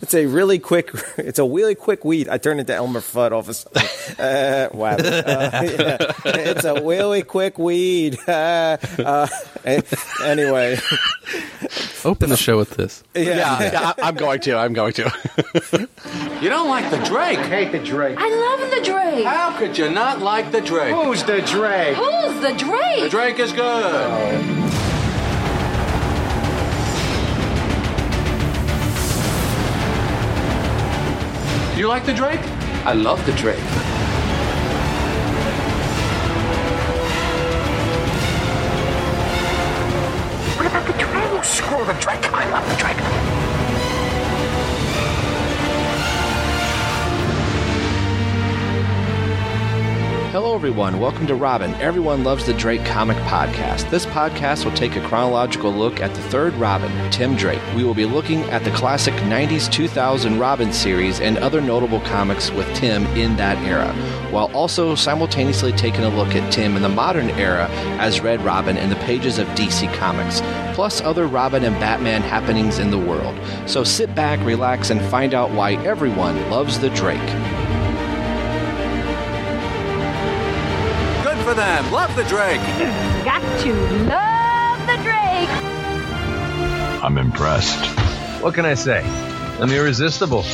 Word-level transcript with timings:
it's 0.00 0.14
a 0.14 0.26
really 0.26 0.58
quick. 0.58 0.90
It's 1.18 1.38
a 1.38 1.44
really 1.44 1.74
quick 1.74 2.04
weed. 2.04 2.28
I 2.28 2.38
turned 2.38 2.60
into 2.60 2.74
Elmer 2.74 3.00
Fudd 3.00 3.32
all 3.32 3.40
of 3.40 3.48
a 3.48 3.54
sudden. 3.54 3.82
Uh, 4.18 4.68
wow. 4.72 4.96
Uh, 4.96 4.96
yeah. 4.98 5.96
It's 6.24 6.64
a 6.64 6.82
really 6.82 7.22
quick 7.22 7.58
weed. 7.58 8.18
Uh, 8.28 8.76
uh, 8.98 9.28
anyway, 10.24 10.78
Open 12.04 12.30
the 12.30 12.36
show 12.36 12.56
with 12.56 12.70
this. 12.70 13.02
yeah. 13.14 13.22
Yeah, 13.22 13.62
yeah, 13.72 13.92
I- 13.98 14.08
I'm 14.08 14.14
going 14.16 14.40
to. 14.40 14.56
I'm 14.56 14.72
going 14.72 14.92
to. 14.94 15.12
You 16.40 16.48
don't 16.48 16.68
like 16.68 16.90
the 16.90 16.98
Drake? 17.08 17.38
I 17.38 17.46
hate 17.46 17.72
the 17.72 17.78
Drake. 17.78 18.16
I 18.18 18.28
love 18.28 18.70
the 18.70 18.80
Drake. 18.82 19.24
How 19.24 19.56
could 19.58 19.76
you 19.78 19.90
not 19.90 20.20
like 20.20 20.50
the 20.50 20.60
Drake? 20.60 20.94
Who's 20.94 21.22
the 21.24 21.40
Drake? 21.42 21.96
Who's 21.96 22.40
the 22.40 22.52
Drake? 22.58 23.00
The 23.02 23.08
Drake? 23.08 23.36
Drake 23.36 23.38
is 23.38 23.52
good. 23.52 24.61
Do 31.72 31.78
you 31.78 31.88
like 31.88 32.04
the 32.04 32.12
Drake? 32.12 32.40
I 32.84 32.92
love 32.92 33.24
the 33.24 33.32
Drake. 33.32 33.58
What 40.58 40.66
about 40.66 40.86
the 40.86 40.92
Drake? 40.92 41.44
Screw 41.44 41.84
the 41.86 41.94
Drake. 41.94 42.20
The 42.20 42.28
Drake. 42.28 42.31
Hello, 50.42 50.56
everyone. 50.56 50.98
Welcome 50.98 51.28
to 51.28 51.36
Robin. 51.36 51.72
Everyone 51.76 52.24
loves 52.24 52.46
the 52.46 52.52
Drake 52.52 52.84
comic 52.84 53.16
podcast. 53.18 53.88
This 53.90 54.06
podcast 54.06 54.64
will 54.64 54.72
take 54.72 54.96
a 54.96 55.00
chronological 55.06 55.72
look 55.72 56.00
at 56.00 56.12
the 56.16 56.20
third 56.22 56.52
Robin, 56.54 56.90
Tim 57.12 57.36
Drake. 57.36 57.62
We 57.76 57.84
will 57.84 57.94
be 57.94 58.06
looking 58.06 58.40
at 58.50 58.64
the 58.64 58.72
classic 58.72 59.14
90s 59.14 59.70
2000 59.70 60.40
Robin 60.40 60.72
series 60.72 61.20
and 61.20 61.38
other 61.38 61.60
notable 61.60 62.00
comics 62.00 62.50
with 62.50 62.66
Tim 62.74 63.06
in 63.16 63.36
that 63.36 63.56
era, 63.58 63.92
while 64.32 64.50
also 64.52 64.96
simultaneously 64.96 65.70
taking 65.70 66.02
a 66.02 66.08
look 66.08 66.34
at 66.34 66.52
Tim 66.52 66.74
in 66.74 66.82
the 66.82 66.88
modern 66.88 67.30
era 67.30 67.68
as 68.00 68.20
Red 68.20 68.44
Robin 68.44 68.76
in 68.76 68.90
the 68.90 68.96
pages 68.96 69.38
of 69.38 69.46
DC 69.50 69.94
Comics, 69.94 70.40
plus 70.74 71.00
other 71.02 71.28
Robin 71.28 71.62
and 71.62 71.78
Batman 71.78 72.20
happenings 72.20 72.80
in 72.80 72.90
the 72.90 72.98
world. 72.98 73.38
So 73.66 73.84
sit 73.84 74.12
back, 74.16 74.44
relax, 74.44 74.90
and 74.90 75.00
find 75.02 75.34
out 75.34 75.52
why 75.52 75.74
everyone 75.84 76.50
loves 76.50 76.80
the 76.80 76.90
Drake. 76.90 77.20
For 81.52 81.56
them. 81.56 81.92
Love 81.92 82.14
the 82.16 82.24
Drake. 82.24 82.60
Got 83.24 83.60
to 83.60 83.74
love 84.06 84.78
the 84.86 84.96
Drake. 85.02 85.50
I'm 87.02 87.18
impressed. 87.18 87.84
What 88.42 88.54
can 88.54 88.64
I 88.64 88.74
say? 88.74 89.02
I'm 89.60 89.70
irresistible. 89.70 90.44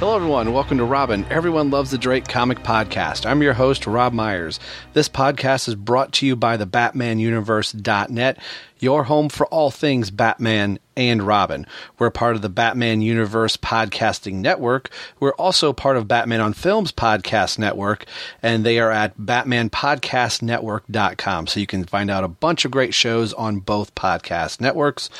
Hello, 0.00 0.16
everyone. 0.16 0.52
Welcome 0.54 0.78
to 0.78 0.84
Robin. 0.86 1.26
Everyone 1.28 1.70
loves 1.70 1.90
the 1.90 1.98
Drake 1.98 2.26
comic 2.26 2.60
podcast. 2.60 3.26
I'm 3.26 3.42
your 3.42 3.52
host, 3.52 3.86
Rob 3.86 4.14
Myers. 4.14 4.58
This 4.94 5.10
podcast 5.10 5.68
is 5.68 5.74
brought 5.74 6.14
to 6.14 6.26
you 6.26 6.36
by 6.36 6.56
the 6.56 6.66
BatmanUniverse.net, 6.66 8.38
your 8.78 9.04
home 9.04 9.28
for 9.28 9.46
all 9.48 9.70
things 9.70 10.10
Batman 10.10 10.78
and 10.96 11.22
Robin. 11.22 11.66
We're 11.98 12.08
part 12.08 12.34
of 12.34 12.40
the 12.40 12.48
Batman 12.48 13.02
Universe 13.02 13.58
Podcasting 13.58 14.36
Network. 14.36 14.88
We're 15.20 15.34
also 15.34 15.74
part 15.74 15.98
of 15.98 16.08
Batman 16.08 16.40
on 16.40 16.54
Films 16.54 16.92
Podcast 16.92 17.58
Network, 17.58 18.06
and 18.42 18.64
they 18.64 18.78
are 18.78 18.90
at 18.90 19.18
BatmanPodcastNetwork.com. 19.18 21.46
So 21.46 21.60
you 21.60 21.66
can 21.66 21.84
find 21.84 22.10
out 22.10 22.24
a 22.24 22.28
bunch 22.28 22.64
of 22.64 22.70
great 22.70 22.94
shows 22.94 23.34
on 23.34 23.58
both 23.58 23.94
podcast 23.94 24.62
networks. 24.62 25.10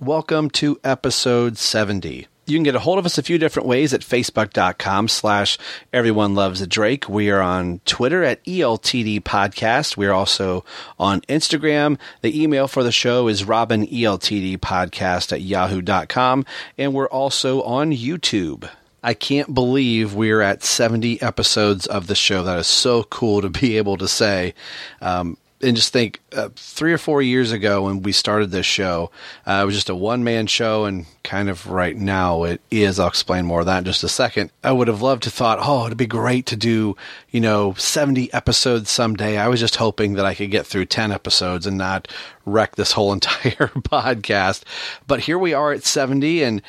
Welcome 0.00 0.48
to 0.52 0.80
episode 0.82 1.58
70. 1.58 2.29
You 2.50 2.56
can 2.56 2.64
get 2.64 2.74
a 2.74 2.80
hold 2.80 2.98
of 2.98 3.06
us 3.06 3.16
a 3.16 3.22
few 3.22 3.38
different 3.38 3.68
ways 3.68 3.94
at 3.94 4.00
facebook.com 4.00 5.06
slash 5.06 5.56
everyone 5.92 6.34
loves 6.34 6.60
a 6.60 6.66
Drake. 6.66 7.08
We 7.08 7.30
are 7.30 7.40
on 7.40 7.80
Twitter 7.84 8.24
at 8.24 8.44
ELTD 8.44 9.20
podcast. 9.20 9.96
We 9.96 10.08
are 10.08 10.12
also 10.12 10.64
on 10.98 11.20
Instagram. 11.22 11.96
The 12.22 12.42
email 12.42 12.66
for 12.66 12.82
the 12.82 12.90
show 12.90 13.28
is 13.28 13.44
robineltd 13.44 14.58
podcast 14.58 15.32
at 15.32 15.42
yahoo.com. 15.42 16.44
And 16.76 16.92
we're 16.92 17.08
also 17.08 17.62
on 17.62 17.92
YouTube. 17.92 18.68
I 19.02 19.14
can't 19.14 19.54
believe 19.54 20.14
we're 20.14 20.42
at 20.42 20.62
70 20.62 21.22
episodes 21.22 21.86
of 21.86 22.08
the 22.08 22.14
show. 22.14 22.42
That 22.42 22.58
is 22.58 22.66
so 22.66 23.04
cool 23.04 23.40
to 23.42 23.48
be 23.48 23.76
able 23.76 23.96
to 23.98 24.08
say. 24.08 24.54
Um, 25.00 25.38
and 25.62 25.76
just 25.76 25.92
think 25.92 26.20
uh, 26.32 26.48
three 26.56 26.92
or 26.92 26.98
four 26.98 27.20
years 27.20 27.52
ago 27.52 27.82
when 27.84 28.02
we 28.02 28.12
started 28.12 28.50
this 28.50 28.66
show, 28.66 29.10
uh, 29.46 29.60
it 29.62 29.66
was 29.66 29.74
just 29.74 29.90
a 29.90 29.94
one 29.94 30.24
man 30.24 30.46
show, 30.46 30.86
and 30.86 31.06
kind 31.22 31.50
of 31.50 31.66
right 31.68 31.96
now 31.96 32.44
it 32.44 32.60
is. 32.70 32.98
I'll 32.98 33.08
explain 33.08 33.44
more 33.44 33.60
of 33.60 33.66
that 33.66 33.78
in 33.78 33.84
just 33.84 34.02
a 34.02 34.08
second. 34.08 34.50
I 34.64 34.72
would 34.72 34.88
have 34.88 35.02
loved 35.02 35.24
to 35.24 35.30
thought, 35.30 35.58
oh, 35.60 35.86
it'd 35.86 35.98
be 35.98 36.06
great 36.06 36.46
to 36.46 36.56
do, 36.56 36.96
you 37.30 37.40
know, 37.40 37.74
70 37.74 38.32
episodes 38.32 38.90
someday. 38.90 39.36
I 39.36 39.48
was 39.48 39.60
just 39.60 39.76
hoping 39.76 40.14
that 40.14 40.24
I 40.24 40.34
could 40.34 40.50
get 40.50 40.66
through 40.66 40.86
10 40.86 41.12
episodes 41.12 41.66
and 41.66 41.76
not 41.76 42.08
wreck 42.46 42.76
this 42.76 42.92
whole 42.92 43.12
entire 43.14 43.68
podcast. 43.68 44.62
But 45.06 45.20
here 45.20 45.38
we 45.38 45.52
are 45.52 45.72
at 45.72 45.84
70, 45.84 46.42
and 46.42 46.62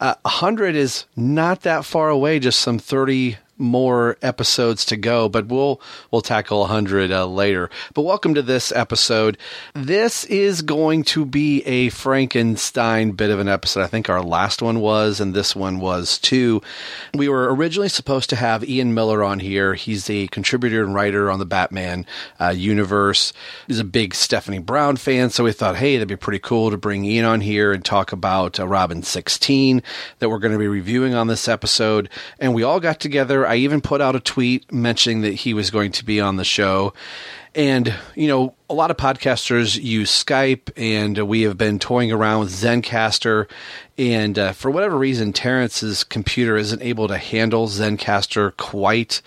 uh, 0.00 0.14
100 0.22 0.74
is 0.74 1.04
not 1.16 1.62
that 1.62 1.84
far 1.84 2.08
away, 2.08 2.38
just 2.38 2.60
some 2.60 2.78
30 2.78 3.36
more 3.58 4.16
episodes 4.22 4.84
to 4.86 4.96
go, 4.96 5.28
but 5.28 5.46
we'll 5.46 5.80
we'll 6.10 6.22
tackle 6.22 6.60
100 6.60 7.10
uh, 7.10 7.26
later. 7.26 7.70
But 7.94 8.02
welcome 8.02 8.34
to 8.34 8.42
this 8.42 8.72
episode. 8.72 9.36
This 9.74 10.24
is 10.26 10.62
going 10.62 11.02
to 11.04 11.24
be 11.24 11.62
a 11.66 11.88
Frankenstein 11.90 13.12
bit 13.12 13.30
of 13.30 13.40
an 13.40 13.48
episode. 13.48 13.82
I 13.82 13.88
think 13.88 14.08
our 14.08 14.22
last 14.22 14.62
one 14.62 14.80
was, 14.80 15.20
and 15.20 15.34
this 15.34 15.56
one 15.56 15.80
was 15.80 16.18
too. 16.18 16.62
We 17.14 17.28
were 17.28 17.52
originally 17.54 17.88
supposed 17.88 18.30
to 18.30 18.36
have 18.36 18.68
Ian 18.68 18.94
Miller 18.94 19.24
on 19.24 19.40
here. 19.40 19.74
He's 19.74 20.08
a 20.08 20.28
contributor 20.28 20.84
and 20.84 20.94
writer 20.94 21.30
on 21.30 21.38
the 21.38 21.46
Batman 21.46 22.06
uh, 22.40 22.50
universe. 22.50 23.32
He's 23.66 23.80
a 23.80 23.84
big 23.84 24.14
Stephanie 24.14 24.58
Brown 24.58 24.96
fan, 24.96 25.30
so 25.30 25.44
we 25.44 25.52
thought, 25.52 25.76
hey, 25.76 25.96
that'd 25.96 26.08
be 26.08 26.16
pretty 26.16 26.38
cool 26.38 26.70
to 26.70 26.76
bring 26.76 27.04
Ian 27.04 27.24
on 27.24 27.40
here 27.40 27.72
and 27.72 27.84
talk 27.84 28.12
about 28.12 28.60
uh, 28.60 28.68
Robin 28.68 29.02
16 29.02 29.82
that 30.18 30.28
we're 30.28 30.38
going 30.38 30.52
to 30.52 30.58
be 30.58 30.68
reviewing 30.68 31.14
on 31.14 31.26
this 31.26 31.48
episode. 31.48 32.08
And 32.38 32.54
we 32.54 32.62
all 32.62 32.80
got 32.80 33.00
together. 33.00 33.47
I 33.48 33.56
even 33.56 33.80
put 33.80 34.00
out 34.00 34.14
a 34.14 34.20
tweet 34.20 34.70
mentioning 34.72 35.22
that 35.22 35.32
he 35.32 35.54
was 35.54 35.70
going 35.70 35.92
to 35.92 36.04
be 36.04 36.20
on 36.20 36.36
the 36.36 36.44
show. 36.44 36.92
And, 37.54 37.92
you 38.14 38.28
know, 38.28 38.54
a 38.68 38.74
lot 38.74 38.90
of 38.90 38.98
podcasters 38.98 39.82
use 39.82 40.10
Skype, 40.12 40.70
and 40.76 41.18
we 41.26 41.42
have 41.42 41.56
been 41.56 41.78
toying 41.78 42.12
around 42.12 42.40
with 42.40 42.50
Zencastr. 42.50 43.50
And 43.96 44.38
uh, 44.38 44.52
for 44.52 44.70
whatever 44.70 44.96
reason, 44.96 45.32
Terrence's 45.32 46.04
computer 46.04 46.56
isn't 46.56 46.82
able 46.82 47.08
to 47.08 47.16
handle 47.16 47.66
Zencastr 47.66 48.56
quite 48.58 49.22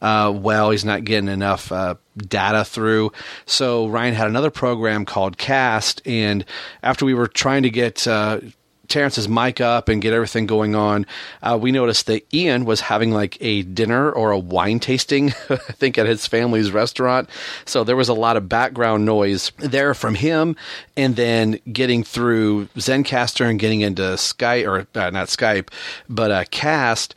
uh, 0.00 0.32
well. 0.34 0.70
He's 0.70 0.84
not 0.84 1.04
getting 1.04 1.28
enough 1.28 1.70
uh, 1.70 1.96
data 2.16 2.64
through. 2.64 3.12
So 3.44 3.86
Ryan 3.86 4.14
had 4.14 4.26
another 4.26 4.50
program 4.50 5.04
called 5.04 5.38
Cast. 5.38 6.00
And 6.06 6.44
after 6.82 7.04
we 7.04 7.14
were 7.14 7.28
trying 7.28 7.62
to 7.64 7.70
get 7.70 8.06
uh, 8.08 8.40
Terrence's 8.88 9.28
mic 9.28 9.60
up 9.60 9.88
and 9.88 10.02
get 10.02 10.12
everything 10.12 10.46
going 10.46 10.74
on, 10.74 11.06
uh, 11.42 11.58
we 11.60 11.72
noticed 11.72 12.06
that 12.06 12.26
Ian 12.34 12.64
was 12.64 12.80
having 12.80 13.10
like 13.10 13.36
a 13.40 13.62
dinner 13.62 14.10
or 14.10 14.30
a 14.30 14.38
wine 14.38 14.80
tasting, 14.80 15.32
I 15.50 15.56
think 15.56 15.98
at 15.98 16.06
his 16.06 16.26
family's 16.26 16.70
restaurant. 16.70 17.28
So 17.64 17.84
there 17.84 17.96
was 17.96 18.08
a 18.08 18.14
lot 18.14 18.36
of 18.36 18.48
background 18.48 19.04
noise 19.04 19.52
there 19.58 19.94
from 19.94 20.14
him, 20.14 20.56
and 20.96 21.16
then 21.16 21.60
getting 21.72 22.04
through 22.04 22.66
Zencastr 22.76 23.48
and 23.48 23.58
getting 23.58 23.80
into 23.80 24.02
Skype 24.02 24.66
or 24.66 24.86
uh, 24.98 25.10
not 25.10 25.28
Skype, 25.28 25.68
but 26.08 26.30
uh, 26.30 26.44
Cast. 26.50 27.14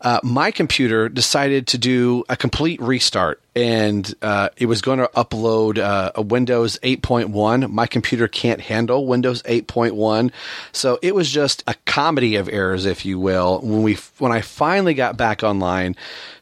Uh, 0.00 0.18
my 0.22 0.50
computer 0.50 1.08
decided 1.08 1.66
to 1.66 1.78
do 1.78 2.24
a 2.28 2.36
complete 2.36 2.80
restart 2.80 3.40
and 3.54 4.14
uh, 4.22 4.48
it 4.56 4.66
was 4.66 4.80
going 4.80 4.98
to 4.98 5.10
upload 5.14 5.78
uh, 5.78 6.12
a 6.14 6.22
Windows 6.22 6.78
8.1. 6.82 7.70
My 7.70 7.86
computer 7.86 8.28
can't 8.28 8.60
handle 8.60 9.06
Windows 9.06 9.42
8.1, 9.42 10.30
so 10.72 10.98
it 11.02 11.14
was 11.14 11.30
just 11.30 11.64
a 11.66 11.74
comedy 11.84 12.36
of 12.36 12.48
errors, 12.48 12.86
if 12.86 13.04
you 13.04 13.18
will. 13.18 13.60
When 13.60 13.82
we 13.82 13.98
when 14.18 14.32
I 14.32 14.40
finally 14.40 14.94
got 14.94 15.16
back 15.16 15.42
online, 15.42 15.96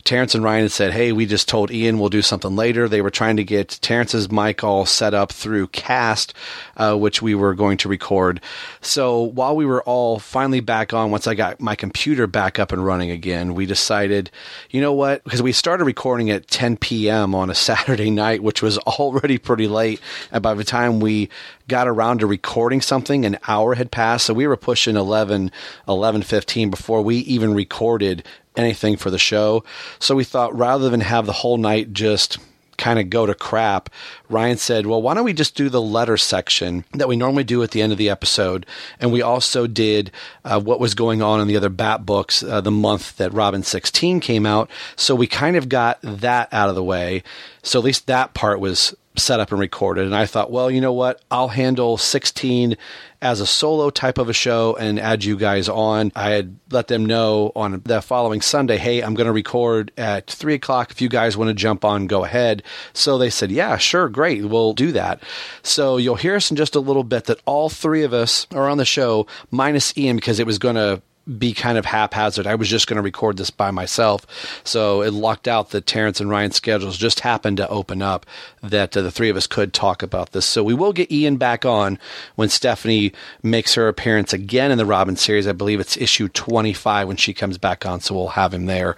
Terrence 0.05 0.35
and 0.35 0.43
Ryan 0.43 0.62
had 0.62 0.73
said, 0.73 0.93
"Hey, 0.93 1.12
we 1.12 1.27
just 1.27 1.49
told 1.49 1.71
Ian 1.71 1.99
we'll 1.99 2.09
do 2.09 2.23
something 2.23 2.56
later." 2.56 2.89
They 2.89 3.03
were 3.03 3.11
trying 3.11 3.37
to 3.37 3.45
get 3.45 3.79
Terrence's 3.83 4.31
mic 4.31 4.65
all 4.65 4.87
set 4.87 5.15
up 5.15 5.33
through 5.33 5.69
Cast, 5.69 6.35
uh, 6.77 6.97
which 6.97 7.21
we 7.21 7.35
were 7.35 7.55
going 7.55 7.77
to 7.79 7.89
record. 7.89 8.41
So 8.81 9.21
while 9.21 9.55
we 9.55 9.67
were 9.67 9.83
all 9.83 10.19
finally 10.19 10.61
back 10.61 10.93
on, 10.93 11.11
once 11.11 11.27
I 11.27 11.35
got 11.35 11.61
my 11.61 11.75
computer 11.75 12.27
back 12.27 12.59
up 12.59 12.73
and 12.73 12.85
running 12.85 13.11
again, 13.11 13.55
we 13.55 13.67
decided, 13.67 14.31
you 14.71 14.81
know 14.81 14.93
what? 14.93 15.23
Because 15.25 15.43
we 15.43 15.53
started 15.53 15.85
recording 15.85 16.31
at 16.31 16.49
10 16.49 16.77
p.m. 16.79 17.35
on 17.35 17.51
a 17.51 17.55
Saturday 17.55 18.11
night, 18.11 18.43
which 18.43 18.62
was 18.62 18.79
already 18.79 19.39
pretty 19.39 19.69
late, 19.69 20.01
and 20.33 20.43
by 20.43 20.55
the 20.55 20.65
time 20.65 21.01
we 21.01 21.29
got 21.69 21.87
around 21.87 22.21
to 22.21 22.27
recording 22.27 22.81
something, 22.81 23.25
an 23.25 23.39
hour 23.47 23.75
had 23.75 23.91
passed. 23.91 24.27
So 24.27 24.35
we 24.35 24.47
were 24.47 24.56
pushing 24.56 24.97
11, 24.97 25.51
11, 25.87 26.23
15 26.23 26.71
before 26.71 27.03
we 27.03 27.19
even 27.19 27.55
recorded 27.55 28.25
anything 28.58 28.96
for 28.96 29.10
the 29.10 29.19
show. 29.19 29.64
So 29.99 30.14
we 30.14 30.25
thought 30.25 30.56
rather 30.56 30.90
than 30.90 31.00
have 31.00 31.26
the 31.26 31.32
whole 31.32 31.56
night 31.56 31.93
just 31.93 32.38
kind 32.78 32.99
of 32.99 33.10
go 33.10 33.26
to 33.26 33.34
crap, 33.34 33.90
Ryan 34.31 34.56
said, 34.56 34.87
well, 34.87 35.02
why 35.02 35.12
don't 35.12 35.25
we 35.25 35.32
just 35.32 35.56
do 35.56 35.69
the 35.69 35.82
letter 35.82 36.16
section 36.16 36.84
that 36.93 37.08
we 37.08 37.16
normally 37.16 37.44
do 37.44 37.62
at 37.62 37.72
the 37.72 37.82
end 37.82 37.93
of 37.93 37.99
the 37.99 38.08
episode? 38.08 38.64
And 39.00 39.12
we 39.12 39.20
also 39.20 39.66
did 39.66 40.10
uh, 40.44 40.60
what 40.60 40.81
was 40.81 40.94
going 40.94 41.20
on 41.20 41.40
in 41.40 41.49
the 41.49 41.56
other 41.56 41.69
Bat 41.69 42.06
books 42.06 42.43
uh, 42.43 42.60
the 42.60 42.70
month 42.70 43.16
that 43.16 43.34
Robin 43.34 43.62
16 43.62 44.20
came 44.20 44.46
out. 44.46 44.70
So 44.96 45.14
we 45.14 45.26
kind 45.26 45.56
of 45.56 45.69
got 45.69 45.99
that 46.02 46.49
out 46.52 46.69
of 46.69 46.76
the 46.76 46.84
way. 46.84 47.22
So 47.62 47.81
at 47.81 47.84
least 47.84 48.06
that 48.06 48.32
part 48.32 48.60
was 48.60 48.94
set 49.16 49.40
up 49.40 49.50
and 49.50 49.60
recorded. 49.60 50.05
And 50.05 50.14
I 50.14 50.26
thought, 50.26 50.50
well, 50.50 50.70
you 50.70 50.81
know 50.81 50.93
what? 50.93 51.20
I'll 51.31 51.49
handle 51.49 51.99
16 51.99 52.76
as 53.20 53.41
a 53.41 53.47
solo 53.47 53.91
type 53.91 54.19
of 54.19 54.29
a 54.29 54.32
show 54.32 54.76
and 54.79 54.99
add 54.99 55.25
you 55.25 55.37
guys 55.37 55.69
on. 55.69 56.12
I 56.15 56.31
had 56.31 56.56
let 56.70 56.88
them 56.88 57.05
know 57.05 57.53
on 57.56 57.82
the 57.85 58.00
following 58.00 58.41
Sunday, 58.41 58.76
hey, 58.76 59.03
I'm 59.03 59.15
going 59.15 59.26
to 59.26 59.32
record 59.32 59.91
at 59.97 60.29
three 60.29 60.55
o'clock. 60.55 60.91
If 60.91 61.00
you 61.00 61.09
guys 61.09 61.37
want 61.37 61.49
to 61.49 61.55
jump 61.55 61.85
on, 61.85 62.06
go 62.06 62.25
ahead. 62.25 62.62
So 62.93 63.19
they 63.19 63.31
said, 63.31 63.50
yeah, 63.50 63.76
sure, 63.76 64.09
great. 64.09 64.44
We'll 64.44 64.73
do 64.73 64.93
that. 64.93 65.23
So 65.62 65.97
you'll 65.97 66.17
hear 66.17 66.37
us 66.37 66.50
in 66.50 66.56
just 66.56 66.76
a 66.76 66.81
little 66.81 67.05
bit 67.05 67.25
that 67.25 67.41
all 67.47 67.69
three 67.69 68.05
of 68.05 68.12
us 68.12 68.47
are 68.53 68.69
on 68.69 68.79
the 68.79 68.85
show, 68.85 69.26
minus 69.50 69.97
Ian, 69.99 70.17
because 70.17 70.38
it 70.38 70.47
was 70.47 70.59
going 70.59 70.76
to 70.76 71.03
be 71.37 71.53
kind 71.53 71.77
of 71.77 71.85
haphazard. 71.85 72.47
I 72.47 72.55
was 72.55 72.69
just 72.69 72.87
going 72.87 72.97
to 72.97 73.03
record 73.03 73.37
this 73.37 73.51
by 73.51 73.71
myself. 73.71 74.27
So 74.65 75.03
it 75.03 75.13
locked 75.13 75.47
out 75.47 75.71
the 75.71 75.81
Terrence 75.81 76.21
and 76.21 76.31
Ryan 76.31 76.53
schedules 76.53 76.97
just 76.97 77.21
happened 77.21 77.59
to 77.59 77.69
open 77.69 78.01
up 78.01 78.25
that 78.63 78.97
uh, 78.97 79.03
the 79.03 79.11
three 79.11 79.29
of 79.29 79.37
us 79.37 79.47
could 79.47 79.73
talk 79.73 80.03
about 80.03 80.33
this. 80.33 80.47
So 80.47 80.65
we 80.65 80.75
will 80.75 80.93
get 80.93 81.13
Ian 81.13 81.37
back 81.37 81.65
on 81.65 81.99
when 82.37 82.49
Stephanie 82.49 83.13
makes 83.43 83.75
her 83.75 83.89
appearance 83.89 84.33
again 84.33 84.71
in 84.71 84.79
the 84.79 84.87
Robin 84.87 85.17
series. 85.17 85.47
I 85.47 85.53
believe 85.53 85.81
it's 85.81 85.97
issue 85.97 86.29
25 86.29 87.09
when 87.09 87.17
she 87.17 87.35
comes 87.35 87.59
back 87.59 87.85
on. 87.85 88.01
So 88.01 88.15
we'll 88.15 88.29
have 88.29 88.55
him 88.55 88.67
there. 88.67 88.97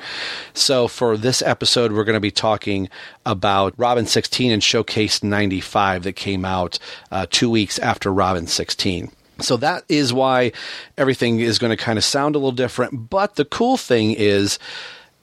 So 0.55 0.87
for 0.89 1.17
this 1.17 1.43
episode, 1.43 1.93
we're 1.93 2.05
going 2.05 2.15
to 2.15 2.21
be 2.21 2.31
talking 2.31 2.89
about 3.27 3.75
Robin 3.77 4.07
16 4.07 4.53
and 4.53 4.63
Showcase 4.63 5.23
95 5.23 6.05
that 6.05 6.13
came 6.15 6.45
out 6.45 6.79
uh, 7.11 7.27
two 7.29 7.51
weeks 7.51 7.79
after 7.81 8.13
Robin 8.13 8.47
16. 8.47 9.11
So 9.43 9.57
that 9.59 9.85
is 9.89 10.13
why 10.13 10.53
everything 10.97 11.41
is 11.41 11.59
going 11.59 11.71
to 11.71 11.77
kind 11.77 11.99
of 11.99 12.05
sound 12.05 12.35
a 12.35 12.39
little 12.39 12.53
different. 12.53 13.11
But 13.11 13.37
the 13.37 13.45
cool 13.45 13.77
thing 13.77 14.13
is, 14.13 14.59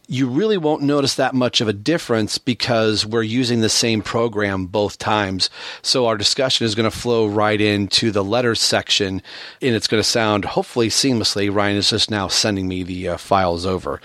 you 0.08 0.28
really 0.28 0.58
won't 0.58 0.82
notice 0.82 1.16
that 1.16 1.36
much 1.36 1.60
of 1.60 1.68
a 1.68 1.74
difference 1.74 2.38
because 2.38 3.06
we're 3.06 3.24
using 3.24 3.60
the 3.60 3.70
same 3.70 4.02
program 4.02 4.66
both 4.66 4.98
times. 4.98 5.50
So 5.82 6.06
our 6.08 6.18
discussion 6.18 6.66
is 6.66 6.76
going 6.76 6.90
to 6.90 6.98
flow 6.98 7.28
right 7.28 7.60
into 7.60 8.12
the 8.12 8.24
letters 8.24 8.62
section 8.62 9.22
and 9.62 9.76
it's 9.76 9.88
going 9.88 10.02
to 10.02 10.08
sound 10.08 10.46
hopefully 10.46 10.88
seamlessly. 10.88 11.54
Ryan 11.54 11.76
is 11.76 11.90
just 11.90 12.10
now 12.10 12.30
sending 12.30 12.70
me 12.70 12.84
the 12.84 13.10
uh, 13.10 13.18
files 13.18 13.66
over. 13.66 14.00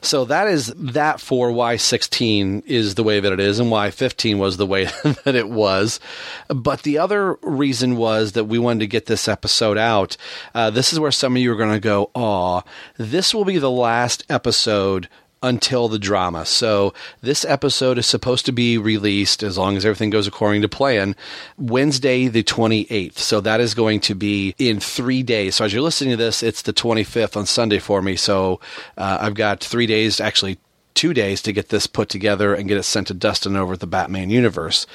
So 0.00 0.24
that 0.24 0.48
is 0.48 0.72
that 0.76 1.20
for 1.20 1.52
why 1.52 1.76
16 1.76 2.62
is 2.66 2.94
the 2.94 3.02
way 3.02 3.20
that 3.20 3.32
it 3.32 3.40
is 3.40 3.60
and 3.60 3.70
why 3.70 3.90
15 3.90 4.38
was 4.38 4.56
the 4.56 4.66
way 4.66 4.84
that 5.24 5.34
it 5.34 5.50
was. 5.50 6.00
But 6.48 6.84
the 6.84 6.96
other 6.96 7.34
reason 7.42 7.96
was 7.96 8.32
that 8.32 8.44
we 8.44 8.58
wanted 8.58 8.80
to 8.80 8.86
get 8.86 9.06
this 9.06 9.28
episode 9.28 9.76
out. 9.76 10.16
Uh, 10.54 10.70
this 10.70 10.94
is 10.94 10.98
where 10.98 11.12
some 11.12 11.36
of 11.36 11.42
you 11.42 11.52
are 11.52 11.56
going 11.56 11.72
to 11.72 11.80
go, 11.80 12.10
aw, 12.14 12.62
this 12.96 13.34
will 13.34 13.44
be 13.44 13.58
the 13.58 13.70
last 13.70 14.24
episode 14.30 15.08
until 15.44 15.88
the 15.88 15.98
drama. 15.98 16.46
So 16.46 16.94
this 17.20 17.44
episode 17.44 17.98
is 17.98 18.06
supposed 18.06 18.46
to 18.46 18.52
be 18.52 18.78
released 18.78 19.42
as 19.42 19.58
long 19.58 19.76
as 19.76 19.84
everything 19.84 20.08
goes 20.08 20.26
according 20.26 20.62
to 20.62 20.68
plan 20.70 21.14
Wednesday 21.58 22.28
the 22.28 22.42
28th. 22.42 23.18
So 23.18 23.42
that 23.42 23.60
is 23.60 23.74
going 23.74 24.00
to 24.00 24.14
be 24.14 24.54
in 24.58 24.80
3 24.80 25.22
days. 25.22 25.56
So 25.56 25.66
as 25.66 25.72
you're 25.74 25.82
listening 25.82 26.12
to 26.12 26.16
this, 26.16 26.42
it's 26.42 26.62
the 26.62 26.72
25th 26.72 27.36
on 27.36 27.44
Sunday 27.44 27.78
for 27.78 28.00
me. 28.00 28.16
So 28.16 28.58
uh, 28.96 29.18
I've 29.20 29.34
got 29.34 29.62
3 29.62 29.86
days 29.86 30.18
actually 30.18 30.58
2 30.94 31.12
days 31.12 31.42
to 31.42 31.52
get 31.52 31.68
this 31.68 31.86
put 31.86 32.08
together 32.08 32.54
and 32.54 32.66
get 32.66 32.78
it 32.78 32.84
sent 32.84 33.08
to 33.08 33.14
Dustin 33.14 33.54
over 33.54 33.74
at 33.74 33.80
the 33.80 33.86
Batman 33.86 34.30
universe. 34.30 34.86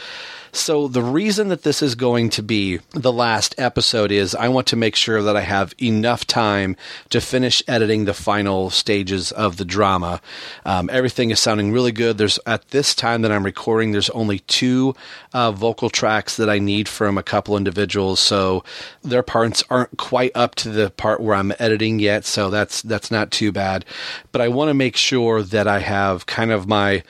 So 0.52 0.88
the 0.88 1.04
reason 1.04 1.50
that 1.50 1.64
this 1.64 1.82
is 1.82 1.96
going 1.96 2.30
to 2.32 2.42
be 2.42 2.80
the 2.92 3.12
last 3.12 3.56
episode 3.58 4.12
is 4.12 4.34
I 4.34 4.48
want 4.48 4.68
to 4.68 4.76
make 4.76 4.96
sure 4.96 5.22
that 5.22 5.38
I 5.38 5.42
have 5.42 5.74
enough 5.82 6.26
time 6.26 6.76
to 7.10 7.22
finish 7.22 7.62
editing 7.68 8.06
the 8.06 8.14
final 8.14 8.70
stages 8.70 9.32
of 9.32 9.58
the 9.58 9.66
drama. 9.66 10.22
Um, 10.66 10.90
everything 10.92 11.32
is 11.32 11.40
sounding 11.40 11.72
really 11.72 11.92
good. 11.92 12.18
There's 12.18 12.40
at 12.46 12.70
this 12.70 12.96
time 12.96 13.22
that 13.22 13.32
I'm 13.32 13.46
recording, 13.46 13.92
there's 13.92 14.10
only 14.12 14.40
two 14.40 14.96
uh, 15.34 15.52
vocal 15.52 15.90
tracks 15.90 16.38
that 16.38 16.50
I 16.50 16.60
need 16.60 16.88
from 16.90 17.18
a 17.18 17.24
couple 17.24 17.58
individuals, 17.58 18.20
so 18.20 18.64
their 19.04 19.24
parts 19.24 19.64
aren't 19.70 19.98
quite 19.98 20.32
up 20.36 20.56
to 20.56 20.70
the 20.70 20.90
part 20.90 21.22
where 21.22 21.36
I'm 21.36 21.54
editing 21.60 22.00
yet. 22.00 22.26
So 22.26 22.50
that's 22.50 22.82
that's 22.82 23.12
not 23.12 23.32
too 23.32 23.52
bad. 23.52 23.86
But 24.32 24.42
I 24.42 24.48
want 24.48 24.70
to 24.70 24.74
make 24.74 24.96
sure 24.96 25.44
that 25.44 25.68
I 25.68 25.80
have 25.80 26.26
kind 26.26 26.52
of 26.52 26.68
my 26.68 27.04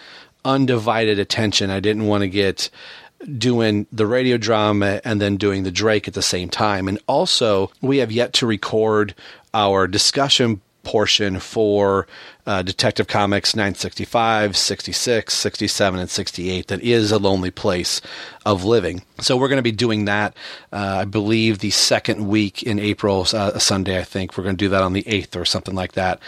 undivided 0.45 1.19
attention. 1.19 1.69
I 1.69 1.79
didn't 1.79 2.07
want 2.07 2.21
to 2.21 2.29
get 2.29 2.69
doing 3.37 3.85
the 3.91 4.07
radio 4.07 4.37
drama 4.37 5.01
and 5.03 5.19
then 5.19 5.37
doing 5.37 5.63
the 5.63 5.71
Drake 5.71 6.07
at 6.07 6.13
the 6.13 6.21
same 6.21 6.49
time. 6.49 6.87
And 6.87 6.99
also, 7.07 7.71
we 7.81 7.97
have 7.97 8.11
yet 8.11 8.33
to 8.33 8.47
record 8.47 9.13
our 9.53 9.87
discussion 9.87 10.61
portion 10.89 11.39
for 11.39 12.07
uh, 12.47 12.63
Detective 12.63 13.05
Comics 13.05 13.55
965, 13.55 14.57
66, 14.57 15.31
67, 15.31 15.99
and 15.99 16.09
68 16.09 16.65
that 16.65 16.81
is 16.81 17.11
a 17.11 17.19
lonely 17.19 17.51
place 17.51 18.01
of 18.43 18.63
living. 18.63 19.03
So 19.19 19.37
we're 19.37 19.49
going 19.49 19.59
to 19.59 19.61
be 19.61 19.71
doing 19.71 20.05
that, 20.05 20.35
uh, 20.73 21.01
I 21.01 21.05
believe, 21.05 21.59
the 21.59 21.69
second 21.69 22.27
week 22.27 22.63
in 22.63 22.79
April, 22.79 23.27
uh, 23.31 23.59
Sunday, 23.59 23.99
I 23.99 24.03
think. 24.03 24.35
We're 24.35 24.45
going 24.45 24.55
to 24.55 24.65
do 24.65 24.69
that 24.69 24.81
on 24.81 24.93
the 24.93 25.03
8th 25.03 25.35
or 25.35 25.45
something 25.45 25.75
like 25.75 25.91
that. 25.91 26.19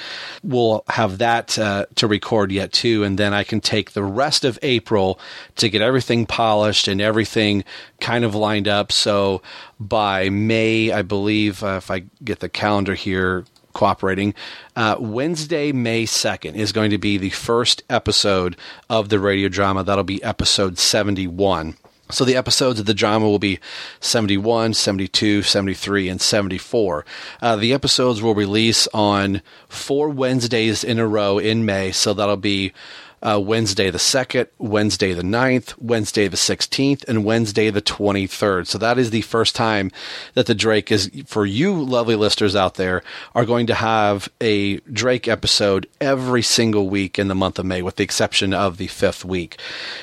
We'll 0.43 0.83
have 0.89 1.17
that 1.17 1.57
uh, 1.57 1.87
to 1.95 2.05
record 2.05 2.51
yet, 2.51 2.71
too, 2.71 3.03
and 3.03 3.17
then 3.17 3.33
I 3.33 3.43
can 3.43 3.61
take 3.61 3.93
the 3.93 4.03
rest 4.03 4.45
of 4.45 4.59
April 4.61 5.19
to 5.55 5.69
get 5.69 5.81
everything 5.81 6.27
polished 6.27 6.87
and 6.87 7.01
everything 7.01 7.63
kind 7.99 8.23
of 8.23 8.35
lined 8.35 8.67
up. 8.67 8.91
So 8.91 9.41
by 9.79 10.29
May, 10.29 10.91
I 10.91 11.01
believe, 11.01 11.63
uh, 11.63 11.77
if 11.77 11.89
I 11.89 12.03
get 12.23 12.41
the 12.41 12.49
calendar 12.49 12.93
here 12.93 13.45
cooperating. 13.73 14.33
Uh, 14.75 14.95
Wednesday, 14.99 15.71
May 15.71 16.03
2nd 16.03 16.55
is 16.55 16.71
going 16.71 16.91
to 16.91 16.97
be 16.97 17.17
the 17.17 17.29
first 17.29 17.83
episode 17.89 18.57
of 18.89 19.09
the 19.09 19.19
radio 19.19 19.49
drama. 19.49 19.83
That'll 19.83 20.03
be 20.03 20.23
episode 20.23 20.77
71. 20.77 21.75
So 22.11 22.25
the 22.25 22.35
episodes 22.35 22.79
of 22.79 22.85
the 22.85 22.93
drama 22.93 23.25
will 23.29 23.39
be 23.39 23.59
71, 24.01 24.73
72, 24.73 25.43
73, 25.43 26.09
and 26.09 26.21
74. 26.21 27.05
Uh, 27.41 27.55
the 27.55 27.73
episodes 27.73 28.21
will 28.21 28.35
release 28.35 28.87
on 28.93 29.41
four 29.69 30.09
Wednesdays 30.09 30.83
in 30.83 30.99
a 30.99 31.07
row 31.07 31.39
in 31.39 31.65
May. 31.65 31.91
So 31.91 32.13
that'll 32.13 32.37
be 32.37 32.73
uh, 33.21 33.39
Wednesday 33.39 33.89
the 33.89 33.97
2nd, 33.97 34.47
Wednesday 34.57 35.13
the 35.13 35.21
9th, 35.21 35.75
Wednesday 35.79 36.27
the 36.27 36.37
16th, 36.37 37.07
and 37.07 37.23
Wednesday 37.23 37.69
the 37.69 37.81
23rd. 37.81 38.67
So 38.67 38.77
that 38.77 38.97
is 38.97 39.11
the 39.11 39.21
first 39.21 39.55
time 39.55 39.91
that 40.33 40.47
the 40.47 40.55
Drake 40.55 40.91
is, 40.91 41.11
for 41.25 41.45
you 41.45 41.73
lovely 41.73 42.15
listeners 42.15 42.55
out 42.55 42.75
there, 42.75 43.03
are 43.35 43.45
going 43.45 43.67
to 43.67 43.75
have 43.75 44.29
a 44.39 44.77
Drake 44.79 45.27
episode 45.27 45.87
every 45.99 46.41
single 46.41 46.89
week 46.89 47.19
in 47.19 47.27
the 47.27 47.35
month 47.35 47.59
of 47.59 47.65
May, 47.65 47.81
with 47.81 47.97
the 47.97 48.03
exception 48.03 48.53
of 48.53 48.77
the 48.77 48.87
fifth 48.87 49.23
week. 49.23 49.59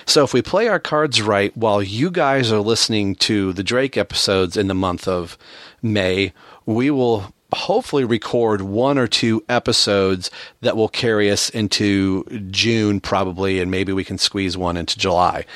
So 0.06 0.22
if 0.24 0.32
we 0.32 0.42
play 0.42 0.68
our 0.68 0.80
cards 0.80 1.20
right 1.20 1.56
while 1.56 1.82
you 1.82 2.10
guys 2.10 2.52
are 2.52 2.60
listening 2.60 3.16
to 3.16 3.52
the 3.52 3.64
Drake 3.64 3.96
episodes 3.96 4.56
in 4.56 4.68
the 4.68 4.74
month 4.74 5.08
of 5.08 5.36
May, 5.82 6.32
we 6.66 6.90
will 6.90 7.32
hopefully 7.54 8.04
record 8.04 8.60
one 8.60 8.98
or 8.98 9.06
two 9.06 9.42
episodes 9.48 10.30
that 10.60 10.76
will 10.76 10.88
carry 10.88 11.30
us 11.30 11.48
into 11.50 12.24
June 12.50 13.00
probably 13.00 13.60
and 13.60 13.70
maybe 13.70 13.92
we 13.92 14.04
can 14.04 14.18
squeeze 14.18 14.56
one 14.56 14.76
into 14.76 14.98
July. 14.98 15.46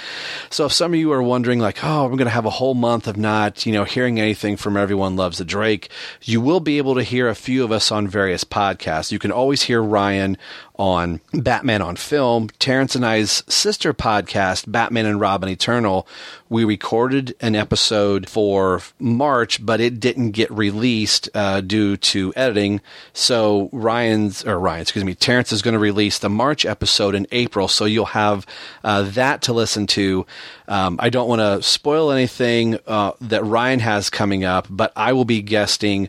So 0.48 0.66
if 0.66 0.72
some 0.72 0.94
of 0.94 0.98
you 0.98 1.12
are 1.12 1.22
wondering 1.22 1.58
like, 1.58 1.84
"Oh, 1.84 2.06
I'm 2.06 2.12
going 2.12 2.24
to 2.24 2.30
have 2.30 2.46
a 2.46 2.50
whole 2.50 2.74
month 2.74 3.06
of 3.06 3.16
not, 3.16 3.66
you 3.66 3.72
know, 3.72 3.84
hearing 3.84 4.18
anything 4.18 4.56
from 4.56 4.76
everyone 4.76 5.16
loves 5.16 5.38
the 5.38 5.44
Drake," 5.44 5.90
you 6.22 6.40
will 6.40 6.60
be 6.60 6.78
able 6.78 6.94
to 6.94 7.02
hear 7.02 7.28
a 7.28 7.34
few 7.34 7.62
of 7.62 7.70
us 7.70 7.92
on 7.92 8.08
various 8.08 8.44
podcasts. 8.44 9.12
You 9.12 9.18
can 9.18 9.32
always 9.32 9.62
hear 9.62 9.82
Ryan 9.82 10.38
on 10.82 11.20
Batman 11.32 11.80
on 11.80 11.94
Film, 11.94 12.48
Terrence 12.58 12.96
and 12.96 13.06
I's 13.06 13.44
sister 13.46 13.94
podcast, 13.94 14.64
Batman 14.66 15.06
and 15.06 15.20
Robin 15.20 15.48
Eternal. 15.48 16.08
We 16.48 16.64
recorded 16.64 17.36
an 17.40 17.54
episode 17.54 18.28
for 18.28 18.82
March, 18.98 19.64
but 19.64 19.80
it 19.80 20.00
didn't 20.00 20.32
get 20.32 20.50
released 20.50 21.28
uh, 21.34 21.60
due 21.60 21.96
to 21.98 22.32
editing. 22.34 22.80
So 23.12 23.70
Ryan's 23.72 24.44
or 24.44 24.58
Ryan, 24.58 24.82
excuse 24.82 25.04
me, 25.04 25.14
Terrence 25.14 25.52
is 25.52 25.62
going 25.62 25.74
to 25.74 25.78
release 25.78 26.18
the 26.18 26.28
March 26.28 26.66
episode 26.66 27.14
in 27.14 27.28
April. 27.30 27.68
So 27.68 27.84
you'll 27.84 28.06
have 28.06 28.44
uh, 28.82 29.02
that 29.02 29.42
to 29.42 29.52
listen 29.52 29.86
to. 29.86 30.26
Um, 30.66 30.96
I 30.98 31.10
don't 31.10 31.28
want 31.28 31.42
to 31.42 31.62
spoil 31.62 32.10
anything 32.10 32.80
uh, 32.88 33.12
that 33.20 33.44
Ryan 33.44 33.78
has 33.78 34.10
coming 34.10 34.42
up, 34.42 34.66
but 34.68 34.92
I 34.96 35.12
will 35.12 35.26
be 35.26 35.42
guesting 35.42 36.08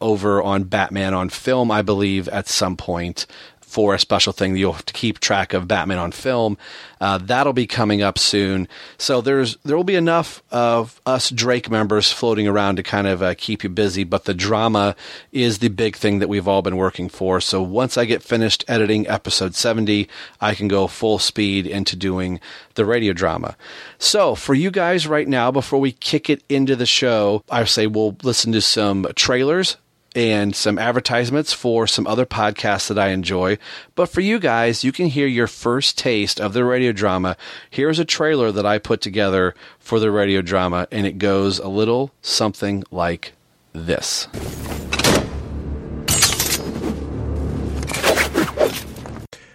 over 0.00 0.42
on 0.42 0.64
Batman 0.64 1.14
on 1.14 1.28
Film, 1.28 1.70
I 1.70 1.82
believe, 1.82 2.28
at 2.28 2.48
some 2.48 2.76
point 2.76 3.26
for 3.72 3.94
a 3.94 3.98
special 3.98 4.34
thing 4.34 4.52
that 4.52 4.58
you'll 4.58 4.74
have 4.74 4.84
to 4.84 4.92
keep 4.92 5.18
track 5.18 5.54
of 5.54 5.66
Batman 5.66 5.96
on 5.96 6.12
film. 6.12 6.58
Uh, 7.00 7.16
that'll 7.16 7.54
be 7.54 7.66
coming 7.66 8.02
up 8.02 8.18
soon. 8.18 8.68
So 8.98 9.22
there's 9.22 9.56
there 9.64 9.78
will 9.78 9.82
be 9.82 9.94
enough 9.94 10.42
of 10.50 11.00
us 11.06 11.30
Drake 11.30 11.70
members 11.70 12.12
floating 12.12 12.46
around 12.46 12.76
to 12.76 12.82
kind 12.82 13.06
of 13.06 13.22
uh, 13.22 13.34
keep 13.34 13.64
you 13.64 13.70
busy. 13.70 14.04
But 14.04 14.24
the 14.24 14.34
drama 14.34 14.94
is 15.32 15.60
the 15.60 15.68
big 15.68 15.96
thing 15.96 16.18
that 16.18 16.28
we've 16.28 16.46
all 16.46 16.60
been 16.60 16.76
working 16.76 17.08
for. 17.08 17.40
So 17.40 17.62
once 17.62 17.96
I 17.96 18.04
get 18.04 18.22
finished 18.22 18.62
editing 18.68 19.08
episode 19.08 19.54
70, 19.54 20.06
I 20.38 20.54
can 20.54 20.68
go 20.68 20.86
full 20.86 21.18
speed 21.18 21.66
into 21.66 21.96
doing 21.96 22.40
the 22.74 22.84
radio 22.84 23.14
drama. 23.14 23.56
So 23.98 24.34
for 24.34 24.52
you 24.52 24.70
guys 24.70 25.06
right 25.06 25.26
now, 25.26 25.50
before 25.50 25.80
we 25.80 25.92
kick 25.92 26.28
it 26.28 26.44
into 26.50 26.76
the 26.76 26.86
show, 26.86 27.42
I 27.50 27.64
say 27.64 27.86
we'll 27.86 28.18
listen 28.22 28.52
to 28.52 28.60
some 28.60 29.06
trailers 29.16 29.78
and 30.14 30.54
some 30.54 30.78
advertisements 30.78 31.52
for 31.52 31.86
some 31.86 32.06
other 32.06 32.26
podcasts 32.26 32.88
that 32.88 32.98
I 32.98 33.08
enjoy. 33.08 33.58
But 33.94 34.06
for 34.06 34.20
you 34.20 34.38
guys, 34.38 34.84
you 34.84 34.92
can 34.92 35.06
hear 35.06 35.26
your 35.26 35.46
first 35.46 35.96
taste 35.98 36.40
of 36.40 36.52
the 36.52 36.64
radio 36.64 36.92
drama. 36.92 37.36
Here's 37.70 37.98
a 37.98 38.04
trailer 38.04 38.52
that 38.52 38.66
I 38.66 38.78
put 38.78 39.00
together 39.00 39.54
for 39.78 39.98
the 39.98 40.10
radio 40.10 40.42
drama, 40.42 40.86
and 40.90 41.06
it 41.06 41.18
goes 41.18 41.58
a 41.58 41.68
little 41.68 42.12
something 42.20 42.84
like 42.90 43.32
this. 43.72 44.28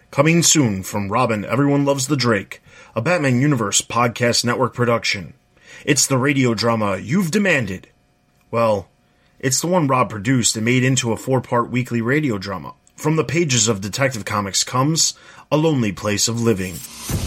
Coming 0.10 0.42
soon 0.42 0.82
from 0.82 1.12
Robin 1.12 1.46
Everyone 1.46 1.86
Loves 1.86 2.08
the 2.08 2.18
Drake, 2.18 2.64
a 2.96 3.02
Batman 3.04 3.40
Universe 3.40 3.82
podcast 3.82 4.44
network 4.44 4.74
production. 4.74 5.36
It's 5.86 6.08
the 6.08 6.18
radio 6.18 6.56
drama 6.56 6.98
you've 6.98 7.30
demanded. 7.30 7.90
Well, 8.50 8.90
it's 9.40 9.62
the 9.62 9.68
one 9.68 9.88
Rob 9.88 10.10
produced 10.10 10.56
and 10.56 10.66
made 10.66 10.84
into 10.84 11.12
a 11.12 11.18
four 11.18 11.42
part 11.42 11.70
weekly 11.70 12.02
radio 12.02 12.38
drama. 12.38 12.74
From 12.96 13.16
the 13.16 13.24
pages 13.24 13.68
of 13.68 13.82
Detective 13.82 14.26
Comics 14.26 14.64
comes 14.64 15.14
A 15.52 15.58
Lonely 15.58 15.92
Place 15.92 16.28
of 16.28 16.42
Living. 16.42 16.74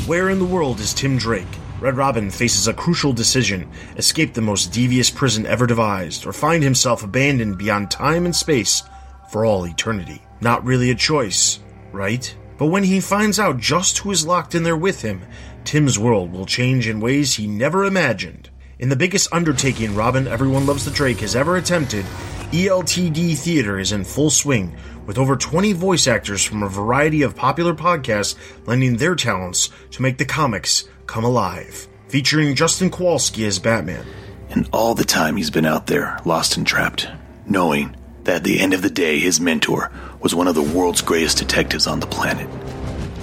Where 0.06 0.28
in 0.28 0.40
the 0.40 0.44
world 0.44 0.80
is 0.80 0.92
Tim 0.92 1.16
Drake? 1.16 1.46
Red 1.80 1.96
Robin 1.96 2.30
faces 2.30 2.66
a 2.66 2.74
crucial 2.74 3.12
decision 3.12 3.70
escape 3.96 4.34
the 4.34 4.40
most 4.40 4.72
devious 4.72 5.08
prison 5.08 5.46
ever 5.46 5.66
devised, 5.66 6.26
or 6.26 6.32
find 6.32 6.62
himself 6.62 7.04
abandoned 7.04 7.56
beyond 7.56 7.90
time 7.90 8.24
and 8.26 8.34
space 8.34 8.82
for 9.30 9.44
all 9.44 9.64
eternity. 9.64 10.20
Not 10.40 10.64
really 10.64 10.90
a 10.90 10.96
choice, 10.96 11.60
right? 11.92 12.34
But 12.58 12.66
when 12.66 12.84
he 12.84 13.00
finds 13.00 13.38
out 13.38 13.58
just 13.58 13.98
who 13.98 14.10
is 14.10 14.26
locked 14.26 14.54
in 14.56 14.64
there 14.64 14.76
with 14.76 15.00
him, 15.02 15.22
Tim's 15.64 15.98
world 15.98 16.32
will 16.32 16.46
change 16.46 16.88
in 16.88 17.00
ways 17.00 17.34
he 17.34 17.46
never 17.46 17.84
imagined. 17.84 18.49
In 18.80 18.88
the 18.88 18.96
biggest 18.96 19.28
undertaking 19.30 19.94
Robin 19.94 20.26
Everyone 20.26 20.64
Loves 20.64 20.86
the 20.86 20.90
Drake 20.90 21.20
has 21.20 21.36
ever 21.36 21.58
attempted, 21.58 22.06
ELTD 22.50 23.36
Theater 23.36 23.78
is 23.78 23.92
in 23.92 24.04
full 24.04 24.30
swing, 24.30 24.74
with 25.04 25.18
over 25.18 25.36
20 25.36 25.74
voice 25.74 26.06
actors 26.06 26.42
from 26.42 26.62
a 26.62 26.68
variety 26.68 27.20
of 27.20 27.36
popular 27.36 27.74
podcasts 27.74 28.36
lending 28.66 28.96
their 28.96 29.14
talents 29.14 29.68
to 29.90 30.00
make 30.00 30.16
the 30.16 30.24
comics 30.24 30.88
come 31.06 31.24
alive. 31.24 31.88
Featuring 32.08 32.54
Justin 32.54 32.90
Kowalski 32.90 33.44
as 33.44 33.58
Batman. 33.58 34.06
And 34.48 34.66
all 34.72 34.94
the 34.94 35.04
time 35.04 35.36
he's 35.36 35.50
been 35.50 35.66
out 35.66 35.86
there, 35.86 36.18
lost 36.24 36.56
and 36.56 36.66
trapped, 36.66 37.06
knowing 37.44 37.94
that 38.24 38.36
at 38.36 38.44
the 38.44 38.60
end 38.60 38.72
of 38.72 38.80
the 38.80 38.88
day, 38.88 39.18
his 39.18 39.42
mentor 39.42 39.92
was 40.22 40.34
one 40.34 40.48
of 40.48 40.54
the 40.54 40.62
world's 40.62 41.02
greatest 41.02 41.36
detectives 41.36 41.86
on 41.86 42.00
the 42.00 42.06
planet. 42.06 42.48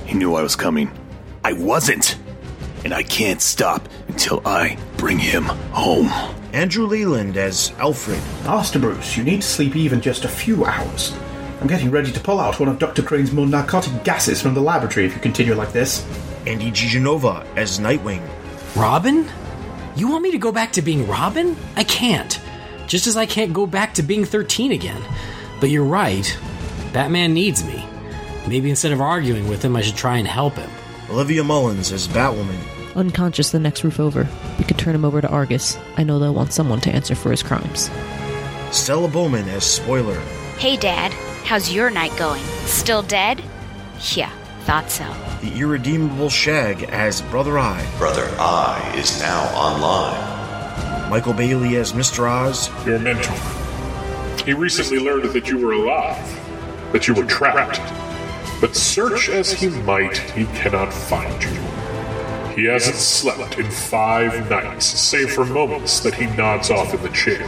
He 0.06 0.14
knew 0.14 0.36
I 0.36 0.44
was 0.44 0.56
coming. 0.56 0.92
I 1.44 1.54
wasn't! 1.54 2.16
And 2.84 2.94
I 2.94 3.04
can't 3.04 3.42
stop 3.42 3.88
until 4.08 4.42
I 4.46 4.78
bring 4.98 5.20
him 5.20 5.44
home. 5.44 6.08
Andrew 6.54 6.86
Leland 6.86 7.38
as 7.38 7.72
Alfred. 7.78 8.20
Master 8.44 8.80
Bruce, 8.80 9.18
you 9.18 9.24
need 9.24 9.42
to 9.42 9.48
sleep 9.48 9.76
even 9.76 10.02
just 10.02 10.26
a 10.26 10.30
few 10.30 10.66
hours. 10.66 11.16
I'm 11.60 11.68
getting 11.68 11.92
ready 11.92 12.12
to 12.12 12.20
pull 12.20 12.40
out 12.40 12.60
one 12.60 12.70
of 12.70 12.80
Dr. 12.80 13.02
Crane's 13.02 13.32
more 13.32 13.48
narcotic 13.48 14.04
gases 14.04 14.42
from 14.42 14.54
the 14.54 14.62
laboratory 14.62 15.06
if 15.06 15.16
you 15.16 15.22
continue 15.22 15.56
like 15.56 15.72
this. 15.72 16.06
Andy 16.46 16.72
Giganova 16.72 17.46
as 17.56 17.80
Nightwing. 17.80 18.22
Robin? 18.76 19.28
You 19.96 20.08
want 20.08 20.22
me 20.22 20.32
to 20.32 20.38
go 20.38 20.52
back 20.52 20.72
to 20.74 20.82
being 20.82 21.08
Robin? 21.08 21.58
I 21.76 21.84
can't. 21.84 22.40
Just 22.86 23.08
as 23.08 23.18
I 23.18 23.26
can't 23.26 23.54
go 23.54 23.66
back 23.66 23.96
to 23.96 24.04
being 24.04 24.24
13 24.24 24.72
again. 24.72 25.02
But 25.60 25.72
you're 25.72 25.84
right. 25.84 26.38
Batman 26.94 27.34
needs 27.34 27.66
me. 27.66 27.84
Maybe 28.48 28.70
instead 28.70 28.92
of 28.92 29.02
arguing 29.02 29.50
with 29.50 29.64
him, 29.64 29.76
I 29.76 29.82
should 29.82 29.98
try 29.98 30.18
and 30.18 30.28
help 30.28 30.54
him. 30.54 30.70
Olivia 31.10 31.44
Mullins 31.44 31.92
as 31.92 32.08
Batwoman. 32.08 32.60
Unconscious 32.96 33.52
the 33.52 33.60
next 33.60 33.84
roof 33.84 34.00
over. 34.00 34.28
We 34.58 34.66
could 34.66 34.78
turn 34.78 34.96
him 34.96 35.06
over 35.06 35.22
to 35.22 35.30
Argus. 35.30 35.78
I 35.96 36.04
know 36.04 36.20
they'll 36.20 36.34
want 36.34 36.52
someone 36.52 36.82
to 36.82 36.92
answer 36.92 37.16
for 37.16 37.32
his 37.32 37.44
crimes. 37.44 37.90
Stella 38.72 39.08
Bowman 39.08 39.48
as 39.50 39.64
Spoiler. 39.64 40.20
Hey, 40.58 40.76
Dad. 40.76 41.14
How's 41.46 41.72
your 41.72 41.90
night 41.90 42.16
going? 42.18 42.44
Still 42.66 43.04
dead? 43.04 43.42
Yeah, 44.16 44.32
thought 44.62 44.92
so. 44.92 45.06
The 45.42 45.58
irredeemable 45.58 46.30
Shag 46.30 46.84
as 46.84 47.22
Brother 47.22 47.58
Eye. 47.58 47.88
Brother 47.98 48.28
Eye 48.38 48.94
is 48.98 49.20
now 49.22 49.46
online. 49.56 51.10
Michael 51.10 51.34
Bailey 51.34 51.78
as 51.78 51.94
Mr. 51.94 52.30
Oz. 52.30 52.70
Your 52.86 53.00
mentor. 53.00 53.34
He 54.44 54.54
recently 54.54 55.00
learned 55.00 55.32
that 55.32 55.48
you 55.48 55.58
were 55.58 55.72
alive, 55.74 56.92
that 56.92 57.08
you 57.08 57.14
were 57.14 57.24
trapped. 57.24 57.80
But 58.60 58.76
search 58.76 59.30
as 59.30 59.52
he 59.52 59.70
might, 59.70 60.18
he 60.18 60.46
cannot 60.46 60.92
find 60.92 61.44
you. 61.44 61.50
He 62.56 62.66
hasn't 62.66 62.96
slept 62.96 63.60
in 63.60 63.70
five 63.70 64.50
nights, 64.50 64.86
save 64.86 65.32
for 65.32 65.46
moments 65.46 66.00
that 66.00 66.16
he 66.16 66.26
nods 66.36 66.72
off 66.72 66.92
in 66.94 67.02
the 67.04 67.10
chair. 67.10 67.48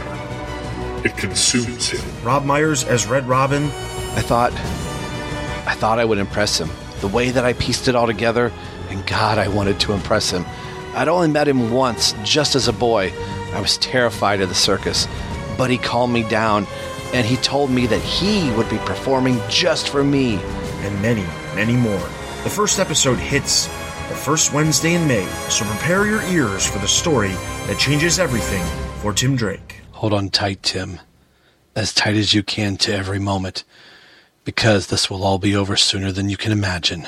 It 1.04 1.16
consumes 1.16 1.88
him. 1.88 2.00
Rob 2.24 2.44
Myers 2.44 2.84
as 2.84 3.08
Red 3.08 3.26
Robin. 3.26 3.64
I 3.64 4.22
thought. 4.22 4.52
I 5.66 5.74
thought 5.74 5.98
I 5.98 6.04
would 6.04 6.18
impress 6.18 6.60
him. 6.60 6.70
The 7.00 7.08
way 7.08 7.30
that 7.30 7.44
I 7.44 7.54
pieced 7.54 7.88
it 7.88 7.96
all 7.96 8.06
together, 8.06 8.52
and 8.88 9.04
God, 9.06 9.38
I 9.38 9.48
wanted 9.48 9.80
to 9.80 9.92
impress 9.92 10.30
him. 10.30 10.44
I'd 10.94 11.08
only 11.08 11.28
met 11.28 11.48
him 11.48 11.72
once, 11.72 12.14
just 12.22 12.54
as 12.54 12.68
a 12.68 12.72
boy. 12.72 13.12
I 13.52 13.60
was 13.60 13.78
terrified 13.78 14.40
of 14.40 14.48
the 14.48 14.54
circus, 14.54 15.08
but 15.56 15.70
he 15.70 15.78
calmed 15.78 16.12
me 16.12 16.22
down, 16.22 16.66
and 17.12 17.26
he 17.26 17.36
told 17.36 17.70
me 17.70 17.86
that 17.86 18.00
he 18.00 18.50
would 18.52 18.68
be 18.68 18.78
performing 18.78 19.40
just 19.48 19.88
for 19.88 20.04
me. 20.04 20.38
And 20.82 21.02
many, 21.02 21.24
many 21.54 21.74
more. 21.74 22.08
The 22.42 22.50
first 22.50 22.78
episode 22.78 23.18
hits 23.18 23.66
the 24.08 24.16
first 24.16 24.52
Wednesday 24.52 24.94
in 24.94 25.06
May, 25.06 25.26
so 25.48 25.64
prepare 25.64 26.06
your 26.06 26.22
ears 26.22 26.66
for 26.66 26.78
the 26.78 26.88
story 26.88 27.32
that 27.66 27.78
changes 27.78 28.18
everything 28.18 28.64
for 29.00 29.12
Tim 29.12 29.36
Drake. 29.36 29.82
Hold 29.92 30.12
on 30.12 30.30
tight, 30.30 30.62
Tim. 30.62 31.00
As 31.76 31.94
tight 31.94 32.16
as 32.16 32.34
you 32.34 32.42
can 32.42 32.76
to 32.78 32.94
every 32.94 33.18
moment, 33.18 33.62
because 34.44 34.88
this 34.88 35.08
will 35.08 35.22
all 35.22 35.38
be 35.38 35.54
over 35.54 35.76
sooner 35.76 36.10
than 36.10 36.28
you 36.28 36.36
can 36.36 36.50
imagine. 36.50 37.06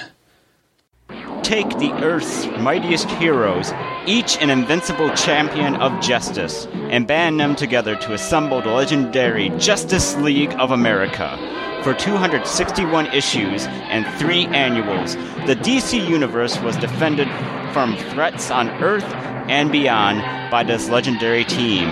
Take 1.43 1.69
the 1.79 1.93
Earth's 2.03 2.47
mightiest 2.59 3.11
heroes, 3.11 3.73
each 4.07 4.37
an 4.39 4.49
invincible 4.51 5.11
champion 5.17 5.75
of 5.77 6.01
justice, 6.01 6.67
and 6.73 7.07
band 7.07 7.41
them 7.41 7.57
together 7.57 7.97
to 7.97 8.13
assemble 8.13 8.63
the 8.63 8.71
legendary 8.71 9.49
Justice 9.59 10.15
League 10.19 10.53
of 10.53 10.71
America. 10.71 11.37
For 11.83 11.95
261 11.95 13.07
issues 13.09 13.67
and 13.67 14.07
three 14.21 14.47
annuals, 14.47 15.17
the 15.47 15.57
DC 15.57 16.09
Universe 16.09 16.57
was 16.61 16.77
defended 16.77 17.27
from 17.73 17.97
threats 17.97 18.53
on 18.53 18.69
Earth 18.81 19.03
and 19.49 19.73
beyond 19.73 20.21
by 20.49 20.63
this 20.63 20.89
legendary 20.89 21.45
team, 21.45 21.89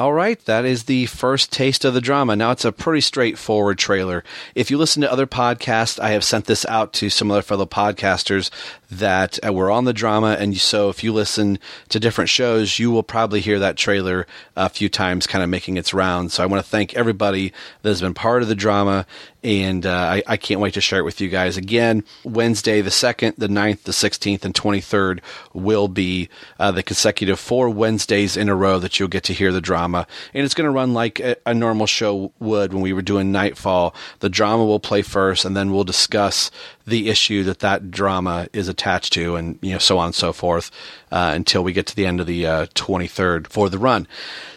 All 0.00 0.12
right, 0.12 0.38
that 0.44 0.64
is 0.64 0.84
the 0.84 1.06
first 1.06 1.50
taste 1.50 1.84
of 1.84 1.92
the 1.92 2.00
drama. 2.00 2.36
Now 2.36 2.52
it's 2.52 2.64
a 2.64 2.70
pretty 2.70 3.00
straightforward 3.00 3.78
trailer. 3.78 4.22
If 4.54 4.70
you 4.70 4.78
listen 4.78 5.02
to 5.02 5.10
other 5.10 5.26
podcasts, 5.26 5.98
I 5.98 6.10
have 6.10 6.22
sent 6.22 6.44
this 6.44 6.64
out 6.66 6.92
to 6.94 7.10
some 7.10 7.32
other 7.32 7.42
fellow 7.42 7.66
podcasters 7.66 8.50
that 8.90 9.38
uh, 9.46 9.52
were 9.52 9.70
on 9.70 9.84
the 9.84 9.92
drama, 9.92 10.36
and 10.38 10.56
so 10.58 10.88
if 10.88 11.04
you 11.04 11.12
listen 11.12 11.58
to 11.90 12.00
different 12.00 12.30
shows, 12.30 12.78
you 12.78 12.90
will 12.90 13.02
probably 13.02 13.40
hear 13.40 13.58
that 13.58 13.76
trailer 13.76 14.26
a 14.56 14.68
few 14.68 14.88
times, 14.88 15.26
kind 15.26 15.44
of 15.44 15.50
making 15.50 15.76
its 15.76 15.92
rounds. 15.92 16.34
So 16.34 16.42
I 16.42 16.46
want 16.46 16.64
to 16.64 16.68
thank 16.68 16.94
everybody 16.94 17.52
that 17.82 17.88
has 17.90 18.00
been 18.00 18.14
part 18.14 18.42
of 18.42 18.48
the 18.48 18.54
drama, 18.54 19.06
and 19.44 19.86
uh, 19.86 19.92
I, 19.92 20.22
I 20.26 20.36
can't 20.36 20.60
wait 20.60 20.74
to 20.74 20.80
share 20.80 21.00
it 21.00 21.04
with 21.04 21.20
you 21.20 21.28
guys 21.28 21.56
again. 21.56 22.02
Wednesday, 22.24 22.80
the 22.80 22.90
2nd, 22.90 23.36
the 23.36 23.48
9th, 23.48 23.82
the 23.82 23.92
16th, 23.92 24.44
and 24.44 24.54
23rd 24.54 25.20
will 25.52 25.88
be 25.88 26.28
uh, 26.58 26.70
the 26.70 26.82
consecutive 26.82 27.38
four 27.38 27.70
Wednesdays 27.70 28.36
in 28.36 28.48
a 28.48 28.54
row 28.54 28.78
that 28.78 28.98
you'll 28.98 29.08
get 29.08 29.24
to 29.24 29.32
hear 29.32 29.52
the 29.52 29.60
drama. 29.60 30.06
And 30.34 30.44
it's 30.44 30.54
going 30.54 30.64
to 30.64 30.70
run 30.70 30.94
like 30.94 31.20
a, 31.20 31.36
a 31.46 31.54
normal 31.54 31.86
show 31.86 32.32
would 32.40 32.72
when 32.72 32.82
we 32.82 32.92
were 32.92 33.02
doing 33.02 33.30
Nightfall. 33.30 33.94
The 34.20 34.28
drama 34.30 34.64
will 34.64 34.80
play 34.80 35.02
first, 35.02 35.44
and 35.44 35.56
then 35.56 35.72
we'll 35.72 35.84
discuss 35.84 36.50
the 36.88 37.08
issue 37.08 37.44
that 37.44 37.60
that 37.60 37.90
drama 37.90 38.48
is 38.52 38.68
attached 38.68 39.12
to, 39.14 39.36
and 39.36 39.58
you 39.62 39.72
know 39.72 39.78
so 39.78 39.98
on 39.98 40.06
and 40.06 40.14
so 40.14 40.32
forth, 40.32 40.70
uh, 41.12 41.32
until 41.34 41.62
we 41.62 41.72
get 41.72 41.86
to 41.86 41.96
the 41.96 42.06
end 42.06 42.20
of 42.20 42.26
the 42.26 42.46
uh, 42.46 42.66
23rd 42.74 43.46
for 43.48 43.68
the 43.68 43.78
run. 43.78 44.06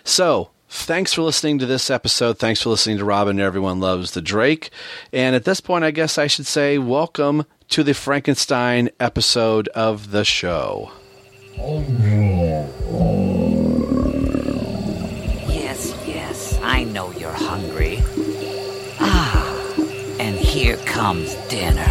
So 0.03 0.49
thanks 0.69 1.13
for 1.13 1.21
listening 1.21 1.59
to 1.59 1.65
this 1.65 1.89
episode. 1.89 2.39
Thanks 2.39 2.61
for 2.61 2.69
listening 2.69 2.97
to 2.97 3.05
Robin. 3.05 3.39
Everyone 3.39 3.79
loves 3.79 4.11
the 4.11 4.21
Drake. 4.21 4.69
And 5.11 5.35
at 5.35 5.43
this 5.43 5.59
point, 5.61 5.83
I 5.83 5.91
guess 5.91 6.17
I 6.17 6.27
should 6.27 6.47
say 6.47 6.77
welcome 6.77 7.45
to 7.69 7.83
the 7.83 7.93
Frankenstein 7.93 8.89
episode 8.99 9.67
of 9.69 10.11
the 10.11 10.23
show. 10.25 10.91
Yes, 15.47 15.93
yes, 16.07 16.59
I 16.63 16.83
know 16.85 17.11
you're 17.11 17.31
hungry. 17.31 17.99
Ah, 18.99 19.73
and 20.19 20.35
here 20.37 20.77
comes 20.77 21.35
dinner. 21.49 21.90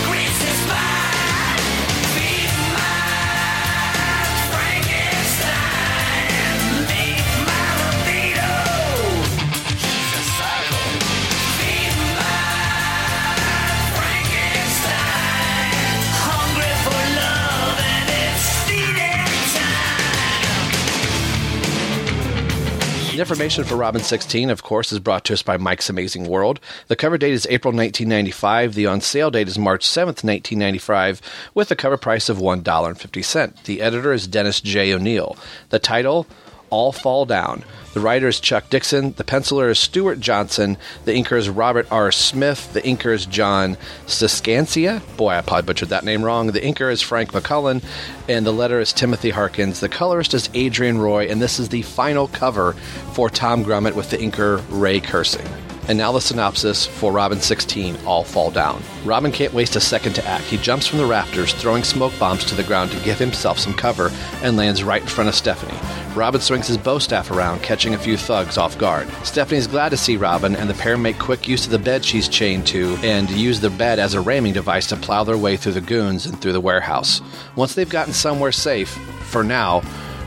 The 23.11 23.19
information 23.19 23.65
for 23.65 23.75
Robin 23.75 24.01
16, 24.01 24.49
of 24.49 24.63
course, 24.63 24.93
is 24.93 24.99
brought 24.99 25.25
to 25.25 25.33
us 25.33 25.43
by 25.43 25.57
Mike's 25.57 25.89
Amazing 25.89 26.27
World. 26.27 26.61
The 26.87 26.95
cover 26.95 27.17
date 27.17 27.33
is 27.33 27.45
April 27.49 27.73
1995. 27.73 28.73
The 28.73 28.85
on 28.85 29.01
sale 29.01 29.29
date 29.29 29.49
is 29.49 29.59
March 29.59 29.85
7th, 29.85 30.23
1995, 30.23 31.21
with 31.53 31.69
a 31.71 31.75
cover 31.75 31.97
price 31.97 32.29
of 32.29 32.37
$1.50. 32.37 33.63
The 33.65 33.81
editor 33.81 34.13
is 34.13 34.27
Dennis 34.27 34.61
J. 34.61 34.93
O'Neil. 34.93 35.35
The 35.71 35.77
title, 35.77 36.25
All 36.71 36.91
Fall 36.91 37.25
Down. 37.25 37.63
The 37.93 37.99
writer 37.99 38.29
is 38.29 38.39
Chuck 38.39 38.69
Dixon. 38.69 39.13
The 39.17 39.23
penciler 39.23 39.69
is 39.69 39.77
Stuart 39.77 40.21
Johnson. 40.21 40.77
The 41.05 41.11
inker 41.11 41.37
is 41.37 41.49
Robert 41.49 41.87
R. 41.91 42.11
Smith. 42.11 42.71
The 42.71 42.81
inker 42.81 43.13
is 43.13 43.25
John 43.25 43.75
Siscancia. 44.07 45.01
Boy, 45.17 45.31
I 45.31 45.41
probably 45.41 45.67
butchered 45.67 45.89
that 45.89 46.05
name 46.05 46.23
wrong. 46.23 46.47
The 46.47 46.61
inker 46.61 46.91
is 46.91 47.01
Frank 47.01 47.33
McCullen. 47.33 47.83
And 48.29 48.45
the 48.45 48.53
letter 48.53 48.79
is 48.79 48.93
Timothy 48.93 49.29
Harkins. 49.29 49.81
The 49.81 49.89
colorist 49.89 50.33
is 50.33 50.49
Adrienne 50.55 50.99
Roy. 50.99 51.27
And 51.27 51.41
this 51.41 51.59
is 51.59 51.69
the 51.69 51.81
final 51.81 52.29
cover 52.29 52.73
for 53.13 53.29
Tom 53.29 53.63
Grummett 53.65 53.95
with 53.95 54.09
the 54.09 54.17
inker 54.17 54.63
Ray 54.69 55.01
Kryssing. 55.01 55.70
And 55.87 55.97
now 55.97 56.11
the 56.11 56.21
synopsis 56.21 56.85
for 56.85 57.11
Robin 57.11 57.39
16 57.39 57.97
All 58.05 58.23
Fall 58.23 58.51
Down. 58.51 58.81
Robin 59.03 59.31
can't 59.31 59.53
waste 59.53 59.75
a 59.75 59.81
second 59.81 60.13
to 60.13 60.25
act. 60.27 60.45
He 60.45 60.57
jumps 60.57 60.87
from 60.87 60.99
the 60.99 61.05
rafters, 61.05 61.53
throwing 61.53 61.83
smoke 61.83 62.13
bombs 62.19 62.45
to 62.45 62.55
the 62.55 62.63
ground 62.63 62.91
to 62.91 63.03
give 63.03 63.17
himself 63.17 63.59
some 63.59 63.73
cover, 63.73 64.11
and 64.43 64.57
lands 64.57 64.83
right 64.83 65.01
in 65.01 65.07
front 65.07 65.27
of 65.27 65.35
Stephanie. 65.35 65.77
Robin 66.15 66.41
swings 66.41 66.67
his 66.67 66.77
bow 66.77 66.99
staff 66.99 67.31
around, 67.31 67.61
catching 67.61 67.93
a 67.93 67.97
few 67.97 68.17
thugs 68.17 68.57
off 68.57 68.77
guard. 68.77 69.07
Stephanie's 69.23 69.67
glad 69.67 69.89
to 69.89 69.97
see 69.97 70.17
Robin, 70.17 70.55
and 70.55 70.69
the 70.69 70.73
pair 70.75 70.97
make 70.97 71.17
quick 71.17 71.47
use 71.47 71.65
of 71.65 71.71
the 71.71 71.79
bed 71.79 72.03
she's 72.03 72.27
chained 72.27 72.67
to 72.67 72.97
and 73.01 73.29
use 73.29 73.59
the 73.59 73.69
bed 73.69 73.97
as 73.97 74.13
a 74.13 74.21
ramming 74.21 74.53
device 74.53 74.87
to 74.87 74.97
plow 74.97 75.23
their 75.23 75.37
way 75.37 75.57
through 75.57 75.73
the 75.73 75.81
goons 75.81 76.25
and 76.25 76.39
through 76.41 76.53
the 76.53 76.61
warehouse. 76.61 77.21
Once 77.55 77.75
they've 77.75 77.89
gotten 77.89 78.13
somewhere 78.13 78.51
safe, 78.51 78.89
for 79.29 79.43
now, 79.43 79.81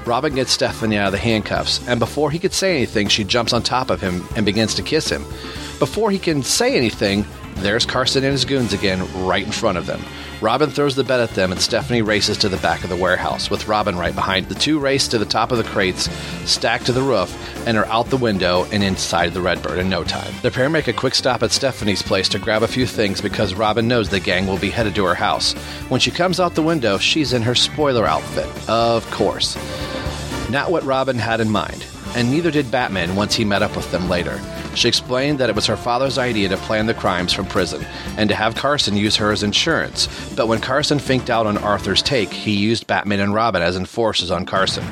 Robin 0.06 0.34
gets 0.34 0.52
Stephanie 0.52 0.98
out 0.98 1.06
of 1.06 1.12
the 1.12 1.18
handcuffs, 1.18 1.86
and 1.88 1.98
before 1.98 2.30
he 2.30 2.38
could 2.38 2.52
say 2.52 2.76
anything, 2.76 3.08
she 3.08 3.24
jumps 3.24 3.52
on 3.52 3.62
top 3.62 3.90
of 3.90 4.00
him 4.00 4.26
and 4.36 4.44
begins 4.44 4.74
to 4.74 4.82
kiss 4.82 5.08
him. 5.08 5.22
Before 5.78 6.10
he 6.10 6.18
can 6.18 6.42
say 6.42 6.76
anything, 6.76 7.24
there's 7.56 7.86
Carson 7.86 8.22
and 8.22 8.32
his 8.32 8.44
goons 8.44 8.72
again, 8.72 9.02
right 9.24 9.44
in 9.44 9.52
front 9.52 9.78
of 9.78 9.86
them. 9.86 10.02
Robin 10.44 10.68
throws 10.68 10.94
the 10.94 11.04
bed 11.04 11.20
at 11.20 11.30
them, 11.30 11.52
and 11.52 11.61
Stephanie 11.61 12.02
races 12.02 12.37
to 12.37 12.50
the 12.50 12.59
back 12.59 12.85
of 12.85 12.90
the 12.90 12.96
warehouse, 12.96 13.48
with 13.48 13.66
Robin 13.66 13.96
right 13.96 14.14
behind. 14.14 14.46
The 14.46 14.54
two 14.54 14.78
race 14.78 15.09
to 15.09 15.16
the 15.16 15.24
top 15.24 15.50
of 15.50 15.57
the 15.57 15.64
crates, 15.64 16.11
stacked 16.44 16.85
to 16.85 16.92
the 16.92 17.00
roof, 17.00 17.35
and 17.66 17.78
are 17.78 17.87
out 17.87 18.11
the 18.11 18.18
window 18.18 18.66
and 18.70 18.85
inside 18.85 19.33
the 19.33 19.40
Redbird 19.40 19.78
in 19.78 19.88
no 19.88 20.04
time. 20.04 20.35
The 20.42 20.50
pair 20.50 20.68
make 20.68 20.87
a 20.87 20.92
quick 20.92 21.14
stop 21.14 21.42
at 21.42 21.50
Stephanie's 21.50 22.02
place 22.02 22.28
to 22.28 22.38
grab 22.38 22.62
a 22.62 22.68
few 22.68 22.85
things 22.85 23.22
because 23.22 23.54
Robin 23.54 23.88
knows 23.88 24.11
the 24.11 24.20
gang 24.20 24.46
will 24.46 24.59
be 24.59 24.68
headed 24.68 24.94
to 24.96 25.07
her 25.07 25.14
house. 25.14 25.54
When 25.88 25.98
she 25.98 26.11
comes 26.11 26.38
out 26.38 26.54
the 26.54 26.62
window, 26.62 26.98
she's 26.98 27.33
in 27.33 27.40
her 27.40 27.54
spoiler 27.54 28.04
outfit. 28.04 28.68
Of 28.68 29.11
course. 29.11 29.57
Not 30.50 30.70
what 30.70 30.85
Robin 30.85 31.16
had 31.16 31.40
in 31.40 31.48
mind, 31.48 31.87
and 32.14 32.30
neither 32.30 32.50
did 32.50 32.70
Batman 32.70 33.16
once 33.16 33.35
he 33.35 33.46
met 33.46 33.62
up 33.62 33.74
with 33.74 33.90
them 33.90 34.11
later. 34.11 34.38
She 34.74 34.88
explained 34.88 35.38
that 35.38 35.48
it 35.48 35.54
was 35.54 35.66
her 35.66 35.76
father's 35.76 36.18
idea 36.18 36.48
to 36.48 36.56
plan 36.56 36.87
the 36.87 36.94
crimes 36.94 37.32
from 37.32 37.46
prison 37.46 37.87
and 38.16 38.28
to 38.28 38.34
have 38.34 38.54
Carson 38.54 38.96
use 38.96 39.16
her 39.16 39.30
as 39.30 39.42
insurance. 39.42 40.08
But 40.34 40.48
when 40.48 40.60
Carson 40.60 40.98
finked 40.98 41.30
out 41.30 41.46
on 41.46 41.58
Arthur's 41.58 42.02
take, 42.02 42.32
he 42.32 42.54
used 42.54 42.87
Batman 42.87 43.20
and 43.20 43.34
Robin 43.34 43.62
as 43.62 43.76
enforcers 43.76 44.30
on 44.30 44.46
Carson. 44.46 44.84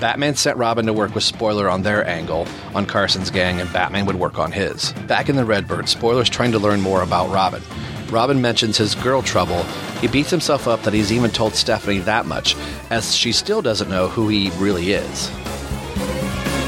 Batman 0.00 0.34
sent 0.34 0.58
Robin 0.58 0.84
to 0.86 0.92
work 0.92 1.14
with 1.14 1.24
Spoiler 1.24 1.68
on 1.68 1.82
their 1.82 2.06
angle 2.06 2.46
on 2.74 2.84
Carson's 2.84 3.30
gang, 3.30 3.60
and 3.60 3.72
Batman 3.72 4.06
would 4.06 4.16
work 4.16 4.38
on 4.38 4.52
his. 4.52 4.92
Back 5.06 5.28
in 5.28 5.36
the 5.36 5.44
Redbird, 5.44 5.88
Spoiler's 5.88 6.28
trying 6.28 6.52
to 6.52 6.58
learn 6.58 6.80
more 6.80 7.02
about 7.02 7.32
Robin. 7.32 7.62
Robin 8.10 8.42
mentions 8.42 8.76
his 8.76 8.94
girl 8.96 9.22
trouble. 9.22 9.62
He 10.00 10.08
beats 10.08 10.30
himself 10.30 10.68
up 10.68 10.82
that 10.82 10.92
he's 10.92 11.12
even 11.12 11.30
told 11.30 11.54
Stephanie 11.54 12.00
that 12.00 12.26
much, 12.26 12.54
as 12.90 13.14
she 13.14 13.32
still 13.32 13.62
doesn't 13.62 13.88
know 13.88 14.08
who 14.08 14.28
he 14.28 14.50
really 14.58 14.92
is. 14.92 15.30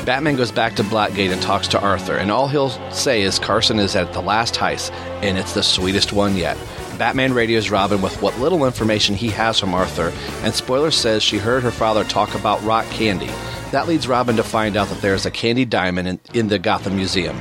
Batman 0.06 0.36
goes 0.36 0.52
back 0.52 0.76
to 0.76 0.84
Blackgate 0.84 1.32
and 1.32 1.42
talks 1.42 1.66
to 1.66 1.80
Arthur, 1.80 2.16
and 2.16 2.30
all 2.30 2.46
he'll 2.46 2.70
say 2.92 3.22
is 3.22 3.40
Carson 3.40 3.80
is 3.80 3.96
at 3.96 4.12
the 4.12 4.22
last 4.22 4.54
heist, 4.54 4.92
and 5.20 5.36
it's 5.36 5.52
the 5.52 5.64
sweetest 5.64 6.12
one 6.12 6.36
yet. 6.36 6.56
Batman 6.96 7.32
radios 7.32 7.70
Robin 7.70 8.00
with 8.00 8.22
what 8.22 8.38
little 8.38 8.64
information 8.64 9.16
he 9.16 9.30
has 9.30 9.58
from 9.58 9.74
Arthur, 9.74 10.12
and 10.44 10.54
Spoiler 10.54 10.92
says 10.92 11.24
she 11.24 11.38
heard 11.38 11.64
her 11.64 11.72
father 11.72 12.04
talk 12.04 12.36
about 12.36 12.62
rock 12.62 12.86
candy. 12.86 13.26
That 13.72 13.88
leads 13.88 14.06
Robin 14.06 14.36
to 14.36 14.44
find 14.44 14.76
out 14.76 14.86
that 14.90 15.02
there 15.02 15.12
is 15.12 15.26
a 15.26 15.30
candy 15.32 15.64
diamond 15.64 16.06
in, 16.06 16.20
in 16.34 16.46
the 16.46 16.60
Gotham 16.60 16.94
Museum. 16.94 17.40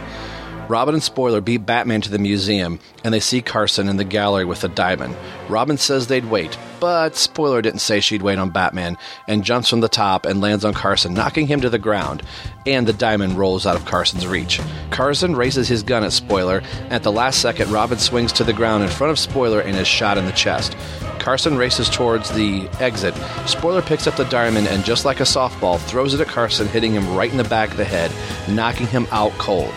Robin 0.67 0.95
and 0.95 1.03
Spoiler 1.03 1.41
beat 1.41 1.65
Batman 1.65 2.01
to 2.01 2.09
the 2.09 2.17
museum, 2.17 2.79
and 3.03 3.13
they 3.13 3.19
see 3.19 3.41
Carson 3.41 3.87
in 3.87 3.97
the 3.97 4.03
gallery 4.03 4.45
with 4.45 4.61
the 4.61 4.67
diamond. 4.67 5.15
Robin 5.47 5.77
says 5.77 6.07
they'd 6.07 6.25
wait, 6.25 6.57
but 6.79 7.15
Spoiler 7.15 7.61
didn't 7.61 7.81
say 7.81 7.99
she'd 7.99 8.23
wait 8.23 8.39
on 8.39 8.49
Batman, 8.49 8.97
and 9.27 9.43
jumps 9.43 9.69
from 9.69 9.81
the 9.81 9.87
top 9.87 10.25
and 10.25 10.41
lands 10.41 10.65
on 10.65 10.73
Carson, 10.73 11.13
knocking 11.13 11.45
him 11.45 11.61
to 11.61 11.69
the 11.69 11.77
ground, 11.77 12.23
and 12.65 12.87
the 12.87 12.93
diamond 12.93 13.37
rolls 13.37 13.67
out 13.67 13.75
of 13.75 13.85
Carson's 13.85 14.25
reach. 14.25 14.59
Carson 14.89 15.35
raises 15.35 15.67
his 15.67 15.83
gun 15.83 16.03
at 16.03 16.13
Spoiler, 16.13 16.63
and 16.85 16.93
at 16.93 17.03
the 17.03 17.11
last 17.11 17.41
second, 17.41 17.71
Robin 17.71 17.99
swings 17.99 18.33
to 18.33 18.43
the 18.43 18.53
ground 18.53 18.83
in 18.83 18.89
front 18.89 19.11
of 19.11 19.19
Spoiler 19.19 19.59
and 19.59 19.77
is 19.77 19.87
shot 19.87 20.17
in 20.17 20.25
the 20.25 20.31
chest. 20.31 20.75
Carson 21.19 21.57
races 21.57 21.89
towards 21.89 22.31
the 22.31 22.67
exit. 22.79 23.13
Spoiler 23.47 23.81
picks 23.81 24.07
up 24.07 24.15
the 24.15 24.25
diamond 24.25 24.67
and, 24.67 24.83
just 24.83 25.05
like 25.05 25.19
a 25.19 25.23
softball, 25.23 25.79
throws 25.79 26.15
it 26.15 26.21
at 26.21 26.27
Carson, 26.27 26.67
hitting 26.67 26.93
him 26.93 27.15
right 27.15 27.31
in 27.31 27.37
the 27.37 27.43
back 27.43 27.69
of 27.71 27.77
the 27.77 27.85
head, 27.85 28.11
knocking 28.49 28.87
him 28.87 29.07
out 29.11 29.31
cold. 29.33 29.73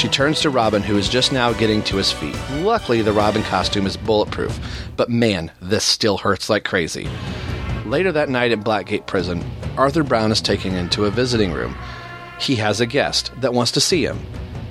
She 0.00 0.08
turns 0.08 0.40
to 0.40 0.48
Robin, 0.48 0.82
who 0.82 0.96
is 0.96 1.10
just 1.10 1.30
now 1.30 1.52
getting 1.52 1.82
to 1.82 1.98
his 1.98 2.10
feet. 2.10 2.34
Luckily, 2.52 3.02
the 3.02 3.12
Robin 3.12 3.42
costume 3.42 3.86
is 3.86 3.98
bulletproof, 3.98 4.58
but 4.96 5.10
man, 5.10 5.52
this 5.60 5.84
still 5.84 6.16
hurts 6.16 6.48
like 6.48 6.64
crazy. 6.64 7.06
Later 7.84 8.10
that 8.10 8.30
night 8.30 8.50
at 8.50 8.60
Blackgate 8.60 9.06
Prison, 9.06 9.44
Arthur 9.76 10.02
Brown 10.02 10.32
is 10.32 10.40
taken 10.40 10.74
into 10.74 11.04
a 11.04 11.10
visiting 11.10 11.52
room. 11.52 11.76
He 12.38 12.56
has 12.56 12.80
a 12.80 12.86
guest 12.86 13.30
that 13.42 13.52
wants 13.52 13.72
to 13.72 13.80
see 13.82 14.02
him. 14.02 14.18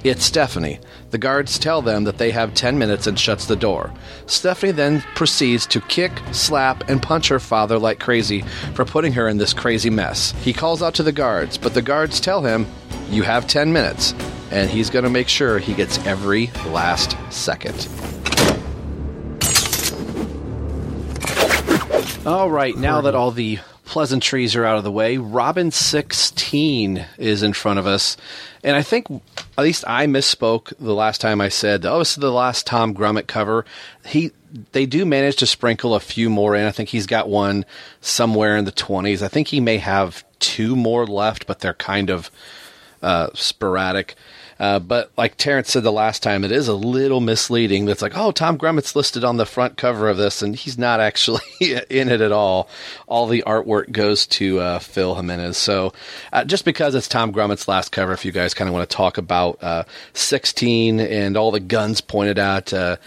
It's 0.04 0.26
Stephanie. 0.26 0.80
The 1.12 1.20
guards 1.20 1.60
tell 1.60 1.84
them 1.84 2.06
that 2.06 2.18
they 2.18 2.32
have 2.32 2.56
10 2.56 2.80
minutes 2.80 3.06
and 3.06 3.20
shuts 3.20 3.46
the 3.46 3.56
door. 3.56 3.94
Stephanie 4.26 4.72
then 4.72 5.02
proceeds 5.14 5.68
to 5.68 5.82
kick, 5.82 6.12
slap, 6.32 6.90
and 6.90 7.04
punch 7.04 7.28
her 7.28 7.40
father 7.40 7.78
like 7.78 8.00
crazy 8.00 8.42
for 8.74 8.84
putting 8.84 9.14
her 9.14 9.28
in 9.28 9.38
this 9.38 9.54
crazy 9.54 9.92
mess. 9.92 10.32
He 10.42 10.54
calls 10.54 10.82
out 10.82 10.96
to 10.96 11.04
the 11.04 11.12
guards, 11.12 11.56
but 11.56 11.76
the 11.76 11.84
guards 11.84 12.20
tell 12.20 12.42
him, 12.42 12.66
You 13.12 13.22
have 13.22 13.46
10 13.46 13.72
minutes, 13.72 14.16
and 14.52 14.70
he's 14.70 14.90
going 14.90 15.04
to 15.04 15.10
make 15.10 15.28
sure 15.28 15.60
he 15.60 15.74
gets 15.74 15.98
every 16.06 16.48
last 16.68 17.16
second. 17.32 17.88
All 22.26 22.50
right, 22.50 22.76
now 22.76 23.02
that 23.02 23.16
all 23.16 23.32
the 23.32 23.60
pleasantries 23.86 24.56
are 24.56 24.66
out 24.66 24.78
of 24.78 24.84
the 24.84 24.92
way, 24.92 25.18
Robin 25.18 25.72
16 25.72 27.06
is 27.18 27.42
in 27.42 27.54
front 27.54 27.80
of 27.80 27.88
us. 27.88 28.18
And 28.64 28.76
I 28.76 28.84
think, 28.84 29.08
at 29.58 29.64
least 29.64 29.84
I 29.88 30.06
misspoke 30.06 30.72
the 30.80 30.94
last 30.94 31.22
time 31.22 31.42
I 31.42 31.50
said, 31.50 31.86
oh, 31.86 32.00
this 32.00 32.12
is 32.12 32.18
the 32.18 32.32
last 32.32 32.68
Tom 32.68 32.94
Grummett 32.94 33.26
cover. 33.26 33.66
He, 34.06 34.32
they 34.74 34.86
do 34.86 35.06
manage 35.06 35.38
to 35.38 35.48
sprinkle 35.48 35.96
a 35.96 36.00
few 36.00 36.30
more 36.30 36.56
in. 36.56 36.66
I 36.66 36.72
think 36.72 36.90
he's 36.90 37.08
got 37.08 37.30
one 37.30 37.66
somewhere 38.02 38.58
in 38.58 38.66
the 38.66 38.72
20s. 38.72 39.24
I 39.24 39.28
think 39.28 39.48
he 39.48 39.60
may 39.60 39.78
have 39.78 40.24
two 40.38 40.76
more 40.76 41.08
left, 41.08 41.48
but 41.48 41.60
they're 41.60 41.74
kind 41.74 42.12
of 42.12 42.30
uh, 43.02 43.30
sporadic. 43.34 44.16
Uh, 44.60 44.78
but 44.78 45.12
like 45.18 45.38
Terrence 45.38 45.72
said 45.72 45.84
the 45.84 45.92
last 45.92 46.22
time, 46.22 46.44
it 46.44 46.52
is 46.52 46.68
a 46.68 46.74
little 46.74 47.22
misleading. 47.22 47.86
That's 47.86 48.02
like, 48.02 48.18
oh, 48.18 48.32
Tom 48.32 48.58
Grummett's 48.58 48.96
listed 48.96 49.24
on 49.24 49.38
the 49.38 49.46
front 49.46 49.78
cover 49.78 50.10
of 50.10 50.18
this, 50.18 50.42
and 50.42 50.56
he's 50.56 50.78
not 50.78 51.00
actually 51.00 51.42
in 51.62 52.10
it 52.10 52.22
at 52.22 52.34
all. 52.34 52.70
All 53.08 53.28
the 53.28 53.44
artwork 53.48 53.92
goes 53.92 54.28
to 54.28 54.60
uh, 54.60 54.80
Phil 54.80 55.16
Jimenez. 55.16 55.58
So 55.58 55.94
uh, 56.34 56.44
just 56.44 56.66
because 56.66 56.94
it's 56.94 57.08
Tom 57.08 57.32
Grummett's 57.32 57.68
last 57.68 57.92
cover, 57.92 58.12
if 58.12 58.26
you 58.26 58.34
guys 58.34 58.54
kind 58.54 58.68
of 58.68 58.74
want 58.74 58.90
to 58.90 58.96
talk 58.96 59.18
about 59.18 59.64
uh, 59.64 59.84
16 60.14 61.00
and 61.00 61.38
all 61.38 61.52
the 61.52 61.60
guns 61.60 62.02
pointed 62.02 62.38
at. 62.38 62.74
Uh, 62.74 62.98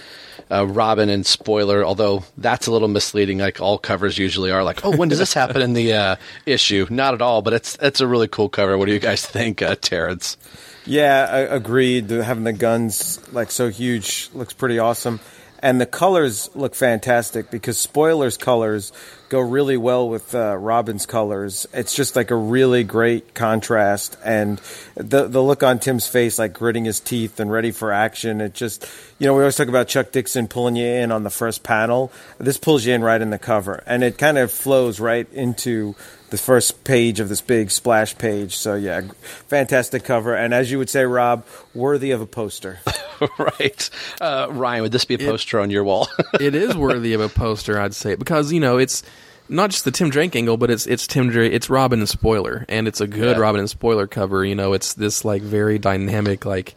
uh, 0.50 0.66
Robin 0.66 1.08
and 1.08 1.24
spoiler, 1.24 1.82
although 1.82 2.24
that's 2.36 2.66
a 2.66 2.72
little 2.72 2.88
misleading, 2.88 3.38
like 3.38 3.60
all 3.60 3.78
covers 3.78 4.18
usually 4.18 4.50
are. 4.50 4.62
Like, 4.62 4.84
oh, 4.84 4.94
when 4.94 5.08
does 5.08 5.18
this 5.18 5.32
happen 5.32 5.62
in 5.62 5.72
the 5.72 5.94
uh, 5.94 6.16
issue? 6.44 6.86
Not 6.90 7.14
at 7.14 7.22
all, 7.22 7.40
but 7.40 7.54
it's 7.54 7.78
it's 7.80 8.00
a 8.00 8.06
really 8.06 8.28
cool 8.28 8.50
cover. 8.50 8.76
What 8.76 8.84
do 8.84 8.92
you 8.92 8.98
guys 8.98 9.24
think, 9.24 9.62
uh, 9.62 9.76
Terrence? 9.76 10.36
Yeah, 10.84 11.28
I 11.30 11.38
agreed. 11.40 12.10
Having 12.10 12.44
the 12.44 12.52
guns 12.52 13.20
like 13.32 13.50
so 13.50 13.68
huge 13.68 14.30
looks 14.34 14.52
pretty 14.52 14.80
awesome, 14.80 15.20
and 15.60 15.80
the 15.80 15.86
colors 15.86 16.50
look 16.56 16.74
fantastic 16.74 17.50
because 17.50 17.78
spoilers 17.78 18.36
colors 18.36 18.92
go 19.28 19.38
really 19.38 19.76
well 19.76 20.08
with 20.08 20.34
uh, 20.34 20.56
Robin's 20.56 21.06
colors. 21.06 21.66
It's 21.72 21.94
just 21.94 22.16
like 22.16 22.32
a 22.32 22.36
really 22.36 22.82
great 22.82 23.32
contrast, 23.32 24.18
and 24.24 24.60
the 24.96 25.28
the 25.28 25.40
look 25.40 25.62
on 25.62 25.78
Tim's 25.78 26.08
face, 26.08 26.36
like 26.36 26.52
gritting 26.52 26.84
his 26.84 26.98
teeth 26.98 27.38
and 27.38 27.50
ready 27.50 27.70
for 27.70 27.92
action. 27.92 28.40
It 28.40 28.52
just, 28.52 28.84
you 29.20 29.28
know, 29.28 29.34
we 29.34 29.42
always 29.42 29.54
talk 29.54 29.68
about 29.68 29.86
Chuck 29.86 30.10
Dixon 30.10 30.48
pulling 30.48 30.74
you 30.74 30.86
in 30.86 31.12
on 31.12 31.22
the 31.22 31.30
first 31.30 31.62
panel. 31.62 32.10
This 32.38 32.58
pulls 32.58 32.84
you 32.84 32.92
in 32.92 33.02
right 33.02 33.22
in 33.22 33.30
the 33.30 33.38
cover, 33.38 33.84
and 33.86 34.02
it 34.02 34.18
kind 34.18 34.36
of 34.36 34.50
flows 34.50 34.98
right 34.98 35.32
into 35.32 35.94
the 36.32 36.38
first 36.38 36.82
page 36.82 37.20
of 37.20 37.28
this 37.28 37.42
big 37.42 37.70
splash 37.70 38.16
page. 38.16 38.56
So 38.56 38.74
yeah, 38.74 39.02
fantastic 39.48 40.02
cover, 40.02 40.34
and 40.34 40.52
as 40.52 40.70
you 40.70 40.78
would 40.78 40.88
say, 40.90 41.04
Rob, 41.04 41.44
worthy 41.74 42.10
of 42.10 42.20
a 42.20 42.26
poster. 42.26 42.80
right, 43.38 43.90
uh, 44.20 44.48
Ryan, 44.50 44.82
would 44.82 44.92
this 44.92 45.04
be 45.04 45.14
a 45.14 45.18
poster 45.18 45.60
on 45.60 45.70
your 45.70 45.84
wall? 45.84 46.08
it 46.40 46.54
is 46.54 46.74
worthy 46.74 47.12
of 47.12 47.20
a 47.20 47.28
poster, 47.28 47.78
I'd 47.78 47.94
say, 47.94 48.14
because 48.14 48.50
you 48.50 48.60
know 48.60 48.78
it's 48.78 49.02
not 49.50 49.70
just 49.70 49.84
the 49.84 49.90
Tim 49.90 50.08
Drake 50.08 50.34
angle, 50.34 50.56
but 50.56 50.70
it's 50.70 50.86
it's 50.86 51.06
Tim 51.06 51.28
Drake, 51.28 51.52
it's 51.52 51.68
Robin 51.68 52.00
and 52.00 52.08
Spoiler, 52.08 52.64
and 52.68 52.88
it's 52.88 53.02
a 53.02 53.06
good 53.06 53.36
Yeah. 53.36 53.42
Robin 53.42 53.60
and 53.60 53.70
Spoiler 53.70 54.06
cover. 54.06 54.42
You 54.42 54.54
know, 54.54 54.72
it's 54.72 54.94
this 54.94 55.24
like 55.26 55.42
very 55.42 55.78
dynamic, 55.78 56.46
like 56.46 56.74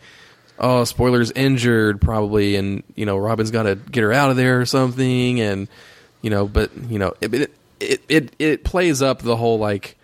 oh, 0.60 0.84
Spoiler's 0.84 1.32
injured 1.32 2.02
probably, 2.02 2.58
and 2.58 2.84
you 2.96 3.06
know 3.06 3.18
Robin's 3.18 3.52
got 3.52 3.64
to 3.64 3.76
get 3.76 4.04
her 4.04 4.12
out 4.12 4.32
of 4.32 4.36
there 4.36 4.60
or 4.60 4.66
something, 4.66 5.40
and 5.40 5.70
you 6.22 6.30
know, 6.30 6.46
but 6.46 6.72
you 6.90 7.00
know 7.00 7.14
it 7.22 7.34
it 7.34 7.52
it 7.80 8.02
it, 8.08 8.36
it 8.40 8.64
plays 8.64 9.02
up 9.02 9.22
the 9.22 9.36
whole 9.36 9.58
like 9.58 9.98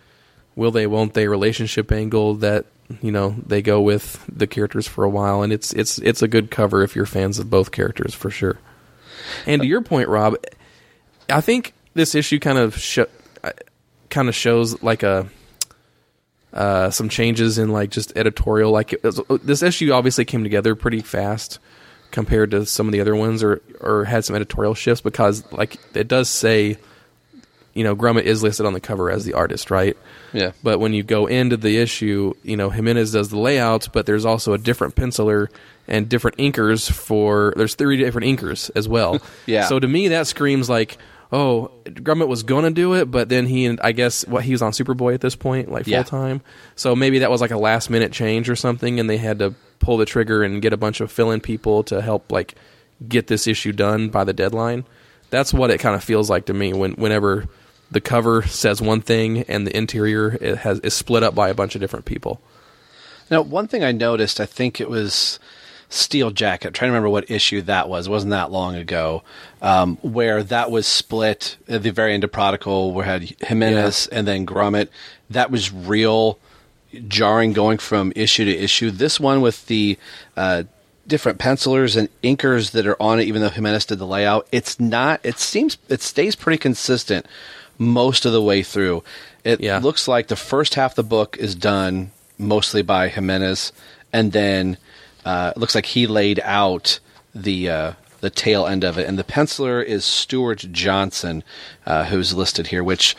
will 0.54 0.70
they 0.70 0.86
won't 0.86 1.14
they 1.14 1.28
relationship 1.28 1.90
angle 1.92 2.34
that 2.36 2.66
you 3.00 3.10
know 3.10 3.34
they 3.46 3.62
go 3.62 3.80
with 3.80 4.24
the 4.30 4.46
characters 4.46 4.86
for 4.86 5.04
a 5.04 5.10
while. 5.10 5.42
And 5.42 5.52
it's 5.52 5.72
it's 5.72 5.98
it's 5.98 6.22
a 6.22 6.28
good 6.28 6.50
cover 6.50 6.82
if 6.82 6.94
you're 6.94 7.06
fans 7.06 7.38
of 7.38 7.50
both 7.50 7.70
characters 7.70 8.14
for 8.14 8.30
sure. 8.30 8.58
And 9.46 9.62
to 9.62 9.66
uh, 9.66 9.68
your 9.68 9.82
point 9.82 10.08
rob 10.08 10.36
i 11.30 11.40
think 11.40 11.72
this 11.94 12.14
issue 12.14 12.38
kind 12.38 12.58
of 12.58 12.76
sho- 12.76 13.08
uh, 13.44 13.50
kind 14.10 14.28
of 14.28 14.34
shows 14.34 14.82
like 14.82 15.02
a 15.02 15.28
uh, 16.52 16.90
some 16.90 17.08
changes 17.08 17.58
in 17.58 17.70
like 17.70 17.90
just 17.90 18.12
editorial. 18.16 18.70
Like 18.70 18.94
was, 19.02 19.18
uh, 19.18 19.38
this 19.42 19.62
issue 19.62 19.90
obviously 19.92 20.24
came 20.24 20.42
together 20.42 20.74
pretty 20.74 21.00
fast 21.00 21.58
compared 22.10 22.50
to 22.50 22.66
some 22.66 22.86
of 22.86 22.92
the 22.92 23.00
other 23.00 23.16
ones 23.16 23.42
or 23.42 23.62
or 23.80 24.04
had 24.04 24.24
some 24.24 24.36
editorial 24.36 24.74
shifts 24.74 25.00
because 25.00 25.50
like 25.50 25.78
it 25.94 26.08
does 26.08 26.28
say 26.28 26.76
you 27.74 27.84
know 27.84 27.94
Grummett 27.96 28.22
is 28.24 28.42
listed 28.42 28.66
on 28.66 28.72
the 28.72 28.80
cover 28.80 29.10
as 29.10 29.24
the 29.24 29.34
artist 29.34 29.70
right 29.70 29.96
Yeah. 30.32 30.52
but 30.62 30.78
when 30.78 30.92
you 30.92 31.02
go 31.02 31.26
into 31.26 31.56
the 31.56 31.78
issue, 31.78 32.34
you 32.42 32.56
know, 32.56 32.70
Jimenez 32.70 33.12
does 33.12 33.28
the 33.30 33.38
layouts, 33.38 33.88
but 33.88 34.06
there's 34.06 34.24
also 34.24 34.52
a 34.52 34.58
different 34.58 34.94
penciler 34.94 35.48
and 35.88 36.08
different 36.08 36.36
inkers 36.38 36.90
for 36.90 37.52
there's 37.56 37.74
three 37.74 37.96
different 37.96 38.26
inkers 38.26 38.70
as 38.74 38.88
well. 38.88 39.20
Yeah. 39.46 39.66
So 39.66 39.78
to 39.80 39.88
me 39.88 40.08
that 40.08 40.26
screams 40.26 40.68
like, 40.70 40.98
oh, 41.32 41.70
Grummett 41.84 42.28
was 42.28 42.42
going 42.42 42.64
to 42.64 42.70
do 42.70 42.92
it, 42.94 43.10
but 43.10 43.28
then 43.30 43.46
he 43.46 43.64
and 43.64 43.80
I 43.82 43.92
guess 43.92 44.26
what 44.26 44.44
he 44.44 44.52
was 44.52 44.60
on 44.62 44.72
Superboy 44.72 45.14
at 45.14 45.20
this 45.22 45.34
point, 45.34 45.70
like 45.72 45.84
full 45.84 45.92
Yeah. 45.92 46.02
time. 46.02 46.42
So 46.76 46.94
maybe 46.94 47.20
that 47.20 47.30
was 47.30 47.40
like 47.40 47.50
a 47.52 47.56
last 47.58 47.88
minute 47.90 48.12
change 48.12 48.50
or 48.50 48.56
something 48.56 49.00
and 49.00 49.08
they 49.08 49.16
had 49.16 49.38
to 49.38 49.54
pull 49.78 49.96
the 49.96 50.04
trigger 50.04 50.42
and 50.42 50.60
get 50.62 50.72
a 50.72 50.76
bunch 50.76 51.00
of 51.00 51.10
fill-in 51.10 51.40
people 51.40 51.82
to 51.84 52.00
help 52.02 52.30
like 52.30 52.54
get 53.08 53.26
this 53.28 53.46
issue 53.46 53.72
done 53.72 54.10
by 54.10 54.24
the 54.24 54.32
deadline. 54.34 54.84
That's 55.30 55.52
what 55.54 55.70
it 55.70 55.78
kind 55.80 55.96
of 55.96 56.04
feels 56.04 56.28
like 56.30 56.44
to 56.46 56.54
me 56.54 56.72
when 56.74 56.92
whenever 56.92 57.46
the 57.92 58.00
cover 58.00 58.42
says 58.42 58.80
one 58.80 59.00
thing 59.00 59.42
and 59.42 59.66
the 59.66 59.76
interior 59.76 60.38
it 60.40 60.58
has 60.58 60.80
is 60.80 60.94
split 60.94 61.22
up 61.22 61.34
by 61.34 61.48
a 61.48 61.54
bunch 61.54 61.74
of 61.74 61.80
different 61.80 62.04
people. 62.04 62.40
Now, 63.30 63.42
one 63.42 63.68
thing 63.68 63.84
I 63.84 63.92
noticed, 63.92 64.40
I 64.40 64.46
think 64.46 64.80
it 64.80 64.90
was 64.90 65.38
Steel 65.88 66.30
Jacket. 66.30 66.68
I'm 66.68 66.72
trying 66.72 66.88
to 66.88 66.92
remember 66.92 67.10
what 67.10 67.30
issue 67.30 67.60
that 67.62 67.88
was. 67.88 68.06
It 68.06 68.10
wasn't 68.10 68.30
that 68.30 68.50
long 68.50 68.76
ago, 68.76 69.22
um, 69.60 69.96
where 70.02 70.42
that 70.42 70.70
was 70.70 70.86
split 70.86 71.56
at 71.68 71.82
the 71.82 71.92
very 71.92 72.14
end 72.14 72.24
of 72.24 72.32
Prodigal, 72.32 72.92
where 72.92 73.04
had 73.04 73.34
Jimenez 73.40 74.06
and 74.08 74.26
then 74.26 74.46
Grummett. 74.46 74.88
That 75.30 75.50
was 75.50 75.72
real 75.72 76.38
jarring 77.08 77.52
going 77.52 77.78
from 77.78 78.12
issue 78.16 78.44
to 78.44 78.56
issue. 78.56 78.90
This 78.90 79.20
one 79.20 79.40
with 79.40 79.66
the 79.66 79.98
uh, 80.36 80.64
different 81.06 81.38
pencilers 81.38 81.96
and 81.96 82.08
inkers 82.22 82.72
that 82.72 82.86
are 82.86 83.00
on 83.00 83.20
it, 83.20 83.24
even 83.24 83.42
though 83.42 83.48
Jimenez 83.48 83.86
did 83.86 83.98
the 83.98 84.06
layout, 84.06 84.46
it's 84.52 84.78
not. 84.80 85.20
It 85.22 85.38
seems 85.38 85.78
it 85.88 86.02
stays 86.02 86.36
pretty 86.36 86.58
consistent 86.58 87.26
most 87.82 88.24
of 88.24 88.32
the 88.32 88.42
way 88.42 88.62
through. 88.62 89.02
It 89.44 89.60
looks 89.60 90.06
like 90.06 90.28
the 90.28 90.36
first 90.36 90.74
half 90.74 90.92
of 90.92 90.96
the 90.96 91.02
book 91.02 91.36
is 91.36 91.54
done 91.54 92.12
mostly 92.38 92.82
by 92.82 93.08
Jimenez, 93.08 93.72
and 94.12 94.32
then 94.32 94.76
uh, 95.24 95.52
it 95.54 95.58
looks 95.58 95.74
like 95.74 95.86
he 95.86 96.06
laid 96.06 96.40
out 96.44 97.00
the 97.34 97.68
uh, 97.68 97.92
the 98.22 98.30
tail 98.30 98.66
end 98.66 98.84
of 98.84 98.96
it. 98.98 99.06
And 99.06 99.18
the 99.18 99.24
penciler 99.24 99.84
is 99.84 100.04
Stuart 100.04 100.64
Johnson, 100.70 101.42
uh, 101.84 102.04
who's 102.04 102.32
listed 102.32 102.68
here, 102.68 102.82
which 102.82 103.16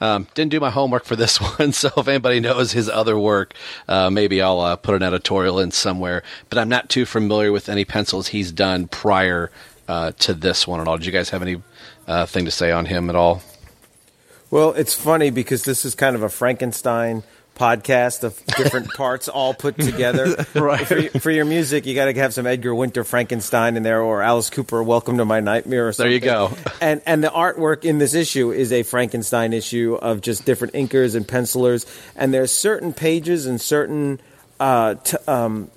um, 0.00 0.28
didn't 0.34 0.52
do 0.52 0.60
my 0.60 0.70
homework 0.70 1.04
for 1.04 1.16
this 1.16 1.40
one. 1.58 1.72
So 1.72 1.90
if 1.96 2.08
anybody 2.08 2.40
knows 2.40 2.72
his 2.72 2.88
other 2.88 3.18
work, 3.18 3.52
uh, 3.88 4.10
maybe 4.10 4.40
I'll 4.40 4.60
uh, 4.60 4.76
put 4.76 4.94
an 4.94 5.02
editorial 5.02 5.58
in 5.58 5.72
somewhere. 5.72 6.22
But 6.48 6.58
I'm 6.58 6.68
not 6.68 6.88
too 6.88 7.04
familiar 7.04 7.52
with 7.52 7.68
any 7.68 7.84
pencils 7.84 8.28
he's 8.28 8.52
done 8.52 8.86
prior 8.86 9.50
uh, 9.88 10.12
to 10.20 10.32
this 10.32 10.66
one 10.66 10.80
at 10.80 10.88
all. 10.88 10.96
Did 10.96 11.06
you 11.06 11.12
guys 11.12 11.30
have 11.30 11.42
any 11.42 11.60
uh, 12.06 12.26
thing 12.26 12.44
to 12.44 12.50
say 12.50 12.70
on 12.70 12.86
him 12.86 13.10
at 13.10 13.16
all? 13.16 13.42
Well, 14.54 14.70
it's 14.74 14.94
funny 14.94 15.30
because 15.30 15.64
this 15.64 15.84
is 15.84 15.96
kind 15.96 16.14
of 16.14 16.22
a 16.22 16.28
Frankenstein 16.28 17.24
podcast 17.56 18.22
of 18.22 18.40
different 18.56 18.88
parts 18.96 19.26
all 19.26 19.52
put 19.52 19.76
together. 19.76 20.46
Right. 20.54 20.86
For, 20.86 21.18
for 21.18 21.30
your 21.32 21.44
music, 21.44 21.86
you 21.86 21.96
got 21.96 22.04
to 22.04 22.14
have 22.14 22.32
some 22.32 22.46
Edgar 22.46 22.72
Winter 22.72 23.02
Frankenstein 23.02 23.76
in 23.76 23.82
there, 23.82 24.00
or 24.00 24.22
Alice 24.22 24.50
Cooper, 24.50 24.80
Welcome 24.80 25.18
to 25.18 25.24
My 25.24 25.40
Nightmare. 25.40 25.88
Or 25.88 25.92
There 25.92 26.08
you 26.08 26.20
go. 26.20 26.52
And 26.80 27.02
and 27.04 27.24
the 27.24 27.30
artwork 27.30 27.84
in 27.84 27.98
this 27.98 28.14
issue 28.14 28.52
is 28.52 28.70
a 28.70 28.84
Frankenstein 28.84 29.52
issue 29.52 29.96
of 30.00 30.20
just 30.20 30.44
different 30.44 30.74
inkers 30.74 31.16
and 31.16 31.26
pencilers, 31.26 31.84
and 32.14 32.32
there's 32.32 32.52
certain 32.52 32.92
pages 32.92 33.46
and 33.46 33.60
certain. 33.60 34.20
Uh, 34.60 34.94
t- 34.94 35.16
um, 35.26 35.68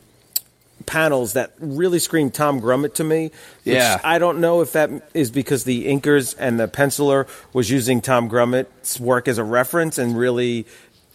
panels 0.87 1.33
that 1.33 1.53
really 1.59 1.99
scream 1.99 2.31
Tom 2.31 2.59
Grummett 2.59 2.95
to 2.95 3.03
me. 3.03 3.25
which 3.63 3.75
Yeah. 3.75 4.01
I 4.03 4.17
don't 4.17 4.39
know 4.39 4.61
if 4.61 4.71
that 4.71 4.89
is 5.13 5.29
because 5.29 5.65
the 5.65 5.85
inkers 5.85 6.33
and 6.39 6.59
the 6.59 6.67
penciler 6.67 7.27
was 7.53 7.69
using 7.69 8.01
Tom 8.01 8.27
Grummett's 8.27 8.99
work 8.99 9.27
as 9.27 9.37
a 9.37 9.43
reference 9.43 9.99
and 9.99 10.17
really 10.17 10.65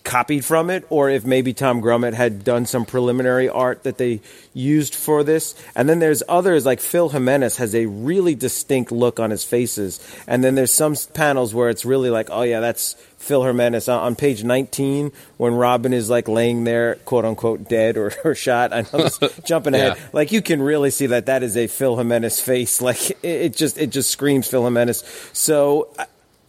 copied 0.04 0.44
from 0.44 0.70
it, 0.70 0.84
or 0.90 1.10
if 1.10 1.24
maybe 1.24 1.52
Tom 1.52 1.80
Grummett 1.80 2.14
had 2.14 2.44
done 2.44 2.66
some 2.66 2.84
preliminary 2.84 3.48
art 3.48 3.84
that 3.84 3.98
they 3.98 4.20
used 4.54 4.94
for 4.94 5.22
this. 5.24 5.54
And 5.74 5.88
then 5.88 5.98
there's 5.98 6.22
others 6.28 6.66
like 6.66 6.80
Phil 6.80 7.08
Jimenez 7.08 7.56
has 7.56 7.74
a 7.74 7.86
really 7.86 8.34
distinct 8.34 8.92
look 8.92 9.20
on 9.20 9.30
his 9.30 9.44
faces. 9.44 10.00
And 10.26 10.42
then 10.42 10.54
there's 10.54 10.72
some 10.72 10.96
panels 11.14 11.54
where 11.54 11.68
it's 11.68 11.84
really 11.84 12.10
like, 12.10 12.28
oh 12.30 12.42
yeah, 12.42 12.60
that's 12.60 12.94
Phil 13.22 13.44
Jimenez 13.44 13.88
on, 13.88 14.00
on 14.00 14.16
page 14.16 14.42
19 14.42 15.12
when 15.36 15.54
Robin 15.54 15.92
is 15.92 16.10
like 16.10 16.28
laying 16.28 16.64
there, 16.64 16.96
quote 17.04 17.24
unquote, 17.24 17.68
dead 17.68 17.96
or, 17.96 18.12
or 18.24 18.34
shot. 18.34 18.72
I 18.72 18.82
know 18.82 19.04
this 19.04 19.18
jumping 19.44 19.74
ahead. 19.74 19.96
Yeah. 19.96 20.04
Like 20.12 20.32
you 20.32 20.42
can 20.42 20.60
really 20.60 20.90
see 20.90 21.06
that 21.06 21.26
that 21.26 21.42
is 21.42 21.56
a 21.56 21.66
Phil 21.66 21.96
Jimenez 21.96 22.40
face. 22.40 22.80
Like 22.92 23.10
it, 23.10 23.18
it 23.22 23.56
just 23.56 23.78
it 23.78 23.90
just 23.90 24.10
screams 24.10 24.48
Phil 24.48 24.64
Jimenez. 24.64 25.04
So. 25.32 25.88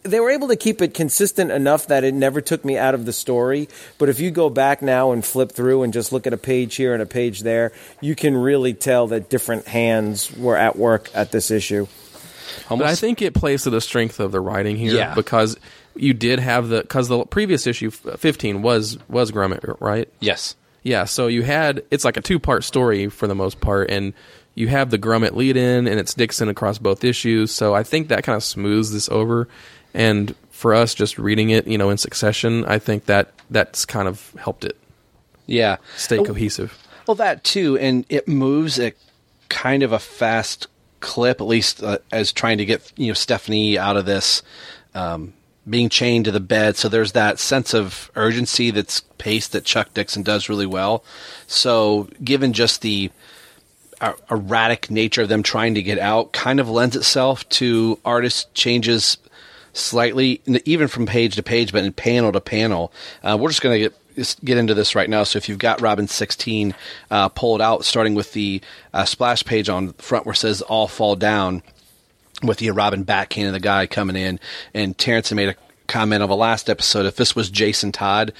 I- 0.04 0.08
they 0.08 0.20
were 0.20 0.30
able 0.30 0.48
to 0.48 0.56
keep 0.56 0.82
it 0.82 0.94
consistent 0.94 1.50
enough 1.50 1.86
that 1.88 2.04
it 2.04 2.14
never 2.14 2.40
took 2.40 2.64
me 2.64 2.76
out 2.76 2.94
of 2.94 3.06
the 3.06 3.12
story. 3.12 3.68
But 3.98 4.08
if 4.08 4.20
you 4.20 4.30
go 4.30 4.50
back 4.50 4.82
now 4.82 5.12
and 5.12 5.24
flip 5.24 5.52
through 5.52 5.82
and 5.82 5.92
just 5.92 6.12
look 6.12 6.26
at 6.26 6.32
a 6.32 6.36
page 6.38 6.76
here 6.76 6.92
and 6.92 7.02
a 7.02 7.06
page 7.06 7.40
there, 7.40 7.72
you 8.00 8.14
can 8.14 8.36
really 8.36 8.74
tell 8.74 9.06
that 9.08 9.28
different 9.30 9.66
hands 9.66 10.30
were 10.36 10.56
at 10.56 10.76
work 10.76 11.10
at 11.14 11.32
this 11.32 11.50
issue. 11.50 11.86
But 12.68 12.82
I 12.82 12.94
think 12.94 13.20
it 13.22 13.34
plays 13.34 13.62
to 13.64 13.70
the 13.70 13.80
strength 13.80 14.20
of 14.20 14.30
the 14.32 14.40
writing 14.40 14.76
here 14.76 14.94
Yeah. 14.94 15.14
because 15.14 15.56
you 15.96 16.12
did 16.14 16.38
have 16.38 16.68
the 16.68 16.82
because 16.82 17.08
the 17.08 17.24
previous 17.24 17.66
issue 17.66 17.90
fifteen 17.90 18.62
was 18.62 18.98
was 19.08 19.30
Grummett, 19.32 19.76
right? 19.80 20.08
Yes. 20.20 20.54
Yeah, 20.82 21.04
so 21.04 21.26
you 21.28 21.42
had 21.42 21.82
it's 21.90 22.04
like 22.04 22.16
a 22.16 22.20
two 22.20 22.38
part 22.38 22.62
story 22.64 23.08
for 23.08 23.26
the 23.26 23.34
most 23.34 23.60
part, 23.60 23.90
and 23.90 24.12
you 24.54 24.68
have 24.68 24.90
the 24.90 24.98
Grummett 24.98 25.34
lead 25.34 25.56
in, 25.56 25.86
and 25.88 25.98
it's 25.98 26.14
Dixon 26.14 26.48
across 26.48 26.78
both 26.78 27.02
issues. 27.04 27.50
So 27.50 27.74
I 27.74 27.82
think 27.82 28.08
that 28.08 28.22
kind 28.22 28.36
of 28.36 28.44
smooths 28.44 28.92
this 28.92 29.08
over. 29.08 29.48
And 29.94 30.34
for 30.50 30.74
us, 30.74 30.94
just 30.94 31.18
reading 31.18 31.50
it, 31.50 31.66
you 31.66 31.78
know, 31.78 31.90
in 31.90 31.98
succession, 31.98 32.64
I 32.66 32.78
think 32.78 33.06
that 33.06 33.32
that's 33.50 33.84
kind 33.84 34.08
of 34.08 34.32
helped 34.38 34.64
it 34.64 34.76
Yeah. 35.46 35.76
stay 35.96 36.18
Oh, 36.18 36.24
cohesive. 36.24 36.76
Well, 37.06 37.14
that 37.16 37.44
too, 37.44 37.78
and 37.78 38.04
it 38.08 38.26
moves 38.26 38.78
at 38.78 38.94
kind 39.50 39.82
of 39.82 39.92
a 39.92 39.98
fast 39.98 40.66
clip, 41.00 41.40
at 41.40 41.46
least 41.46 41.82
uh, 41.82 41.98
as 42.10 42.32
trying 42.32 42.58
to 42.58 42.64
get 42.64 42.90
you 42.96 43.08
know 43.08 43.12
Stephanie 43.14 43.78
out 43.78 43.96
of 43.96 44.06
this, 44.06 44.42
um, 44.94 45.34
being 45.68 45.88
chained 45.90 46.24
to 46.24 46.30
the 46.32 46.40
bed. 46.40 46.76
So 46.76 46.88
there's 46.88 47.12
that 47.12 47.38
sense 47.38 47.74
of 47.74 48.10
urgency 48.16 48.70
that's 48.70 49.00
paced 49.18 49.52
that 49.52 49.64
Chuck 49.64 49.92
Dixon 49.94 50.22
does 50.22 50.48
really 50.48 50.66
well. 50.66 51.04
So 51.46 52.08
given 52.22 52.52
just 52.54 52.80
the 52.80 53.10
er- 54.02 54.16
erratic 54.30 54.90
nature 54.90 55.22
of 55.22 55.28
them 55.28 55.42
trying 55.42 55.74
to 55.74 55.82
get 55.82 55.98
out, 55.98 56.32
kind 56.32 56.58
of 56.58 56.68
lends 56.70 56.96
itself 56.96 57.46
to 57.50 57.98
artist 58.04 58.52
changes 58.54 59.18
slightly, 59.74 60.40
even 60.64 60.88
from 60.88 61.04
page 61.04 61.36
to 61.36 61.42
page, 61.42 61.72
but 61.72 61.84
in 61.84 61.92
panel 61.92 62.32
to 62.32 62.40
panel. 62.40 62.92
Uh, 63.22 63.36
we're 63.38 63.50
just 63.50 63.62
going 63.62 63.74
to 63.74 63.90
get 63.90 63.94
get 64.44 64.56
into 64.56 64.74
this 64.74 64.94
right 64.94 65.10
now. 65.10 65.24
So 65.24 65.36
if 65.36 65.48
you've 65.48 65.58
got 65.58 65.80
Robin 65.80 66.06
16 66.06 66.74
uh, 67.10 67.28
pulled 67.30 67.60
out, 67.60 67.84
starting 67.84 68.14
with 68.14 68.32
the 68.32 68.60
uh, 68.92 69.04
splash 69.04 69.44
page 69.44 69.68
on 69.68 69.88
the 69.88 69.92
front 69.94 70.24
where 70.24 70.34
it 70.34 70.36
says 70.36 70.62
"All 70.62 70.88
Fall 70.88 71.16
Down," 71.16 71.62
with 72.42 72.58
the 72.58 72.70
Robin 72.70 73.04
backhanding 73.04 73.52
the 73.52 73.60
guy 73.60 73.86
coming 73.86 74.16
in, 74.16 74.40
and 74.72 74.96
Terrence 74.96 75.32
made 75.32 75.48
a 75.48 75.56
comment 75.86 76.22
of 76.22 76.30
a 76.30 76.34
last 76.34 76.70
episode. 76.70 77.06
If 77.06 77.16
this 77.16 77.36
was 77.36 77.50
Jason 77.50 77.92
Todd, 77.92 78.32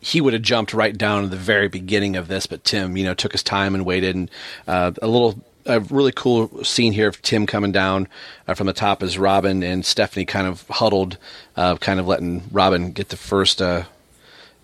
he 0.00 0.20
would 0.20 0.32
have 0.32 0.42
jumped 0.42 0.72
right 0.72 0.96
down 0.96 1.22
to 1.22 1.28
the 1.28 1.36
very 1.36 1.68
beginning 1.68 2.16
of 2.16 2.28
this, 2.28 2.46
but 2.46 2.64
Tim, 2.64 2.96
you 2.96 3.04
know, 3.04 3.14
took 3.14 3.32
his 3.32 3.42
time 3.42 3.74
and 3.74 3.84
waited. 3.84 4.14
And 4.14 4.30
uh, 4.66 4.92
a 5.02 5.06
little, 5.06 5.42
a 5.68 5.80
really 5.80 6.12
cool 6.12 6.64
scene 6.64 6.92
here 6.92 7.08
of 7.08 7.20
Tim 7.22 7.46
coming 7.46 7.70
down 7.70 8.08
uh, 8.48 8.54
from 8.54 8.66
the 8.66 8.72
top 8.72 9.02
as 9.02 9.18
Robin 9.18 9.62
and 9.62 9.84
Stephanie 9.84 10.24
kind 10.24 10.46
of 10.46 10.66
huddled, 10.68 11.18
uh, 11.56 11.76
kind 11.76 12.00
of 12.00 12.06
letting 12.06 12.42
Robin 12.50 12.92
get 12.92 13.10
the 13.10 13.16
first 13.16 13.62
uh, 13.62 13.84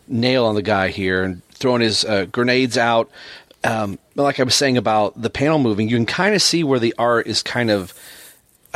nail 0.08 0.46
on 0.46 0.54
the 0.54 0.62
guy 0.62 0.88
here 0.88 1.22
and 1.22 1.44
throwing 1.50 1.82
his 1.82 2.04
uh, 2.04 2.24
grenades 2.24 2.78
out. 2.78 3.10
Um, 3.62 3.98
like 4.14 4.40
I 4.40 4.42
was 4.42 4.54
saying 4.54 4.76
about 4.76 5.20
the 5.20 5.30
panel 5.30 5.58
moving, 5.58 5.88
you 5.88 5.96
can 5.96 6.06
kind 6.06 6.34
of 6.34 6.42
see 6.42 6.64
where 6.64 6.78
the 6.78 6.94
art 6.98 7.26
is 7.26 7.42
kind 7.42 7.70
of. 7.70 7.94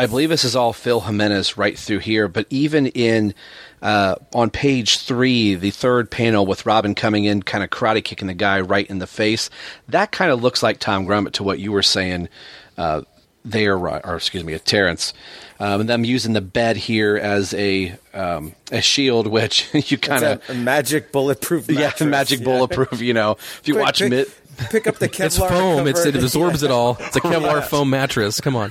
I 0.00 0.06
believe 0.06 0.28
this 0.28 0.44
is 0.44 0.54
all 0.54 0.72
Phil 0.72 1.00
Jimenez 1.00 1.56
right 1.56 1.76
through 1.76 1.98
here, 1.98 2.28
but 2.28 2.46
even 2.50 2.86
in 2.86 3.34
uh, 3.82 4.16
on 4.34 4.50
page 4.50 4.98
three, 4.98 5.54
the 5.54 5.70
third 5.70 6.10
panel 6.10 6.46
with 6.46 6.66
Robin 6.66 6.94
coming 6.94 7.24
in, 7.24 7.42
kind 7.42 7.62
of 7.64 7.70
karate 7.70 8.02
kicking 8.04 8.28
the 8.28 8.34
guy 8.34 8.60
right 8.60 8.86
in 8.88 8.98
the 8.98 9.06
face, 9.06 9.50
that 9.88 10.12
kind 10.12 10.30
of 10.30 10.42
looks 10.42 10.62
like 10.62 10.78
Tom 10.78 11.06
Grummett 11.06 11.32
to 11.32 11.42
what 11.42 11.58
you 11.58 11.72
were 11.72 11.82
saying 11.82 12.28
uh, 12.76 13.02
there, 13.44 13.78
Ri- 13.78 14.00
or 14.04 14.16
excuse 14.16 14.44
me, 14.44 14.58
Terrence. 14.58 15.12
Um, 15.60 15.80
and 15.80 15.88
them 15.90 16.04
using 16.04 16.34
the 16.34 16.40
bed 16.40 16.76
here 16.76 17.16
as 17.16 17.52
a 17.54 17.92
um, 18.14 18.54
a 18.70 18.80
shield, 18.80 19.26
which 19.26 19.68
you 19.90 19.98
kind 19.98 20.22
of 20.24 20.38
It's 20.38 20.48
a, 20.50 20.52
a 20.52 20.54
magic 20.56 21.10
bulletproof. 21.10 21.66
yeah, 21.70 21.92
magic 22.00 22.38
Yeah. 22.40 22.44
bulletproof. 22.44 23.00
You 23.00 23.12
know, 23.14 23.32
if 23.32 23.62
you 23.66 23.74
Quick, 23.74 23.84
watch 23.84 23.98
pick, 23.98 24.10
Mid, 24.10 24.26
pick 24.70 24.86
up 24.86 24.96
the 24.98 25.08
Kevlar. 25.08 25.24
It's 25.26 25.36
foam. 25.36 25.86
It's, 25.88 26.04
it 26.06 26.14
absorbs 26.14 26.62
it 26.62 26.70
all. 26.70 26.96
It's 27.00 27.16
a 27.16 27.20
Kevlar 27.22 27.54
Yeah. 27.54 27.60
foam 27.62 27.90
mattress. 27.90 28.40
Come 28.40 28.54
on. 28.54 28.70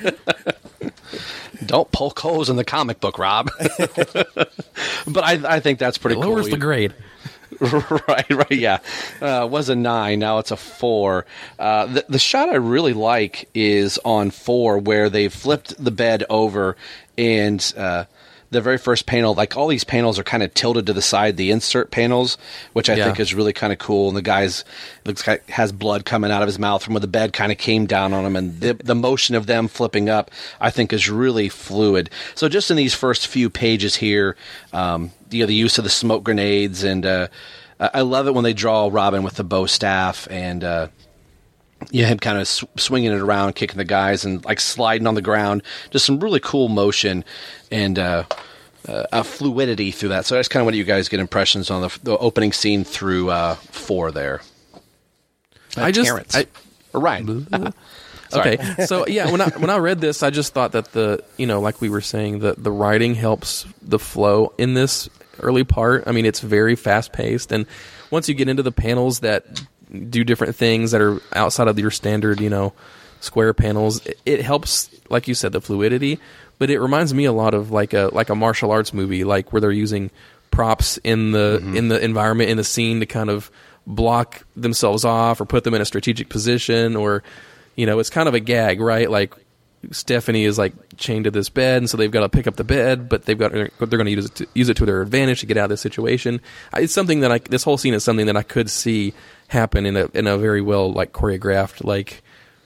Don't 1.65 1.91
poke 1.91 2.19
holes 2.19 2.49
in 2.49 2.55
the 2.55 2.63
comic 2.63 2.99
book, 2.99 3.17
Rob. 3.17 3.49
but 5.07 5.23
I, 5.23 5.39
I 5.55 5.59
think 5.59 5.79
that's 5.79 5.97
pretty 5.97 6.19
It 6.19 6.21
cool. 6.23 6.31
lowers 6.31 6.49
the 6.49 6.57
grade. 6.57 6.93
right, 7.59 8.29
right, 8.29 8.51
yeah. 8.51 8.79
Uh, 9.21 9.47
was 9.49 9.69
a 9.69 9.75
nine, 9.75 10.19
now 10.19 10.37
it's 10.37 10.51
a 10.51 10.57
four. 10.57 11.25
Uh, 11.57 11.85
the, 11.87 12.05
the 12.09 12.19
shot 12.19 12.49
I 12.49 12.55
really 12.55 12.93
like 12.93 13.49
is 13.53 13.97
on 14.03 14.31
four, 14.31 14.77
where 14.77 15.09
they 15.09 15.29
flipped 15.29 15.81
the 15.83 15.89
bed 15.91 16.23
over, 16.29 16.75
and 17.17 17.73
uh, 17.77 18.03
the 18.49 18.61
very 18.61 18.77
first 18.77 19.05
panel, 19.05 19.33
like 19.33 19.57
all 19.57 19.67
these 19.67 19.83
panels 19.83 20.17
are 20.17 20.23
kind 20.23 20.41
of 20.41 20.53
tilted 20.53 20.85
to 20.85 20.93
the 20.93 21.01
side, 21.01 21.35
the 21.35 21.51
insert 21.51 21.91
panels, 21.91 22.37
which 22.73 22.89
I 22.89 22.95
Yeah. 22.95 23.05
think 23.05 23.19
is 23.19 23.33
really 23.33 23.51
kind 23.53 23.73
of 23.73 23.79
cool. 23.79 24.07
And 24.07 24.15
the 24.15 24.21
guy's 24.21 24.63
looks 25.05 25.27
like 25.27 25.49
has 25.49 25.71
blood 25.73 26.05
coming 26.05 26.31
out 26.31 26.41
of 26.41 26.47
his 26.47 26.57
mouth 26.57 26.81
from 26.83 26.93
where 26.93 27.01
the 27.01 27.07
bed 27.07 27.33
kind 27.33 27.51
of 27.51 27.57
came 27.57 27.85
down 27.85 28.13
on 28.13 28.25
him, 28.25 28.35
and 28.35 28.59
the, 28.61 28.73
the 28.75 28.95
motion 28.95 29.35
of 29.35 29.47
them 29.47 29.67
flipping 29.67 30.09
up, 30.09 30.31
I 30.61 30.69
think, 30.69 30.93
is 30.93 31.09
really 31.09 31.49
fluid. 31.49 32.09
So 32.35 32.47
just 32.47 32.71
in 32.71 32.77
these 32.77 32.93
first 32.93 33.27
few 33.27 33.49
pages 33.49 33.95
here, 33.97 34.37
um, 34.71 35.11
you 35.29 35.41
know, 35.41 35.45
the 35.47 35.53
use 35.55 35.77
of 35.77 35.83
the 35.83 35.89
smoke 35.89 36.23
grenades, 36.23 36.83
and 36.83 37.05
uh, 37.05 37.27
I 37.79 37.89
I 37.95 38.01
love 38.01 38.27
it 38.27 38.33
when 38.33 38.43
they 38.45 38.53
draw 38.53 38.89
Robin 38.91 39.23
with 39.23 39.35
the 39.35 39.43
bow 39.43 39.65
staff 39.65 40.27
and. 40.31 40.63
Uh, 40.63 40.87
yeah, 41.91 42.07
him 42.07 42.19
kind 42.19 42.37
of 42.37 42.47
sw- 42.47 42.65
swinging 42.77 43.11
it 43.11 43.19
around, 43.19 43.53
kicking 43.53 43.77
the 43.77 43.85
guys, 43.85 44.25
and 44.25 44.43
like 44.45 44.59
sliding 44.59 45.07
on 45.07 45.15
the 45.15 45.21
ground. 45.21 45.63
Just 45.91 46.05
some 46.05 46.19
really 46.19 46.39
cool 46.39 46.69
motion 46.69 47.23
and 47.71 47.97
uh, 47.97 48.23
uh, 48.87 49.03
a 49.11 49.23
fluidity 49.23 49.91
through 49.91 50.09
that. 50.09 50.25
So 50.25 50.35
that's 50.35 50.47
kind 50.47 50.61
of 50.61 50.65
what 50.65 50.75
you 50.75 50.83
guys 50.83 51.09
get 51.09 51.19
impressions 51.19 51.69
on 51.69 51.81
the, 51.81 51.99
the 52.03 52.17
opening 52.17 52.53
scene 52.53 52.83
through 52.83 53.29
uh, 53.29 53.55
four 53.55 54.11
there. 54.11 54.41
I 55.75 55.91
just 55.91 56.07
Terrence. 56.07 56.35
I, 56.35 56.47
Ryan. 56.93 57.73
Okay, 58.33 58.57
so 58.85 59.07
yeah, 59.07 59.31
when 59.31 59.39
I 59.39 59.47
when 59.51 59.69
I 59.69 59.77
read 59.77 60.01
this, 60.01 60.21
I 60.21 60.31
just 60.31 60.53
thought 60.53 60.73
that 60.73 60.91
the 60.91 61.23
you 61.37 61.47
know 61.47 61.61
like 61.61 61.79
we 61.79 61.87
were 61.87 62.01
saying 62.01 62.39
the 62.39 62.55
the 62.57 62.71
writing 62.71 63.15
helps 63.15 63.65
the 63.81 63.99
flow 63.99 64.51
in 64.57 64.73
this 64.73 65.07
early 65.39 65.63
part. 65.63 66.03
I 66.07 66.11
mean, 66.11 66.25
it's 66.25 66.41
very 66.41 66.75
fast 66.75 67.13
paced, 67.13 67.53
and 67.53 67.65
once 68.11 68.27
you 68.27 68.35
get 68.35 68.49
into 68.49 68.63
the 68.63 68.71
panels 68.73 69.21
that 69.21 69.45
do 70.09 70.23
different 70.23 70.55
things 70.55 70.91
that 70.91 71.01
are 71.01 71.21
outside 71.33 71.67
of 71.67 71.79
your 71.79 71.91
standard 71.91 72.39
you 72.39 72.49
know 72.49 72.73
square 73.19 73.53
panels, 73.53 74.05
it, 74.05 74.19
it 74.25 74.41
helps 74.41 74.89
like 75.09 75.27
you 75.27 75.33
said 75.33 75.51
the 75.51 75.61
fluidity. 75.61 76.19
But 76.59 76.71
it 76.71 76.79
reminds 76.79 77.13
me 77.13 77.25
a 77.25 77.31
lot 77.31 77.53
of 77.53 77.71
like 77.71 77.93
a 77.93 78.09
like 78.13 78.29
a 78.29 78.35
martial 78.35 78.71
arts 78.71 78.93
movie, 78.93 79.23
like 79.23 79.53
where 79.53 79.61
they're 79.61 79.71
using 79.71 80.09
props 80.49 80.97
in 81.03 81.31
the 81.31 81.59
mm-hmm. 81.61 81.75
in 81.75 81.87
the 81.89 82.03
environment 82.03 82.49
in 82.49 82.57
the 82.57 82.63
scene 82.63 82.99
to 82.99 83.05
kind 83.05 83.29
of 83.29 83.51
block 83.85 84.43
themselves 84.55 85.05
off 85.05 85.39
or 85.39 85.45
put 85.45 85.63
them 85.63 85.73
in 85.73 85.81
a 85.81 85.85
strategic 85.85 86.29
position 86.29 86.95
or 86.95 87.23
you 87.75 87.85
know 87.85 87.99
it's 87.99 88.09
kind 88.09 88.27
of 88.27 88.33
a 88.33 88.39
gag 88.39 88.81
right 88.81 89.09
like 89.09 89.33
stephanie 89.91 90.43
is 90.43 90.57
like 90.57 90.73
chained 90.97 91.25
to 91.25 91.31
this 91.31 91.49
bed 91.49 91.77
and 91.77 91.89
so 91.89 91.97
they've 91.97 92.11
got 92.11 92.21
to 92.21 92.29
pick 92.29 92.47
up 92.47 92.55
the 92.55 92.63
bed 92.63 93.07
but 93.07 93.25
they've 93.25 93.37
got 93.37 93.51
they're 93.51 93.69
going 93.79 94.05
to 94.05 94.11
use 94.11 94.25
it 94.25 94.35
to 94.35 94.47
use 94.53 94.69
it 94.69 94.75
to 94.77 94.85
their 94.85 95.01
advantage 95.01 95.39
to 95.41 95.45
get 95.45 95.55
out 95.57 95.65
of 95.65 95.69
this 95.69 95.81
situation 95.81 96.41
I- 96.73 96.81
it's 96.81 96.93
something 96.93 97.19
that 97.21 97.31
i 97.31 97.37
this 97.39 97.63
whole 97.63 97.77
scene 97.77 97.93
is 97.93 98.03
something 98.03 98.25
that 98.25 98.35
i 98.37 98.43
could 98.43 98.69
see 98.69 99.13
happen 99.49 99.85
in 99.85 99.95
a 99.95 100.09
in 100.13 100.27
a 100.27 100.37
very 100.37 100.61
well 100.61 100.91
like 100.91 101.13
choreographed 101.13 101.83
like 101.83 102.21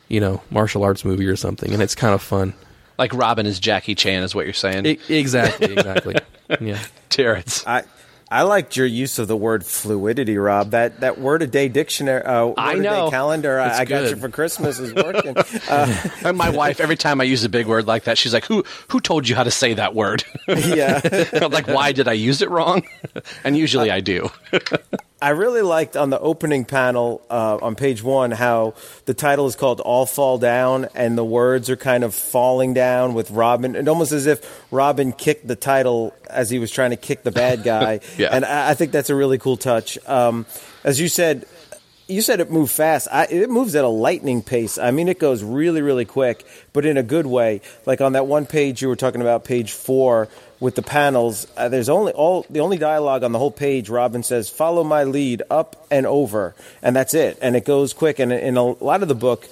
you 0.08 0.20
know 0.20 0.42
martial 0.50 0.84
arts 0.84 1.04
movie 1.06 1.28
or 1.28 1.36
something 1.36 1.72
and 1.74 1.82
it's 1.82 1.96
kind 1.96 2.14
of 2.16 2.22
fun 2.22 2.54
Like 2.98 3.14
Robin 3.14 3.46
is 3.46 3.60
Jackie 3.60 3.96
Chan, 3.96 4.24
is 4.24 4.36
what 4.36 4.46
you're 4.46 4.54
saying. 4.54 4.86
E- 4.86 5.00
exactly 5.10 5.74
exactly 5.74 6.16
yeah 6.62 6.80
Terrence. 7.10 7.66
I 7.68 7.84
I 8.32 8.44
liked 8.44 8.78
your 8.78 8.86
use 8.86 9.20
of 9.20 9.28
the 9.28 9.36
word 9.36 9.66
fluidity, 9.66 10.38
Rob. 10.38 10.72
That 10.72 11.02
that 11.02 11.20
word 11.20 11.42
a 11.42 11.48
day 11.48 11.68
dictionary, 11.68 12.24
uh, 12.24 12.46
word 12.46 12.56
I 12.58 12.74
a 12.76 12.82
day 12.82 13.10
calendar 13.10 13.60
It's 13.60 13.78
I, 13.78 13.82
I 13.82 13.86
got 13.86 14.10
you 14.10 14.16
for 14.16 14.30
Christmas 14.30 14.80
is 14.80 14.94
working. 14.94 15.36
uh, 15.70 16.10
And 16.24 16.38
my 16.38 16.50
wife, 16.50 16.80
every 16.80 16.96
time 16.96 17.20
I 17.20 17.26
use 17.26 17.44
a 17.44 17.50
big 17.50 17.68
word 17.68 17.88
like 17.88 18.06
that, 18.06 18.18
she's 18.18 18.34
like, 18.34 18.46
"Who 18.46 18.64
who 18.88 19.02
told 19.02 19.28
you 19.28 19.36
how 19.36 19.44
to 19.44 19.52
say 19.52 19.74
that 19.74 19.94
word?" 19.94 20.24
Yeah. 20.48 21.02
I'm 21.34 21.52
like, 21.52 21.68
why 21.68 21.92
did 21.92 22.08
I 22.08 22.14
use 22.14 22.42
it 22.42 22.50
wrong? 22.50 22.84
and 23.44 23.58
usually 23.58 23.92
I 23.92 24.00
do. 24.00 24.30
I 25.22 25.30
really 25.30 25.62
liked 25.62 25.96
on 25.96 26.10
the 26.10 26.20
opening 26.20 26.66
panel 26.66 27.22
uh, 27.30 27.60
on 27.62 27.76
page 27.76 28.02
one 28.02 28.32
how 28.32 28.74
the 29.06 29.14
title 29.14 29.46
is 29.46 29.56
called 29.56 29.80
"All 29.80 30.08
Fall 30.08 30.40
Down" 30.40 30.88
and 30.96 31.16
the 31.16 31.24
words 31.24 31.70
are 31.70 31.76
kind 31.76 32.04
of 32.04 32.16
falling 32.16 32.74
down 32.74 33.14
with 33.14 33.30
Robin, 33.30 33.76
and 33.76 33.88
almost 33.88 34.12
as 34.14 34.26
if 34.26 34.64
Robin 34.72 35.12
kicked 35.12 35.48
the 35.48 35.56
title 35.56 36.14
as 36.28 36.50
he 36.50 36.58
was 36.58 36.72
trying 36.72 36.90
to 36.90 36.98
kick 36.98 37.22
the 37.22 37.32
bad 37.32 37.64
guy. 37.64 38.00
Yeah. 38.18 38.30
And 38.32 38.44
I, 38.44 38.72
I 38.72 38.74
think 38.74 38.92
that's 38.92 39.12
a 39.12 39.16
really 39.16 39.38
cool 39.38 39.58
touch. 39.58 40.00
Um, 40.08 40.48
as 40.84 41.00
you 41.00 41.08
said, 41.08 41.46
you 42.08 42.22
said 42.22 42.40
it 42.40 42.50
moved 42.50 42.72
fast. 42.72 43.08
I, 43.12 43.26
it 43.26 43.50
moves 43.50 43.76
at 43.76 43.84
a 43.84 43.90
lightning 43.90 44.42
pace. 44.42 44.80
I 44.80 44.90
mean, 44.90 45.08
it 45.08 45.20
goes 45.20 45.44
really, 45.44 45.84
really 45.84 46.06
quick, 46.06 46.46
but 46.74 46.86
in 46.86 46.98
a 46.98 47.04
good 47.04 47.28
way. 47.28 47.62
Like 47.86 48.02
on 48.02 48.14
that 48.14 48.26
one 48.26 48.48
page 48.48 48.82
you 48.82 48.88
were 48.88 48.96
talking 48.96 49.22
about, 49.22 49.44
page 49.44 49.72
four 49.72 50.30
with 50.62 50.76
the 50.76 50.82
panels. 50.82 51.46
Uh, 51.58 51.68
there's 51.68 51.90
only 51.90 52.14
all 52.14 52.46
the 52.50 52.62
only 52.62 52.78
dialogue 52.78 53.26
on 53.26 53.34
the 53.34 53.40
whole 53.40 53.52
page. 53.52 53.90
Robin 53.90 54.24
says, 54.24 54.48
"Follow 54.50 54.86
my 54.86 55.04
lead, 55.04 55.42
up 55.50 55.86
and 55.92 56.06
over," 56.06 56.56
and 56.82 56.96
that's 56.96 57.14
it. 57.14 57.38
And 57.42 57.58
it 57.58 57.66
goes 57.66 57.92
quick. 57.92 58.20
And 58.20 58.32
in 58.32 58.56
a 58.56 58.64
lot 58.64 59.02
of 59.02 59.10
the 59.10 59.16
book. 59.16 59.50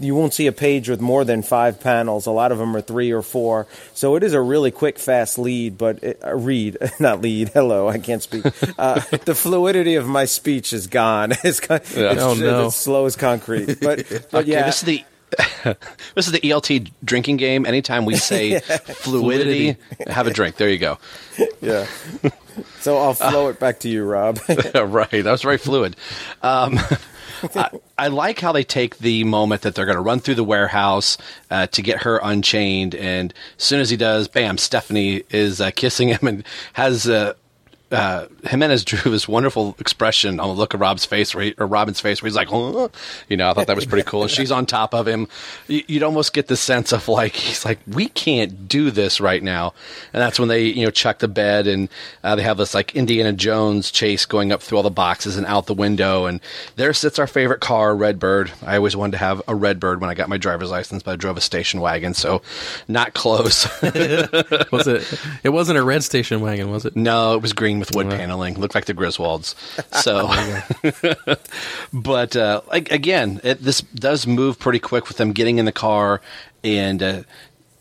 You 0.00 0.14
won't 0.14 0.32
see 0.32 0.46
a 0.46 0.52
page 0.52 0.88
with 0.88 1.02
more 1.02 1.26
than 1.26 1.42
five 1.42 1.78
panels. 1.78 2.24
A 2.24 2.30
lot 2.30 2.52
of 2.52 2.56
them 2.58 2.74
are 2.74 2.80
three 2.80 3.10
or 3.12 3.20
four. 3.20 3.66
So 3.92 4.16
it 4.16 4.22
is 4.22 4.32
a 4.32 4.40
really 4.40 4.70
quick, 4.70 4.98
fast 4.98 5.38
lead, 5.38 5.76
but 5.76 6.02
it, 6.02 6.20
uh, 6.24 6.34
read, 6.34 6.78
not 6.98 7.20
lead. 7.20 7.50
Hello, 7.50 7.86
I 7.86 7.98
can't 7.98 8.22
speak. 8.22 8.46
Uh, 8.78 9.00
the 9.26 9.34
fluidity 9.34 9.96
of 9.96 10.06
my 10.06 10.24
speech 10.24 10.72
is 10.72 10.86
gone. 10.86 11.32
It's, 11.44 11.60
con- 11.60 11.80
Yeah. 11.94 12.12
it's, 12.12 12.22
Oh, 12.22 12.32
no. 12.32 12.66
it's 12.68 12.76
slow 12.76 13.04
as 13.04 13.14
concrete. 13.14 13.78
But, 13.82 14.08
but 14.08 14.32
Okay, 14.40 14.52
yeah, 14.52 14.64
this 14.64 14.76
is 14.76 14.86
the 14.86 15.04
this 16.14 16.26
is 16.26 16.32
the 16.32 16.40
ELT 16.40 16.90
drinking 17.04 17.36
game. 17.36 17.66
Anytime 17.66 18.04
we 18.04 18.16
say 18.16 18.48
Yeah. 18.52 18.60
fluidity, 18.60 19.76
have 20.08 20.26
a 20.26 20.30
drink. 20.32 20.56
There 20.56 20.68
you 20.68 20.78
go. 20.78 20.98
yeah. 21.60 21.86
So 22.80 22.98
I'll 22.98 23.14
flow 23.14 23.48
it 23.48 23.58
back 23.58 23.80
to 23.80 23.88
you, 23.88 24.04
Rob. 24.04 24.38
right, 24.48 25.10
that 25.10 25.24
was 25.24 25.42
very 25.42 25.58
fluid. 25.58 25.96
Um, 26.42 26.78
I, 27.54 27.70
I 27.98 28.08
like 28.08 28.40
how 28.40 28.52
they 28.52 28.62
take 28.64 28.98
the 28.98 29.24
moment 29.24 29.62
that 29.62 29.74
they're 29.74 29.86
going 29.86 29.96
to 29.96 30.02
run 30.02 30.20
through 30.20 30.36
the 30.36 30.44
warehouse 30.44 31.18
uh, 31.50 31.66
to 31.68 31.82
get 31.82 32.02
her 32.02 32.20
unchained, 32.22 32.94
and 32.94 33.34
as 33.58 33.64
soon 33.64 33.80
as 33.80 33.90
he 33.90 33.96
does, 33.96 34.28
bam! 34.28 34.56
Stephanie 34.58 35.24
is 35.30 35.60
uh, 35.60 35.70
kissing 35.72 36.08
him 36.08 36.26
and 36.28 36.44
has. 36.74 37.08
Uh, 37.08 37.34
uh, 37.94 38.26
Jimenez 38.44 38.84
drew 38.84 39.10
this 39.10 39.28
wonderful 39.28 39.76
expression 39.78 40.40
on 40.40 40.48
the 40.48 40.54
look 40.54 40.74
of 40.74 40.80
Rob's 40.80 41.04
face, 41.04 41.34
where 41.34 41.44
he, 41.44 41.54
or 41.58 41.66
Robin's 41.66 42.00
face, 42.00 42.20
where 42.20 42.28
he's 42.28 42.36
like, 42.36 42.48
huh? 42.48 42.88
you 43.28 43.36
know, 43.36 43.50
I 43.50 43.54
thought 43.54 43.68
that 43.68 43.76
was 43.76 43.86
pretty 43.86 44.04
cool. 44.04 44.22
And 44.22 44.30
she's 44.30 44.50
on 44.50 44.66
top 44.66 44.94
of 44.94 45.06
him. 45.06 45.28
You, 45.68 45.82
you'd 45.86 46.02
almost 46.02 46.32
get 46.32 46.48
the 46.48 46.56
sense 46.56 46.92
of 46.92 47.08
like, 47.08 47.34
he's 47.34 47.64
like, 47.64 47.78
we 47.86 48.08
can't 48.08 48.68
do 48.68 48.90
this 48.90 49.20
right 49.20 49.42
now. 49.42 49.74
And 50.12 50.20
that's 50.20 50.38
when 50.38 50.48
they, 50.48 50.64
you 50.64 50.84
know, 50.84 50.90
chuck 50.90 51.18
the 51.20 51.28
bed 51.28 51.66
and 51.66 51.88
uh, 52.22 52.36
they 52.36 52.42
have 52.42 52.56
this 52.56 52.74
like 52.74 52.94
Indiana 52.96 53.32
Jones 53.32 53.90
chase 53.90 54.26
going 54.26 54.52
up 54.52 54.62
through 54.62 54.78
all 54.78 54.82
the 54.82 54.90
boxes 54.90 55.36
and 55.36 55.46
out 55.46 55.66
the 55.66 55.74
window. 55.74 56.26
And 56.26 56.40
there 56.76 56.92
sits 56.92 57.18
our 57.18 57.26
favorite 57.26 57.60
car, 57.60 57.94
Redbird. 57.94 58.52
I 58.62 58.76
always 58.76 58.96
wanted 58.96 59.12
to 59.12 59.18
have 59.18 59.42
a 59.46 59.54
Redbird 59.54 60.00
when 60.00 60.10
I 60.10 60.14
got 60.14 60.28
my 60.28 60.38
driver's 60.38 60.70
license, 60.70 61.02
but 61.02 61.12
I 61.12 61.16
drove 61.16 61.36
a 61.36 61.40
station 61.40 61.80
wagon, 61.80 62.14
so 62.14 62.42
not 62.88 63.14
close. 63.14 63.64
was 64.72 64.86
it? 64.88 65.20
It 65.42 65.50
wasn't 65.50 65.78
a 65.78 65.82
red 65.82 66.02
station 66.02 66.40
wagon, 66.40 66.70
was 66.70 66.84
it? 66.84 66.96
No, 66.96 67.34
it 67.34 67.42
was 67.42 67.52
green 67.52 67.83
with 67.88 67.94
wood 67.94 68.10
paneling. 68.10 68.54
Looked 68.58 68.74
like 68.74 68.86
the 68.86 68.94
Griswolds. 68.94 69.54
So, 69.94 70.28
but 71.92 72.36
uh, 72.36 72.62
like, 72.68 72.90
again, 72.90 73.40
it, 73.44 73.62
this 73.62 73.80
does 73.80 74.26
move 74.26 74.58
pretty 74.58 74.78
quick 74.78 75.08
with 75.08 75.16
them 75.16 75.32
getting 75.32 75.58
in 75.58 75.64
the 75.64 75.72
car 75.72 76.20
and. 76.62 77.02
Uh, 77.02 77.22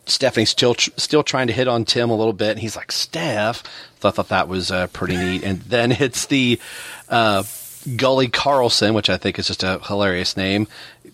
Stephanie's 0.06 0.50
still 0.50 0.76
tr- 0.76 0.90
still 0.98 1.24
trying 1.24 1.48
to 1.48 1.54
hit 1.54 1.70
on 1.70 1.86
Tim 1.86 2.10
a 2.10 2.16
little 2.16 2.34
bit, 2.34 2.52
and 2.52 2.60
he's 2.60 2.76
like, 2.76 2.92
"Steph." 2.92 3.64
So 4.02 4.10
I 4.10 4.12
thought 4.12 4.28
that 4.28 4.50
was 4.50 4.70
uh, 4.70 4.88
pretty 4.88 5.16
neat. 5.16 5.44
And 5.44 5.62
then 5.62 5.92
it's 5.98 6.26
the 6.26 6.60
uh, 7.08 7.44
Gully 7.96 8.28
Carlson, 8.28 8.94
which 8.94 9.10
I 9.10 9.16
think 9.16 9.40
is 9.40 9.48
just 9.48 9.64
a 9.64 9.80
hilarious 9.80 10.36
name, 10.36 10.68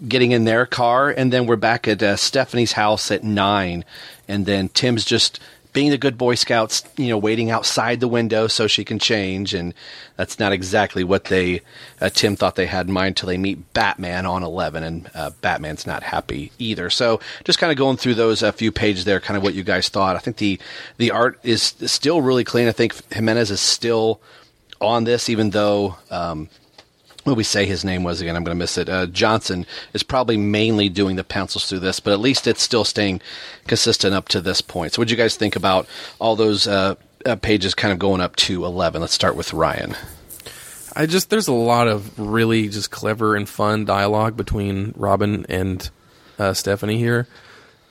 getting 0.07 0.31
in 0.31 0.45
their 0.45 0.65
car, 0.65 1.09
and 1.09 1.31
then 1.31 1.45
we're 1.45 1.55
back 1.55 1.87
at 1.87 2.01
uh, 2.01 2.15
Stephanie's 2.15 2.71
house 2.71 3.11
at 3.11 3.23
nine, 3.23 3.85
and 4.27 4.45
then 4.45 4.69
Tim's 4.69 5.05
just 5.05 5.39
being 5.71 5.91
the 5.91 5.97
good 5.97 6.17
Boy 6.17 6.35
Scouts, 6.35 6.83
you 6.97 7.09
know, 7.09 7.17
waiting 7.17 7.51
outside 7.51 7.99
the 7.99 8.07
window 8.07 8.47
so 8.47 8.67
she 8.67 8.83
can 8.83 8.97
change, 8.97 9.53
and 9.53 9.73
that's 10.15 10.39
not 10.39 10.51
exactly 10.51 11.03
what 11.03 11.25
they 11.25 11.61
uh, 12.01 12.09
Tim 12.09 12.35
thought 12.35 12.55
they 12.55 12.65
had 12.65 12.87
in 12.87 12.93
mind 12.93 13.17
till 13.17 13.27
they 13.27 13.37
meet 13.37 13.73
Batman 13.73 14.25
on 14.25 14.43
eleven, 14.43 14.83
and 14.83 15.09
uh, 15.13 15.29
Batman's 15.41 15.85
not 15.85 16.03
happy 16.03 16.51
either. 16.57 16.89
So 16.89 17.19
just 17.43 17.59
kind 17.59 17.71
of 17.71 17.77
going 17.77 17.97
through 17.97 18.15
those 18.15 18.41
a 18.41 18.51
few 18.51 18.71
pages 18.71 19.05
there, 19.05 19.19
kind 19.19 19.37
of 19.37 19.43
what 19.43 19.53
you 19.53 19.63
guys 19.63 19.89
thought. 19.89 20.15
I 20.15 20.19
think 20.19 20.37
the 20.37 20.59
the 20.97 21.11
art 21.11 21.39
is 21.43 21.75
still 21.85 22.21
really 22.21 22.43
clean. 22.43 22.67
I 22.67 22.71
think 22.71 22.95
Jimenez 23.13 23.51
is 23.51 23.61
still 23.61 24.19
on 24.81 25.03
this, 25.03 25.29
even 25.29 25.51
though. 25.51 25.97
Um, 26.09 26.49
what 27.29 27.37
we 27.37 27.43
say 27.43 27.65
his 27.65 27.85
name 27.85 28.03
was 28.03 28.21
again, 28.21 28.35
I'm 28.35 28.43
going 28.43 28.55
to 28.55 28.59
miss 28.59 28.77
it. 28.77 28.89
Uh, 28.89 29.05
Johnson 29.07 29.65
is 29.93 30.03
probably 30.03 30.37
mainly 30.37 30.89
doing 30.89 31.15
the 31.15 31.23
pencils 31.23 31.67
through 31.67 31.79
this, 31.79 31.99
but 31.99 32.13
at 32.13 32.19
least 32.19 32.47
it's 32.47 32.61
still 32.61 32.83
staying 32.83 33.21
consistent 33.67 34.13
up 34.13 34.27
to 34.29 34.41
this 34.41 34.61
point. 34.61 34.93
So, 34.93 35.01
what 35.01 35.07
do 35.07 35.13
you 35.13 35.17
guys 35.17 35.35
think 35.35 35.55
about 35.55 35.87
all 36.19 36.35
those 36.35 36.67
uh, 36.67 36.95
uh, 37.25 37.35
pages 37.37 37.73
kind 37.73 37.91
of 37.91 37.99
going 37.99 38.21
up 38.21 38.35
to 38.37 38.65
11? 38.65 39.01
Let's 39.01 39.13
start 39.13 39.35
with 39.35 39.53
Ryan. 39.53 39.95
I 40.95 41.05
just 41.05 41.29
there's 41.29 41.47
a 41.47 41.53
lot 41.53 41.87
of 41.87 42.19
really 42.19 42.67
just 42.67 42.91
clever 42.91 43.35
and 43.35 43.47
fun 43.47 43.85
dialogue 43.85 44.35
between 44.35 44.93
Robin 44.97 45.45
and 45.47 45.89
uh, 46.37 46.53
Stephanie 46.53 46.97
here. 46.97 47.27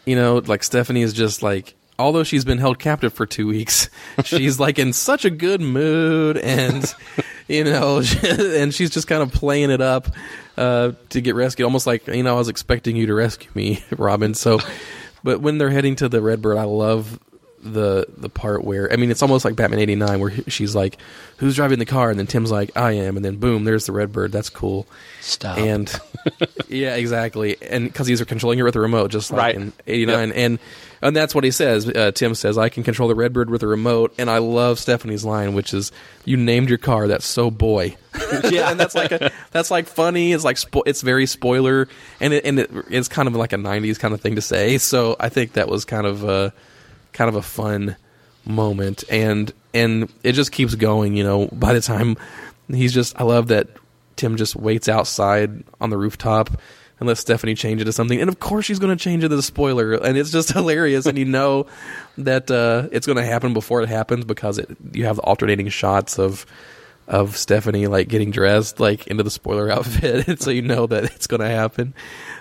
You 0.05 0.16
know, 0.16 0.38
like 0.38 0.62
Stephanie 0.62 1.03
is 1.03 1.12
just 1.12 1.42
like 1.42 1.74
although 1.98 2.22
she's 2.22 2.44
been 2.44 2.59
held 2.59 2.79
captive 2.79 3.12
for 3.12 3.27
two 3.27 3.46
weeks, 3.46 3.88
she's 4.24 4.59
like 4.59 4.79
in 4.79 4.92
such 4.92 5.24
a 5.24 5.31
good 5.31 5.61
mood 5.61 6.37
and 6.38 6.94
you 7.48 7.64
know, 7.64 8.02
and 8.22 8.72
she's 8.72 8.90
just 8.90 9.08
kind 9.08 9.22
of 9.22 9.32
playing 9.32 9.70
it 9.70 9.80
up 9.80 10.08
uh, 10.56 10.92
to 11.08 11.20
get 11.20 11.34
rescued, 11.34 11.64
almost 11.64 11.87
like 11.87 12.06
you 12.06 12.22
know 12.22 12.34
I 12.34 12.38
was 12.38 12.48
expecting 12.48 12.96
you 12.96 13.06
to 13.06 13.14
rescue 13.14 13.50
me, 13.54 13.82
Robin. 13.96 14.34
So, 14.34 14.61
but 15.24 15.40
when 15.40 15.58
they're 15.58 15.70
heading 15.70 15.96
to 15.96 16.08
the 16.08 16.20
Redbird, 16.20 16.58
I 16.58 16.64
love 16.64 17.18
the 17.62 18.07
the 18.16 18.29
part 18.29 18.64
where 18.64 18.92
I 18.92 18.97
mean 18.97 19.11
it's 19.11 19.23
almost 19.23 19.44
like 19.44 19.57
Batman 19.57 19.81
eighty 19.81 19.94
nine 19.97 20.21
where 20.21 20.33
she's 20.49 20.75
like, 20.75 20.97
"Who's 21.38 21.57
driving 21.57 21.79
the 21.79 21.87
car?" 21.87 22.11
and 22.11 22.18
then 22.18 22.27
Tim's 22.27 22.51
like, 22.51 22.71
"I 22.77 22.92
am," 22.92 23.16
and 23.16 23.25
then 23.25 23.37
boom, 23.37 23.64
there's 23.64 23.87
the 23.87 23.92
Redbird. 23.92 24.33
That's 24.33 24.51
cool. 24.51 24.87
Stop. 25.21 25.59
And 25.59 25.92
yeah, 26.68 26.94
exactly. 26.97 27.57
And 27.62 27.85
because 27.85 28.07
he's 28.07 28.23
controlling 28.25 28.59
it 28.59 28.62
with 28.62 28.77
a 28.77 28.81
remote, 28.81 29.11
just 29.11 29.31
like 29.31 29.38
Right. 29.38 29.55
in 29.57 29.73
'89, 29.87 30.33
and 30.33 30.59
and 31.01 31.14
that's 31.16 31.33
what 31.35 31.44
he 31.44 31.51
says. 31.53 31.88
Uh, 31.88 32.11
Tim 32.12 32.35
says, 32.35 32.59
"I 32.59 32.68
can 32.68 32.83
control 32.83 33.09
the 33.09 33.14
Redbird 33.14 33.51
with 33.51 33.62
a 33.62 33.66
remote," 33.66 34.14
and 34.18 34.29
I 34.29 34.38
love 34.38 34.79
Stephanie's 34.79 35.25
line, 35.25 35.55
which 35.55 35.73
is, 35.75 35.92
"You 36.25 36.37
named 36.37 36.68
your 36.68 36.79
car. 36.79 37.07
That's 37.09 37.27
so 37.27 37.51
boy." 37.51 37.97
yeah, 38.51 38.71
and 38.71 38.81
that's 38.81 38.94
like 38.97 39.12
a, 39.12 39.31
that's 39.53 39.71
like 39.71 39.87
funny. 39.87 40.33
It's 40.33 40.42
like 40.44 40.57
spo- 40.57 40.83
it's 40.87 41.03
very 41.03 41.27
spoiler, 41.27 41.87
and 42.21 42.33
it, 42.33 42.44
and 42.44 42.59
it, 42.59 42.71
it's 42.90 43.07
kind 43.09 43.29
of 43.29 43.37
like 43.37 43.53
a 43.53 43.57
'90s 43.57 43.99
kind 43.99 44.12
of 44.12 44.21
thing 44.21 44.35
to 44.35 44.40
say. 44.42 44.79
So 44.79 45.14
I 45.21 45.29
think 45.29 45.53
that 45.53 45.68
was 45.68 45.85
kind 45.85 46.07
of 46.07 46.25
a 46.25 46.53
kind 47.18 47.28
of 47.28 47.35
a 47.35 47.42
fun 47.42 47.96
moment, 48.46 49.02
and 49.11 49.52
and 49.74 50.11
it 50.22 50.33
just 50.33 50.52
keeps 50.52 50.76
going. 50.76 51.16
You 51.16 51.24
know, 51.24 51.48
by 51.48 51.72
the 51.74 51.81
time 51.81 52.16
he's 52.68 52.94
just, 52.94 53.20
I 53.20 53.24
love 53.24 53.48
that 53.48 53.66
Tim 54.14 54.37
just 54.37 54.54
waits 54.54 54.88
outside 54.88 55.64
on 55.81 55.90
the 55.90 55.98
rooftop 55.98 56.50
and 57.00 57.09
lets 57.09 57.20
Stephanie 57.20 57.54
change 57.54 57.83
it 57.83 57.87
to 57.87 57.92
something, 57.92 58.20
and 58.20 58.28
of 58.28 58.38
course 58.38 58.64
she's 58.64 58.78
going 58.78 58.96
to 58.96 59.02
change 59.02 59.24
it 59.24 59.31
to 59.31 59.37
the 59.37 59.42
spoiler, 59.42 59.94
and 59.94 60.16
it's 60.16 60.31
just 60.31 60.52
hilarious, 60.52 61.07
and 61.07 61.18
you 61.18 61.24
know 61.24 61.66
that 62.16 62.50
uh, 62.52 62.88
it's 62.92 63.07
going 63.07 63.18
to 63.18 63.26
happen 63.26 63.52
before 63.52 63.83
it 63.83 63.88
happens 63.88 64.24
because 64.24 64.59
it, 64.59 64.76
you 64.92 65.04
have 65.04 65.18
alternating 65.18 65.68
shots 65.68 66.18
of 66.18 66.46
of 67.09 67.37
Stephanie 67.37 67.87
like 67.88 68.07
getting 68.07 68.31
dressed 68.31 68.78
like 68.78 69.09
into 69.09 69.24
the 69.24 69.31
spoiler 69.31 69.70
outfit, 69.72 70.28
and 70.28 70.40
so 70.40 70.50
you 70.50 70.62
know 70.62 70.87
that 70.87 71.04
it's 71.04 71.26
going 71.26 71.40
to 71.40 71.48
happen. 71.48 71.94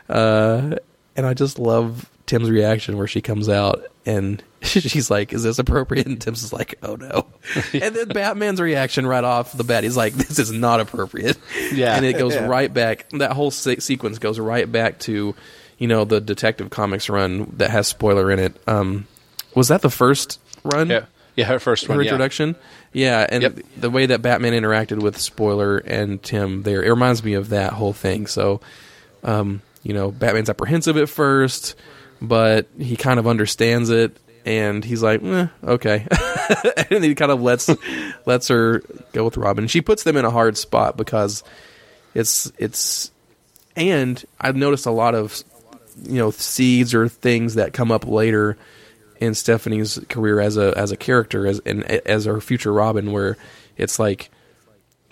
Uh, 0.07 0.75
and 1.15 1.25
I 1.25 1.33
just 1.33 1.57
love 1.57 2.07
Tim's 2.27 2.51
reaction 2.51 2.95
where 2.95 3.07
she 3.07 3.21
comes 3.21 3.49
out 3.49 3.83
and 4.07 4.41
she's 4.61 5.11
like, 5.11 5.33
"Is 5.33 5.43
this 5.43 5.59
appropriate?" 5.59 6.07
And 6.07 6.19
Tim's 6.19 6.43
is 6.43 6.53
like, 6.53 6.75
"Oh 6.81 6.95
no!" 6.95 7.27
and 7.73 7.95
then 7.95 8.07
Batman's 8.07 8.59
reaction 8.59 9.05
right 9.05 9.23
off 9.23 9.51
the 9.55 9.63
bat, 9.63 9.83
he's 9.83 9.97
like, 9.97 10.13
"This 10.13 10.39
is 10.39 10.51
not 10.51 10.79
appropriate." 10.79 11.37
Yeah. 11.71 11.95
and 11.95 12.05
it 12.05 12.17
goes 12.17 12.33
Yeah. 12.33 12.47
right 12.47 12.73
back. 12.73 13.07
That 13.11 13.33
whole 13.33 13.51
se- 13.51 13.79
sequence 13.79 14.17
goes 14.17 14.39
right 14.39 14.71
back 14.71 14.99
to, 14.99 15.35
you 15.77 15.87
know, 15.87 16.05
the 16.05 16.21
Detective 16.21 16.69
Comics 16.69 17.09
run 17.09 17.51
that 17.57 17.69
has 17.69 17.87
spoiler 17.87 18.31
in 18.31 18.39
it. 18.39 18.55
Um, 18.65 19.05
was 19.53 19.67
that 19.67 19.81
the 19.81 19.89
first 19.91 20.39
run? 20.63 20.89
Yeah, 20.89 21.05
yeah, 21.35 21.45
her 21.45 21.59
first 21.59 21.87
one. 21.89 21.97
her 21.97 22.03
yeah. 22.03 22.09
introduction. 22.11 22.55
Yeah, 22.93 23.27
and 23.29 23.63
the 23.75 23.89
way 23.91 24.07
that 24.07 24.21
Batman 24.23 24.53
interacted 24.53 25.01
with 25.03 25.19
Spoiler 25.19 25.77
and 25.77 26.23
Tim 26.23 26.63
there, 26.63 26.81
it 26.81 26.89
reminds 26.89 27.23
me 27.23 27.33
of 27.33 27.49
that 27.49 27.73
whole 27.73 27.93
thing. 27.93 28.25
So, 28.25 28.59
um, 29.23 29.61
you 29.83 29.93
know, 29.93 30.09
Batman's 30.09 30.49
apprehensive 30.49 30.97
at 30.97 31.09
first, 31.09 31.75
but 32.21 32.67
he 32.77 32.95
kind 32.95 33.19
of 33.19 33.27
understands 33.27 33.89
it, 33.89 34.17
and 34.45 34.83
he's 34.83 35.03
like, 35.03 35.23
eh, 35.23 35.47
okay, 35.63 36.07
and 36.91 37.03
he 37.03 37.15
kind 37.15 37.31
of 37.31 37.41
lets 37.41 37.69
lets 38.25 38.47
her 38.47 38.81
go 39.13 39.25
with 39.25 39.37
Robin. 39.37 39.67
She 39.67 39.81
puts 39.81 40.03
them 40.03 40.17
in 40.17 40.25
a 40.25 40.31
hard 40.31 40.57
spot 40.57 40.97
because 40.97 41.43
it's 42.13 42.51
it's, 42.57 43.11
and 43.75 44.23
I've 44.39 44.55
noticed 44.55 44.85
a 44.85 44.91
lot 44.91 45.15
of 45.15 45.43
you 46.03 46.17
know 46.17 46.31
seeds 46.31 46.93
or 46.93 47.07
things 47.07 47.55
that 47.55 47.73
come 47.73 47.91
up 47.91 48.07
later 48.07 48.57
in 49.19 49.33
Stephanie's 49.33 49.99
career 50.09 50.39
as 50.39 50.57
a 50.57 50.77
as 50.77 50.91
a 50.91 50.97
character 50.97 51.45
as 51.45 51.59
and 51.65 51.83
as 51.83 52.25
her 52.25 52.39
future 52.39 52.71
Robin, 52.71 53.11
where 53.11 53.37
it's 53.75 53.99
like 53.99 54.29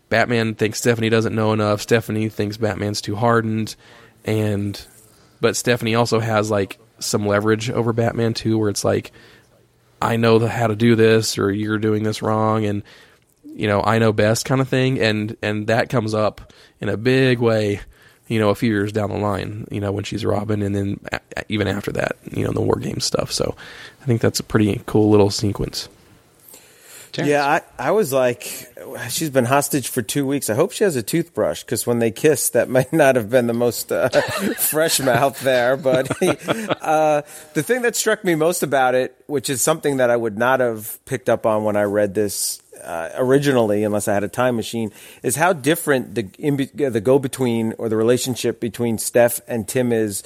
Batman 0.10 0.56
thinks 0.56 0.80
Stephanie 0.80 1.10
doesn't 1.10 1.36
know 1.36 1.54
enough. 1.54 1.82
Stephanie 1.82 2.30
thinks 2.30 2.58
Batman's 2.58 3.02
too 3.02 3.16
hardened, 3.16 3.76
and 4.24 4.82
but 5.42 5.56
Stephanie 5.56 5.96
also 5.96 6.20
has 6.20 6.50
like 6.50 6.80
some 7.00 7.28
leverage 7.28 7.70
over 7.70 7.94
Batman 7.94 8.34
too, 8.34 8.58
where 8.58 8.70
it's 8.70 8.84
like 8.84 9.12
I 10.02 10.18
know 10.18 10.40
the, 10.40 10.50
how 10.50 10.68
to 10.68 10.76
do 10.76 10.96
this, 10.96 11.38
or 11.38 11.52
you're 11.52 11.78
doing 11.78 12.04
this 12.04 12.22
wrong, 12.22 12.66
and 12.66 12.84
you 13.56 13.68
know 13.68 13.82
I 13.82 14.00
know 14.00 14.12
best 14.14 14.46
kind 14.46 14.62
of 14.62 14.70
thing, 14.70 15.00
and 15.00 15.36
and 15.42 15.68
that 15.68 15.90
comes 15.90 16.14
up 16.14 16.54
in 16.82 16.90
a 16.90 16.98
big 16.98 17.40
way. 17.40 17.82
You 18.28 18.40
know, 18.40 18.50
a 18.50 18.56
few 18.56 18.72
years 18.72 18.92
down 18.92 19.12
the 19.12 19.18
line, 19.18 19.68
you 19.70 19.80
know, 19.80 19.92
when 19.92 20.04
she's 20.04 20.26
Robin, 20.26 20.64
and 20.64 20.76
then 20.76 21.00
a- 21.12 21.20
even 21.48 21.68
after 21.68 21.92
that, 21.92 22.16
you 22.32 22.42
know, 22.44 22.50
in 22.50 22.56
the 22.56 22.62
war 22.62 22.78
game 22.78 23.00
stuff. 23.00 23.32
So, 23.32 23.56
I 24.02 24.06
think 24.06 24.20
that's 24.20 24.40
a 24.40 24.44
pretty 24.44 24.82
cool 24.88 25.12
little 25.12 25.30
sequence. 25.30 25.90
Yeah, 27.24 27.46
I, 27.46 27.62
I 27.88 27.92
was 27.92 28.12
like, 28.12 28.70
she's 29.10 29.30
been 29.30 29.46
hostage 29.46 29.88
for 29.88 30.02
two 30.02 30.26
weeks. 30.26 30.50
I 30.50 30.56
hope 30.56 30.72
she 30.72 30.84
has 30.84 30.96
a 30.96 31.04
toothbrush 31.04 31.64
because 31.64 31.88
when 31.88 32.00
they 32.00 32.12
kiss, 32.12 32.50
that 32.50 32.70
might 32.76 32.92
not 32.92 33.16
have 33.16 33.30
been 33.30 33.48
the 33.48 33.54
most 33.54 33.92
uh, 33.92 34.10
fresh 34.58 35.00
mouth 35.00 35.40
there. 35.42 35.78
But 35.78 36.12
uh, 36.82 37.22
the 37.54 37.64
thing 37.64 37.82
that 37.84 37.96
struck 37.96 38.24
me 38.24 38.36
most 38.36 38.64
about 38.64 38.96
it, 38.96 39.16
which 39.28 39.50
is 39.50 39.62
something 39.62 39.98
that 39.98 40.10
I 40.10 40.16
would 40.16 40.38
not 40.38 40.60
have 40.60 41.04
picked 41.06 41.30
up 41.30 41.46
on 41.46 41.64
when 41.64 41.76
I 41.76 41.84
read 41.84 42.14
this 42.14 42.62
uh, 42.84 43.10
originally, 43.16 43.84
unless 43.84 44.08
I 44.08 44.14
had 44.14 44.24
a 44.24 44.28
time 44.28 44.56
machine, 44.56 44.92
is 45.24 45.36
how 45.36 45.54
different 45.54 46.16
the 46.16 46.30
in, 46.38 46.58
the 46.58 47.02
go 47.02 47.20
between 47.20 47.74
or 47.78 47.90
the 47.90 47.96
relationship 47.96 48.60
between 48.60 48.98
Steph 48.98 49.42
and 49.48 49.68
Tim 49.68 49.92
is 49.92 50.24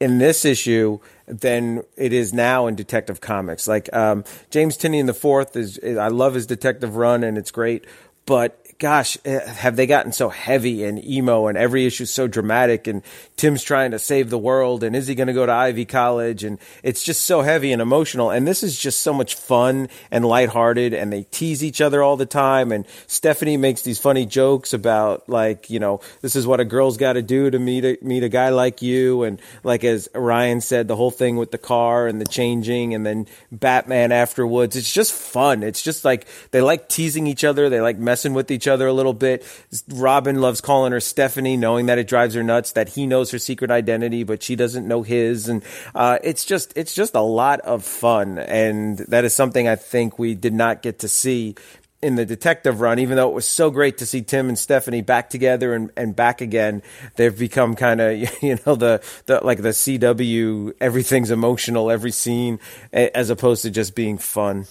in 0.00 0.18
this 0.18 0.44
issue 0.44 0.98
than 1.26 1.84
it 1.96 2.12
is 2.12 2.32
now 2.32 2.66
in 2.66 2.74
Detective 2.74 3.20
Comics. 3.20 3.68
Like 3.68 3.94
um, 3.94 4.24
James 4.48 4.76
Tynion 4.76 5.06
the 5.06 5.14
Fourth 5.14 5.54
is, 5.54 5.78
is, 5.78 5.98
I 5.98 6.08
love 6.08 6.34
his 6.34 6.46
detective 6.46 6.96
run 6.96 7.22
and 7.22 7.38
it's 7.38 7.50
great, 7.50 7.84
but 8.26 8.59
gosh, 8.80 9.18
eh, 9.26 9.46
have 9.46 9.76
they 9.76 9.86
gotten 9.86 10.10
so 10.10 10.30
heavy 10.30 10.84
and 10.84 11.04
emo 11.04 11.48
and 11.48 11.58
every 11.58 11.84
issue 11.84 12.04
is 12.04 12.10
so 12.10 12.26
dramatic 12.26 12.86
and 12.86 13.02
Tim's 13.36 13.62
trying 13.62 13.90
to 13.90 13.98
save 13.98 14.30
the 14.30 14.38
world 14.38 14.82
and 14.82 14.96
is 14.96 15.06
he 15.06 15.14
going 15.14 15.26
to 15.26 15.34
go 15.34 15.44
to 15.44 15.52
Ivy 15.52 15.84
College? 15.84 16.44
And 16.44 16.58
it's 16.82 17.04
just 17.04 17.26
so 17.26 17.42
heavy 17.42 17.72
and 17.72 17.82
emotional. 17.82 18.30
And 18.30 18.48
this 18.48 18.62
is 18.62 18.78
just 18.78 19.02
so 19.02 19.12
much 19.12 19.34
fun 19.34 19.90
and 20.10 20.24
lighthearted 20.24 20.94
and 20.94 21.12
they 21.12 21.24
tease 21.24 21.62
each 21.62 21.82
other 21.82 22.02
all 22.02 22.16
the 22.16 22.24
time. 22.24 22.72
And 22.72 22.86
Stephanie 23.06 23.58
makes 23.58 23.82
these 23.82 23.98
funny 23.98 24.24
jokes 24.24 24.72
about 24.72 25.28
like, 25.28 25.68
you 25.68 25.78
know, 25.78 26.00
this 26.22 26.34
is 26.34 26.46
what 26.46 26.58
a 26.58 26.64
girl's 26.64 26.96
got 26.96 27.12
to 27.12 27.22
do 27.22 27.50
to 27.50 27.58
meet 27.58 27.84
a, 27.84 27.98
meet 28.00 28.22
a 28.22 28.30
guy 28.30 28.48
like 28.48 28.80
you. 28.80 29.24
And 29.24 29.42
like 29.62 29.84
as 29.84 30.08
Ryan 30.14 30.62
said 30.62 30.88
the 30.88 30.96
whole 30.96 31.10
thing 31.10 31.36
with 31.36 31.50
the 31.50 31.58
car 31.58 32.06
and 32.06 32.18
the 32.18 32.26
changing 32.26 32.94
and 32.94 33.04
then 33.04 33.26
Batman 33.52 34.10
afterwards. 34.10 34.74
It's 34.74 34.92
just 34.92 35.12
fun. 35.12 35.62
It's 35.62 35.82
just 35.82 36.02
like 36.02 36.26
they 36.50 36.62
like 36.62 36.88
teasing 36.88 37.26
each 37.26 37.44
other, 37.44 37.68
they 37.68 37.82
like 37.82 37.98
messing 37.98 38.32
with 38.32 38.50
each 38.50 38.66
other 38.66 38.69
a 38.70 38.92
little 38.92 39.14
bit. 39.14 39.44
Robin 39.88 40.40
loves 40.40 40.60
calling 40.60 40.92
her 40.92 41.00
Stephanie, 41.00 41.56
knowing 41.56 41.86
that 41.86 41.98
it 41.98 42.08
drives 42.08 42.34
her 42.34 42.42
nuts 42.42 42.72
that 42.72 42.90
he 42.90 43.06
knows 43.06 43.30
her 43.30 43.38
secret 43.38 43.70
identity, 43.70 44.24
but 44.24 44.42
she 44.42 44.56
doesn't 44.56 44.86
know 44.86 45.02
his. 45.02 45.48
And 45.48 45.62
uh, 45.94 46.18
it's 46.22 46.44
just 46.44 46.72
it's 46.76 46.94
just 46.94 47.14
a 47.14 47.20
lot 47.20 47.60
of 47.60 47.84
fun, 47.84 48.38
and 48.38 48.98
that 48.98 49.24
is 49.24 49.34
something 49.34 49.68
I 49.68 49.76
think 49.76 50.18
we 50.18 50.34
did 50.34 50.54
not 50.54 50.82
get 50.82 51.00
to 51.00 51.08
see 51.08 51.54
in 52.02 52.14
the 52.14 52.24
detective 52.24 52.80
run, 52.80 52.98
even 52.98 53.16
though 53.16 53.28
it 53.28 53.34
was 53.34 53.46
so 53.46 53.70
great 53.70 53.98
to 53.98 54.06
see 54.06 54.22
Tim 54.22 54.48
and 54.48 54.58
Stephanie 54.58 55.02
back 55.02 55.28
together 55.28 55.74
and, 55.74 55.90
and 55.96 56.16
back 56.16 56.40
again, 56.40 56.82
they've 57.16 57.36
become 57.36 57.76
kind 57.76 58.00
of, 58.00 58.18
you 58.42 58.58
know, 58.66 58.74
the, 58.74 59.02
the, 59.26 59.40
like 59.44 59.60
the 59.60 59.70
CW, 59.70 60.74
everything's 60.80 61.30
emotional, 61.30 61.90
every 61.90 62.10
scene, 62.10 62.58
as 62.92 63.28
opposed 63.30 63.62
to 63.62 63.70
just 63.70 63.94
being 63.94 64.16
fun. 64.18 64.66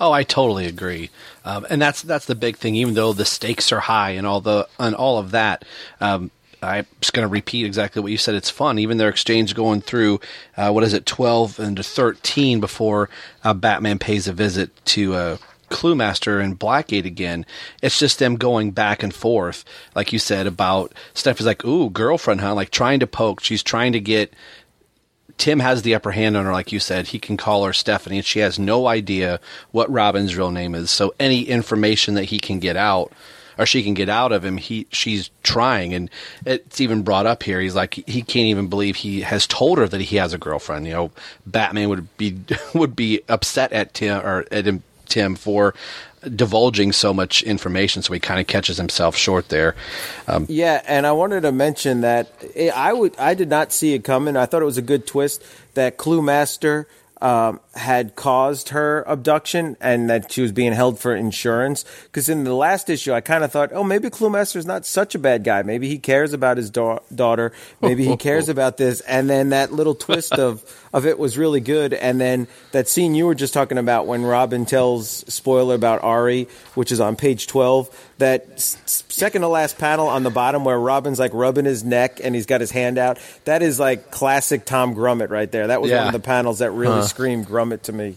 Oh, 0.00 0.12
I 0.12 0.22
totally 0.22 0.64
agree, 0.64 1.10
um, 1.44 1.66
and 1.68 1.80
that's 1.80 2.00
that's 2.00 2.24
the 2.24 2.34
big 2.34 2.56
thing. 2.56 2.74
Even 2.74 2.94
though 2.94 3.12
the 3.12 3.26
stakes 3.26 3.70
are 3.70 3.80
high 3.80 4.12
and 4.12 4.26
all 4.26 4.40
the 4.40 4.66
and 4.78 4.94
all 4.94 5.18
of 5.18 5.32
that, 5.32 5.64
um, 6.00 6.30
I'm 6.62 6.86
just 7.02 7.12
going 7.12 7.28
to 7.28 7.30
repeat 7.30 7.66
exactly 7.66 8.00
what 8.00 8.10
you 8.10 8.16
said. 8.16 8.34
It's 8.34 8.48
fun. 8.48 8.78
Even 8.78 8.96
their 8.96 9.10
exchange 9.10 9.54
going 9.54 9.82
through 9.82 10.20
uh, 10.56 10.70
what 10.70 10.84
is 10.84 10.94
it, 10.94 11.04
twelve 11.04 11.60
and 11.60 11.84
thirteen 11.84 12.60
before 12.60 13.10
uh, 13.44 13.52
Batman 13.52 13.98
pays 13.98 14.26
a 14.26 14.32
visit 14.32 14.70
to. 14.86 15.14
Uh, 15.14 15.36
Cluemaster 15.70 16.42
and 16.42 16.58
Blackgate 16.58 17.04
again. 17.04 17.46
It's 17.80 18.00
just 18.00 18.18
them 18.18 18.34
going 18.34 18.72
back 18.72 19.04
and 19.04 19.14
forth, 19.14 19.64
like 19.94 20.12
you 20.12 20.18
said 20.18 20.48
about 20.48 20.92
Steph 21.14 21.38
is 21.38 21.46
like, 21.46 21.64
"Ooh, 21.64 21.90
girlfriend, 21.90 22.40
huh?" 22.40 22.54
Like 22.54 22.70
trying 22.70 22.98
to 22.98 23.06
poke. 23.06 23.40
She's 23.40 23.62
trying 23.62 23.92
to 23.92 24.00
get 24.00 24.34
Tim 25.40 25.60
has 25.60 25.80
the 25.80 25.94
upper 25.94 26.10
hand 26.10 26.36
on 26.36 26.44
her, 26.44 26.52
like 26.52 26.70
you 26.70 26.78
said. 26.78 27.08
He 27.08 27.18
can 27.18 27.38
call 27.38 27.64
her 27.64 27.72
Stephanie, 27.72 28.18
and 28.18 28.26
she 28.26 28.40
has 28.40 28.58
no 28.58 28.86
idea 28.86 29.40
what 29.70 29.90
Robin's 29.90 30.36
real 30.36 30.50
name 30.50 30.74
is. 30.74 30.90
So 30.90 31.14
any 31.18 31.44
information 31.44 32.12
that 32.12 32.24
he 32.24 32.38
can 32.38 32.58
get 32.58 32.76
out, 32.76 33.10
or 33.56 33.64
she 33.64 33.82
can 33.82 33.94
get 33.94 34.10
out 34.10 34.32
of 34.32 34.44
him, 34.44 34.58
he 34.58 34.86
she's 34.92 35.30
trying. 35.42 35.94
And 35.94 36.10
it's 36.44 36.78
even 36.78 37.00
brought 37.00 37.24
up 37.24 37.42
here. 37.42 37.58
He's 37.58 37.74
like 37.74 37.94
he 37.94 38.20
can't 38.20 38.48
even 38.48 38.68
believe 38.68 38.96
he 38.96 39.22
has 39.22 39.46
told 39.46 39.78
her 39.78 39.88
that 39.88 40.02
he 40.02 40.16
has 40.16 40.34
a 40.34 40.38
girlfriend. 40.38 40.86
You 40.86 40.92
know, 40.92 41.10
Batman 41.46 41.88
would 41.88 42.14
be 42.18 42.38
would 42.74 42.94
be 42.94 43.22
upset 43.26 43.72
at 43.72 43.94
Tim 43.94 44.20
or 44.20 44.44
at 44.50 44.66
him, 44.66 44.82
Tim 45.06 45.36
for 45.36 45.74
divulging 46.22 46.92
so 46.92 47.14
much 47.14 47.42
information. 47.42 48.02
So 48.02 48.12
he 48.12 48.20
kind 48.20 48.40
of 48.40 48.46
catches 48.46 48.76
himself 48.76 49.16
short 49.16 49.48
there. 49.48 49.74
Um, 50.26 50.46
Yeah, 50.48 50.82
and 50.86 51.06
I 51.06 51.12
wanted 51.12 51.42
to 51.42 51.52
mention 51.52 52.02
that 52.02 52.32
it, 52.54 52.76
I 52.76 52.92
would 52.92 53.16
I 53.18 53.34
did 53.34 53.48
not 53.48 53.72
see 53.72 53.94
it 53.94 54.04
coming. 54.04 54.36
I 54.36 54.46
thought 54.46 54.62
it 54.62 54.66
was 54.66 54.78
a 54.78 54.82
good 54.82 55.06
twist 55.06 55.42
that 55.74 55.96
Cluemaster 55.96 56.86
um, 57.20 57.60
had 57.74 58.16
caused 58.16 58.70
her 58.70 59.04
abduction 59.06 59.76
and 59.80 60.10
that 60.10 60.32
she 60.32 60.42
was 60.42 60.50
being 60.50 60.72
held 60.72 60.98
for 60.98 61.14
insurance. 61.14 61.84
Because 62.04 62.28
in 62.28 62.42
the 62.44 62.54
last 62.54 62.90
issue, 62.90 63.12
I 63.12 63.20
kind 63.20 63.44
of 63.44 63.52
thought, 63.52 63.70
oh, 63.72 63.84
maybe 63.84 64.10
Cluemaster's 64.10 64.56
is 64.56 64.66
not 64.66 64.84
such 64.84 65.14
a 65.14 65.18
bad 65.20 65.44
guy. 65.44 65.62
Maybe 65.62 65.88
he 65.88 65.98
cares 65.98 66.32
about 66.32 66.56
his 66.56 66.68
da- 66.70 66.98
daughter. 67.14 67.52
Maybe 67.80 68.04
he 68.04 68.16
cares 68.18 68.48
about 68.48 68.76
this. 68.76 69.00
And 69.02 69.30
then 69.30 69.50
that 69.50 69.72
little 69.72 69.94
twist 69.94 70.32
of 70.32 70.64
of 70.92 71.06
it 71.06 71.16
was 71.20 71.38
really 71.38 71.60
good. 71.60 71.94
And 71.94 72.20
then 72.20 72.48
that 72.72 72.88
scene 72.88 73.14
you 73.14 73.26
were 73.26 73.36
just 73.36 73.54
talking 73.54 73.78
about 73.78 74.08
when 74.08 74.22
Robin 74.24 74.66
tells 74.66 75.08
spoiler 75.32 75.76
about 75.76 76.02
Ari, 76.02 76.48
which 76.74 76.90
is 76.90 76.98
on 77.00 77.14
page 77.14 77.46
twelve. 77.46 77.88
That 78.18 78.46
s- 78.54 78.76
second 79.08 79.42
to 79.42 79.48
last 79.48 79.78
panel 79.78 80.06
on 80.08 80.24
the 80.24 80.30
bottom 80.30 80.62
where 80.64 80.78
Robin's 80.78 81.18
like 81.18 81.32
rubbing 81.32 81.64
his 81.64 81.84
neck 81.84 82.20
and 82.22 82.34
he's 82.34 82.44
got 82.44 82.60
his 82.60 82.70
hand 82.70 82.98
out. 82.98 83.18
That 83.44 83.62
is 83.62 83.80
like 83.80 84.10
classic 84.10 84.66
Tom 84.66 84.94
Grummett 84.94 85.30
right 85.30 85.50
there. 85.50 85.68
That 85.68 85.80
was 85.80 85.90
Yeah. 85.90 85.98
one 86.04 86.06
of 86.08 86.12
the 86.12 86.26
panels 86.26 86.58
that 86.58 86.72
really 86.72 86.96
Huh. 86.96 87.02
screamed 87.06 87.46
Grummett 87.60 87.82
to 87.82 87.92
me. 87.92 88.16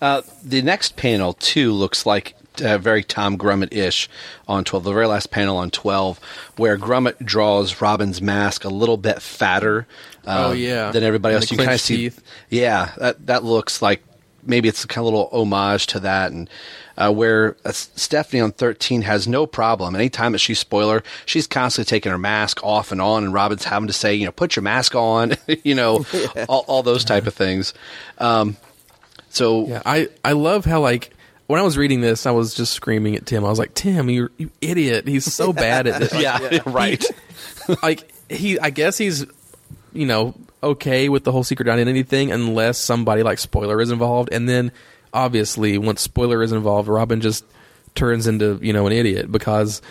Uh, 0.00 0.22
the 0.42 0.62
next 0.62 0.96
panel 0.96 1.32
too 1.34 1.72
looks 1.72 2.04
like 2.06 2.34
uh, 2.62 2.78
very 2.78 3.02
Tom 3.04 3.36
Grummett 3.38 3.72
ish 3.72 4.08
on 4.48 4.64
twelve. 4.64 4.84
The 4.84 4.92
very 4.92 5.06
last 5.06 5.30
panel 5.30 5.56
on 5.56 5.70
twelve, 5.70 6.20
where 6.56 6.76
Grummett 6.78 7.24
draws 7.24 7.80
Robin's 7.80 8.20
mask 8.22 8.64
a 8.64 8.68
little 8.68 8.96
bit 8.96 9.20
fatter. 9.22 9.86
uh, 10.26 10.48
Oh, 10.48 10.52
yeah. 10.52 10.90
than 10.90 11.02
everybody 11.02 11.34
else. 11.34 11.50
You 11.50 11.56
kind 11.56 11.70
of 11.70 11.80
see, 11.80 12.10
yeah, 12.50 12.92
that 12.98 13.26
that 13.26 13.44
looks 13.44 13.80
like 13.82 14.02
maybe 14.46 14.68
it's 14.68 14.84
a 14.84 14.86
kind 14.88 15.06
of 15.06 15.12
little 15.12 15.28
homage 15.32 15.86
to 15.88 16.00
that 16.00 16.32
and. 16.32 16.48
Uh, 16.98 17.12
where 17.12 17.58
uh, 17.66 17.72
Stephanie 17.72 18.40
on 18.40 18.52
13 18.52 19.02
has 19.02 19.28
no 19.28 19.46
problem. 19.46 19.94
Anytime 19.94 20.32
that 20.32 20.38
she's 20.38 20.58
spoiler, 20.58 21.02
she's 21.26 21.46
constantly 21.46 21.86
taking 21.86 22.10
her 22.10 22.16
mask 22.16 22.64
off 22.64 22.90
and 22.90 23.02
on, 23.02 23.22
and 23.24 23.34
Robin's 23.34 23.64
having 23.64 23.86
to 23.88 23.92
say, 23.92 24.14
you 24.14 24.24
know, 24.24 24.32
put 24.32 24.56
your 24.56 24.62
mask 24.62 24.94
on, 24.94 25.34
you 25.62 25.74
know, 25.74 26.06
all, 26.48 26.64
all 26.66 26.82
those 26.82 27.04
type 27.04 27.26
of 27.26 27.34
things. 27.34 27.74
Um, 28.16 28.56
so 29.28 29.66
Yeah, 29.66 29.82
I 29.84 30.08
I 30.24 30.32
love 30.32 30.64
how 30.64 30.80
like 30.80 31.10
when 31.48 31.60
I 31.60 31.64
was 31.64 31.76
reading 31.76 32.00
this, 32.00 32.24
I 32.24 32.30
was 32.30 32.54
just 32.54 32.72
screaming 32.72 33.14
at 33.14 33.26
Tim. 33.26 33.44
I 33.44 33.50
was 33.50 33.58
like, 33.58 33.74
Tim, 33.74 34.08
you 34.08 34.30
you 34.38 34.50
idiot! 34.62 35.06
He's 35.06 35.30
so 35.30 35.52
bad 35.52 35.86
at 35.86 36.00
this. 36.00 36.12
Like, 36.14 36.22
Yeah, 36.22 36.60
right. 36.64 37.04
he- 37.66 37.74
like 37.82 38.10
he, 38.30 38.58
I 38.58 38.70
guess 38.70 38.96
he's 38.96 39.26
you 39.96 40.06
know 40.06 40.34
okay 40.62 41.08
with 41.08 41.24
the 41.24 41.32
whole 41.32 41.44
secret 41.44 41.68
identity 41.68 42.02
thing, 42.02 42.32
unless 42.32 42.78
somebody 42.78 43.22
like 43.22 43.38
spoiler 43.38 43.80
is 43.80 43.90
involved, 43.90 44.28
and 44.32 44.48
then 44.48 44.72
obviously 45.12 45.78
once 45.78 46.00
spoiler 46.00 46.42
is 46.42 46.52
involved, 46.52 46.88
Robin 46.88 47.20
just 47.20 47.44
turns 47.94 48.26
into 48.26 48.58
you 48.62 48.72
know 48.72 48.86
an 48.86 48.92
idiot 48.92 49.30
because. 49.30 49.82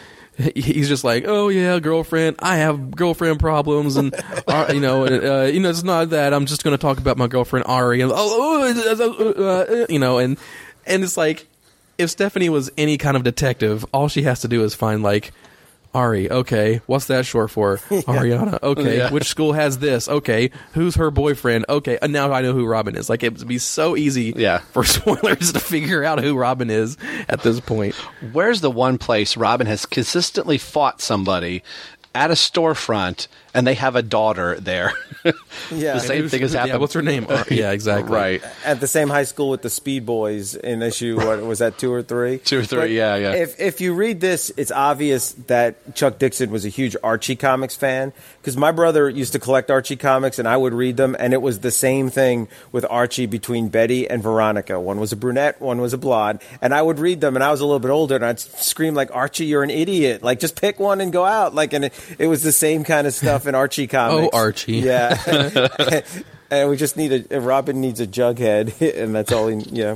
He's 0.54 0.90
just 0.90 1.06
like, 1.06 1.24
oh 1.26 1.48
yeah, 1.48 1.80
girlfriend. 1.80 2.36
I 2.40 2.58
have 2.58 2.92
girlfriend 2.92 3.40
problems, 3.40 3.96
and 3.96 4.14
uh, 4.50 4.70
you 4.74 4.82
know, 4.82 5.06
uh, 5.06 5.46
you 5.46 5.62
know, 5.62 5.70
it's 5.70 5.82
not 5.82 6.10
that. 6.10 6.34
I'm 6.34 6.46
just 6.46 6.62
going 6.62 6.74
to 6.74 6.78
talk 6.78 6.98
about 6.98 7.16
my 7.16 7.28
girlfriend 7.28 7.68
Ari, 7.68 8.02
and 8.02 8.12
oh, 8.14 8.18
oh, 8.18 9.38
uh, 9.38 9.84
uh, 9.84 9.86
you 9.88 9.98
know, 9.98 10.18
and 10.18 10.38
and 10.86 11.06
it's 11.06 11.16
like, 11.16 11.48
if 11.98 12.10
Stephanie 12.10 12.50
was 12.50 12.70
any 12.78 12.98
kind 12.98 13.16
of 13.16 13.24
detective, 13.24 13.86
all 13.94 14.10
she 14.10 14.24
has 14.24 14.42
to 14.42 14.50
do 14.50 14.62
is 14.66 14.76
find 14.76 15.02
like 15.04 15.32
Ari, 15.96 16.30
okay. 16.30 16.82
What's 16.88 17.06
that 17.06 17.26
short 17.26 17.50
for? 17.52 17.78
Ariana, 17.90 18.62
okay. 18.62 18.98
Yeah. 18.98 19.12
Which 19.12 19.24
school 19.30 19.54
has 19.54 19.78
this? 19.80 20.10
Okay. 20.10 20.52
Who's 20.74 20.96
her 20.96 21.10
boyfriend? 21.10 21.66
Okay. 21.70 21.98
And 22.02 22.12
now 22.12 22.34
I 22.34 22.42
know 22.42 22.52
who 22.54 22.66
Robin 22.66 22.96
is. 22.98 23.10
Like, 23.10 23.24
it 23.24 23.38
would 23.38 23.48
be 23.48 23.58
so 23.58 23.96
easy 23.96 24.34
Yeah. 24.36 24.58
for 24.58 24.84
spoilers 24.98 25.54
to 25.54 25.60
figure 25.62 26.04
out 26.04 26.22
who 26.22 26.38
Robin 26.38 26.70
is 26.70 26.98
at 27.30 27.44
this 27.44 27.60
point. 27.62 27.96
Where's 28.34 28.60
the 28.60 28.70
one 28.72 28.98
place 28.98 29.38
Robin 29.38 29.68
has 29.68 29.86
consistently 29.86 30.58
fought 30.58 31.02
somebody 31.02 31.64
at 32.14 32.30
a 32.30 32.34
storefront 32.36 33.28
and 33.56 33.66
they 33.66 33.74
have 33.74 33.96
a 33.96 34.02
daughter 34.04 34.60
there? 34.60 34.94
Yeah. 35.72 35.94
the 35.94 36.00
same 36.02 36.30
thing 36.30 36.42
has 36.42 36.54
yeah, 36.54 36.76
what's 36.76 36.94
her 36.94 37.02
name? 37.02 37.26
Yeah, 37.50 37.72
exactly. 37.72 38.14
Right. 38.14 38.44
at 38.64 38.80
the 38.80 38.88
same 38.88 39.10
high 39.10 39.24
school 39.24 39.50
with 39.50 39.64
the 39.64 39.70
Speed 39.72 40.06
Boys 40.06 40.54
in 40.54 40.84
issue 40.84 41.18
what 41.18 41.42
was 41.42 41.60
that 41.60 41.80
two 41.80 41.92
or 41.92 42.04
three? 42.04 42.38
Two 42.38 42.60
or 42.60 42.64
three, 42.64 42.80
But 42.80 42.90
yeah, 42.92 43.16
yeah. 43.16 43.34
If 43.34 43.60
if 43.60 43.82
you 43.82 43.96
read 43.96 44.22
this, 44.22 44.52
it's 44.58 44.72
obvious 44.72 45.32
that 45.48 45.96
Chuck 45.96 46.20
Dixon 46.20 46.52
was 46.52 46.66
a 46.66 46.70
huge 46.70 46.96
Archie 47.04 47.36
comics 47.36 47.76
fan 47.76 48.14
because 48.40 48.56
my 48.58 48.72
brother 48.72 49.10
used 49.10 49.34
to 49.34 49.40
collect 49.40 49.72
Archie 49.72 49.96
comics 49.96 50.38
and 50.38 50.48
I 50.48 50.58
would 50.58 50.74
read 50.74 50.98
them, 50.98 51.16
and 51.18 51.34
it 51.34 51.42
was 51.42 51.62
the 51.62 51.72
same 51.72 52.12
thing 52.12 52.48
with 52.72 52.86
Archie 52.88 53.26
between 53.26 53.70
Betty 53.70 54.08
and 54.08 54.22
Veronica. 54.22 54.80
One 54.80 55.00
was 55.00 55.12
a 55.12 55.16
brunette, 55.16 55.60
one 55.60 55.82
was 55.82 55.94
a 55.94 55.98
blonde, 55.98 56.42
and 56.62 56.74
I 56.74 56.82
would 56.84 57.00
read 57.00 57.22
them, 57.22 57.36
and 57.36 57.44
I 57.44 57.50
was 57.50 57.62
a 57.62 57.66
little 57.66 57.80
bit 57.80 57.90
older, 57.92 58.16
and 58.16 58.26
I'd 58.26 58.40
scream 58.40 58.94
like 58.94 59.10
Archie, 59.16 59.46
you're 59.46 59.64
an 59.64 59.72
idiot! 59.72 60.22
Like 60.22 60.40
just 60.40 60.60
pick 60.60 60.80
one 60.80 61.02
and 61.02 61.12
go 61.12 61.26
out. 61.26 61.56
Like, 61.56 61.74
and 61.74 61.86
it, 61.86 62.16
it 62.20 62.28
was 62.28 62.44
the 62.44 62.52
same 62.52 62.84
kind 62.84 63.08
of 63.08 63.14
stuff 63.14 63.45
in 63.48 63.56
Archie 63.56 63.88
comics. 63.88 64.30
Oh, 64.34 64.38
Archie. 64.38 64.78
yeah. 64.78 65.70
and 66.50 66.70
we 66.70 66.78
just 66.78 66.98
need 66.98 67.28
a 67.32 67.42
Robin 67.42 67.82
needs 67.82 68.00
a 68.00 68.08
jughead, 68.08 68.82
and 69.02 69.16
that's 69.16 69.32
all 69.32 69.48
he. 69.48 69.58
Yeah. 69.72 69.96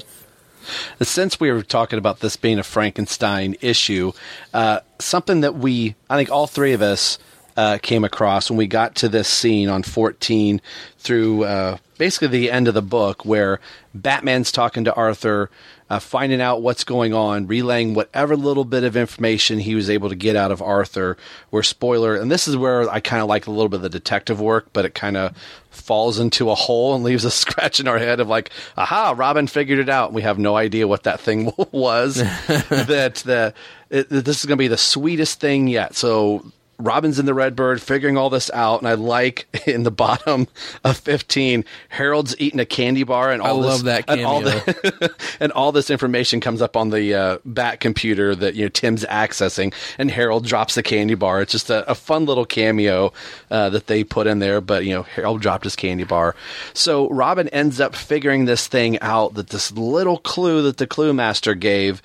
Since 1.01 1.39
we 1.39 1.51
were 1.51 1.63
talking 1.63 1.97
about 1.97 2.19
this 2.19 2.35
being 2.35 2.59
a 2.59 2.63
Frankenstein 2.63 3.55
issue, 3.61 4.11
uh, 4.53 4.81
something 4.99 5.41
that 5.41 5.55
we, 5.55 5.95
I 6.09 6.17
think 6.17 6.29
all 6.29 6.47
three 6.47 6.73
of 6.73 6.81
us 6.81 7.17
uh, 7.59 7.77
came 7.77 8.05
across 8.05 8.49
when 8.49 8.55
we 8.55 8.67
got 8.67 8.95
to 8.95 9.09
this 9.09 9.27
scene 9.27 9.67
on 9.67 9.83
14 9.83 10.61
through 10.97 11.43
uh, 11.43 11.77
basically 11.97 12.29
the 12.29 12.49
end 12.49 12.69
of 12.69 12.73
the 12.73 12.81
book 12.81 13.25
where 13.25 13.59
Batman's 13.93 14.49
talking 14.49 14.85
to 14.85 14.93
Arthur, 14.93 15.51
uh, 15.89 15.99
finding 15.99 16.39
out 16.39 16.61
what's 16.61 16.85
going 16.85 17.13
on, 17.13 17.47
relaying 17.47 17.95
whatever 17.95 18.37
little 18.37 18.63
bit 18.63 18.85
of 18.85 18.95
information 18.95 19.59
he 19.59 19.75
was 19.75 19.89
able 19.89 20.07
to 20.07 20.15
get 20.15 20.37
out 20.37 20.53
of 20.53 20.61
Arthur. 20.61 21.17
Where 21.49 21.61
spoiler, 21.61 22.15
and 22.15 22.31
this 22.31 22.47
is 22.47 22.55
where 22.55 22.89
I 22.89 23.01
kind 23.01 23.21
of 23.21 23.27
like 23.27 23.45
a 23.45 23.51
little 23.51 23.67
bit 23.67 23.77
of 23.77 23.81
the 23.81 23.89
detective 23.89 24.39
work, 24.39 24.69
but 24.71 24.85
it 24.85 24.95
kind 24.95 25.17
of 25.17 25.35
falls 25.69 26.17
into 26.17 26.49
a 26.49 26.55
hole 26.55 26.95
and 26.95 27.03
leaves 27.03 27.25
a 27.25 27.31
scratch 27.31 27.81
in 27.81 27.89
our 27.89 27.99
head 27.99 28.21
of 28.21 28.29
like, 28.29 28.51
aha, 28.77 29.13
Robin 29.17 29.47
figured 29.47 29.79
it 29.79 29.89
out. 29.89 30.13
We 30.13 30.21
have 30.21 30.39
no 30.39 30.55
idea 30.55 30.87
what 30.87 31.03
that 31.03 31.19
thing 31.19 31.51
was. 31.73 32.15
that 32.47 33.15
the 33.25 33.53
it, 33.89 34.07
this 34.07 34.39
is 34.39 34.45
going 34.45 34.57
to 34.57 34.63
be 34.63 34.69
the 34.69 34.77
sweetest 34.77 35.41
thing 35.41 35.67
yet. 35.67 35.95
So 35.95 36.53
Robin's 36.79 37.19
in 37.19 37.25
the 37.25 37.33
Redbird 37.33 37.81
figuring 37.81 38.17
all 38.17 38.29
this 38.29 38.49
out, 38.53 38.79
and 38.79 38.87
I 38.87 38.93
like 38.93 39.47
in 39.67 39.83
the 39.83 39.91
bottom 39.91 40.47
of 40.83 40.97
15, 40.97 41.65
Harold's 41.89 42.35
eating 42.39 42.59
a 42.59 42.65
candy 42.65 43.03
bar, 43.03 43.31
and 43.31 43.41
I 43.43 43.49
all 43.49 43.61
this, 43.61 43.69
love 43.69 43.83
that 43.83 44.05
and 44.07 44.21
all, 44.25 44.41
the- 44.41 45.13
and 45.41 45.51
all 45.51 45.71
this 45.73 45.89
information 45.89 46.39
comes 46.39 46.61
up 46.61 46.77
on 46.77 46.89
the 46.89 47.13
uh, 47.13 47.37
Bat 47.43 47.81
computer 47.81 48.33
that 48.33 48.55
you 48.55 48.63
know 48.65 48.69
Tim's 48.69 49.03
accessing, 49.05 49.73
and 49.97 50.09
Harold 50.09 50.45
drops 50.45 50.75
the 50.75 50.83
candy 50.83 51.15
bar. 51.15 51.41
It's 51.41 51.51
just 51.51 51.69
a, 51.69 51.89
a 51.89 51.95
fun 51.95 52.25
little 52.25 52.45
cameo 52.45 53.11
uh, 53.51 53.69
that 53.71 53.87
they 53.87 54.03
put 54.05 54.25
in 54.25 54.39
there. 54.39 54.61
But 54.61 54.85
you 54.85 54.93
know, 54.93 55.03
Harold 55.03 55.41
dropped 55.41 55.65
his 55.65 55.75
candy 55.75 56.05
bar, 56.05 56.33
so 56.73 57.09
Robin 57.09 57.49
ends 57.49 57.81
up 57.81 57.93
figuring 57.95 58.45
this 58.45 58.67
thing 58.67 58.97
out. 59.01 59.33
That 59.33 59.49
this 59.49 59.71
little 59.73 60.17
clue 60.17 60.61
that 60.63 60.77
the 60.77 60.87
Cluemaster 60.87 61.59
gave, 61.59 62.01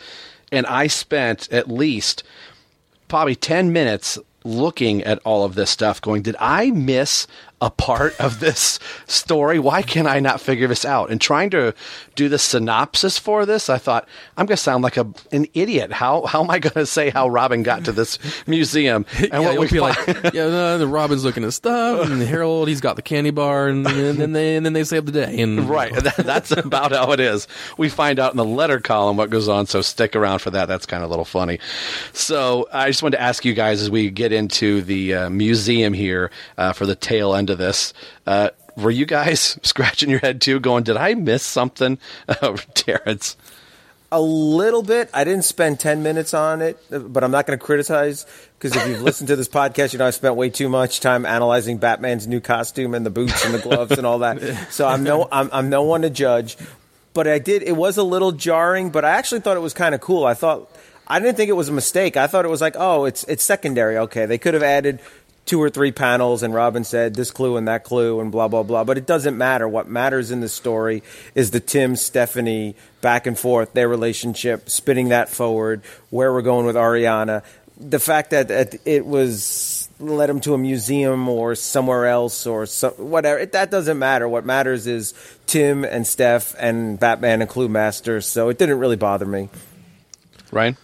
and 0.51 0.66
I 0.66 0.89
spent 0.89 1.51
at 1.53 1.70
least 1.70 2.25
probably 3.07 3.37
10 3.37 3.72
minutes 3.72 4.18
looking 4.45 5.03
at 5.03 5.18
all 5.24 5.45
of 5.45 5.55
this 5.55 5.70
stuff 5.70 6.01
going 6.01 6.22
did 6.22 6.36
i 6.38 6.70
miss 6.70 7.26
a 7.61 7.71
part 7.71 8.19
of 8.21 8.41
this 8.41 8.79
story 9.07 9.59
why 9.59 9.81
can 9.83 10.07
i 10.07 10.21
not 10.21 10.41
figure 10.41 10.67
this 10.67 10.85
out 10.85 11.11
and 11.11 11.21
trying 11.21 11.51
to 11.51 11.73
do 12.15 12.29
the 12.29 12.39
synopsis 12.39 13.19
for 13.19 13.47
this 13.47 13.71
i 13.71 13.79
thought 13.79 14.07
i'm 14.37 14.47
going 14.47 14.57
to 14.57 14.63
sound 14.63 14.83
like 14.83 14.97
a, 14.97 15.07
an 15.33 15.47
idiot 15.55 15.93
how, 15.93 16.27
how 16.27 16.43
am 16.43 16.51
i 16.51 16.59
going 16.59 16.73
to 16.75 16.87
say 16.87 17.11
how 17.11 17.29
robin 17.29 17.63
got 17.63 17.85
to 17.85 17.93
this 17.93 18.19
museum 18.47 19.07
and 19.19 19.31
yeah, 19.33 19.39
what 19.41 19.59
we 19.59 19.69
be 19.69 19.79
find- 19.79 19.97
like, 20.07 20.07
yeah, 20.35 20.49
no, 20.49 20.79
the 20.79 20.87
Robin's 20.87 21.25
looking 21.25 21.45
at 21.45 21.53
stuff, 21.53 22.09
and 22.09 22.21
the 22.21 22.27
Harold, 22.27 22.69
he's 22.69 22.81
got 22.81 22.97
the 22.97 23.03
candy 23.03 23.31
bar, 23.31 23.69
and, 23.69 23.87
and 23.87 24.19
then 24.19 24.33
they 24.33 24.57
and 24.57 24.65
then 24.65 24.73
they 24.73 24.85
save 24.85 25.07
the 25.07 25.13
day. 25.13 25.41
And 25.41 25.69
Right. 25.69 25.93
That, 25.95 26.17
that's 26.17 26.51
about 26.53 26.93
how 26.93 27.13
it 27.13 27.21
is. 27.21 27.49
We 27.79 27.89
find 27.89 28.19
out 28.19 28.33
in 28.33 28.37
the 28.37 28.45
letter 28.45 28.81
column 28.81 29.17
what 29.17 29.31
goes 29.31 29.49
on, 29.49 29.67
so 29.67 29.83
stick 29.83 30.15
around 30.15 30.41
for 30.41 30.51
that. 30.51 30.67
That's 30.67 30.87
kind 30.87 31.03
of 31.03 31.09
a 31.09 31.13
little 31.13 31.25
funny. 31.25 31.59
So 32.13 32.69
I 32.73 32.89
just 32.89 33.03
wanted 33.03 33.17
to 33.17 33.23
ask 33.23 33.45
you 33.45 33.55
guys 33.55 33.83
as 33.83 33.91
we 33.91 34.11
get 34.11 34.33
into 34.33 34.83
the 34.83 35.15
uh, 35.15 35.31
museum 35.31 35.93
here 35.93 36.31
uh, 36.59 36.73
for 36.73 36.87
the 36.87 36.95
tail 36.97 37.35
end 37.35 37.43
of 37.51 37.59
this. 37.59 37.92
Uh, 38.26 38.51
were 38.76 38.90
you 38.90 39.07
guys 39.07 39.59
scratching 39.62 40.11
your 40.11 40.20
head 40.20 40.40
too, 40.40 40.61
going, 40.61 40.84
did 40.84 40.97
I 40.97 41.14
miss 41.14 41.42
something? 41.42 41.99
Uh, 42.28 42.57
Terrence. 42.74 43.36
A 44.12 44.20
little 44.20 44.82
bit. 44.82 45.11
I 45.12 45.24
didn't 45.24 45.45
spend 45.45 45.80
10 45.80 46.05
minutes 46.05 46.34
on 46.34 46.62
it, 46.62 46.78
but 46.88 47.24
I'm 47.24 47.32
not 47.32 47.47
going 47.47 47.59
to 47.59 47.64
criticize 47.64 48.26
because 48.57 48.76
if 48.76 48.86
you've 48.86 49.03
listened 49.03 49.26
to 49.26 49.34
this 49.34 49.49
podcast, 49.49 49.92
you 49.92 49.99
know 49.99 50.07
I 50.07 50.11
spent 50.11 50.36
way 50.36 50.51
too 50.51 50.68
much 50.68 51.01
time 51.01 51.26
analyzing 51.26 51.78
Batman's 51.78 52.28
new 52.28 52.38
costume 52.38 52.95
and 52.95 53.05
the 53.05 53.11
boots 53.11 53.45
and 53.45 53.53
the 53.53 53.59
gloves 53.59 53.92
and 53.99 54.07
all 54.07 54.20
that. 54.20 54.40
So 54.70 54.86
I'm 54.86 55.03
no 55.03 55.26
I'm, 55.32 55.51
I'm 55.53 55.68
no 55.68 55.82
one 55.82 56.03
to 56.03 56.11
judge, 56.11 56.57
but 57.12 57.26
I 57.26 57.40
did. 57.40 57.64
It 57.64 57.76
was 57.76 57.97
a 57.97 58.05
little 58.05 58.30
jarring, 58.30 58.90
but 58.90 59.05
I 59.05 59.11
actually 59.11 59.40
thought 59.40 59.57
it 59.57 59.61
was 59.61 59.74
kind 59.74 59.97
of 59.97 60.01
cool. 60.01 60.24
I 60.24 60.34
thought 60.34 60.70
I 61.09 61.18
didn't 61.18 61.36
think 61.36 61.49
it 61.49 61.55
was 61.55 61.68
a 61.68 61.72
mistake. 61.72 62.16
I 62.16 62.28
thought 62.28 62.45
it 62.45 62.49
was 62.49 62.61
like, 62.61 62.76
oh, 62.78 63.05
it's 63.05 63.24
it's 63.24 63.42
secondary. 63.42 63.99
Okay, 63.99 64.26
they 64.26 64.38
could 64.38 64.55
have 64.55 64.62
added 64.62 65.01
two 65.47 65.61
or 65.61 65.68
three 65.68 65.92
panels 65.92 66.42
and 66.42 66.55
Robin 66.55 66.84
said 66.84 67.14
this 67.14 67.30
clue 67.30 67.57
and 67.57 67.68
that 67.68 67.84
clue 67.84 68.20
and 68.20 68.32
blah 68.32 68.49
blah 68.49 68.62
blah. 68.62 68.84
But 68.84 68.99
it 68.99 69.07
doesn't 69.07 69.36
matter. 69.36 69.68
What 69.68 69.88
matters 69.88 70.30
in 70.30 70.40
the 70.40 70.49
story 70.49 71.03
is 71.34 71.51
the 71.51 71.61
Tim 71.61 71.97
Stephanie 71.97 72.76
back 73.01 73.26
and 73.26 73.38
forth, 73.38 73.72
their 73.72 73.88
relationship, 73.88 74.70
spinning 74.70 75.11
that 75.11 75.28
forward, 75.28 75.82
where 76.11 76.32
we're 76.32 76.42
going 76.42 76.66
with 76.66 76.76
Ariana. 76.76 77.42
The 77.76 77.99
fact 77.99 78.30
that, 78.30 78.51
it 78.84 79.05
was 79.05 79.88
led 79.99 80.30
him 80.30 80.40
to 80.40 80.55
a 80.55 80.59
museum 80.59 81.28
or 81.28 81.55
somewhere 81.55 82.07
else 82.07 82.47
or 82.47 82.66
so, 82.66 82.90
whatever. 82.90 83.38
It, 83.38 83.53
that 83.53 83.70
doesn't 83.70 83.99
matter. 83.99 84.28
What 84.28 84.45
matters 84.45 84.86
is 84.86 85.14
Tim 85.47 85.84
and 85.84 86.07
Steph 86.07 86.55
and 86.59 86.99
Batman 86.99 87.42
and 87.42 87.51
Cluemaster. 87.51 88.22
So 88.22 88.49
it 88.49 88.59
didn't 88.59 88.78
really 88.78 88.97
bother 88.97 89.26
me. 89.26 89.49
Ryan? 90.53 90.76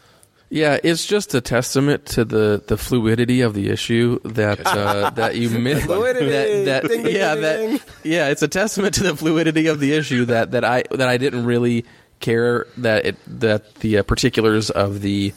Yeah, 0.51 0.79
it's 0.83 1.07
just 1.07 1.33
a 1.35 1.41
testament 1.41 2.07
to 2.07 2.25
the, 2.25 2.61
the 2.67 2.77
fluidity 2.77 3.43
of 3.43 3.55
the 3.55 3.71
issue 3.71 4.19
that 4.25 4.67
uh, 4.67 5.11
that 5.11 5.37
you 5.37 5.49
missed. 5.59 5.87
Fluidity. 5.87 6.65
That, 6.65 6.83
that 6.83 6.89
Ding, 6.89 7.05
ding, 7.05 7.15
yeah, 7.15 7.35
ding, 7.37 7.43
that 7.43 7.83
yeah, 8.03 8.29
it's 8.29 8.43
a 8.43 8.49
testament 8.49 8.95
to 8.95 9.05
the 9.05 9.17
fluidity 9.17 9.69
of 9.69 9.79
the 9.79 9.93
issue 9.93 10.25
that, 10.25 10.51
that 10.51 10.65
I 10.65 10.83
that 10.91 11.09
I 11.09 11.19
didn't 11.19 11.45
really 11.47 11.85
care 12.19 12.67
that 12.79 13.07
it 13.07 13.17
that 13.41 13.77
the 13.77 13.99
uh, 13.99 14.03
particulars 14.03 14.71
of 14.71 15.01
the 15.03 15.33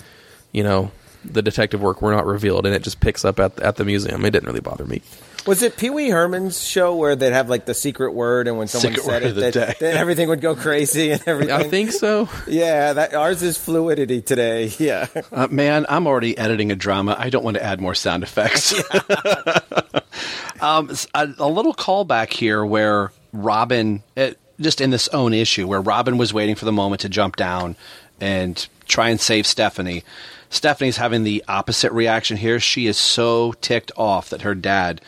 you 0.51 0.63
know 0.63 0.91
the 1.23 1.43
detective 1.43 1.81
work 1.81 2.01
were 2.01 2.11
not 2.11 2.25
revealed, 2.25 2.65
and 2.65 2.73
it 2.73 2.81
just 2.81 2.99
picks 2.99 3.23
up 3.23 3.39
at 3.39 3.59
at 3.59 3.75
the 3.75 3.85
museum. 3.85 4.25
It 4.25 4.31
didn't 4.31 4.47
really 4.47 4.61
bother 4.61 4.85
me. 4.85 5.03
Was 5.45 5.61
it 5.61 5.75
Pee 5.75 5.89
Wee 5.89 6.09
Herman's 6.09 6.65
show 6.65 6.95
where 6.95 7.15
they'd 7.17 7.33
have 7.33 7.49
like 7.49 7.65
the 7.65 7.73
secret 7.73 8.13
word, 8.13 8.47
and 8.47 8.57
when 8.57 8.67
someone 8.67 8.93
Secret 8.93 9.05
said 9.05 9.23
it, 9.23 9.29
of 9.29 9.35
the 9.35 9.41
that, 9.41 9.53
day. 9.53 9.73
then 9.79 9.97
everything 9.97 10.29
would 10.29 10.39
go 10.39 10.55
crazy 10.55 11.11
and 11.11 11.21
everything? 11.25 11.53
I 11.53 11.63
think 11.63 11.91
so. 11.91 12.29
Yeah, 12.47 12.93
that 12.93 13.13
ours 13.13 13.43
is 13.43 13.57
fluidity 13.57 14.21
today. 14.21 14.71
Yeah. 14.79 15.07
Uh, 15.31 15.47
man, 15.49 15.85
I'm 15.89 16.07
already 16.07 16.37
editing 16.37 16.71
a 16.71 16.75
drama. 16.75 17.15
I 17.17 17.29
don't 17.29 17.43
want 17.43 17.55
to 17.57 17.63
add 17.63 17.79
more 17.81 17.95
sound 17.95 18.23
effects. 18.23 18.73
um, 20.61 20.89
s- 20.89 21.07
a, 21.13 21.29
a 21.37 21.47
little 21.47 21.73
callback 21.73 22.31
here 22.33 22.65
where 22.65 23.11
Robin, 23.31 24.03
uh, 24.17 24.31
just 24.59 24.81
in 24.81 24.89
this 24.89 25.07
own 25.09 25.33
issue, 25.33 25.67
where 25.67 25.81
Robin 25.81 26.17
was 26.17 26.33
waiting 26.33 26.55
for 26.55 26.65
the 26.65 26.71
moment 26.71 27.01
to 27.01 27.09
jump 27.09 27.35
down 27.35 27.75
and 28.21 28.67
try 28.87 29.09
and 29.09 29.19
save 29.19 29.45
Stephanie. 29.47 30.03
Stephanie's 30.49 30.97
having 30.97 31.23
the 31.23 31.43
opposite 31.47 31.91
reaction 31.91 32.37
here. 32.37 32.59
She 32.59 32.85
is 32.87 32.97
so 32.97 33.53
ticked 33.61 33.91
off 33.97 34.29
that 34.29 34.41
her 34.43 34.53
dad 34.55 35.01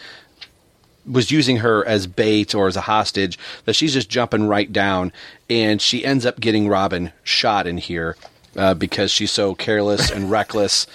was 1.10 1.32
using 1.32 1.58
her 1.58 1.86
as 1.88 2.08
bait 2.08 2.56
or 2.56 2.68
as 2.68 2.76
a 2.76 2.82
hostage 2.82 3.38
that 3.66 3.74
she's 3.74 3.94
just 3.94 4.10
jumping 4.10 4.48
right 4.48 4.72
down 4.72 5.12
and 5.50 5.82
she 5.82 6.04
ends 6.04 6.26
up 6.26 6.40
getting 6.40 6.68
Robin 6.68 7.12
shot 7.24 7.68
in 7.68 7.78
here 7.78 8.16
uh, 8.56 8.74
because 8.74 9.12
she's 9.12 9.32
so 9.32 9.56
careless 9.56 10.10
and 10.10 10.32
reckless 10.32 10.88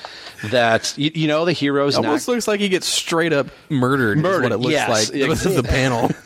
that 0.44 0.96
you, 0.96 1.11
you 1.14 1.28
know 1.28 1.44
the 1.44 1.52
hero's 1.52 1.96
It 1.96 2.02
not 2.02 2.08
almost 2.08 2.28
looks 2.28 2.48
like 2.48 2.61
he 2.61 2.68
gets 2.68 2.86
straight 2.86 3.32
up 3.32 3.48
murdered. 3.68 4.18
is 4.18 4.22
Murdered, 4.22 4.42
what 4.44 4.52
it 4.52 4.58
looks 4.58 4.72
yes, 4.72 4.88
like. 4.88 5.08
This 5.08 5.46
is 5.46 5.56
the 5.56 5.62
panel. 5.62 6.11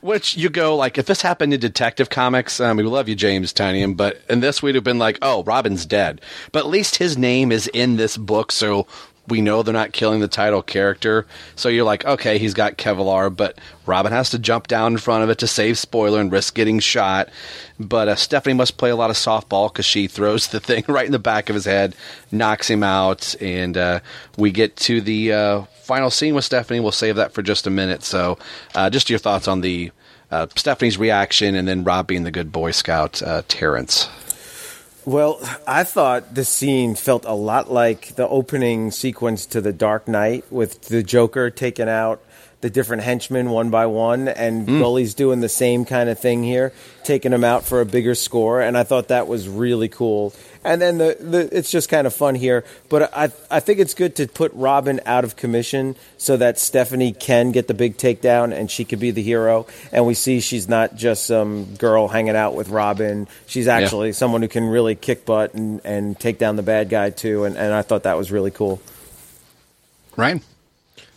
which 0.00 0.36
you 0.36 0.50
go 0.50 0.76
like 0.76 0.98
if 0.98 1.06
this 1.06 1.22
happened 1.22 1.54
in 1.54 1.60
detective 1.60 2.10
comics 2.10 2.60
um, 2.60 2.76
we 2.76 2.82
love 2.82 3.08
you 3.08 3.14
james 3.14 3.54
tynion 3.54 3.96
but 3.96 4.20
in 4.28 4.40
this 4.40 4.62
we'd 4.62 4.74
have 4.74 4.84
been 4.84 4.98
like 4.98 5.16
oh 5.22 5.42
robin's 5.44 5.86
dead 5.86 6.20
but 6.50 6.60
at 6.60 6.66
least 6.66 6.96
his 6.96 7.16
name 7.16 7.50
is 7.50 7.68
in 7.68 7.96
this 7.96 8.18
book 8.18 8.52
so 8.52 8.86
we 9.28 9.40
know 9.40 9.62
they're 9.62 9.72
not 9.72 9.92
killing 9.92 10.20
the 10.20 10.28
title 10.28 10.62
character. 10.62 11.26
So 11.54 11.68
you're 11.68 11.84
like, 11.84 12.04
okay, 12.04 12.38
he's 12.38 12.54
got 12.54 12.76
Kevlar, 12.76 13.34
but 13.34 13.58
Robin 13.86 14.12
has 14.12 14.30
to 14.30 14.38
jump 14.38 14.66
down 14.66 14.92
in 14.92 14.98
front 14.98 15.22
of 15.22 15.30
it 15.30 15.38
to 15.38 15.46
save 15.46 15.78
spoiler 15.78 16.20
and 16.20 16.32
risk 16.32 16.54
getting 16.54 16.80
shot. 16.80 17.28
But 17.78 18.08
uh, 18.08 18.16
Stephanie 18.16 18.54
must 18.54 18.78
play 18.78 18.90
a 18.90 18.96
lot 18.96 19.10
of 19.10 19.16
softball 19.16 19.72
because 19.72 19.86
she 19.86 20.06
throws 20.08 20.48
the 20.48 20.60
thing 20.60 20.84
right 20.88 21.06
in 21.06 21.12
the 21.12 21.18
back 21.18 21.48
of 21.48 21.54
his 21.54 21.64
head, 21.64 21.94
knocks 22.32 22.68
him 22.68 22.82
out, 22.82 23.40
and 23.40 23.76
uh, 23.76 24.00
we 24.36 24.50
get 24.50 24.76
to 24.76 25.00
the 25.00 25.32
uh, 25.32 25.62
final 25.82 26.10
scene 26.10 26.34
with 26.34 26.44
Stephanie. 26.44 26.80
We'll 26.80 26.92
save 26.92 27.16
that 27.16 27.32
for 27.32 27.42
just 27.42 27.66
a 27.66 27.70
minute. 27.70 28.02
So, 28.02 28.38
uh, 28.74 28.90
just 28.90 29.08
your 29.08 29.18
thoughts 29.18 29.46
on 29.46 29.60
the 29.60 29.92
uh, 30.32 30.46
Stephanie's 30.56 30.98
reaction, 30.98 31.54
and 31.54 31.68
then 31.68 31.84
Rob 31.84 32.06
being 32.06 32.24
the 32.24 32.30
good 32.30 32.50
Boy 32.50 32.70
Scout, 32.72 33.22
uh, 33.22 33.42
Terrence. 33.48 34.08
Well, 35.04 35.40
I 35.66 35.82
thought 35.82 36.36
the 36.36 36.44
scene 36.44 36.94
felt 36.94 37.24
a 37.24 37.34
lot 37.34 37.68
like 37.72 38.14
the 38.14 38.28
opening 38.28 38.92
sequence 38.92 39.46
to 39.46 39.60
The 39.60 39.72
Dark 39.72 40.06
Knight 40.06 40.44
with 40.50 40.82
the 40.82 41.02
Joker 41.02 41.50
taken 41.50 41.88
out 41.88 42.22
the 42.62 42.70
different 42.70 43.02
henchmen 43.02 43.50
one 43.50 43.68
by 43.70 43.84
one, 43.86 44.26
and 44.28 44.66
Mm. 44.66 44.78
Gully's 44.78 45.14
doing 45.14 45.40
the 45.40 45.48
same 45.48 45.84
kind 45.84 46.08
of 46.08 46.18
thing 46.18 46.42
here, 46.42 46.72
taking 47.04 47.30
them 47.32 47.44
out 47.44 47.64
for 47.64 47.80
a 47.80 47.84
bigger 47.86 48.14
score, 48.14 48.60
and 48.62 48.78
I 48.78 48.82
thought 48.84 49.08
that 49.08 49.28
was 49.28 49.48
really 49.48 49.88
cool. 49.88 50.32
And 50.64 50.80
then 50.80 50.98
the, 50.98 51.16
the 51.18 51.48
it's 51.58 51.72
just 51.72 51.88
kind 51.88 52.06
of 52.06 52.14
fun 52.14 52.36
here, 52.36 52.62
but 52.88 53.10
I 53.16 53.32
I 53.50 53.58
think 53.58 53.80
it's 53.80 53.94
good 53.94 54.14
to 54.16 54.28
put 54.28 54.52
Robin 54.54 55.00
out 55.06 55.24
of 55.24 55.34
commission 55.34 55.96
so 56.18 56.36
that 56.36 56.56
Stephanie 56.56 57.12
can 57.12 57.50
get 57.50 57.66
the 57.66 57.74
big 57.74 57.96
takedown 57.96 58.52
and 58.56 58.70
she 58.70 58.84
could 58.84 59.00
be 59.00 59.10
the 59.10 59.22
hero, 59.22 59.66
and 59.90 60.06
we 60.06 60.14
see 60.14 60.38
she's 60.38 60.68
not 60.68 60.94
just 60.94 61.26
some 61.26 61.74
girl 61.74 62.06
hanging 62.06 62.36
out 62.36 62.54
with 62.54 62.68
Robin. 62.68 63.26
She's 63.48 63.66
Yeah. 63.66 63.78
actually 63.78 64.12
someone 64.12 64.40
who 64.40 64.46
can 64.46 64.68
really 64.68 64.94
kick 64.94 65.24
butt 65.26 65.52
and, 65.54 65.80
and 65.84 66.16
take 66.20 66.38
down 66.38 66.54
the 66.54 66.62
bad 66.62 66.88
guy 66.88 67.10
too, 67.10 67.42
and, 67.42 67.56
and 67.56 67.74
I 67.74 67.82
thought 67.82 68.04
that 68.04 68.16
was 68.16 68.30
really 68.30 68.52
cool. 68.52 68.80
Ryan? 70.16 70.42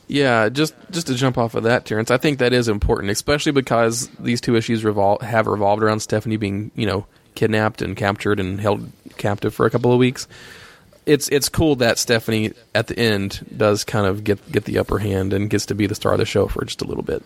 Yeah, 0.07 0.49
just 0.49 0.75
just 0.91 1.07
to 1.07 1.15
jump 1.15 1.37
off 1.37 1.55
of 1.55 1.63
that, 1.63 1.85
Terrence, 1.85 2.11
I 2.11 2.17
think 2.17 2.39
that 2.39 2.53
is 2.53 2.67
important, 2.67 3.11
especially 3.11 3.51
because 3.51 4.07
these 4.19 4.39
two 4.39 4.55
issues 4.55 4.83
revol- 4.83 5.21
have 5.21 5.47
revolved 5.47 5.81
around 5.81 6.01
Stephanie 6.01 6.37
being, 6.37 6.71
you 6.75 6.85
know, 6.85 7.07
kidnapped 7.33 7.81
and 7.81 7.97
captured 7.97 8.39
and 8.39 8.59
held 8.59 8.91
captive 9.17 9.53
for 9.53 9.65
a 9.65 9.69
couple 9.69 9.91
of 9.91 9.97
weeks. 9.97 10.27
It's 11.05 11.27
it's 11.29 11.49
cool 11.49 11.75
that 11.77 11.97
Stephanie 11.97 12.53
at 12.73 12.87
the 12.87 12.97
end 12.97 13.45
does 13.55 13.83
kind 13.83 14.05
of 14.05 14.23
get 14.23 14.51
get 14.51 14.65
the 14.65 14.77
upper 14.77 14.99
hand 14.99 15.33
and 15.33 15.49
gets 15.49 15.65
to 15.67 15.75
be 15.75 15.87
the 15.87 15.95
star 15.95 16.13
of 16.13 16.19
the 16.19 16.25
show 16.25 16.47
for 16.47 16.63
just 16.65 16.81
a 16.81 16.85
little 16.85 17.03
bit. 17.03 17.23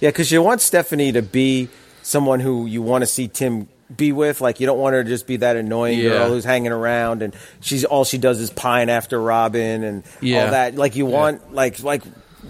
Yeah, 0.00 0.10
because 0.10 0.32
you 0.32 0.42
want 0.42 0.60
Stephanie 0.60 1.12
to 1.12 1.22
be 1.22 1.68
someone 2.02 2.40
who 2.40 2.66
you 2.66 2.82
want 2.82 3.02
to 3.02 3.06
see 3.06 3.28
Tim 3.28 3.68
be 3.96 4.12
with. 4.12 4.40
Like 4.40 4.60
you 4.60 4.66
don't 4.66 4.78
want 4.78 4.94
her 4.94 5.02
to 5.02 5.08
just 5.08 5.26
be 5.26 5.36
that 5.38 5.56
annoying 5.56 5.98
Yeah. 5.98 6.10
girl 6.10 6.28
who's 6.28 6.44
hanging 6.44 6.72
around 6.72 7.22
and 7.22 7.34
she's 7.60 7.84
all 7.84 8.04
she 8.04 8.18
does 8.18 8.40
is 8.40 8.50
pine 8.50 8.88
after 8.88 9.20
Robin 9.20 9.82
and 9.84 10.02
Yeah. 10.20 10.44
all 10.44 10.50
that. 10.52 10.76
Like 10.76 10.96
you 10.96 11.06
want 11.06 11.54
like 11.54 11.82
like 11.82 12.02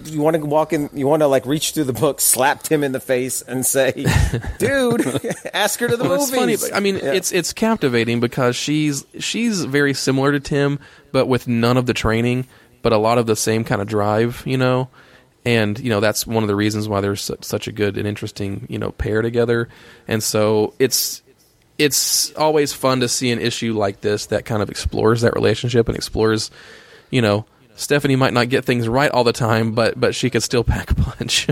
you 0.05 0.21
want 0.23 0.37
to 0.37 0.43
walk 0.47 0.73
in, 0.73 0.89
you 0.95 1.07
want 1.07 1.21
to 1.21 1.27
like 1.27 1.45
reach 1.47 1.73
through 1.73 1.85
the 1.85 1.93
book, 1.93 2.21
slap 2.21 2.63
Tim 2.63 2.85
in 2.85 2.93
the 2.93 3.01
face, 3.01 3.43
and 3.43 3.67
say, 3.67 3.91
"Dude, 4.59 5.21
ask 5.53 5.81
her 5.81 5.89
to 5.89 5.97
the 5.97 6.05
Well, 6.05 6.19
movies." 6.19 6.31
funny. 6.35 6.57
but, 6.57 6.75
I 6.75 6.81
mean, 6.81 6.97
it's 6.97 7.33
it's 7.33 7.53
captivating 7.53 8.21
because 8.21 8.55
she's 8.55 9.05
she's 9.19 9.65
very 9.65 9.93
similar 9.93 10.31
to 10.33 10.41
Tim, 10.41 10.79
but 11.13 11.27
with 11.27 11.49
none 11.49 11.77
of 11.77 11.87
the 11.87 11.93
training, 11.95 12.47
but 12.83 12.93
a 12.93 12.99
lot 12.99 13.19
of 13.19 13.27
the 13.27 13.35
same 13.37 13.65
kind 13.65 13.83
of 13.83 13.89
drive, 13.89 14.43
you 14.47 14.57
know. 14.57 14.89
And 15.45 15.79
you 15.81 15.89
know 15.91 16.01
that's 16.01 16.27
one 16.27 16.45
of 16.45 16.49
the 16.49 16.55
reasons 16.57 16.87
why 16.89 17.01
they're 17.01 17.17
su- 17.17 17.37
such 17.41 17.67
a 17.67 17.73
good 17.73 17.97
and 17.99 18.07
interesting 18.07 18.67
you 18.69 18.79
know 18.79 18.93
pair 18.93 19.23
together. 19.23 19.69
And 20.07 20.23
so 20.23 20.73
it's 20.79 21.23
it's 21.81 22.31
always 22.35 22.75
fun 22.75 23.01
to 23.01 23.09
see 23.09 23.31
an 23.31 23.41
issue 23.41 23.73
like 23.73 24.03
this 24.03 24.27
that 24.27 24.45
kind 24.45 24.63
of 24.63 24.69
explores 24.69 25.23
that 25.23 25.33
relationship 25.33 25.89
and 25.89 25.97
explores, 25.97 26.51
you 27.09 27.23
know, 27.23 27.47
Stephanie 27.75 28.17
might 28.17 28.35
not 28.35 28.51
get 28.51 28.67
things 28.67 28.87
right 28.87 29.11
all 29.11 29.25
the 29.25 29.33
time, 29.33 29.73
but 29.73 29.99
but 29.99 30.15
she 30.15 30.29
could 30.29 30.43
still 30.43 30.63
pack 30.75 30.91
a 30.91 30.95
punch. 30.95 31.49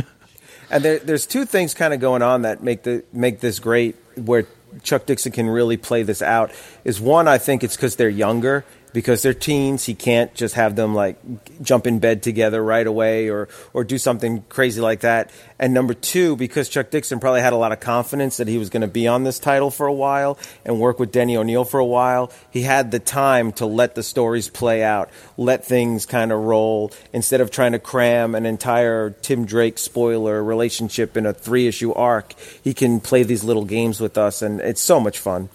And 0.71 0.85
there, 0.85 0.99
there's 0.99 1.25
two 1.25 1.47
things 1.47 1.73
kind 1.73 1.95
of 1.95 2.01
going 2.01 2.21
on 2.21 2.43
that 2.43 2.63
make 2.63 2.83
the 2.83 3.05
make 3.11 3.41
this 3.41 3.59
great. 3.59 3.97
Where 4.17 4.47
Chuck 4.83 5.07
Dixon 5.07 5.33
can 5.33 5.49
really 5.49 5.79
play 5.79 6.03
this 6.03 6.21
out 6.21 6.51
is 6.85 7.01
one. 7.01 7.27
I 7.27 7.39
think 7.39 7.65
it's 7.65 7.77
because 7.77 7.97
they're 7.97 8.11
younger, 8.11 8.67
because 8.93 9.23
they're 9.23 9.35
teens. 9.35 9.85
He 9.85 9.95
can't 9.95 10.35
just 10.35 10.55
have 10.55 10.77
them 10.77 10.95
like 10.95 11.19
jump 11.63 11.87
in 11.87 11.99
bed 11.99 12.23
together 12.23 12.63
right 12.63 12.87
away 12.87 13.29
or 13.29 13.49
or 13.73 13.85
do 13.85 13.99
something 13.99 14.45
crazy 14.49 14.81
like 14.81 15.01
that. 15.01 15.31
And 15.59 15.75
number 15.75 15.95
two, 15.95 16.37
because 16.37 16.69
Chuck 16.69 16.91
Dixon 16.91 17.21
probably 17.21 17.41
had 17.41 17.53
a 17.53 17.57
lot 17.57 17.73
of 17.73 17.81
confidence 17.81 18.37
that 18.37 18.49
he 18.49 18.59
was 18.59 18.71
going 18.71 18.83
to 18.83 18.89
be 18.89 19.09
on 19.09 19.25
this 19.25 19.39
title 19.39 19.71
for 19.71 19.87
a 19.87 19.93
while 19.93 20.39
and 20.65 20.81
work 20.81 20.99
with 20.99 21.13
Denny 21.13 21.37
O'Neil 21.37 21.65
for 21.65 21.81
a 21.81 21.87
while, 21.87 22.33
he 22.51 22.63
had 22.63 22.91
the 22.91 22.99
time 22.99 23.53
to 23.53 23.67
let 23.67 23.95
the 23.95 24.03
stories 24.03 24.49
play 24.49 24.83
out, 24.83 25.11
let 25.37 25.65
things 25.65 26.07
kind 26.07 26.33
of 26.33 26.41
roll 26.41 26.93
instead 27.13 27.41
of 27.41 27.51
trying 27.51 27.73
to 27.73 27.79
cram 27.79 28.35
an 28.35 28.47
entire 28.47 29.11
Tim 29.11 29.45
Drake 29.45 29.79
spoiler 29.79 30.43
relationship 30.43 31.17
in 31.17 31.27
a 31.27 31.33
three 31.33 31.67
issue 31.67 31.93
arc. 31.93 32.35
He 32.63 32.75
can 32.75 33.01
play 33.01 33.23
these 33.23 33.45
little 33.45 33.65
games 33.65 34.01
with 34.01 34.17
us, 34.17 34.43
and 34.43 34.61
it's 34.61 34.81
so 34.81 35.01
much 35.01 35.19
fun. 35.19 35.49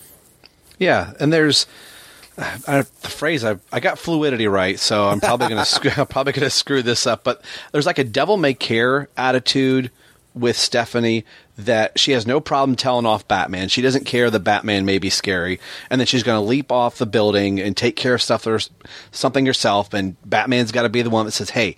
Yeah, 0.79 1.13
and 1.19 1.31
there's 1.31 1.65
uh, 2.37 2.83
the 3.01 3.09
phrase 3.09 3.43
I 3.43 3.57
I 3.71 3.79
got 3.79 3.99
fluidity 3.99 4.47
right, 4.47 4.79
so 4.79 5.07
I'm 5.07 5.19
probably 5.19 5.49
gonna 5.49 5.65
sc- 5.65 5.97
I'm 5.97 6.07
probably 6.07 6.33
gonna 6.33 6.49
screw 6.49 6.81
this 6.81 7.05
up. 7.05 7.23
But 7.23 7.43
there's 7.71 7.85
like 7.85 7.99
a 7.99 8.03
devil 8.03 8.37
may 8.37 8.53
care 8.53 9.09
attitude 9.15 9.91
with 10.33 10.57
Stephanie 10.57 11.25
that 11.57 11.99
she 11.99 12.11
has 12.13 12.25
no 12.25 12.39
problem 12.39 12.75
telling 12.75 13.05
off 13.05 13.27
Batman. 13.27 13.69
She 13.69 13.83
doesn't 13.83 14.05
care 14.05 14.31
that 14.31 14.39
Batman 14.39 14.85
may 14.85 14.97
be 14.97 15.11
scary, 15.11 15.59
and 15.89 15.99
then 16.01 16.07
she's 16.07 16.23
gonna 16.23 16.41
leap 16.41 16.71
off 16.71 16.97
the 16.97 17.05
building 17.05 17.59
and 17.59 17.77
take 17.77 17.95
care 17.95 18.15
of 18.15 18.21
stuff 18.21 18.47
or 18.47 18.59
something 19.11 19.45
herself. 19.45 19.93
And 19.93 20.15
Batman's 20.27 20.71
got 20.71 20.83
to 20.83 20.89
be 20.89 21.01
the 21.01 21.09
one 21.09 21.25
that 21.25 21.31
says, 21.31 21.51
"Hey." 21.51 21.77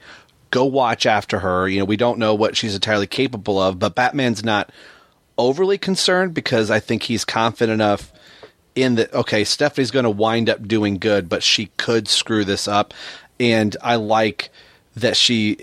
Go 0.52 0.64
watch 0.64 1.06
after 1.06 1.40
her. 1.40 1.68
You 1.68 1.80
know, 1.80 1.86
we 1.86 1.98
don't 1.98 2.20
know 2.20 2.34
what 2.34 2.56
she's 2.56 2.76
entirely 2.76 3.08
capable 3.08 3.60
of, 3.60 3.78
but 3.78 3.94
Batman's 3.96 4.42
not 4.42 4.72
overly 5.38 5.78
concerned 5.78 6.34
because 6.34 6.72
I 6.72 6.80
think 6.80 7.04
he's 7.04 7.26
confident 7.26 7.74
enough 7.74 8.14
in 8.76 8.96
that 8.96 9.14
okay, 9.14 9.44
Stephanie's 9.44 9.92
going 9.92 10.04
to 10.04 10.10
wind 10.10 10.50
up 10.50 10.68
doing 10.68 10.98
good, 10.98 11.30
but 11.30 11.44
she 11.44 11.68
could 11.78 12.08
screw 12.08 12.44
this 12.44 12.68
up. 12.68 12.94
And 13.40 13.76
I 13.82 13.96
like 13.96 14.50
that 14.96 15.18
she 15.18 15.60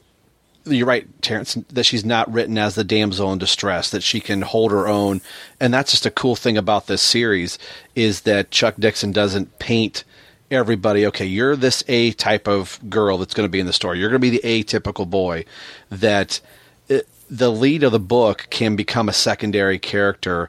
you're 0.65 0.87
right, 0.87 1.07
Terrence, 1.23 1.55
that 1.55 1.85
she's 1.85 2.05
not 2.05 2.33
written 2.33 2.57
as 2.57 2.75
the 2.75 2.85
damsel 2.85 3.33
in 3.33 3.39
distress, 3.39 3.91
that 3.91 4.03
she 4.03 4.21
can 4.21 4.43
hold 4.43 4.71
her 4.71 4.87
own. 4.87 5.21
And 5.59 5.75
that's 5.75 5.91
just 5.91 6.07
a 6.07 6.11
cool 6.11 6.37
thing 6.37 6.57
about 6.57 6.87
this 6.87 7.03
series 7.03 7.59
is 7.95 8.23
that 8.23 8.51
Chuck 8.51 8.77
Dixon 8.79 9.13
doesn't 9.13 9.59
paint 9.59 10.05
everybody, 10.51 11.07
okay, 11.07 11.27
you're 11.27 11.57
this 11.57 11.83
A 11.89 12.13
type 12.13 12.47
of 12.47 12.79
girl 12.89 13.19
that's 13.19 13.35
going 13.35 13.47
to 13.47 13.51
be 13.51 13.61
in 13.61 13.67
the 13.67 13.73
story. 13.73 13.99
You're 13.99 14.11
going 14.11 14.21
to 14.21 14.31
be 14.31 14.39
the 14.39 14.65
atypical 14.65 15.09
boy 15.09 15.45
that 15.91 16.41
it, 16.89 17.09
the 17.31 17.51
lead 17.51 17.83
of 17.83 17.93
the 17.93 17.99
book 17.99 18.47
can 18.51 18.77
become 18.77 19.09
a 19.09 19.15
secondary 19.15 19.79
character 19.79 20.49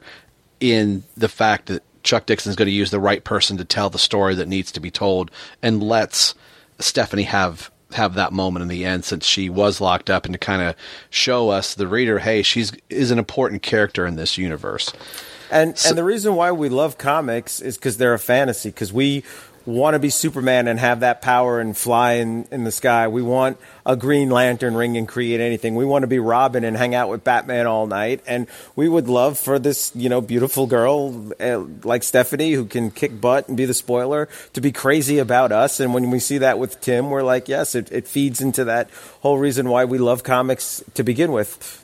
in 0.60 1.02
the 1.16 1.28
fact 1.28 1.66
that 1.66 1.82
Chuck 2.04 2.26
Dixon 2.26 2.50
is 2.50 2.56
going 2.56 2.66
to 2.66 2.72
use 2.72 2.90
the 2.90 3.00
right 3.00 3.24
person 3.24 3.56
to 3.56 3.64
tell 3.64 3.90
the 3.90 3.98
story 3.98 4.34
that 4.36 4.48
needs 4.48 4.70
to 4.72 4.80
be 4.80 4.90
told 4.90 5.30
and 5.62 5.82
lets 5.82 6.34
Stephanie 6.78 7.24
have 7.24 7.70
have 7.92 8.14
that 8.14 8.32
moment 8.32 8.62
in 8.62 8.68
the 8.68 8.84
end 8.84 9.04
since 9.04 9.24
she 9.24 9.48
was 9.48 9.80
locked 9.80 10.10
up 10.10 10.24
and 10.24 10.34
to 10.34 10.38
kind 10.38 10.62
of 10.62 10.74
show 11.10 11.50
us 11.50 11.74
the 11.74 11.86
reader 11.86 12.18
hey 12.18 12.42
she's 12.42 12.72
is 12.90 13.12
an 13.12 13.20
important 13.20 13.62
character 13.62 14.04
in 14.04 14.16
this 14.16 14.36
universe 14.36 14.92
And 15.50 15.80
and 15.86 15.96
the 15.96 16.02
reason 16.02 16.34
why 16.34 16.50
we 16.50 16.68
love 16.68 16.98
comics 16.98 17.60
is 17.60 17.76
because 17.76 17.96
they're 17.96 18.14
a 18.14 18.18
fantasy. 18.18 18.70
Because 18.70 18.92
we 18.92 19.22
want 19.66 19.94
to 19.94 19.98
be 19.98 20.10
Superman 20.10 20.68
and 20.68 20.78
have 20.78 21.00
that 21.00 21.22
power 21.22 21.60
and 21.60 21.76
fly 21.76 22.14
in, 22.14 22.46
in 22.50 22.64
the 22.64 22.72
sky. 22.72 23.08
We 23.08 23.22
want 23.22 23.58
a 23.86 23.96
Green 23.96 24.30
Lantern 24.30 24.74
ring 24.74 24.96
and 24.96 25.08
create 25.08 25.40
anything. 25.40 25.74
We 25.74 25.84
want 25.84 26.02
to 26.02 26.06
be 26.06 26.18
Robin 26.18 26.64
and 26.64 26.76
hang 26.76 26.94
out 26.94 27.08
with 27.08 27.24
Batman 27.24 27.66
all 27.66 27.86
night. 27.86 28.20
And 28.26 28.46
we 28.76 28.88
would 28.88 29.08
love 29.08 29.38
for 29.38 29.58
this 29.58 29.92
you 29.94 30.08
know 30.08 30.20
beautiful 30.20 30.66
girl 30.66 31.32
uh, 31.40 31.64
like 31.82 32.02
Stephanie 32.02 32.52
who 32.52 32.66
can 32.66 32.90
kick 32.90 33.20
butt 33.20 33.48
and 33.48 33.56
be 33.56 33.64
the 33.64 33.74
spoiler 33.74 34.28
to 34.52 34.60
be 34.60 34.72
crazy 34.72 35.18
about 35.18 35.52
us. 35.52 35.80
And 35.80 35.94
when 35.94 36.10
we 36.10 36.18
see 36.18 36.38
that 36.38 36.58
with 36.58 36.80
Tim, 36.80 37.10
we're 37.10 37.22
like, 37.22 37.48
yes, 37.48 37.74
it, 37.74 37.90
it 37.90 38.06
feeds 38.06 38.40
into 38.40 38.64
that 38.64 38.90
whole 39.20 39.38
reason 39.38 39.68
why 39.68 39.84
we 39.84 39.98
love 39.98 40.22
comics 40.22 40.82
to 40.94 41.02
begin 41.02 41.32
with. 41.32 41.83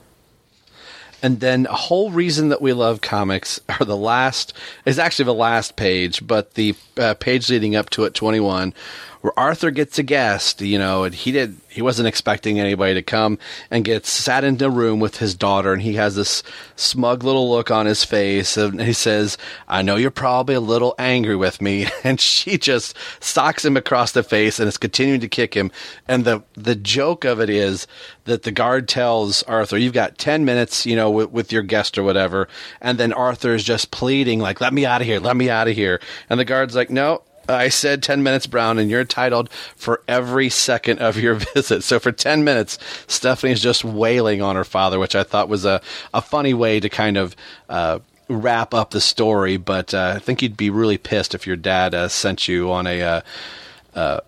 And 1.23 1.41
then 1.41 1.67
a 1.67 1.75
whole 1.75 2.11
reason 2.11 2.49
that 2.49 2.63
we 2.63 2.73
love 2.73 3.01
comics 3.01 3.61
are 3.69 3.85
the 3.85 3.97
last 3.97 4.53
is 4.85 4.99
actually 4.99 5.27
the 5.27 5.35
last 5.35 5.77
page, 5.77 6.27
but 6.27 6.55
the 6.55 6.75
uh, 6.97 7.15
page 7.15 7.51
leading 7.51 7.77
up 7.77 7.91
to 7.91 8.05
it, 8.05 8.15
twenty 8.15 8.41
one, 8.41 8.75
where 9.21 9.39
Arthur 9.39 9.71
gets 9.71 9.99
a 9.99 10.03
guest. 10.03 10.61
You 10.61 10.79
know, 10.79 11.05
and 11.05 11.15
he 11.15 11.33
did 11.33 11.57
he 11.71 11.83
wasn't 11.83 12.09
expecting 12.09 12.59
anybody 12.59 12.95
to 12.95 13.03
come, 13.03 13.39
and 13.71 13.85
gets 13.85 14.11
sat 14.11 14.43
in 14.43 14.61
a 14.63 14.69
room 14.69 14.99
with 14.99 15.19
his 15.19 15.35
daughter, 15.35 15.73
and 15.73 15.83
he 15.83 15.95
has 15.95 16.17
this 16.17 16.43
smug 16.75 17.23
little 17.23 17.49
look 17.49 17.71
on 17.71 17.87
his 17.87 18.05
face, 18.05 18.57
and 18.57 18.81
he 18.83 18.93
says, 18.93 19.39
"I 19.69 19.83
know 19.83 19.97
you're 19.97 20.11
probably 20.11 20.57
a 20.57 20.61
little 20.61 20.95
angry 20.99 21.37
with 21.37 21.63
me," 21.63 21.87
and 22.05 22.21
she 22.21 22.59
just 22.59 22.97
socks 23.21 23.65
him 23.65 23.77
across 23.77 24.13
the 24.13 24.23
face 24.23 24.59
and 24.59 24.69
is 24.69 24.77
continuing 24.77 25.21
to 25.21 25.29
kick 25.29 25.55
him. 25.55 25.71
And 26.09 26.25
the 26.25 26.43
the 26.55 26.75
joke 26.75 27.25
of 27.25 27.41
it 27.41 27.51
is 27.51 27.87
that 28.25 28.43
the 28.43 28.53
guard 28.53 28.89
tells 28.89 29.43
Arthur, 29.45 29.79
"You've 29.79 29.93
got 29.93 30.19
ten 30.19 30.45
minutes, 30.45 30.87
you 30.87 30.97
know, 30.97 31.11
with, 31.11 31.31
with 31.31 31.53
your 31.53 31.63
guest 31.63 31.97
or 31.97 32.03
whatever," 32.03 32.49
and 32.81 32.99
then 32.99 33.13
Arthur 33.13 33.55
is 33.55 33.65
just 33.65 33.91
pleading, 33.91 34.41
like, 34.41 34.61
"Let 34.61 34.75
me 34.75 34.85
out 34.87 35.01
of 35.01 35.07
here, 35.07 35.21
let 35.21 35.37
me 35.37 35.49
out 35.51 35.69
of 35.69 35.77
here," 35.77 36.01
and 36.29 36.41
the 36.41 36.45
guard's 36.45 36.75
like, 36.75 36.91
"No." 36.91 37.23
I 37.53 37.69
said 37.69 38.03
10 38.03 38.23
minutes, 38.23 38.47
Brown, 38.47 38.79
and 38.79 38.91
you're 38.91 39.01
entitled 39.01 39.51
for 39.77 40.03
every 40.09 40.49
second 40.49 41.01
of 41.01 41.17
your 41.17 41.35
visit. 41.55 41.83
So 41.83 41.99
for 41.99 42.13
10 42.13 42.45
minutes, 42.45 42.79
Stephanie 43.07 43.53
is 43.53 43.61
just 43.61 43.85
wailing 43.85 44.43
on 44.43 44.57
her 44.57 44.65
father, 44.65 44.99
which 44.99 45.15
I 45.15 45.23
thought 45.23 45.49
was 45.49 45.65
a, 45.65 45.81
a 46.15 46.23
funny 46.23 46.55
way 46.55 46.81
to 46.81 46.89
kind 46.89 47.17
of 47.17 47.37
uh, 47.69 48.01
wrap 48.29 48.75
up 48.75 48.91
the 48.91 49.01
story. 49.01 49.57
But 49.57 49.95
uh, 49.95 50.15
I 50.17 50.19
think 50.19 50.43
you'd 50.43 50.57
be 50.57 50.71
really 50.71 50.99
pissed 50.99 51.35
if 51.35 51.47
your 51.47 51.57
dad 51.57 51.95
uh, 51.95 52.09
sent 52.09 52.49
you 52.49 52.71
on 52.71 52.87
a. 52.87 53.23
Uh, 53.95 54.21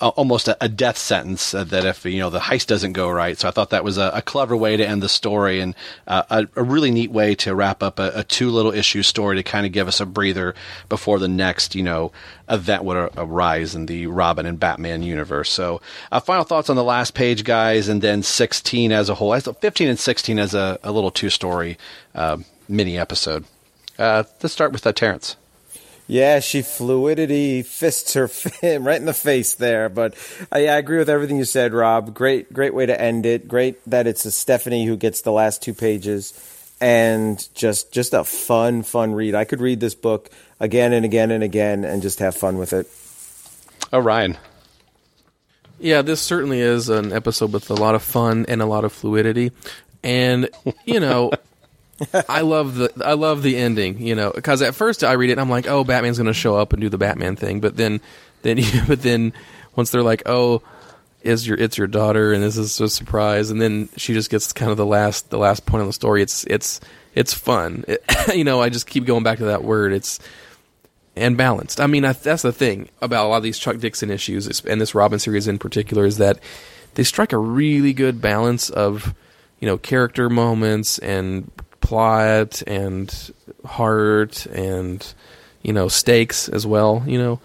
almost 0.00 0.48
a, 0.48 0.56
a 0.60 0.68
death 0.68 0.96
sentence 0.98 1.54
uh, 1.54 1.64
that 1.64 1.84
if 1.84 2.04
you 2.04 2.18
know 2.18 2.30
the 2.30 2.38
heist 2.38 2.66
doesn't 2.66 2.92
go 2.92 3.10
right. 3.10 3.38
So 3.38 3.48
I 3.48 3.50
thought 3.50 3.70
that 3.70 3.84
was 3.84 3.98
a, 3.98 4.10
a 4.14 4.22
clever 4.22 4.56
way 4.56 4.76
to 4.76 4.86
end 4.86 5.02
the 5.02 5.08
story 5.08 5.60
and 5.60 5.74
uh, 6.06 6.22
a, 6.30 6.48
a 6.56 6.62
really 6.62 6.90
neat 6.90 7.10
way 7.10 7.34
to 7.36 7.54
wrap 7.54 7.82
up 7.82 7.98
a, 7.98 8.24
two 8.24 8.50
little 8.50 8.72
issue 8.72 9.02
story 9.02 9.36
to 9.36 9.42
kind 9.42 9.64
of 9.66 9.72
give 9.72 9.88
us 9.88 10.00
a 10.00 10.06
breather 10.06 10.54
before 10.88 11.18
the 11.18 11.28
next 11.28 11.74
you 11.74 11.82
know 11.82 12.12
event 12.48 12.84
would 12.84 13.10
arise 13.16 13.74
in 13.74 13.86
the 13.86 14.06
Robin 14.06 14.46
and 14.46 14.60
Batman 14.60 15.02
universe. 15.02 15.50
So 15.50 15.80
uh, 16.12 16.20
final 16.20 16.44
thoughts 16.44 16.70
on 16.70 16.76
the 16.76 16.84
last 16.84 17.14
page, 17.14 17.44
guys, 17.44 17.88
and 17.88 18.02
then 18.02 18.22
16 18.22 18.92
as 18.92 19.08
a 19.08 19.14
whole. 19.14 19.32
I 19.32 19.40
thought 19.40 19.60
15 19.60 19.88
and 19.88 19.98
16 19.98 20.38
as 20.38 20.54
a, 20.54 20.78
little 20.84 21.10
two 21.10 21.30
story 21.30 21.78
uh, 22.14 22.38
mini 22.68 22.98
episode. 22.98 23.44
Uh, 23.98 24.24
let's 24.42 24.52
start 24.52 24.72
with 24.72 24.82
Terrence. 24.94 25.36
Yeah, 26.10 26.40
she 26.40 26.62
fluidity 26.62 27.60
fists 27.62 28.14
her 28.14 28.28
fin 28.28 28.82
right 28.84 28.98
in 28.98 29.04
the 29.04 29.12
face 29.12 29.54
there. 29.54 29.90
But 29.90 30.14
I, 30.50 30.60
I 30.66 30.78
agree 30.78 30.96
with 30.96 31.10
everything 31.10 31.36
you 31.36 31.44
said, 31.44 31.74
Rob. 31.74 32.14
Great, 32.14 32.50
great 32.50 32.72
way 32.72 32.86
to 32.86 32.98
end 32.98 33.26
it. 33.26 33.46
Great 33.46 33.78
that 33.88 34.06
it's 34.06 34.24
a 34.24 34.30
Stephanie 34.30 34.86
who 34.86 34.96
gets 34.96 35.20
the 35.20 35.32
last 35.32 35.62
two 35.62 35.74
pages, 35.74 36.32
and 36.80 37.46
just 37.54 37.92
just 37.92 38.14
a 38.14 38.24
fun, 38.24 38.82
fun 38.82 39.12
read. 39.12 39.34
I 39.34 39.44
could 39.44 39.60
read 39.60 39.80
this 39.80 39.94
book 39.94 40.30
again 40.58 40.94
and 40.94 41.04
again 41.04 41.30
and 41.30 41.44
again 41.44 41.84
and 41.84 42.00
just 42.00 42.20
have 42.20 42.34
fun 42.34 42.56
with 42.56 42.72
it. 42.72 42.88
Oh, 43.92 44.00
Ryan. 44.00 44.38
Yeah, 45.78 46.00
this 46.00 46.22
certainly 46.22 46.60
is 46.60 46.88
an 46.88 47.12
episode 47.12 47.52
with 47.52 47.70
a 47.70 47.74
lot 47.74 47.94
of 47.94 48.02
fun 48.02 48.46
and 48.48 48.62
a 48.62 48.66
lot 48.66 48.84
of 48.84 48.94
fluidity, 48.94 49.52
and 50.02 50.48
you 50.86 51.00
know, 51.00 51.32
I 52.28 52.42
love 52.42 52.76
the 52.76 52.92
I 53.04 53.14
love 53.14 53.42
the 53.42 53.56
ending. 53.56 54.00
You 54.00 54.14
know, 54.14 54.32
because 54.34 54.62
at 54.62 54.74
first 54.74 55.04
I 55.04 55.12
read 55.12 55.30
it 55.30 55.32
and 55.34 55.40
I'm 55.40 55.50
like, 55.50 55.66
oh, 55.66 55.84
Batman's 55.84 56.18
going 56.18 56.26
to 56.26 56.34
show 56.34 56.56
up 56.56 56.72
and 56.72 56.80
do 56.80 56.88
the 56.88 56.98
Batman 56.98 57.36
thing, 57.36 57.60
but 57.60 57.76
then 57.76 58.00
then 58.42 58.60
but 58.86 59.02
then 59.02 59.32
once 59.76 59.90
they're 59.90 60.02
like, 60.02 60.22
oh, 60.26 60.62
is 61.22 61.46
your 61.46 61.56
it's 61.56 61.76
your 61.76 61.86
daughter 61.86 62.32
and 62.32 62.42
this 62.42 62.56
is 62.56 62.80
a 62.80 62.88
surprise, 62.88 63.50
and 63.50 63.60
then 63.60 63.88
she 63.96 64.14
just 64.14 64.30
gets 64.30 64.52
kind 64.52 64.70
of 64.70 64.76
the 64.76 64.86
last 64.86 65.30
the 65.30 65.38
last 65.38 65.66
point 65.66 65.82
of 65.82 65.88
the 65.88 65.92
story. 65.92 66.22
It's 66.22 66.44
it's 66.44 66.80
it's 67.14 67.34
fun. 67.34 67.84
It, 67.88 68.04
you 68.34 68.44
know, 68.44 68.60
I 68.60 68.68
just 68.68 68.86
keep 68.86 69.04
going 69.04 69.22
back 69.22 69.38
to 69.38 69.46
that 69.46 69.64
word. 69.64 69.92
It's 69.92 70.20
and 71.18 71.36
balanced. 71.36 71.80
I 71.80 71.86
mean, 71.86 72.04
I, 72.04 72.12
that's 72.12 72.42
the 72.42 72.52
thing 72.52 72.88
about 73.02 73.26
a 73.26 73.28
lot 73.28 73.38
of 73.38 73.42
these 73.42 73.58
Chuck 73.58 73.78
Dixon 73.78 74.10
issues, 74.10 74.64
and 74.64 74.80
this 74.80 74.94
Robin 74.94 75.18
series 75.18 75.48
in 75.48 75.58
particular, 75.58 76.04
is 76.04 76.18
that 76.18 76.38
they 76.94 77.02
strike 77.02 77.32
a 77.32 77.38
really 77.38 77.92
good 77.92 78.20
balance 78.20 78.70
of, 78.70 79.14
you 79.60 79.66
know, 79.66 79.76
character 79.76 80.30
moments 80.30 80.98
and 80.98 81.50
plot 81.88 82.62
and 82.66 83.32
heart 83.64 84.44
and, 84.44 85.14
you 85.62 85.72
know, 85.72 85.88
stakes 85.88 86.46
as 86.50 86.66
well. 86.66 87.02
You 87.06 87.18
know, 87.18 87.40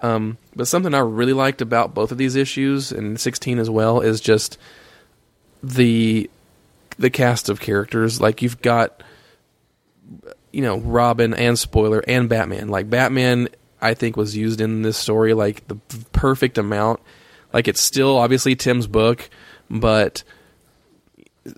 um, 0.00 0.38
but 0.56 0.66
something 0.66 0.94
I 0.94 1.00
really 1.00 1.34
liked 1.34 1.60
about 1.60 1.92
both 1.92 2.10
of 2.10 2.16
these 2.16 2.34
issues 2.34 2.92
and 2.92 3.20
16 3.20 3.58
as 3.58 3.68
well 3.68 4.00
is 4.00 4.22
just 4.22 4.56
the 5.62 6.30
the 6.98 7.10
cast 7.10 7.50
of 7.50 7.60
characters. 7.60 8.22
Like 8.22 8.40
you've 8.40 8.62
got 8.62 9.02
you 10.50 10.62
know 10.62 10.78
Robin 10.78 11.34
and 11.34 11.58
spoiler 11.58 12.02
and 12.08 12.26
Batman. 12.26 12.68
Like 12.68 12.88
Batman, 12.88 13.50
I 13.82 13.92
think 13.92 14.16
was 14.16 14.34
used 14.34 14.62
in 14.62 14.80
this 14.80 14.96
story 14.96 15.34
like 15.34 15.68
the 15.68 15.76
perfect 16.12 16.56
amount. 16.56 17.00
Like 17.52 17.68
it's 17.68 17.82
still 17.82 18.16
obviously 18.16 18.56
Tim's 18.56 18.86
book, 18.86 19.28
but 19.68 20.22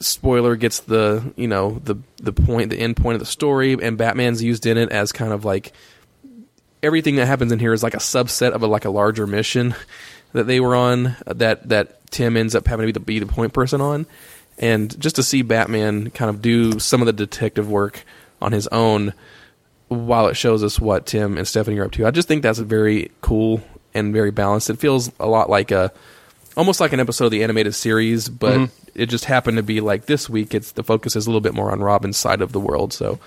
spoiler 0.00 0.56
gets 0.56 0.80
the 0.80 1.32
you 1.36 1.48
know 1.48 1.80
the 1.84 1.96
the 2.18 2.32
point 2.32 2.70
the 2.70 2.78
end 2.78 2.96
point 2.96 3.14
of 3.14 3.20
the 3.20 3.26
story, 3.26 3.72
and 3.80 3.98
Batman's 3.98 4.42
used 4.42 4.66
in 4.66 4.76
it 4.76 4.90
as 4.90 5.12
kind 5.12 5.32
of 5.32 5.44
like 5.44 5.72
everything 6.82 7.16
that 7.16 7.26
happens 7.26 7.52
in 7.52 7.58
here 7.58 7.72
is 7.72 7.82
like 7.82 7.94
a 7.94 7.98
subset 7.98 8.52
of 8.52 8.62
a 8.62 8.66
like 8.66 8.84
a 8.84 8.90
larger 8.90 9.26
mission 9.26 9.74
that 10.32 10.46
they 10.46 10.60
were 10.60 10.74
on 10.74 11.16
that 11.26 11.68
that 11.68 12.10
Tim 12.10 12.36
ends 12.36 12.54
up 12.54 12.66
having 12.66 12.86
to 12.86 12.92
be 12.92 12.92
the, 12.92 13.00
be 13.00 13.18
the 13.18 13.26
point 13.26 13.52
person 13.52 13.80
on, 13.80 14.06
and 14.58 14.98
just 15.00 15.16
to 15.16 15.22
see 15.22 15.42
Batman 15.42 16.10
kind 16.10 16.30
of 16.30 16.42
do 16.42 16.78
some 16.78 17.00
of 17.00 17.06
the 17.06 17.12
detective 17.12 17.68
work 17.70 18.04
on 18.40 18.52
his 18.52 18.66
own 18.68 19.14
while 19.88 20.26
it 20.26 20.34
shows 20.34 20.64
us 20.64 20.80
what 20.80 21.06
Tim 21.06 21.38
and 21.38 21.46
Stephanie 21.46 21.78
are 21.78 21.84
up 21.84 21.92
to. 21.92 22.06
I 22.06 22.10
just 22.10 22.26
think 22.26 22.42
that's 22.42 22.58
very 22.58 23.12
cool 23.20 23.62
and 23.94 24.12
very 24.12 24.30
balanced. 24.30 24.68
It 24.68 24.78
feels 24.78 25.10
a 25.20 25.26
lot 25.26 25.48
like 25.48 25.70
a 25.70 25.92
almost 26.56 26.80
like 26.80 26.92
an 26.92 27.00
episode 27.00 27.26
of 27.26 27.30
the 27.30 27.42
animated 27.42 27.74
series, 27.74 28.28
but 28.28 28.56
Mhm. 28.58 28.70
it 28.94 29.06
just 29.06 29.26
happened 29.26 29.56
to 29.58 29.62
be 29.62 29.80
like 29.80 30.06
this 30.06 30.28
week. 30.28 30.54
It's 30.54 30.72
the 30.72 30.82
focus 30.82 31.16
is 31.16 31.26
a 31.26 31.30
little 31.30 31.40
bit 31.40 31.54
more 31.54 31.70
on 31.70 31.80
Robin's 31.80 32.16
side 32.16 32.40
of 32.40 32.52
the 32.52 32.60
world, 32.60 32.92
so 32.92 33.18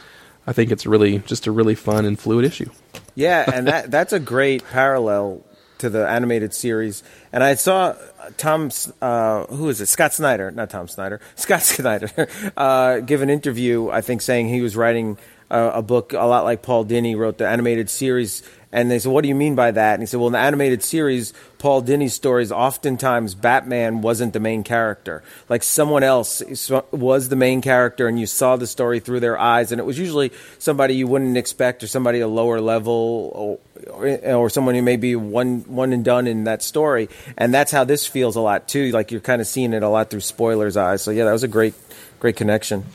I 0.47 0.53
think 0.53 0.71
it's 0.71 0.85
really 0.85 1.19
just 1.19 1.47
a 1.47 1.51
really 1.51 1.75
fun 1.75 2.05
and 2.05 2.17
fluid 2.19 2.45
issue. 2.45 2.69
Yeah, 3.15 3.49
and 3.53 3.67
that 3.67 3.91
that's 3.91 4.13
a 4.13 4.19
great 4.19 4.63
parallel 4.71 5.41
to 5.79 5.89
the 5.89 6.07
animated 6.07 6.53
series. 6.53 7.03
And 7.31 7.41
I 7.43 7.55
saw 7.55 7.95
Tom, 8.35 8.69
uh, 9.01 9.45
who 9.45 9.69
is 9.69 9.79
it? 9.79 9.87
Scott 9.87 10.13
Snyder, 10.13 10.51
not 10.51 10.69
Tom 10.69 10.87
Snyder, 10.89 11.21
Scott 11.35 11.61
Snyder, 11.61 12.09
uh, 12.57 12.99
give 12.99 13.21
an 13.21 13.29
interview. 13.29 13.89
I 13.89 14.01
think 14.01 14.21
saying 14.21 14.49
he 14.49 14.61
was 14.61 14.75
writing 14.75 15.17
a, 15.49 15.69
a 15.75 15.81
book 15.81 16.11
a 16.13 16.25
lot 16.25 16.43
like 16.43 16.61
Paul 16.61 16.83
Dini 16.85 17.15
wrote 17.15 17.37
the 17.37 17.47
animated 17.47 17.89
series. 17.89 18.43
And 18.71 18.91
they 18.91 18.99
said, 18.99 19.11
"What 19.11 19.21
do 19.21 19.27
you 19.29 19.35
mean 19.35 19.55
by 19.55 19.71
that?" 19.71 19.93
And 19.95 20.03
he 20.03 20.05
said, 20.05 20.19
"Well, 20.19 20.27
in 20.27 20.33
the 20.33 20.39
animated 20.39 20.83
series, 20.83 21.33
Paul 21.57 21.81
Dini's 21.81 22.13
stories, 22.13 22.51
oftentimes 22.51 23.33
Batman 23.33 24.01
wasn't 24.01 24.33
the 24.33 24.39
main 24.39 24.63
character. 24.63 25.23
Like 25.49 25.63
someone 25.63 26.03
else 26.03 26.43
was 26.91 27.29
the 27.29 27.35
main 27.35 27.61
character, 27.61 28.07
and 28.07 28.19
you 28.19 28.27
saw 28.27 28.57
the 28.57 28.67
story 28.67 28.99
through 28.99 29.21
their 29.21 29.39
eyes. 29.39 29.71
And 29.71 29.79
it 29.79 29.85
was 29.85 29.97
usually 29.97 30.31
somebody 30.59 30.95
you 30.95 31.07
wouldn't 31.07 31.35
expect, 31.35 31.83
or 31.83 31.87
somebody 31.87 32.19
a 32.19 32.27
lower 32.27 32.61
level, 32.61 33.59
or, 33.91 34.07
or, 34.23 34.49
someone 34.51 34.75
who 34.75 34.83
may 34.83 34.97
be 34.97 35.15
one 35.15 35.61
one 35.61 35.91
and 35.91 36.05
done 36.05 36.27
in 36.27 36.43
that 36.43 36.61
story. 36.61 37.09
And 37.37 37.51
that's 37.51 37.71
how 37.71 37.85
this 37.85 38.05
feels 38.05 38.35
a 38.35 38.41
lot 38.41 38.67
too. 38.67 38.91
Like 38.91 39.11
you're 39.11 39.19
kind 39.19 39.41
of 39.41 39.47
seeing 39.47 39.73
it 39.73 39.81
a 39.81 39.89
lot 39.89 40.11
through 40.11 40.21
spoilers' 40.21 40.77
eyes. 40.77 41.01
So 41.01 41.09
yeah, 41.09 41.25
that 41.25 41.33
was 41.33 41.43
a 41.43 41.47
great 41.47 41.73
great 42.19 42.35
connection. 42.35 42.85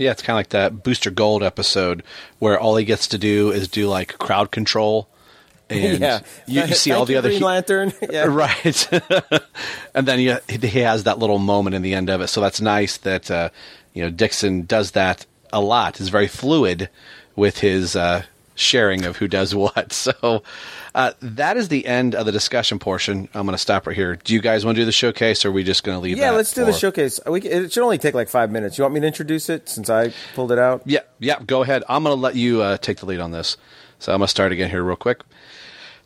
Yeah, 0.00 0.12
it's 0.12 0.22
kind 0.22 0.34
of 0.34 0.38
like 0.38 0.48
that 0.48 0.82
Booster 0.82 1.10
Gold 1.10 1.42
episode 1.42 2.02
where 2.38 2.58
all 2.58 2.76
he 2.76 2.86
gets 2.86 3.06
to 3.08 3.18
do 3.18 3.50
is 3.50 3.68
do 3.68 3.86
like 3.86 4.16
crowd 4.18 4.50
control. 4.50 5.08
And 5.70 6.00
Yeah. 6.00 6.20
you, 6.48 6.62
you 6.64 6.74
see 6.74 6.90
all 6.90 7.04
the 7.04 7.14
other 7.14 7.28
Green 7.28 7.42
Lantern. 7.42 7.92
Yeah. 8.10 8.24
right? 8.24 8.88
and 9.94 10.08
then 10.08 10.18
he, 10.18 10.34
he 10.66 10.80
has 10.80 11.04
that 11.04 11.20
little 11.20 11.38
moment 11.38 11.76
in 11.76 11.82
the 11.82 11.94
end 11.94 12.10
of 12.10 12.20
it. 12.22 12.26
So 12.26 12.40
that's 12.40 12.60
nice 12.60 12.96
that 12.96 13.30
uh, 13.30 13.50
you 13.94 14.02
know 14.02 14.10
Dixon 14.10 14.62
does 14.66 14.90
that 14.92 15.26
a 15.52 15.60
lot. 15.60 16.00
Is 16.00 16.08
very 16.08 16.26
fluid 16.26 16.88
with 17.36 17.58
his 17.60 17.94
uh, 17.94 18.24
sharing 18.60 19.04
of 19.04 19.16
who 19.16 19.28
does 19.28 19.54
what. 19.54 19.92
So 20.10 20.42
uh, 20.94 21.12
that 21.20 21.56
is 21.56 21.68
the 21.68 21.86
end 21.86 22.14
of 22.14 22.26
the 22.26 22.32
discussion 22.32 22.78
portion. 22.78 23.28
I'm 23.34 23.46
going 23.46 23.54
to 23.54 23.58
stop 23.58 23.86
right 23.86 23.94
here. 23.94 24.16
Do 24.16 24.34
you 24.34 24.40
guys 24.40 24.64
want 24.64 24.76
to 24.76 24.80
do 24.80 24.84
the 24.86 24.92
showcase, 24.92 25.44
or 25.44 25.48
are 25.48 25.52
we 25.52 25.62
just 25.62 25.84
going 25.84 25.96
to 25.96 26.00
leave? 26.00 26.16
Yeah, 26.16 26.30
that 26.30 26.36
let's 26.36 26.52
do 26.54 26.64
the 26.64 26.72
showcase. 26.72 27.20
We, 27.26 27.42
it 27.42 27.72
should 27.72 27.82
only 27.82 27.98
take 27.98 28.14
like 28.14 28.28
five 28.28 28.50
minutes. 28.50 28.78
You 28.78 28.82
want 28.82 28.94
me 28.94 29.00
to 29.00 29.06
introduce 29.06 29.48
it 29.48 29.68
since 29.68 29.88
I 29.90 30.12
pulled 30.34 30.50
it 30.52 30.58
out? 30.58 30.82
Yeah, 30.86 31.00
yeah, 31.18 31.38
go 31.46 31.62
ahead. 31.62 31.84
I'm 31.88 32.02
going 32.02 32.16
to 32.16 32.20
let 32.20 32.34
you 32.34 32.62
uh, 32.62 32.76
take 32.78 32.98
the 32.98 33.06
lead 33.06 33.20
on 33.20 33.30
this. 33.30 33.56
So 33.98 34.12
I'm 34.12 34.18
going 34.18 34.26
to 34.26 34.30
start 34.30 34.52
again 34.52 34.70
here 34.70 34.82
real 34.82 34.96
quick. 34.96 35.20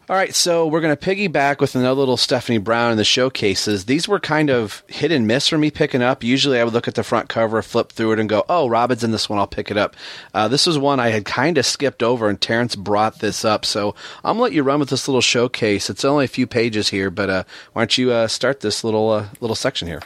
All 0.07 0.17
right, 0.17 0.35
so 0.35 0.67
we're 0.67 0.83
going 0.83 0.95
to 0.95 1.03
piggyback 1.03 1.61
with 1.61 1.75
another 1.75 1.99
little 1.99 2.19
Stephanie 2.19 2.59
Brown 2.59 2.91
in 2.91 2.99
the 2.99 3.05
showcases. 3.05 3.87
These 3.87 4.07
were 4.07 4.21
kind 4.21 4.51
of 4.51 4.83
hit 4.87 5.11
and 5.11 5.27
miss 5.27 5.49
for 5.49 5.57
me 5.57 5.71
picking 5.71 6.03
up. 6.03 6.23
Usually 6.23 6.61
I 6.61 6.65
would 6.65 6.75
look 6.75 6.87
at 6.87 6.95
the 6.95 7.03
front 7.03 7.31
cover, 7.31 7.63
flip 7.63 7.91
through 7.91 8.13
it, 8.13 8.21
and 8.21 8.29
go, 8.29 8.45
oh, 8.47 8.69
Robin's 8.69 9.03
in 9.03 9.13
this 9.13 9.31
one, 9.31 9.39
I'll 9.39 9.47
pick 9.47 9.71
it 9.71 9.79
up. 9.79 9.97
Uh, 10.35 10.47
this 10.47 10.67
was 10.67 10.77
one 10.77 11.01
I 11.01 11.09
had 11.09 11.25
kind 11.25 11.57
of 11.57 11.65
skipped 11.65 12.03
over, 12.03 12.29
and 12.29 12.39
Terrence 12.39 12.77
brought 12.77 13.21
this 13.21 13.47
up. 13.47 13.65
So 13.65 13.95
I'm 14.23 14.37
going 14.37 14.37
to 14.37 14.43
let 14.43 14.53
you 14.53 14.63
run 14.63 14.79
with 14.79 14.91
this 14.91 15.09
little 15.09 15.23
showcase. 15.23 15.89
It's 15.89 16.05
only 16.05 16.27
a 16.27 16.29
few 16.29 16.47
pages 16.47 16.91
here, 16.91 17.09
but 17.11 17.31
uh, 17.31 17.45
why 17.73 17.81
don't 17.81 17.97
you 17.97 18.13
uh, 18.13 18.29
start 18.29 18.61
this 18.61 18.85
little 18.85 19.11
uh, 19.11 19.29
little 19.41 19.57
section 19.57 19.89
here? 19.89 20.03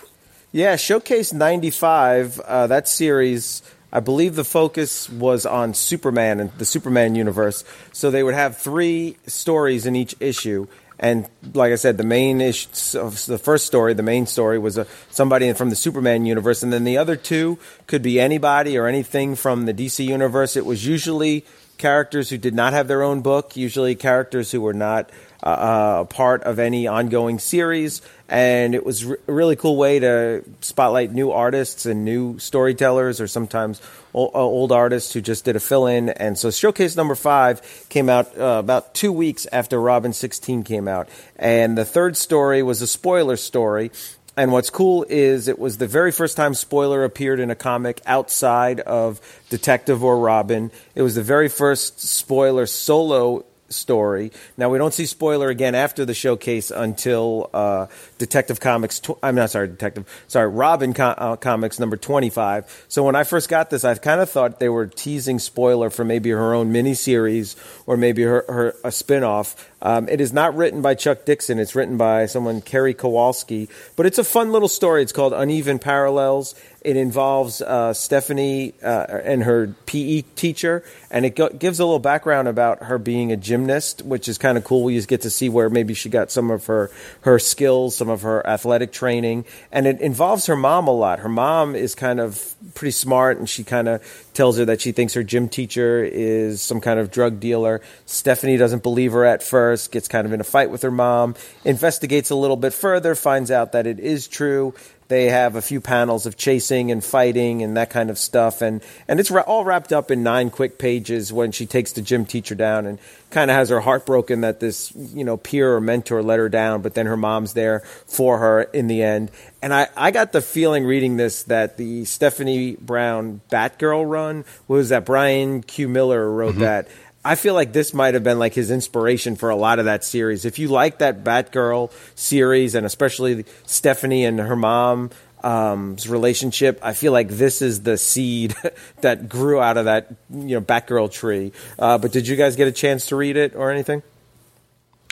Yeah, 0.53 0.76
Showcase 0.76 1.32
95, 1.32 2.38
uh, 2.38 2.68
that 2.68 2.86
series, 2.86 3.62
I 3.93 4.01
believe 4.01 4.34
the 4.34 4.45
focus 4.45 5.09
was 5.09 5.47
on 5.47 5.74
Superman 5.74 6.41
and 6.41 6.53
the 6.53 6.64
Superman 6.64 7.14
universe. 7.14 7.64
So 7.93 8.11
they 8.11 8.22
would 8.22 8.34
have 8.34 8.59
three 8.59 9.16
stories 9.26 9.86
in 9.86 9.97
each 9.97 10.14
issue. 10.20 10.66
And 11.01 11.28
like 11.55 11.72
I 11.72 11.76
said, 11.76 11.97
the 11.97 12.05
main 12.05 12.41
issue, 12.41 12.68
the 12.72 13.41
first 13.43 13.66
story, 13.66 13.95
the 13.95 14.03
main 14.03 14.26
story 14.26 14.59
was 14.59 14.76
a, 14.76 14.86
somebody 15.11 15.51
from 15.53 15.70
the 15.70 15.76
Superman 15.76 16.26
universe. 16.26 16.62
And 16.62 16.72
then 16.72 16.84
the 16.84 16.99
other 16.99 17.16
two 17.16 17.59
could 17.86 18.03
be 18.03 18.20
anybody 18.20 18.76
or 18.76 18.86
anything 18.86 19.36
from 19.36 19.64
the 19.64 19.72
DC 19.72 20.05
universe. 20.05 20.57
It 20.57 20.66
was 20.66 20.86
usually 20.86 21.47
characters 21.78 22.28
who 22.28 22.36
did 22.36 22.55
not 22.55 22.72
have 22.72 22.89
their 22.89 23.03
own 23.03 23.22
book, 23.22 23.57
usually 23.57 23.95
characters 23.95 24.51
who 24.51 24.61
were 24.61 24.74
not 24.74 25.11
uh, 25.43 25.47
uh, 25.47 26.05
part 26.05 26.43
of 26.43 26.59
any 26.59 26.89
ongoing 26.89 27.39
series. 27.39 28.03
And 28.29 28.74
it 28.74 28.85
was 28.85 29.05
a 29.05 29.16
really 29.26 29.57
cool 29.57 29.76
way 29.76 30.01
to 30.01 30.45
spotlight 30.61 31.12
new 31.12 31.31
artists 31.31 31.87
and 31.87 32.05
new 32.05 32.39
storytellers, 32.39 33.22
or 33.22 33.26
sometimes 33.26 33.81
old, 34.12 34.70
artists 34.70 35.12
who 35.14 35.22
just 35.22 35.47
did 35.47 35.57
a 35.57 35.61
fill 35.61 35.87
in. 35.87 36.11
And 36.11 36.37
so, 36.37 36.51
showcase 36.51 36.95
number 36.95 37.14
five 37.14 37.87
came 37.89 38.11
out 38.11 38.37
uh, 38.39 38.59
about 38.59 38.95
two 38.95 39.12
weeks 39.12 39.47
after 39.51 39.81
Robin 39.81 40.12
16 40.12 40.62
came 40.64 40.89
out. 40.89 41.09
And 41.37 41.79
the 41.79 41.87
third 41.87 42.16
story 42.16 42.62
was 42.62 42.83
a 42.83 42.87
spoiler 42.87 43.37
story. 43.37 43.91
And 44.37 44.53
what's 44.53 44.70
cool 44.70 45.05
is 45.09 45.49
it 45.49 45.59
was 45.59 45.79
the 45.79 45.89
very 45.89 46.12
first 46.12 46.37
time 46.37 46.55
Spoiler 46.55 47.03
appeared 47.03 47.41
in 47.41 47.51
a 47.51 47.57
comic 47.57 48.01
outside 48.07 48.79
of 48.79 49.20
Detective 49.51 50.05
or 50.05 50.16
Robin. 50.16 50.70
It 50.95 51.03
was 51.03 51.16
the 51.16 51.24
very 51.24 51.49
first 51.49 52.01
Spoiler 52.01 52.66
solo 52.66 53.45
story. 53.69 54.33
Now 54.57 54.69
we 54.71 54.79
don't 54.79 54.95
see 54.95 55.07
spoiler 55.07 55.49
again 55.49 55.75
after 55.75 56.05
the 56.05 56.14
showcase 56.14 56.71
until 56.71 57.51
uh, 57.53 57.87
Detective 58.19 58.61
Comics. 58.61 59.01
Tw- 59.01 59.19
I'm 59.23 59.35
not 59.35 59.51
sorry, 59.51 59.69
Detective. 59.69 60.07
Sorry, 60.29 60.49
Robin 60.49 60.95
uh, 60.99 61.37
Comics 61.37 61.79
number 61.79 61.97
25. 61.97 62.87
So 62.89 63.03
when 63.03 63.14
I 63.14 63.25
first 63.25 63.49
got 63.49 63.71
this, 63.71 63.85
I 63.85 63.95
kind 63.97 64.21
of 64.21 64.31
thought 64.31 64.61
they 64.61 64.69
were 64.69 64.87
teasing 64.87 65.39
spoiler 65.39 65.91
for 65.91 66.05
maybe 66.05 66.31
her 66.31 66.55
own 66.55 66.73
miniseries 66.73 67.57
or 67.89 67.97
maybe 67.97 68.22
her, 68.22 68.45
her 68.49 68.68
a 68.84 68.91
spinoff. 68.91 69.57
Um, 69.80 70.11
it 70.11 70.20
is 70.20 70.30
not 70.30 70.55
written 70.55 70.82
by 70.82 70.95
Chuck 70.95 71.24
Dixon. 71.24 71.59
It's 71.59 71.74
written 71.74 71.97
by 71.97 72.26
someone, 72.26 72.61
Kerry 72.61 72.93
Kowalski. 72.93 73.70
But 73.97 74.05
it's 74.05 74.18
a 74.18 74.24
fun 74.24 74.53
little 74.53 74.68
story. 74.68 75.03
It's 75.03 75.11
called 75.11 75.32
Uneven 75.32 75.78
Parallels. 75.78 76.55
It 76.82 76.97
involves 76.97 77.61
uh, 77.61 77.93
Stephanie 77.93 78.72
uh, 78.84 79.07
and 79.24 79.43
her 79.43 79.74
PE 79.86 80.22
teacher, 80.36 80.84
and 81.11 81.26
it 81.26 81.34
go- 81.34 81.49
gives 81.49 81.80
a 81.80 81.84
little 81.84 81.99
background 81.99 82.47
about 82.47 82.84
her 82.84 82.99
being 82.99 83.32
a 83.32 83.36
gymnast, 83.36 84.03
which 84.03 84.28
is 84.28 84.39
kind 84.39 84.57
of 84.57 84.64
cool. 84.64 84.84
We 84.84 84.95
just 84.95 85.09
get 85.09 85.22
to 85.22 85.30
see 85.30 85.49
where 85.49 85.68
maybe 85.68 85.93
she 85.95 86.09
got 86.09 86.30
some 86.30 86.53
of 86.53 86.66
her 86.66 86.91
her 87.22 87.41
skills, 87.41 87.97
some 87.97 88.09
of 88.09 88.22
her 88.22 88.47
athletic 88.47 88.93
training, 88.93 89.45
and 89.72 89.89
it 89.89 90.01
involves 90.01 90.47
her 90.47 90.55
mom 90.55 90.86
a 90.86 90.93
lot. 90.93 91.18
Her 91.18 91.28
mom 91.28 91.74
is 91.74 91.97
kind 91.97 92.20
of 92.20 92.55
pretty 92.74 92.93
smart, 92.93 93.39
and 93.39 93.49
she 93.49 93.64
kind 93.64 93.89
of 93.89 94.30
tells 94.32 94.57
her 94.59 94.64
that 94.66 94.80
she 94.80 94.93
thinks 94.93 95.14
her 95.14 95.24
gym 95.24 95.49
teacher 95.49 96.05
is 96.05 96.62
some 96.62 96.80
kind 96.80 97.01
of 97.01 97.11
drug 97.11 97.41
dealer. 97.41 97.78
Stephanie 98.07 98.57
doesn't 98.57 98.83
believe 98.83 99.12
her 99.12 99.24
at 99.24 99.43
first, 99.43 99.93
gets 99.93 100.09
kind 100.09 100.26
of 100.26 100.33
in 100.33 100.41
a 100.41 100.45
fight 100.45 100.70
with 100.70 100.83
her 100.83 100.91
mom, 100.91 101.35
investigates 101.64 102.31
a 102.31 102.35
little 102.35 102.57
bit 102.57 102.72
further, 102.72 103.14
finds 103.14 103.51
out 103.51 103.72
that 103.72 103.87
it 103.87 103.99
is 103.99 104.29
true. 104.29 104.74
They 105.09 105.31
have 105.31 105.57
a 105.57 105.62
few 105.62 105.81
panels 105.81 106.26
of 106.26 106.37
chasing 106.37 106.91
and 106.91 107.03
fighting 107.03 107.62
and 107.62 107.79
that 107.79 107.89
kind 107.89 108.11
of 108.11 108.18
stuff, 108.18 108.61
and 108.61 108.83
and 109.09 109.18
it's 109.18 109.31
ra- 109.31 109.41
all 109.41 109.64
wrapped 109.64 109.91
up 109.91 110.11
in 110.11 110.22
nine 110.22 110.51
quick 110.51 110.79
pages 110.79 111.33
when 111.33 111.51
she 111.51 111.64
takes 111.64 111.93
the 111.93 112.03
gym 112.03 112.26
teacher 112.26 112.55
down 112.55 112.85
and 112.85 112.99
kind 113.31 113.51
of 113.51 113.57
has 113.57 113.70
her 113.70 113.81
heart 113.81 114.05
broken 114.05 114.43
that 114.43 114.61
this 114.61 114.93
you 114.95 115.24
know 115.24 115.39
peer 115.39 115.74
or 115.74 115.81
mentor 115.81 116.22
let 116.22 116.39
her 116.39 116.51
down, 116.51 116.83
but 116.83 116.93
then 116.93 117.07
her 117.07 117.16
mom's 117.16 117.55
there 117.55 117.81
for 118.07 118.37
her 118.37 118.62
in 118.62 118.87
the 118.87 119.03
end. 119.03 119.31
And 119.62 119.72
I, 119.72 119.89
I 119.97 120.11
got 120.11 120.33
the 120.33 120.43
feeling 120.43 120.85
reading 120.85 121.16
this 121.16 121.45
that 121.45 121.79
the 121.79 122.05
Stephanie 122.05 122.76
Brown 122.76 123.41
Batgirl 123.51 124.09
run 124.09 124.45
was 124.68 124.91
that 124.91 125.07
Brian 125.07 125.62
Q 125.62 125.89
Miller 125.89 126.31
wrote 126.31 126.53
mm-hmm. 126.53 126.61
that. 126.61 126.89
I 127.25 127.35
feel 127.35 127.55
like 127.55 127.73
this 127.73 127.93
might 127.93 128.14
have 128.14 128.23
been 128.23 128.39
like 128.39 128.55
his 128.55 128.71
inspiration 128.71 129.37
for 129.37 129.51
a 129.51 129.57
lot 129.57 129.79
of 129.79 129.85
that 129.87 130.05
series. 130.05 130.45
If 130.45 130.59
you 130.59 130.69
like 130.69 130.99
that 130.99 131.25
Batgirl 131.25 131.93
series, 132.14 132.75
and 132.75 132.87
especially 132.87 133.45
Stephanie 133.66 134.25
and 134.25 134.39
her 134.39 134.57
mom 134.57 135.11
um, 135.43 135.97
relationship, 136.09 136.79
I 136.83 136.95
feel 136.95 137.12
like 137.12 137.29
this 137.29 137.61
is 137.61 137.83
the 137.83 137.99
seed 137.99 138.55
that 139.01 139.29
grew 139.29 139.61
out 139.61 139.77
of 139.77 139.87
that 139.87 140.14
you 140.31 140.55
know 140.55 140.61
Batgirl 140.61 141.11
tree. 141.11 141.53
Uh, 141.79 141.99
but 141.99 142.12
did 142.12 142.29
you 142.29 142.37
guys 142.37 142.57
get 142.57 142.69
a 142.69 142.73
chance 142.73 143.07
to 143.07 143.16
read 143.16 143.37
it 143.37 143.55
or 143.55 143.71
anything? 143.71 144.03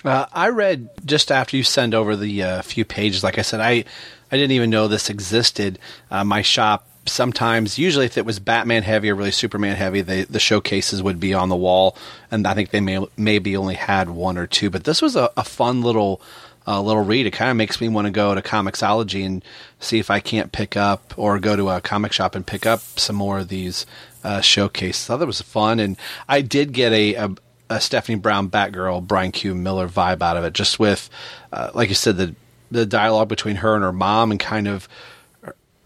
Uh, 0.04 0.26
I 0.32 0.50
read 0.50 0.90
just 1.04 1.32
after 1.32 1.56
you 1.56 1.64
send 1.64 1.92
over 1.94 2.14
the 2.14 2.42
uh, 2.42 2.62
few 2.62 2.84
pages. 2.84 3.24
Like 3.24 3.38
I 3.38 3.42
said, 3.42 3.60
I 3.60 3.84
I 4.30 4.36
didn't 4.36 4.52
even 4.52 4.70
know 4.70 4.88
this 4.88 5.10
existed. 5.10 5.78
Uh, 6.10 6.24
my 6.24 6.42
shop 6.42 6.85
sometimes, 7.06 7.78
usually 7.78 8.06
if 8.06 8.18
it 8.18 8.24
was 8.24 8.38
Batman 8.38 8.82
heavy 8.82 9.10
or 9.10 9.14
really 9.14 9.30
Superman 9.30 9.76
heavy, 9.76 10.00
they, 10.00 10.24
the 10.24 10.40
showcases 10.40 11.02
would 11.02 11.20
be 11.20 11.34
on 11.34 11.48
the 11.48 11.56
wall, 11.56 11.96
and 12.30 12.46
I 12.46 12.54
think 12.54 12.70
they 12.70 12.80
may 12.80 13.06
maybe 13.16 13.56
only 13.56 13.74
had 13.74 14.10
one 14.10 14.38
or 14.38 14.46
two. 14.46 14.70
But 14.70 14.84
this 14.84 15.02
was 15.02 15.16
a, 15.16 15.30
a 15.36 15.44
fun 15.44 15.82
little 15.82 16.20
uh, 16.66 16.82
little 16.82 17.04
read. 17.04 17.26
It 17.26 17.32
kind 17.32 17.50
of 17.50 17.56
makes 17.56 17.80
me 17.80 17.88
want 17.88 18.06
to 18.06 18.10
go 18.10 18.34
to 18.34 18.42
Comixology 18.42 19.24
and 19.24 19.44
see 19.78 19.98
if 19.98 20.10
I 20.10 20.20
can't 20.20 20.50
pick 20.50 20.76
up 20.76 21.14
or 21.16 21.38
go 21.38 21.54
to 21.54 21.70
a 21.70 21.80
comic 21.80 22.12
shop 22.12 22.34
and 22.34 22.46
pick 22.46 22.66
up 22.66 22.80
some 22.80 23.16
more 23.16 23.38
of 23.38 23.48
these 23.48 23.86
uh, 24.24 24.40
showcases. 24.40 25.08
I 25.08 25.14
thought 25.14 25.22
it 25.22 25.26
was 25.26 25.42
fun, 25.42 25.78
and 25.78 25.96
I 26.28 26.40
did 26.40 26.72
get 26.72 26.92
a, 26.92 27.14
a, 27.14 27.34
a 27.70 27.80
Stephanie 27.80 28.18
Brown 28.18 28.50
Batgirl 28.50 29.06
Brian 29.06 29.32
Q 29.32 29.54
Miller 29.54 29.88
vibe 29.88 30.22
out 30.22 30.36
of 30.36 30.44
it, 30.44 30.54
just 30.54 30.78
with, 30.78 31.08
uh, 31.52 31.70
like 31.74 31.88
you 31.88 31.94
said, 31.94 32.16
the 32.16 32.34
the 32.68 32.84
dialogue 32.84 33.28
between 33.28 33.56
her 33.56 33.76
and 33.76 33.84
her 33.84 33.92
mom, 33.92 34.32
and 34.32 34.40
kind 34.40 34.66
of 34.66 34.88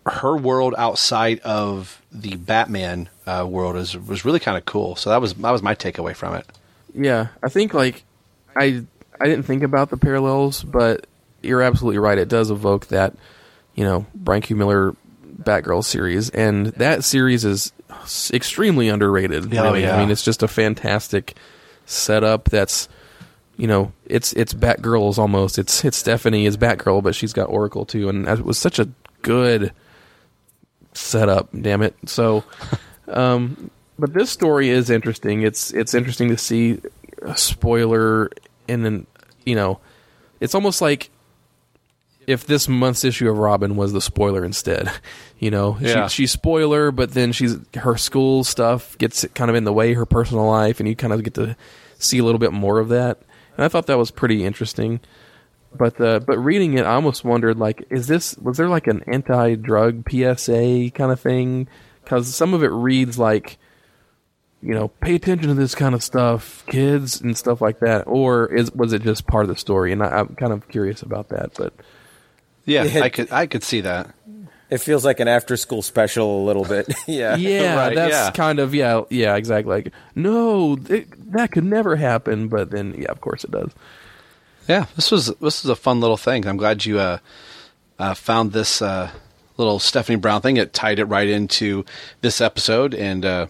her 0.07 0.37
world 0.37 0.75
outside 0.79 1.41
of 1.41 2.01
the 2.11 2.37
Batman 2.37 3.09
uh, 3.27 3.47
world 3.49 3.77
is 3.77 3.97
was 3.97 4.25
really 4.25 4.41
kind 4.41 4.57
of 4.57 4.65
cool. 4.65 4.97
So 4.97 5.11
that 5.11 5.21
was 5.21 5.35
that 5.35 5.51
was 5.51 5.63
my 5.63 5.75
takeaway 5.75 6.15
from 6.15 6.35
it. 6.35 6.47
Yeah, 6.95 7.29
I 7.43 7.49
think 7.49 7.75
like 7.75 8.05
I 8.57 8.85
I 9.21 9.27
didn't 9.27 9.45
think 9.45 9.63
about 9.63 9.91
the 9.91 9.97
parallels, 9.97 10.63
but 10.63 11.07
you're 11.43 11.63
absolutely 11.63 11.99
right. 11.99 12.19
It 12.19 12.29
does 12.29 12.51
evoke 12.51 12.87
that 12.89 13.15
you 13.75 13.85
know 13.85 14.07
Brian 14.15 14.43
Q. 14.43 14.57
Miller 14.57 14.97
Batgirl 15.43 15.85
series, 15.85 16.31
and 16.31 16.67
that 16.67 17.05
series 17.05 17.45
is 17.45 17.73
extremely 18.33 18.89
underrated. 18.89 19.55
Oh, 19.55 19.65
really. 19.65 19.83
yeah. 19.83 19.97
I 19.97 20.01
mean, 20.01 20.11
it's 20.11 20.25
just 20.25 20.43
a 20.43 20.49
fantastic 20.49 21.35
setup. 21.87 22.45
That's 22.45 22.89
you 23.57 23.67
know, 23.67 23.93
it's 24.07 24.33
it's 24.33 24.55
Batgirls 24.55 25.19
almost. 25.19 25.59
It's 25.59 25.85
it's 25.85 25.99
Stephanie 25.99 26.47
is 26.47 26.57
Batgirl, 26.57 27.03
but 27.03 27.15
she's 27.15 27.35
got 27.35 27.51
Oracle 27.51 27.85
too, 27.85 28.09
and 28.09 28.27
it 28.27 28.45
was 28.45 28.59
such 28.59 28.79
a 28.79 28.89
good 29.23 29.73
setup. 31.01 31.49
Damn 31.59 31.83
it! 31.83 31.95
So, 32.07 32.45
um, 33.09 33.71
but 33.99 34.13
this 34.15 34.31
story 34.31 34.69
is 34.71 34.91
interesting. 34.91 35.43
It's 35.43 35.73
it's 35.73 35.95
interesting 35.95 36.29
to 36.29 36.39
see 36.39 36.81
a 37.23 37.37
spoiler, 37.37 38.31
and 38.69 38.85
then 38.85 39.07
you 39.45 39.55
know, 39.55 39.81
it's 40.41 40.55
almost 40.55 40.81
like 40.81 41.11
if 42.27 42.47
this 42.47 42.69
month's 42.69 43.03
issue 43.05 43.29
of 43.31 43.39
Robin 43.39 43.77
was 43.77 43.93
the 43.93 44.01
spoiler 44.01 44.45
instead. 44.45 44.91
You 45.43 45.51
know, 45.51 45.79
Yeah. 45.81 46.07
she, 46.07 46.25
she's 46.25 46.33
spoiler, 46.33 46.93
but 46.93 47.13
then 47.13 47.33
she's 47.33 47.57
her 47.79 47.97
school 47.97 48.45
stuff 48.45 48.99
gets 48.99 49.25
kind 49.35 49.49
of 49.49 49.57
in 49.57 49.65
the 49.65 49.73
way, 49.73 49.95
her 49.95 50.05
personal 50.05 50.47
life, 50.47 50.81
and 50.81 50.87
you 50.87 50.95
kind 50.95 51.15
of 51.15 51.23
get 51.25 51.33
to 51.33 51.57
see 51.99 52.19
a 52.19 52.25
little 52.25 52.39
bit 52.39 52.53
more 52.53 52.79
of 52.79 52.91
that. 52.91 53.17
And 53.57 53.65
I 53.65 53.69
thought 53.69 53.87
that 53.87 53.97
was 53.97 54.11
pretty 54.11 54.45
interesting. 54.45 55.01
But 55.73 56.01
uh, 56.01 56.19
but 56.21 56.39
reading 56.39 56.75
it, 56.75 56.85
I 56.85 56.95
almost 56.95 57.25
wondered 57.25 57.59
like, 57.59 57.85
is 57.91 58.07
this 58.07 58.37
was 58.39 58.57
there 58.57 58.69
like 58.69 58.87
an 58.87 59.03
anti-drug 59.07 60.05
PSA 60.11 60.91
kind 60.95 61.13
of 61.13 61.21
thing? 61.21 61.69
Because 62.03 62.35
some 62.35 62.55
of 62.55 62.63
it 62.65 62.73
reads 62.73 63.19
like, 63.19 63.59
you 64.63 64.75
know, 64.75 64.89
pay 64.89 65.15
attention 65.15 65.49
to 65.49 65.55
this 65.55 65.75
kind 65.77 65.95
of 65.95 66.03
stuff, 66.03 66.65
kids, 66.67 67.21
and 67.21 67.37
stuff 67.39 67.61
like 67.61 67.79
that, 67.81 68.03
or 68.09 68.53
is 68.53 68.73
was 68.73 68.93
it 68.93 69.03
just 69.03 69.27
part 69.27 69.45
of 69.45 69.49
the 69.49 69.57
story? 69.57 69.93
And 69.93 70.03
I, 70.03 70.21
I'm 70.21 70.35
kind 70.35 70.53
of 70.53 70.69
curious 70.69 71.03
about 71.03 71.29
that. 71.29 71.53
But 71.57 71.73
Yeah, 72.65 72.83
Yeah. 72.85 73.03
I 73.05 73.09
could 73.09 73.31
I 73.31 73.47
could 73.47 73.63
see 73.63 73.83
that. 73.83 74.15
It 74.71 74.79
feels 74.79 75.05
like 75.05 75.19
an 75.19 75.27
after 75.27 75.57
school 75.57 75.83
special 75.83 76.43
a 76.43 76.45
little 76.45 76.65
bit. 76.65 76.93
yeah. 77.09 77.35
yeah, 77.35 77.75
Right, 77.89 77.95
that's 77.95 78.13
yeah. 78.13 78.31
kind 78.31 78.61
of 78.61 78.73
yeah, 78.75 79.03
yeah, 79.11 79.35
exactly. 79.35 79.83
Like, 79.83 79.93
no, 80.15 80.79
it, 80.89 81.33
that 81.33 81.51
could 81.51 81.65
never 81.65 81.97
happen. 81.97 82.47
But 82.49 82.71
then, 82.71 82.95
yeah, 82.97 83.11
of 83.11 83.21
course 83.21 83.43
it 83.45 83.51
does. 83.51 83.73
Yeah, 84.69 84.87
this 84.97 85.11
was 85.11 85.27
this 85.27 85.63
was 85.63 85.67
a 85.67 85.77
fun 85.77 86.01
little 86.01 86.17
thing. 86.17 86.47
I'm 86.47 86.57
glad 86.57 86.85
you 86.85 86.99
uh, 86.99 87.19
uh, 87.99 88.15
found 88.15 88.53
this 88.53 88.81
uh, 88.81 89.11
little 89.57 89.79
Stephanie 89.79 90.17
Brown 90.17 90.41
thing. 90.43 90.57
It 90.57 90.73
tied 90.73 90.99
it 90.99 91.07
right 91.07 91.29
into 91.29 91.85
this 92.21 92.41
episode 92.41 92.95
and 92.95 93.25
uh, 93.25 93.47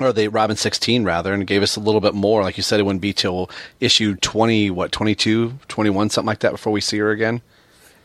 or 0.00 0.12
the 0.12 0.28
Robin 0.28 0.56
16 0.56 1.04
rather, 1.04 1.32
and 1.32 1.46
gave 1.46 1.62
us 1.62 1.76
a 1.76 1.80
little 1.80 2.00
bit 2.00 2.14
more. 2.14 2.42
Like 2.42 2.56
you 2.56 2.62
said, 2.62 2.80
it 2.80 2.82
wouldn't 2.82 3.02
be 3.02 3.12
till 3.12 3.50
issue 3.80 4.16
20, 4.16 4.70
what 4.70 4.92
22, 4.92 5.58
21, 5.68 6.10
something 6.10 6.26
like 6.26 6.40
that 6.40 6.52
before 6.52 6.72
we 6.72 6.80
see 6.80 6.98
her 6.98 7.10
again. 7.10 7.42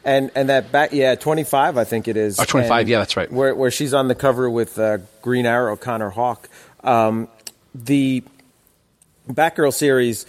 And 0.06 0.32
and 0.34 0.48
that 0.48 0.72
back 0.72 0.94
yeah, 0.94 1.16
twenty 1.16 1.44
five 1.44 1.78
I 1.78 1.84
think 1.84 2.08
it 2.08 2.16
is. 2.16 2.40
Oh, 2.40 2.46
25, 2.46 2.80
And 2.80 2.90
yeah, 2.90 3.00
that's 3.00 3.18
right. 3.18 3.30
Where 3.30 3.54
where 3.54 3.70
she's 3.70 3.94
on 3.94 4.08
the 4.08 4.16
cover 4.16 4.50
with 4.50 4.80
uh, 4.80 5.00
Green 5.22 5.46
Arrow, 5.46 5.76
Connor 5.76 6.10
Hawke. 6.10 6.48
Um, 6.84 7.28
the 7.76 8.24
Batgirl 9.30 9.74
series, 9.74 10.26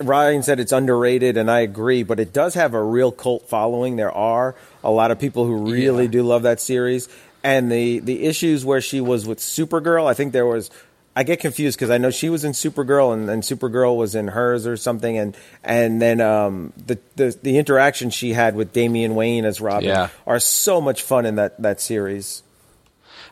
Ryan 0.00 0.42
said 0.42 0.60
it's 0.60 0.72
underrated, 0.72 1.36
and 1.36 1.50
I 1.50 1.60
agree. 1.60 2.02
But 2.02 2.20
it 2.20 2.32
does 2.32 2.54
have 2.54 2.74
a 2.74 2.82
real 2.82 3.12
cult 3.12 3.48
following. 3.48 3.96
There 3.96 4.12
are 4.12 4.54
a 4.82 4.90
lot 4.90 5.10
of 5.10 5.18
people 5.18 5.44
who 5.44 5.70
really 5.70 6.08
do 6.08 6.22
love 6.22 6.42
that 6.42 6.60
series. 6.60 7.08
And 7.42 7.70
the 7.70 8.00
the 8.00 8.24
issues 8.24 8.64
where 8.64 8.80
she 8.80 9.00
was 9.00 9.26
with 9.26 9.38
Supergirl, 9.38 10.06
I 10.06 10.14
think 10.14 10.32
there 10.32 10.46
was. 10.46 10.70
I 11.16 11.24
get 11.24 11.40
confused 11.40 11.76
because 11.76 11.90
I 11.90 11.98
know 11.98 12.10
she 12.10 12.28
was 12.30 12.44
in 12.44 12.52
Supergirl 12.52 13.12
and, 13.12 13.28
and 13.28 13.42
Supergirl 13.42 13.96
was 13.96 14.14
in 14.14 14.28
hers 14.28 14.64
or 14.64 14.76
something, 14.76 15.18
and 15.18 15.36
and 15.64 16.00
then 16.00 16.20
um, 16.20 16.72
the, 16.76 16.98
the 17.16 17.36
the 17.42 17.58
interaction 17.58 18.10
she 18.10 18.32
had 18.32 18.54
with 18.54 18.72
Damian 18.72 19.16
Wayne 19.16 19.44
as 19.44 19.60
Robin 19.60 19.88
Yeah. 19.88 20.08
are 20.26 20.38
so 20.38 20.80
much 20.80 21.02
fun 21.02 21.26
in 21.26 21.34
that 21.34 21.60
that 21.60 21.80
series. 21.80 22.42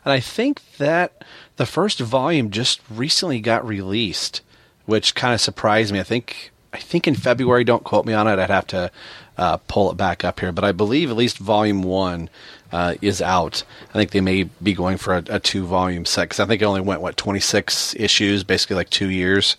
And 0.03 0.11
I 0.11 0.19
think 0.19 0.61
that 0.77 1.23
the 1.55 1.65
first 1.65 1.99
volume 1.99 2.51
just 2.51 2.81
recently 2.89 3.39
got 3.39 3.65
released, 3.65 4.41
which 4.85 5.15
kind 5.15 5.33
of 5.33 5.39
surprised 5.39 5.93
me. 5.93 5.99
I 5.99 6.03
think 6.03 6.51
I 6.73 6.77
think 6.77 7.07
in 7.07 7.15
February. 7.15 7.63
Don't 7.63 7.83
quote 7.83 8.05
me 8.05 8.13
on 8.13 8.27
it. 8.27 8.39
I'd 8.39 8.49
have 8.49 8.67
to 8.67 8.91
uh, 9.37 9.57
pull 9.67 9.91
it 9.91 9.97
back 9.97 10.23
up 10.23 10.39
here, 10.39 10.51
but 10.51 10.63
I 10.63 10.71
believe 10.71 11.09
at 11.09 11.15
least 11.15 11.37
volume 11.37 11.81
one 11.81 12.29
uh, 12.71 12.95
is 13.01 13.21
out. 13.21 13.63
I 13.89 13.93
think 13.93 14.11
they 14.11 14.21
may 14.21 14.43
be 14.43 14.73
going 14.73 14.97
for 14.97 15.15
a, 15.15 15.23
a 15.29 15.39
two 15.39 15.65
volume 15.65 16.05
set 16.05 16.23
because 16.23 16.39
I 16.39 16.45
think 16.45 16.61
it 16.61 16.65
only 16.65 16.81
went 16.81 17.01
what 17.01 17.17
twenty 17.17 17.39
six 17.39 17.95
issues, 17.95 18.43
basically 18.43 18.75
like 18.75 18.89
two 18.89 19.09
years. 19.09 19.57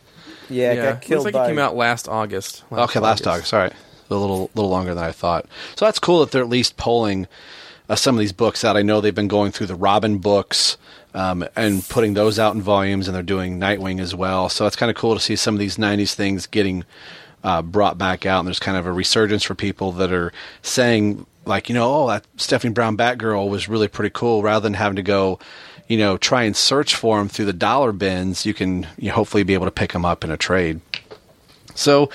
Yeah, 0.49 0.73
it 0.73 0.77
got 0.77 1.09
looks 1.11 1.25
like 1.25 1.35
by. 1.35 1.45
it 1.45 1.49
came 1.49 1.59
out 1.59 1.77
last 1.77 2.09
August. 2.09 2.65
okay, 2.71 3.01
last 3.01 3.27
August. 3.27 3.55
All 3.55 3.61
right, 3.61 3.73
a 4.11 4.15
little 4.15 4.51
little 4.55 4.71
longer 4.71 4.95
than 4.95 5.05
I 5.05 5.13
thought. 5.13 5.47
So 5.77 5.85
that's 5.85 5.99
cool 5.99 6.21
that 6.21 6.33
they're 6.33 6.43
at 6.43 6.49
least 6.49 6.77
pulling 6.77 7.27
uh, 7.89 7.97
some 7.97 8.15
of 8.15 8.21
these 8.21 8.33
books 8.33 8.65
out. 8.65 8.77
I 8.77 8.83
know 8.83 9.01
they've 9.01 9.15
been 9.15 9.29
going 9.29 9.53
through 9.53 9.67
the 9.67 9.75
Robin 9.75 10.19
books 10.19 10.77
um, 11.15 11.47
and 11.57 11.87
putting 11.89 12.15
those 12.15 12.39
out 12.39 12.55
in 12.55 12.63
volumes, 12.63 13.09
and 13.09 13.15
they're 13.15 13.23
doing 13.23 13.59
Nightwing 13.59 14.01
as 14.01 14.15
well. 14.15 14.49
So 14.49 14.67
it's 14.67 14.77
kind 14.77 14.91
of 14.91 14.97
cool 14.97 15.15
to 15.15 15.21
see 15.21 15.37
some 15.37 15.55
of 15.55 15.59
these 15.59 15.77
'90s 15.77 16.15
things 16.15 16.47
getting 16.47 16.85
uh, 17.43 17.63
brought 17.63 17.99
back 17.99 18.27
out. 18.27 18.41
And 18.41 18.47
there's 18.47 18.59
kind 18.59 18.77
of 18.77 18.87
a 18.87 18.93
resurgence 18.93 19.43
for 19.43 19.55
people 19.55 19.93
that 19.93 20.13
are 20.13 20.33
saying, 20.63 21.27
like, 21.45 21.69
you 21.69 21.75
know, 21.75 22.03
oh, 22.03 22.07
that 22.09 22.27
Stephanie 22.37 22.73
Brown 22.73 22.97
Batgirl 22.97 23.49
was 23.49 23.69
really 23.69 23.89
pretty 23.89 24.11
cool. 24.15 24.43
Rather 24.43 24.63
than 24.63 24.75
having 24.75 24.97
to 24.97 25.03
go, 25.03 25.39
you 25.89 25.99
know, 25.99 26.17
try 26.17 26.45
and 26.45 26.57
search 26.57 26.95
for 26.95 27.19
them 27.19 27.29
through 27.29 27.47
the 27.47 27.53
dollar 27.53 27.93
bins, 27.93 28.47
you 28.47 28.55
can 28.55 28.87
you 28.97 29.09
know, 29.09 29.15
hopefully 29.15 29.43
be 29.43 29.55
able 29.55 29.67
to 29.67 29.73
pick 29.73 29.93
them 29.93 30.05
up 30.05 30.25
in 30.25 30.31
a 30.31 30.37
trade. 30.37 30.81
So 31.75 32.11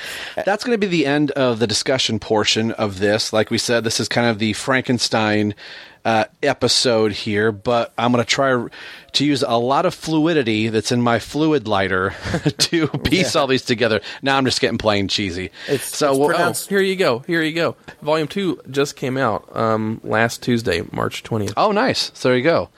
that's 0.46 0.64
going 0.64 0.80
to 0.80 0.88
be 0.88 0.88
the 0.88 1.06
end 1.06 1.32
of 1.32 1.60
the 1.60 1.68
discussion 1.68 2.20
portion 2.20 2.72
of 2.72 3.00
this. 3.00 3.34
Like 3.34 3.50
we 3.50 3.58
said, 3.58 3.84
this 3.84 4.00
is 4.00 4.08
kind 4.08 4.28
of 4.28 4.38
the 4.38 4.54
Frankenstein 4.54 5.56
uh, 6.06 6.26
episode 6.44 7.12
here, 7.12 7.52
but 7.52 7.92
I'm 7.98 8.12
going 8.12 8.24
to 8.24 8.30
try 8.30 8.68
to 9.14 9.26
use 9.26 9.42
a 9.42 9.58
lot 9.58 9.86
of 9.88 9.94
fluidity 9.96 10.70
that's 10.70 10.92
in 10.92 11.02
my 11.02 11.18
fluid 11.20 11.68
lighter 11.68 12.14
to 12.58 12.88
piece 13.04 13.34
Yeah. 13.36 13.42
all 13.42 13.48
these 13.48 13.64
together. 13.64 14.02
Now 14.22 14.38
I'm 14.38 14.46
just 14.46 14.62
getting 14.62 14.78
plain 14.78 15.08
cheesy. 15.08 15.50
so 15.80 16.16
we'll, 16.18 16.36
Oh, 16.38 16.54
here 16.70 16.80
you 16.80 16.96
go. 16.96 17.20
Here 17.20 17.42
you 17.42 17.54
go. 17.54 17.76
Volume 18.04 18.28
two 18.28 18.62
just 18.70 18.96
came 18.96 19.18
out 19.18 19.54
um, 19.56 20.00
last 20.04 20.44
Tuesday, 20.44 20.84
March 20.92 21.24
twentieth. 21.24 21.54
Oh, 21.58 21.72
nice. 21.72 22.12
So 22.14 22.30
there 22.30 22.38
you 22.38 22.44
go. 22.44 22.70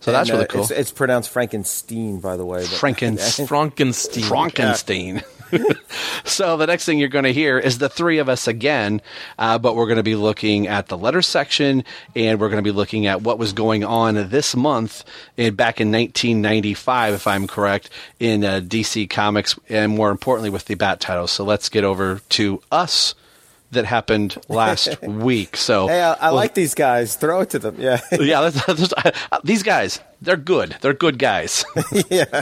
So 0.00 0.12
that's 0.12 0.28
And, 0.28 0.36
uh, 0.36 0.38
really 0.38 0.48
cool. 0.48 0.60
It's, 0.62 0.70
it's 0.70 0.92
pronounced 0.92 1.30
Frankenstein, 1.30 2.20
by 2.20 2.36
the 2.36 2.44
way. 2.44 2.60
but- 2.60 2.68
Franken- 2.70 3.18
Frankenstein. 3.48 4.24
Frankenstein. 4.24 5.22
so 6.24 6.56
the 6.56 6.66
next 6.66 6.84
thing 6.84 6.98
you're 6.98 7.08
going 7.08 7.24
to 7.24 7.32
hear 7.32 7.58
is 7.58 7.78
the 7.78 7.88
three 7.88 8.18
of 8.18 8.28
us 8.28 8.46
again, 8.48 9.00
uh, 9.38 9.58
but 9.58 9.76
we're 9.76 9.86
going 9.86 9.96
to 9.96 10.02
be 10.02 10.14
looking 10.14 10.66
at 10.66 10.88
the 10.88 10.96
letter 10.98 11.22
section, 11.22 11.84
and 12.14 12.40
we're 12.40 12.48
going 12.48 12.62
to 12.62 12.68
be 12.68 12.74
looking 12.76 13.06
at 13.06 13.22
what 13.22 13.38
was 13.38 13.52
going 13.52 13.84
on 13.84 14.14
this 14.30 14.54
month, 14.56 15.04
in, 15.36 15.54
back 15.54 15.80
in 15.80 15.90
1995, 15.92 17.14
if 17.14 17.26
I'm 17.26 17.46
correct, 17.46 17.90
in 18.20 18.44
uh, 18.44 18.60
DC 18.60 19.08
Comics, 19.10 19.58
and 19.68 19.92
more 19.94 20.10
importantly 20.10 20.50
with 20.50 20.66
the 20.66 20.74
Bat 20.74 21.00
titles. 21.00 21.30
So 21.30 21.44
let's 21.44 21.68
get 21.68 21.84
over 21.84 22.20
to 22.30 22.62
us. 22.70 23.14
That 23.72 23.84
happened 23.84 24.38
last 24.48 25.02
week. 25.02 25.54
So 25.58 25.88
Hey, 25.88 26.00
I, 26.00 26.12
I 26.14 26.26
we'll- 26.28 26.36
like 26.36 26.54
these 26.54 26.74
guys. 26.74 27.16
Throw 27.16 27.40
it 27.42 27.50
to 27.50 27.58
them. 27.58 27.76
Yeah. 27.78 28.00
yeah, 28.18 28.38
let's, 28.38 28.66
let's, 28.66 28.94
uh, 28.94 29.10
these 29.44 29.62
guys, 29.62 30.00
they're 30.22 30.38
good. 30.38 30.76
They're 30.80 30.94
good 30.94 31.18
guys. 31.18 31.66
yeah. 32.08 32.40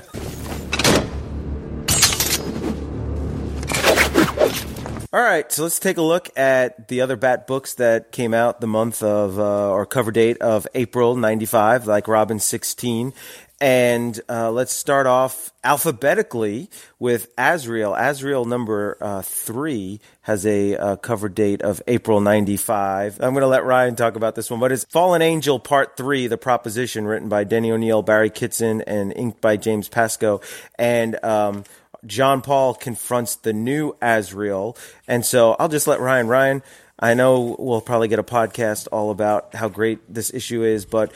All 5.13 5.23
right, 5.23 5.51
so 5.53 5.63
let's 5.63 5.79
take 5.79 5.99
a 5.99 6.03
look 6.03 6.37
at 6.37 6.89
the 6.89 7.01
other 7.01 7.15
Bat 7.15 7.47
books 7.47 7.75
that 7.75 8.11
came 8.11 8.35
out 8.35 8.61
the 8.61 8.67
month 8.67 9.05
of, 9.05 9.39
uh, 9.39 9.71
or 9.71 9.87
cover 9.87 10.11
date 10.11 10.39
of 10.39 10.67
April 10.75 11.15
95, 11.15 11.87
like 11.87 12.09
Robin 12.09 12.41
16. 12.41 13.13
And 13.61 14.21
uh, 14.29 14.51
let's 14.51 14.73
start 14.73 15.07
off 15.07 15.53
alphabetically 15.63 16.69
with 16.99 17.29
Azrael. 17.39 17.95
Azrael 17.95 18.45
number 18.45 18.99
uh, 19.01 19.23
three 19.23 20.01
has 20.23 20.45
a 20.45 20.77
uh, 20.77 20.97
cover 20.97 21.29
date 21.29 21.63
of 21.63 21.81
April 21.87 22.21
95. 22.21 23.21
I'm 23.21 23.33
going 23.33 23.43
to 23.43 23.47
let 23.47 23.65
Ryan 23.65 23.95
talk 23.95 24.17
about 24.17 24.35
this 24.35 24.51
one, 24.51 24.59
but 24.59 24.73
it's 24.73 24.85
Fallen 24.85 25.23
Angel 25.23 25.59
Part 25.61 25.97
3, 25.97 26.27
The 26.27 26.37
Proposition, 26.37 27.07
written 27.07 27.29
by 27.29 27.45
Denny 27.45 27.71
O'Neil, 27.71 28.03
Barry 28.03 28.29
Kitson, 28.29 28.83
and 28.83 29.13
inked 29.13 29.41
by 29.41 29.57
James 29.57 29.89
Pascoe. 29.89 30.41
And 30.79 31.25
um, 31.25 31.65
Jean 32.07 32.41
Paul 32.41 32.75
confronts 32.75 33.37
the 33.37 33.53
new 33.53 33.97
Azrael. 34.01 34.77
And 35.07 35.25
so 35.25 35.57
I'll 35.59 35.69
just 35.69 35.87
let 35.87 36.01
Ryan. 36.01 36.29
Ryan, 36.29 36.63
I 36.99 37.13
know 37.15 37.57
we'll 37.59 37.83
probably 37.83 38.09
get 38.09 38.19
a 38.19 38.23
podcast 38.23 38.89
all 38.91 39.11
about 39.11 39.55
how 39.55 39.69
great 39.69 39.99
this 40.13 40.33
issue 40.33 40.63
is, 40.63 40.87
but 40.87 41.13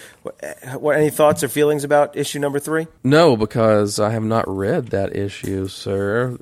what, 0.75 0.97
any 0.97 1.09
thoughts 1.09 1.43
or 1.43 1.49
feelings 1.49 1.85
about 1.85 2.17
issue 2.17 2.39
number 2.39 2.59
three? 2.59 2.87
No, 3.03 3.37
because 3.37 3.99
I 3.99 4.11
have 4.11 4.23
not 4.23 4.47
read 4.47 4.89
that 4.89 5.17
issue, 5.17 5.69
sir. 5.69 6.37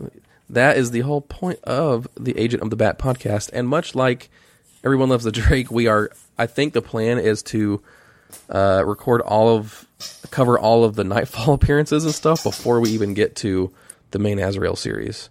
That 0.51 0.77
is 0.77 0.91
the 0.91 1.01
whole 1.01 1.21
point 1.21 1.61
of 1.63 2.09
the 2.19 2.37
Agent 2.37 2.63
of 2.63 2.71
the 2.71 2.77
Bat 2.77 2.99
podcast. 2.99 3.51
And 3.53 3.69
much 3.69 3.95
like 3.95 4.29
Everyone 4.83 5.09
Loves 5.09 5.25
the 5.25 5.33
Drake, 5.33 5.71
we 5.71 5.87
are, 5.87 6.11
I 6.37 6.47
think 6.47 6.73
the 6.73 6.83
plan 6.83 7.19
is 7.19 7.43
to 7.45 7.81
uh, 8.51 8.83
record 8.85 9.21
all 9.21 9.57
of, 9.57 9.87
cover 10.31 10.59
all 10.59 10.83
of 10.83 10.97
the 10.97 11.05
Nightfall 11.05 11.55
appearances 11.55 12.05
and 12.05 12.15
stuff 12.15 12.43
before 12.43 12.81
we 12.81 12.91
even 12.91 13.15
get 13.15 13.37
to 13.37 13.73
the 14.11 14.19
main 14.19 14.39
Azrael 14.39 14.77
series. 14.77 15.31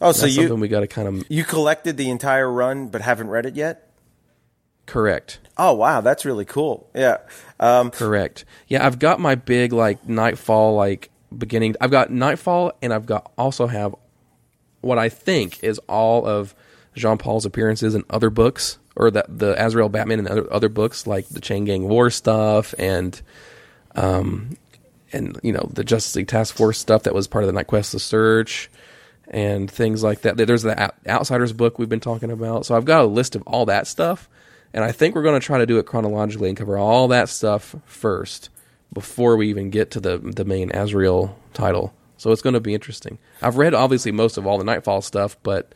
Oh, 0.00 0.12
so 0.12 0.26
you 0.26 0.42
something 0.42 0.60
we 0.60 0.68
got 0.68 0.80
to 0.80 0.86
kind 0.86 1.08
of 1.08 1.24
you 1.28 1.44
collected 1.44 1.96
the 1.96 2.10
entire 2.10 2.50
run 2.50 2.88
but 2.88 3.00
haven't 3.00 3.28
read 3.28 3.46
it 3.46 3.54
yet? 3.54 3.86
correct. 4.86 5.40
Oh 5.58 5.74
wow, 5.74 6.00
that's 6.00 6.24
really 6.24 6.44
cool. 6.44 6.88
Yeah. 6.94 7.18
Um, 7.58 7.90
Correct. 7.90 8.44
Yeah, 8.68 8.86
I've 8.86 8.98
got 8.98 9.20
my 9.20 9.34
big 9.34 9.72
like 9.72 10.08
Nightfall 10.08 10.74
like 10.74 11.10
beginning. 11.36 11.76
I've 11.80 11.90
got 11.90 12.10
Nightfall, 12.10 12.72
and 12.82 12.92
I've 12.92 13.06
got 13.06 13.32
also 13.36 13.66
have 13.66 13.94
what 14.80 14.98
I 14.98 15.08
think 15.08 15.62
is 15.64 15.78
all 15.88 16.26
of 16.26 16.54
Jean 16.94 17.18
Paul's 17.18 17.44
appearances 17.44 17.94
in 17.94 18.04
other 18.10 18.30
books, 18.30 18.78
or 18.94 19.10
that 19.10 19.38
the 19.38 19.54
Azrael 19.62 19.88
Batman 19.88 20.20
and 20.20 20.28
other 20.28 20.52
other 20.52 20.68
books 20.68 21.06
like 21.06 21.28
the 21.28 21.40
Chain 21.40 21.64
Gang 21.64 21.88
War 21.88 22.10
stuff 22.10 22.74
and 22.78 23.20
um 23.94 24.56
and 25.16 25.40
you 25.42 25.52
know 25.52 25.68
the 25.72 25.84
Justice 25.84 26.14
League 26.16 26.28
Task 26.28 26.54
Force 26.54 26.78
stuff 26.78 27.04
that 27.04 27.14
was 27.14 27.26
part 27.26 27.44
of 27.44 27.48
the 27.48 27.52
Night 27.52 27.66
Quest: 27.66 27.92
The 27.92 27.98
Search 27.98 28.70
and 29.28 29.70
things 29.70 30.02
like 30.02 30.22
that. 30.22 30.36
There's 30.36 30.62
the 30.62 30.92
Outsiders 31.08 31.52
book 31.52 31.78
we've 31.78 31.88
been 31.88 32.00
talking 32.00 32.30
about. 32.30 32.64
So 32.64 32.76
I've 32.76 32.84
got 32.84 33.02
a 33.02 33.06
list 33.06 33.34
of 33.34 33.42
all 33.42 33.66
that 33.66 33.86
stuff, 33.86 34.28
and 34.72 34.84
I 34.84 34.92
think 34.92 35.14
we're 35.14 35.22
going 35.22 35.40
to 35.40 35.44
try 35.44 35.58
to 35.58 35.66
do 35.66 35.78
it 35.78 35.86
chronologically 35.86 36.48
and 36.48 36.56
cover 36.56 36.78
all 36.78 37.08
that 37.08 37.28
stuff 37.28 37.74
first 37.84 38.50
before 38.92 39.36
we 39.36 39.48
even 39.48 39.70
get 39.70 39.90
to 39.92 40.00
the 40.00 40.18
the 40.18 40.44
main 40.44 40.70
Azrael 40.74 41.36
title. 41.54 41.92
So 42.18 42.30
it's 42.32 42.42
going 42.42 42.54
to 42.54 42.60
be 42.60 42.74
interesting. 42.74 43.18
I've 43.42 43.58
read 43.58 43.74
obviously 43.74 44.12
most 44.12 44.38
of 44.38 44.46
all 44.46 44.58
the 44.58 44.64
Nightfall 44.64 45.02
stuff, 45.02 45.36
but 45.42 45.74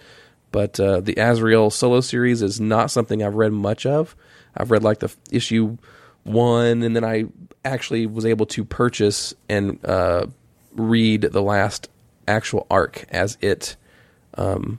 but 0.53 0.79
uh, 0.81 1.01
the 1.01 1.15
Azrael 1.17 1.71
solo 1.71 2.01
series 2.01 2.43
is 2.43 2.61
not 2.61 2.91
something 2.91 3.23
I've 3.23 3.35
read 3.35 3.53
much 3.53 3.87
of. 3.87 4.17
I've 4.57 4.71
read 4.71 4.83
like 4.83 5.01
the 5.01 5.15
issue 5.31 5.79
one, 6.25 6.83
and 6.83 6.95
then 6.95 7.05
I 7.05 7.27
actually 7.65 8.07
was 8.07 8.25
able 8.25 8.47
to 8.47 8.65
purchase 8.65 9.35
and 9.49 9.85
uh, 9.85 10.27
read 10.73 11.23
the 11.23 11.43
last 11.43 11.89
actual 12.27 12.67
arc 12.71 13.05
as 13.11 13.37
it 13.41 13.77
um, 14.35 14.79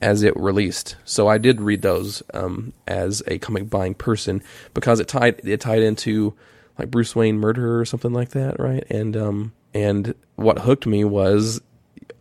as 0.00 0.22
it 0.22 0.36
released. 0.36 0.96
So 1.04 1.28
I 1.28 1.38
did 1.38 1.60
read 1.60 1.82
those 1.82 2.22
um, 2.34 2.72
as 2.86 3.22
a 3.26 3.38
comic 3.38 3.68
buying 3.68 3.94
person 3.94 4.42
because 4.74 5.00
it 5.00 5.08
tied 5.08 5.40
it 5.44 5.60
tied 5.60 5.82
into 5.82 6.34
like 6.78 6.90
Bruce 6.90 7.16
Wayne 7.16 7.38
murder 7.38 7.80
or 7.80 7.84
something 7.84 8.12
like 8.12 8.30
that, 8.30 8.58
right? 8.60 8.84
And 8.90 9.16
um, 9.16 9.52
and 9.74 10.14
what 10.36 10.60
hooked 10.60 10.86
me 10.86 11.04
was 11.04 11.60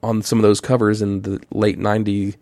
on 0.02 0.22
some 0.22 0.40
of 0.40 0.44
those 0.44 0.62
covers 0.62 1.02
in 1.02 1.22
the 1.22 1.42
late 1.52 1.78
ninety 1.78 2.36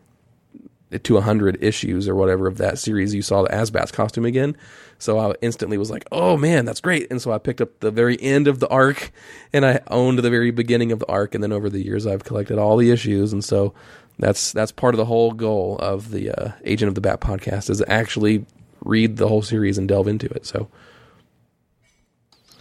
to 1.00 1.14
100 1.16 1.64
issues 1.64 2.08
or 2.08 2.16
whatever 2.16 2.48
of 2.48 2.58
that 2.58 2.78
series 2.80 3.14
you 3.14 3.22
saw 3.22 3.44
the 3.44 3.50
AzBats 3.50 3.92
costume 3.94 4.26
again. 4.26 4.56
So 5.00 5.20
I 5.20 5.34
instantly 5.42 5.78
was 5.78 5.90
like 5.92 6.06
oh 6.12 6.38
man 6.38 6.66
that's 6.66 6.82
great. 6.82 7.08
And 7.12 7.22
so 7.22 7.32
I 7.32 7.38
picked 7.38 7.62
up 7.62 7.80
the 7.80 7.92
very 7.92 8.22
end 8.22 8.48
of 8.48 8.60
the 8.60 8.70
arc 8.70 9.12
and 9.54 9.66
I 9.66 9.82
owned 9.88 10.20
the 10.20 10.30
very 10.30 10.52
beginning 10.52 10.92
of 10.92 11.00
the 11.00 11.08
arc. 11.08 11.34
And 11.36 11.44
then 11.44 11.52
over 11.52 11.70
the 11.70 11.84
years 11.84 12.06
I've 12.08 12.24
collected 12.24 12.58
all 12.58 12.78
the 12.78 12.92
issues. 12.92 13.34
And 13.34 13.44
so 13.44 13.74
that's 14.20 14.52
that's 14.52 14.72
part 14.72 14.94
of 14.94 14.98
the 14.98 15.06
whole 15.06 15.32
goal 15.32 15.78
of 15.80 16.12
the 16.12 16.30
uh, 16.32 16.52
Agent 16.66 16.88
of 16.88 16.96
the 16.96 17.02
Bat 17.02 17.20
podcast 17.22 17.70
is 17.70 17.84
actually 17.88 18.46
read 18.84 19.18
the 19.18 19.28
whole 19.28 19.42
series 19.42 19.78
and 19.78 19.88
delve 19.88 20.08
into 20.08 20.28
it. 20.28 20.46
So 20.46 20.70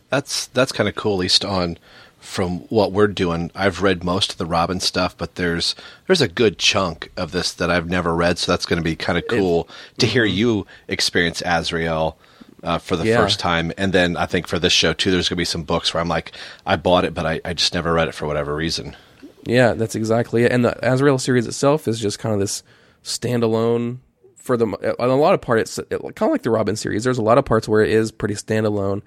That's 0.09 0.47
that's 0.49 0.73
kind 0.73 0.89
of 0.89 0.95
cool, 0.95 1.15
at 1.15 1.21
least 1.21 1.45
on 1.45 1.79
from 2.23 2.61
what 2.71 2.93
we're 2.93 3.09
doing. 3.09 3.51
I've 3.55 3.83
read 3.83 4.05
most 4.05 4.33
of 4.33 4.39
the 4.39 4.47
Robin 4.47 4.81
stuff, 4.81 5.17
but 5.19 5.35
there's 5.35 5.75
there's 6.07 6.21
a 6.23 6.29
good 6.29 6.57
chunk 6.59 7.11
of 7.17 7.33
this 7.33 7.53
that 7.53 7.71
I've 7.71 7.89
never 7.91 8.15
read, 8.15 8.39
so 8.39 8.53
that's 8.53 8.65
going 8.65 8.79
to 8.81 8.85
be 8.85 8.97
kind 8.97 9.19
of 9.19 9.25
cool 9.29 9.69
to 9.99 10.07
hear 10.07 10.25
you 10.25 10.67
experience 10.89 11.43
Azrael 11.45 12.17
uh, 12.63 12.79
for 12.79 12.97
the 12.97 13.05
Yeah. 13.07 13.17
first 13.17 13.41
time. 13.41 13.73
And 13.77 13.93
then 13.93 14.17
I 14.17 14.27
think 14.27 14.47
for 14.47 14.59
this 14.59 14.73
show 14.73 14.93
too, 14.93 15.11
there's 15.11 15.29
going 15.29 15.37
to 15.37 15.41
be 15.41 15.45
some 15.45 15.65
books 15.65 15.93
where 15.93 16.01
I'm 16.01 16.09
like, 16.09 16.33
I 16.65 16.77
bought 16.77 17.05
it, 17.05 17.13
but 17.13 17.27
I, 17.27 17.41
I 17.45 17.55
just 17.55 17.75
never 17.75 17.93
read 17.93 18.09
it 18.09 18.15
for 18.15 18.27
whatever 18.27 18.55
reason. 18.55 18.97
Yeah, 19.45 19.73
that's 19.75 19.97
exactly 19.97 20.45
it. 20.45 20.53
And 20.53 20.65
the 20.65 20.79
Azrael 20.93 21.19
series 21.19 21.49
itself 21.49 21.89
is 21.89 21.99
just 21.99 22.21
kind 22.21 22.33
of 22.33 22.39
this 22.41 22.63
standalone 23.03 23.99
for 24.37 24.57
the 24.57 24.67
on 25.01 25.09
a 25.09 25.17
lot 25.17 25.35
of 25.35 25.41
part. 25.41 25.59
It's 25.61 25.77
kind 25.91 25.93
of 26.21 26.31
like 26.31 26.43
the 26.43 26.51
Robin 26.51 26.77
series. 26.77 27.05
There's 27.05 27.19
a 27.19 27.23
lot 27.23 27.39
of 27.39 27.45
parts 27.45 27.69
where 27.69 27.83
it 27.83 27.91
is 27.91 28.11
pretty 28.13 28.35
standalone, 28.35 29.03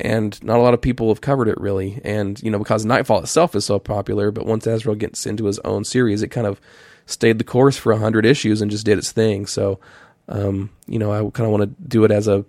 and 0.00 0.42
not 0.42 0.58
a 0.58 0.62
lot 0.62 0.74
of 0.74 0.80
people 0.80 1.08
have 1.08 1.20
covered 1.20 1.48
it 1.48 1.60
really. 1.60 2.00
And 2.04 2.40
you 2.42 2.50
know, 2.50 2.58
because 2.58 2.84
Nightfall 2.84 3.20
itself 3.20 3.54
is 3.54 3.64
so 3.64 3.78
popular, 3.78 4.30
but 4.30 4.46
once 4.46 4.66
Azrael 4.66 4.96
gets 4.96 5.26
into 5.26 5.46
his 5.46 5.58
own 5.60 5.84
series, 5.84 6.22
it 6.22 6.28
kind 6.28 6.46
of 6.46 6.60
stayed 7.06 7.38
the 7.38 7.44
course 7.44 7.76
for 7.76 7.92
a 7.92 7.98
hundred 7.98 8.26
issues 8.26 8.60
and 8.60 8.70
just 8.70 8.84
did 8.84 8.98
its 8.98 9.12
thing. 9.12 9.46
So, 9.46 9.80
um, 10.28 10.70
you 10.86 10.98
know, 10.98 11.12
I 11.12 11.18
kind 11.30 11.46
of 11.46 11.50
want 11.50 11.62
to 11.62 11.88
do 11.88 12.04
it 12.04 12.10
as 12.10 12.28
a, 12.28 12.44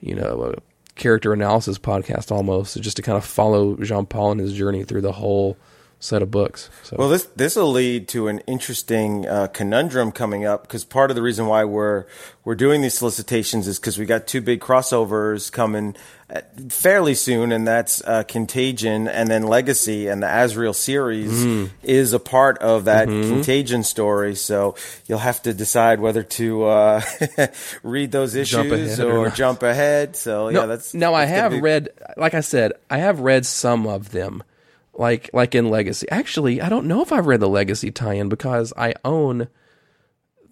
you 0.00 0.14
know, 0.14 0.54
a 0.54 0.60
character 0.94 1.32
analysis 1.32 1.78
podcast 1.78 2.30
almost, 2.30 2.80
just 2.80 2.96
to 2.96 3.02
kind 3.02 3.16
of 3.16 3.24
follow 3.24 3.76
Jean 3.76 4.06
Paul 4.06 4.32
and 4.32 4.40
his 4.40 4.52
journey 4.52 4.84
through 4.84 5.00
the 5.00 5.12
whole 5.12 5.56
set 6.04 6.20
of 6.22 6.30
books. 6.30 6.68
So. 6.82 6.96
Well, 6.98 7.08
this 7.08 7.24
this 7.34 7.56
will 7.56 7.72
lead 7.72 8.08
to 8.08 8.28
an 8.28 8.40
interesting 8.40 9.26
uh, 9.26 9.46
conundrum 9.48 10.12
coming 10.12 10.44
up 10.44 10.62
because 10.62 10.84
part 10.84 11.10
of 11.10 11.16
the 11.16 11.22
reason 11.22 11.46
why 11.46 11.64
we're 11.64 12.04
we're 12.44 12.54
doing 12.54 12.82
these 12.82 12.92
solicitations 12.94 13.66
is 13.66 13.78
because 13.78 13.96
we 13.98 14.04
got 14.04 14.26
two 14.26 14.42
big 14.42 14.60
crossovers 14.60 15.50
coming 15.50 15.96
uh, 16.28 16.40
fairly 16.68 17.14
soon, 17.14 17.52
and 17.52 17.66
that's 17.66 18.02
uh, 18.04 18.22
Contagion 18.24 19.08
and 19.08 19.30
then 19.30 19.44
Legacy, 19.44 20.08
and 20.08 20.22
the 20.22 20.26
Azrael 20.28 20.74
series 20.74 21.32
Mhm. 21.32 21.70
is 21.82 22.12
a 22.12 22.18
part 22.18 22.58
of 22.58 22.84
that 22.84 23.08
Mhm. 23.08 23.28
Contagion 23.30 23.82
story. 23.82 24.34
So 24.34 24.74
you'll 25.06 25.18
have 25.20 25.40
to 25.44 25.54
decide 25.54 26.00
whether 26.00 26.22
to 26.22 26.64
uh, 26.64 27.00
read 27.82 28.12
those 28.12 28.34
issues 28.34 28.70
ahead 28.72 29.00
or 29.00 29.18
or 29.24 29.30
jump 29.30 29.62
ahead. 29.62 30.16
So 30.16 30.50
No, 30.50 30.60
yeah, 30.60 30.66
that's 30.66 30.92
now 30.92 31.14
I 31.14 31.24
that's 31.24 31.30
gonna 31.30 31.42
have 31.42 31.52
be- 31.52 31.60
read, 31.60 31.88
like 32.18 32.34
I 32.34 32.40
said, 32.40 32.72
I 32.90 32.98
have 32.98 33.20
read 33.20 33.46
some 33.46 33.86
of 33.86 34.10
them, 34.12 34.42
like 34.96 35.30
like 35.32 35.54
in 35.54 35.68
Legacy. 35.68 36.08
Actually, 36.10 36.60
I 36.60 36.68
don't 36.68 36.86
know 36.86 37.02
if 37.02 37.12
I've 37.12 37.26
read 37.26 37.40
the 37.40 37.48
Legacy 37.48 37.90
tie-in 37.90 38.28
because 38.28 38.72
I 38.76 38.94
own. 39.04 39.48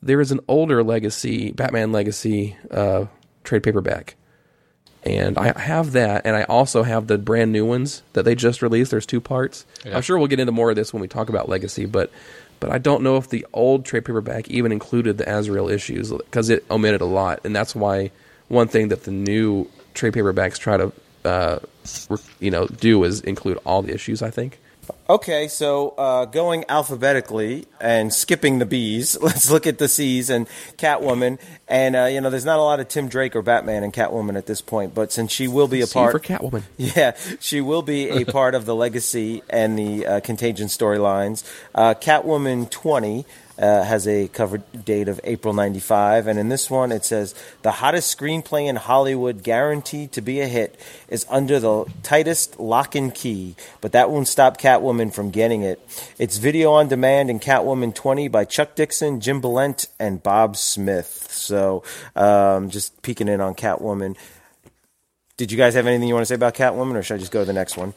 There 0.05 0.21
is 0.21 0.33
an 0.33 0.41
older 0.49 0.83
Legacy, 0.83 1.53
Batman 1.53 1.93
Legacy 1.93 2.57
uh, 2.73 3.07
trade 3.45 3.63
paperback, 3.63 4.17
and 5.05 5.39
I 5.39 5.59
have 5.59 5.93
that, 5.93 6.27
and 6.27 6.35
I 6.35 6.43
also 6.45 6.83
have 6.83 7.07
the 7.07 7.19
brand 7.19 7.53
new 7.53 7.65
ones 7.65 8.03
that 8.15 8.25
they 8.25 8.35
just 8.35 8.63
released. 8.63 8.91
There's 8.91 9.07
two 9.07 9.21
parts. 9.21 9.65
Yeah. 9.85 9.97
I'm 9.97 10.03
sure 10.03 10.19
we'll 10.19 10.27
get 10.27 10.41
into 10.41 10.53
more 10.53 10.71
of 10.71 10.77
this 10.77 10.93
when 10.93 11.01
we 11.01 11.09
talk 11.09 11.29
about 11.29 11.49
Legacy, 11.49 11.87
but 11.87 12.11
but 12.59 12.71
I 12.71 12.79
don't 12.79 13.03
know 13.03 13.17
if 13.17 13.29
the 13.29 13.47
old 13.53 13.85
trade 13.85 14.05
paperback 14.05 14.49
even 14.49 14.71
included 14.71 15.19
the 15.19 15.29
Azrael 15.29 15.69
issues 15.69 16.13
because 16.13 16.49
it 16.49 16.65
omitted 16.71 17.01
a 17.01 17.07
lot, 17.07 17.41
and 17.45 17.55
that's 17.55 17.75
why 17.75 18.11
one 18.49 18.69
thing 18.69 18.89
that 18.89 19.05
the 19.05 19.11
new 19.11 19.69
trade 19.95 20.13
paperbacks 20.13 20.59
try 20.59 20.77
to 20.77 20.93
uh, 21.25 21.59
you 22.41 22.51
know 22.51 22.67
do 22.67 23.05
is 23.05 23.21
include 23.21 23.59
all 23.65 23.83
the 23.83 23.95
issues. 23.95 24.23
I 24.23 24.31
think. 24.31 24.59
Okay, 25.09 25.47
so 25.49 25.91
uh, 25.91 26.25
going 26.25 26.65
alphabetically 26.69 27.67
and 27.81 28.13
skipping 28.13 28.59
the 28.59 28.67
B's, 28.67 29.19
let's 29.23 29.51
look 29.51 29.67
at 29.67 29.79
the 29.79 29.89
C's 29.89 30.31
and 30.31 30.49
Catwoman. 30.77 31.39
And 31.69 31.95
uh, 31.95 32.05
you 32.05 32.21
know, 32.21 32.31
there's 32.31 32.45
not 32.45 32.59
a 32.59 32.63
lot 32.63 32.81
of 32.81 32.89
Tim 32.89 33.09
Drake 33.09 33.37
or 33.37 33.43
Batman 33.43 33.85
and 33.85 33.93
Catwoman 33.93 34.37
at 34.37 34.47
this 34.47 34.61
point, 34.61 34.95
but 34.95 35.13
since 35.13 35.31
she 35.31 35.49
will 35.49 35.69
be 35.69 35.83
a 35.83 35.87
part 35.87 36.13
for 36.13 36.19
Catwoman. 36.19 36.63
yeah, 36.77 37.17
she 37.41 37.61
will 37.61 37.83
be 37.83 38.09
a 38.09 38.25
part 38.33 38.55
of 38.55 38.65
the 38.65 38.75
Legacy 38.75 39.43
and 39.51 39.79
the 39.79 40.07
uh, 40.07 40.21
Contagion 40.21 40.69
storylines. 40.69 41.45
Uh, 41.75 41.95
Catwoman 41.95 42.71
20 42.71 43.25
uh, 43.59 43.83
has 43.83 44.07
a 44.09 44.29
cover 44.29 44.59
date 44.59 45.09
of 45.09 45.21
April 45.25 45.55
95, 45.55 46.27
and 46.27 46.39
in 46.39 46.49
this 46.49 46.71
one 46.71 46.93
it 46.93 47.05
says 47.05 47.35
the 47.63 47.73
hottest 47.73 48.17
screenplay 48.17 48.69
in 48.69 48.77
Hollywood, 48.77 49.43
guaranteed 49.43 50.13
to 50.13 50.21
be 50.21 50.41
a 50.41 50.47
hit, 50.47 50.79
is 51.09 51.27
under 51.29 51.61
the 51.61 51.85
tightest 52.03 52.59
lock 52.59 52.95
and 52.95 53.15
key, 53.15 53.55
but 53.81 53.93
that 53.93 54.11
won't 54.11 54.29
stop 54.29 54.59
Catwoman 54.59 55.13
from 55.13 55.31
getting 55.31 55.63
it. 55.63 55.81
It's 56.19 56.39
video 56.39 56.73
on 56.73 56.89
demand 56.89 57.31
in 57.31 57.41
Catwoman 57.41 57.95
20 57.95 58.29
by 58.29 58.45
Chuck 58.45 58.75
Dixon, 58.75 59.21
Jim 59.21 59.41
Balent, 59.41 59.89
and 59.99 60.23
Bob 60.23 60.57
Smith. 60.57 61.29
So 61.31 61.83
um, 62.17 62.71
just 62.71 63.03
peeking 63.03 63.29
in 63.29 63.41
on 63.41 63.55
Catwoman. 63.55 64.17
Did 65.37 65.51
you 65.51 65.59
guys 65.59 65.75
have 65.75 65.87
anything 65.87 66.09
you 66.09 66.15
want 66.15 66.23
to 66.23 66.27
say 66.27 66.35
about 66.35 66.55
Catwoman, 66.55 66.95
or 66.95 67.03
should 67.03 67.15
I 67.15 67.19
just 67.19 67.33
go 67.33 67.41
to 67.41 67.47
the 67.47 67.53
next 67.53 67.77
one? 67.77 67.95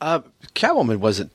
Uh, 0.00 0.20
Catwoman 0.54 0.98
wasn't 0.98 1.32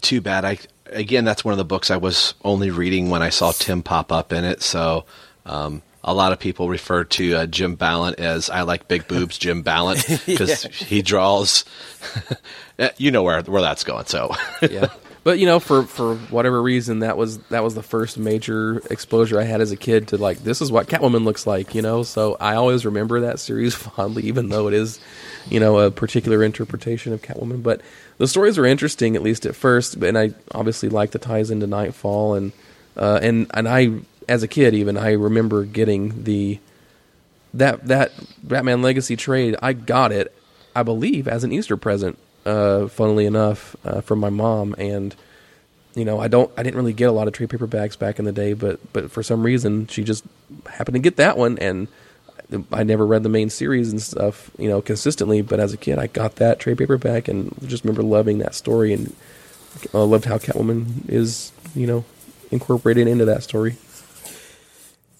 too 0.00 0.20
bad. 0.20 0.44
I 0.44 0.58
again, 0.90 1.24
that's 1.24 1.44
one 1.44 1.52
of 1.52 1.58
the 1.58 1.64
books 1.64 1.90
I 1.90 1.96
was 1.96 2.34
only 2.44 2.70
reading 2.70 3.10
when 3.10 3.22
I 3.22 3.30
saw 3.30 3.52
Tim 3.52 3.82
pop 3.82 4.12
up 4.12 4.32
in 4.32 4.44
it. 4.44 4.62
So 4.62 5.04
um, 5.46 5.82
a 6.04 6.14
lot 6.14 6.32
of 6.32 6.38
people 6.38 6.68
refer 6.68 7.04
to 7.04 7.34
uh, 7.34 7.46
Jim 7.46 7.74
Balent 7.74 8.18
as 8.18 8.50
I 8.50 8.62
like 8.62 8.88
big 8.88 9.08
boobs, 9.08 9.38
Jim 9.38 9.62
Balent, 9.62 10.04
because 10.26 10.64
Yeah. 10.64 10.70
he 10.70 11.02
draws. 11.02 11.64
you 12.96 13.10
know 13.10 13.22
where 13.22 13.42
where 13.42 13.62
that's 13.62 13.84
going. 13.84 14.06
So 14.06 14.34
yeah. 14.62 14.88
But 15.24 15.38
you 15.38 15.46
know, 15.46 15.60
for 15.60 15.82
for 15.82 16.14
whatever 16.14 16.62
reason, 16.62 17.00
that 17.00 17.16
was 17.18 17.38
that 17.48 17.62
was 17.62 17.74
the 17.74 17.82
first 17.82 18.16
major 18.16 18.78
exposure 18.90 19.38
I 19.38 19.44
had 19.44 19.60
as 19.60 19.72
a 19.72 19.76
kid 19.76 20.08
to 20.08 20.16
like 20.16 20.38
this 20.38 20.62
is 20.62 20.72
what 20.72 20.86
Catwoman 20.86 21.24
looks 21.24 21.46
like, 21.46 21.74
you 21.74 21.82
know. 21.82 22.02
So 22.02 22.36
I 22.40 22.54
always 22.54 22.86
remember 22.86 23.20
that 23.20 23.38
series 23.38 23.74
fondly, 23.74 24.22
even 24.24 24.48
though 24.48 24.68
it 24.68 24.74
is, 24.74 24.98
you 25.50 25.60
know, 25.60 25.78
a 25.78 25.90
particular 25.90 26.42
interpretation 26.42 27.12
of 27.12 27.22
Catwoman. 27.22 27.62
But 27.62 27.80
the 28.18 28.28
stories 28.28 28.58
were 28.58 28.66
interesting, 28.66 29.16
at 29.16 29.22
least 29.22 29.46
at 29.46 29.54
first. 29.54 29.94
And 29.96 30.18
I 30.18 30.32
obviously 30.54 30.88
like 30.88 31.12
the 31.12 31.18
ties 31.18 31.50
into 31.50 31.66
Nightfall, 31.66 32.34
and 32.34 32.52
uh, 32.96 33.20
and 33.22 33.50
and 33.54 33.68
I, 33.68 34.00
as 34.28 34.42
a 34.42 34.48
kid, 34.48 34.74
even 34.74 34.96
I 34.96 35.12
remember 35.12 35.64
getting 35.64 36.24
the 36.24 36.58
that 37.54 37.86
that 37.86 38.12
Batman 38.42 38.82
Legacy 38.82 39.16
trade. 39.16 39.56
I 39.62 39.72
got 39.72 40.12
it, 40.12 40.34
I 40.74 40.82
believe, 40.82 41.28
as 41.28 41.44
an 41.44 41.52
Easter 41.52 41.76
present. 41.76 42.18
Uh, 42.46 42.88
funnily 42.88 43.26
enough, 43.26 43.76
uh, 43.84 44.00
from 44.00 44.20
my 44.20 44.30
mom, 44.30 44.74
and 44.78 45.14
you 45.94 46.04
know, 46.04 46.18
I 46.18 46.28
don't, 46.28 46.50
I 46.56 46.62
didn't 46.62 46.76
really 46.76 46.92
get 46.92 47.08
a 47.08 47.12
lot 47.12 47.26
of 47.26 47.34
trade 47.34 47.50
paperbacks 47.50 47.98
back 47.98 48.18
in 48.18 48.24
the 48.24 48.32
day, 48.32 48.54
but 48.54 48.80
but 48.92 49.10
for 49.10 49.22
some 49.22 49.42
reason, 49.42 49.86
she 49.88 50.02
just 50.02 50.24
happened 50.70 50.94
to 50.94 51.00
get 51.00 51.16
that 51.16 51.36
one, 51.36 51.58
and 51.58 51.88
I 52.72 52.82
never 52.82 53.06
read 53.06 53.22
the 53.22 53.28
main 53.28 53.50
series 53.50 53.90
and 53.90 54.00
stuff, 54.00 54.50
you 54.58 54.68
know, 54.68 54.80
consistently. 54.80 55.42
But 55.42 55.60
as 55.60 55.72
a 55.72 55.76
kid, 55.76 55.98
I 55.98 56.06
got 56.06 56.36
that 56.36 56.58
trade 56.58 56.78
paperback, 56.78 57.28
and 57.28 57.54
just 57.66 57.84
remember 57.84 58.02
loving 58.02 58.38
that 58.38 58.54
story, 58.54 58.92
and 58.92 59.14
uh, 59.92 60.04
loved 60.04 60.24
how 60.24 60.38
Catwoman 60.38 61.08
is, 61.08 61.52
you 61.74 61.86
know, 61.86 62.04
incorporated 62.50 63.06
into 63.06 63.24
that 63.26 63.42
story. 63.42 63.76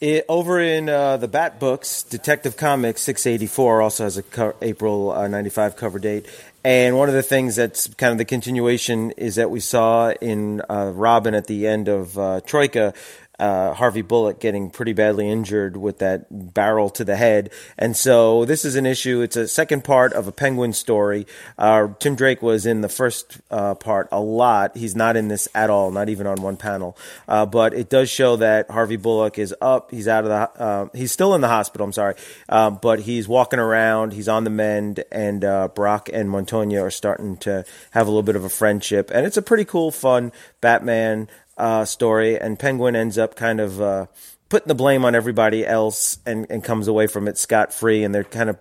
It, 0.00 0.24
over 0.28 0.60
in 0.60 0.88
uh, 0.88 1.16
the 1.16 1.26
Bat 1.26 1.58
books, 1.58 2.04
Detective 2.04 2.56
Comics 2.56 3.02
684 3.02 3.82
also 3.82 4.04
has 4.04 4.16
a 4.16 4.22
co- 4.22 4.54
April 4.62 5.10
uh, 5.10 5.26
95 5.26 5.74
cover 5.74 5.98
date. 5.98 6.26
And 6.62 6.96
one 6.96 7.08
of 7.08 7.16
the 7.16 7.22
things 7.22 7.56
that's 7.56 7.92
kind 7.94 8.12
of 8.12 8.18
the 8.18 8.24
continuation 8.24 9.10
is 9.12 9.34
that 9.36 9.50
we 9.50 9.58
saw 9.58 10.10
in 10.10 10.62
uh, 10.70 10.92
Robin 10.94 11.34
at 11.34 11.48
the 11.48 11.66
end 11.66 11.88
of 11.88 12.16
uh, 12.16 12.40
Troika. 12.42 12.94
Uh, 13.38 13.72
Harvey 13.74 14.02
Bullock 14.02 14.40
getting 14.40 14.70
pretty 14.70 14.92
badly 14.92 15.30
injured 15.30 15.76
with 15.76 15.98
that 15.98 16.26
barrel 16.54 16.90
to 16.90 17.04
the 17.04 17.16
head. 17.16 17.50
And 17.78 17.96
so 17.96 18.44
this 18.44 18.64
is 18.64 18.74
an 18.74 18.86
issue. 18.86 19.20
It's 19.20 19.36
a 19.36 19.46
second 19.46 19.84
part 19.84 20.12
of 20.12 20.26
a 20.26 20.32
Penguin 20.32 20.72
story. 20.72 21.26
Uh, 21.56 21.88
Tim 21.98 22.16
Drake 22.16 22.42
was 22.42 22.66
in 22.66 22.80
the 22.80 22.88
first 22.88 23.38
uh, 23.50 23.74
part 23.74 24.08
a 24.10 24.20
lot. 24.20 24.76
He's 24.76 24.96
not 24.96 25.16
in 25.16 25.28
this 25.28 25.48
at 25.54 25.70
all, 25.70 25.90
not 25.90 26.08
even 26.08 26.26
on 26.26 26.42
one 26.42 26.56
panel. 26.56 26.96
Uh, 27.26 27.46
but 27.46 27.74
it 27.74 27.88
does 27.88 28.10
show 28.10 28.36
that 28.36 28.70
Harvey 28.70 28.96
Bullock 28.96 29.38
is 29.38 29.54
up. 29.60 29.90
He's 29.90 30.08
out 30.08 30.24
of 30.24 30.30
the, 30.30 30.62
uh, 30.62 30.88
he's 30.94 31.12
still 31.12 31.34
in 31.34 31.40
the 31.40 31.48
hospital, 31.48 31.84
I'm 31.84 31.92
sorry. 31.92 32.14
Uh, 32.48 32.70
but 32.70 33.00
he's 33.00 33.28
walking 33.28 33.58
around. 33.58 34.12
He's 34.12 34.28
on 34.28 34.44
the 34.44 34.50
mend. 34.50 35.04
And 35.12 35.44
uh, 35.44 35.68
Brock 35.68 36.08
and 36.12 36.30
Montoya 36.30 36.82
are 36.82 36.90
starting 36.90 37.36
to 37.38 37.64
have 37.92 38.06
a 38.06 38.10
little 38.10 38.22
bit 38.22 38.36
of 38.36 38.44
a 38.44 38.48
friendship. 38.48 39.10
And 39.12 39.26
it's 39.26 39.36
a 39.36 39.42
pretty 39.42 39.64
cool, 39.64 39.90
fun 39.90 40.32
Batman 40.60 41.28
uh, 41.58 41.84
story, 41.84 42.38
and 42.38 42.58
Penguin 42.58 42.96
ends 42.96 43.18
up 43.18 43.34
kind 43.34 43.60
of 43.60 43.80
uh, 43.80 44.06
putting 44.48 44.68
the 44.68 44.74
blame 44.74 45.04
on 45.04 45.14
everybody 45.14 45.66
else 45.66 46.18
and, 46.24 46.46
and 46.48 46.64
comes 46.64 46.88
away 46.88 47.06
from 47.06 47.28
it 47.28 47.36
scot 47.36 47.72
free. 47.72 48.02
And 48.04 48.14
they're 48.14 48.24
kind 48.24 48.48
of 48.48 48.58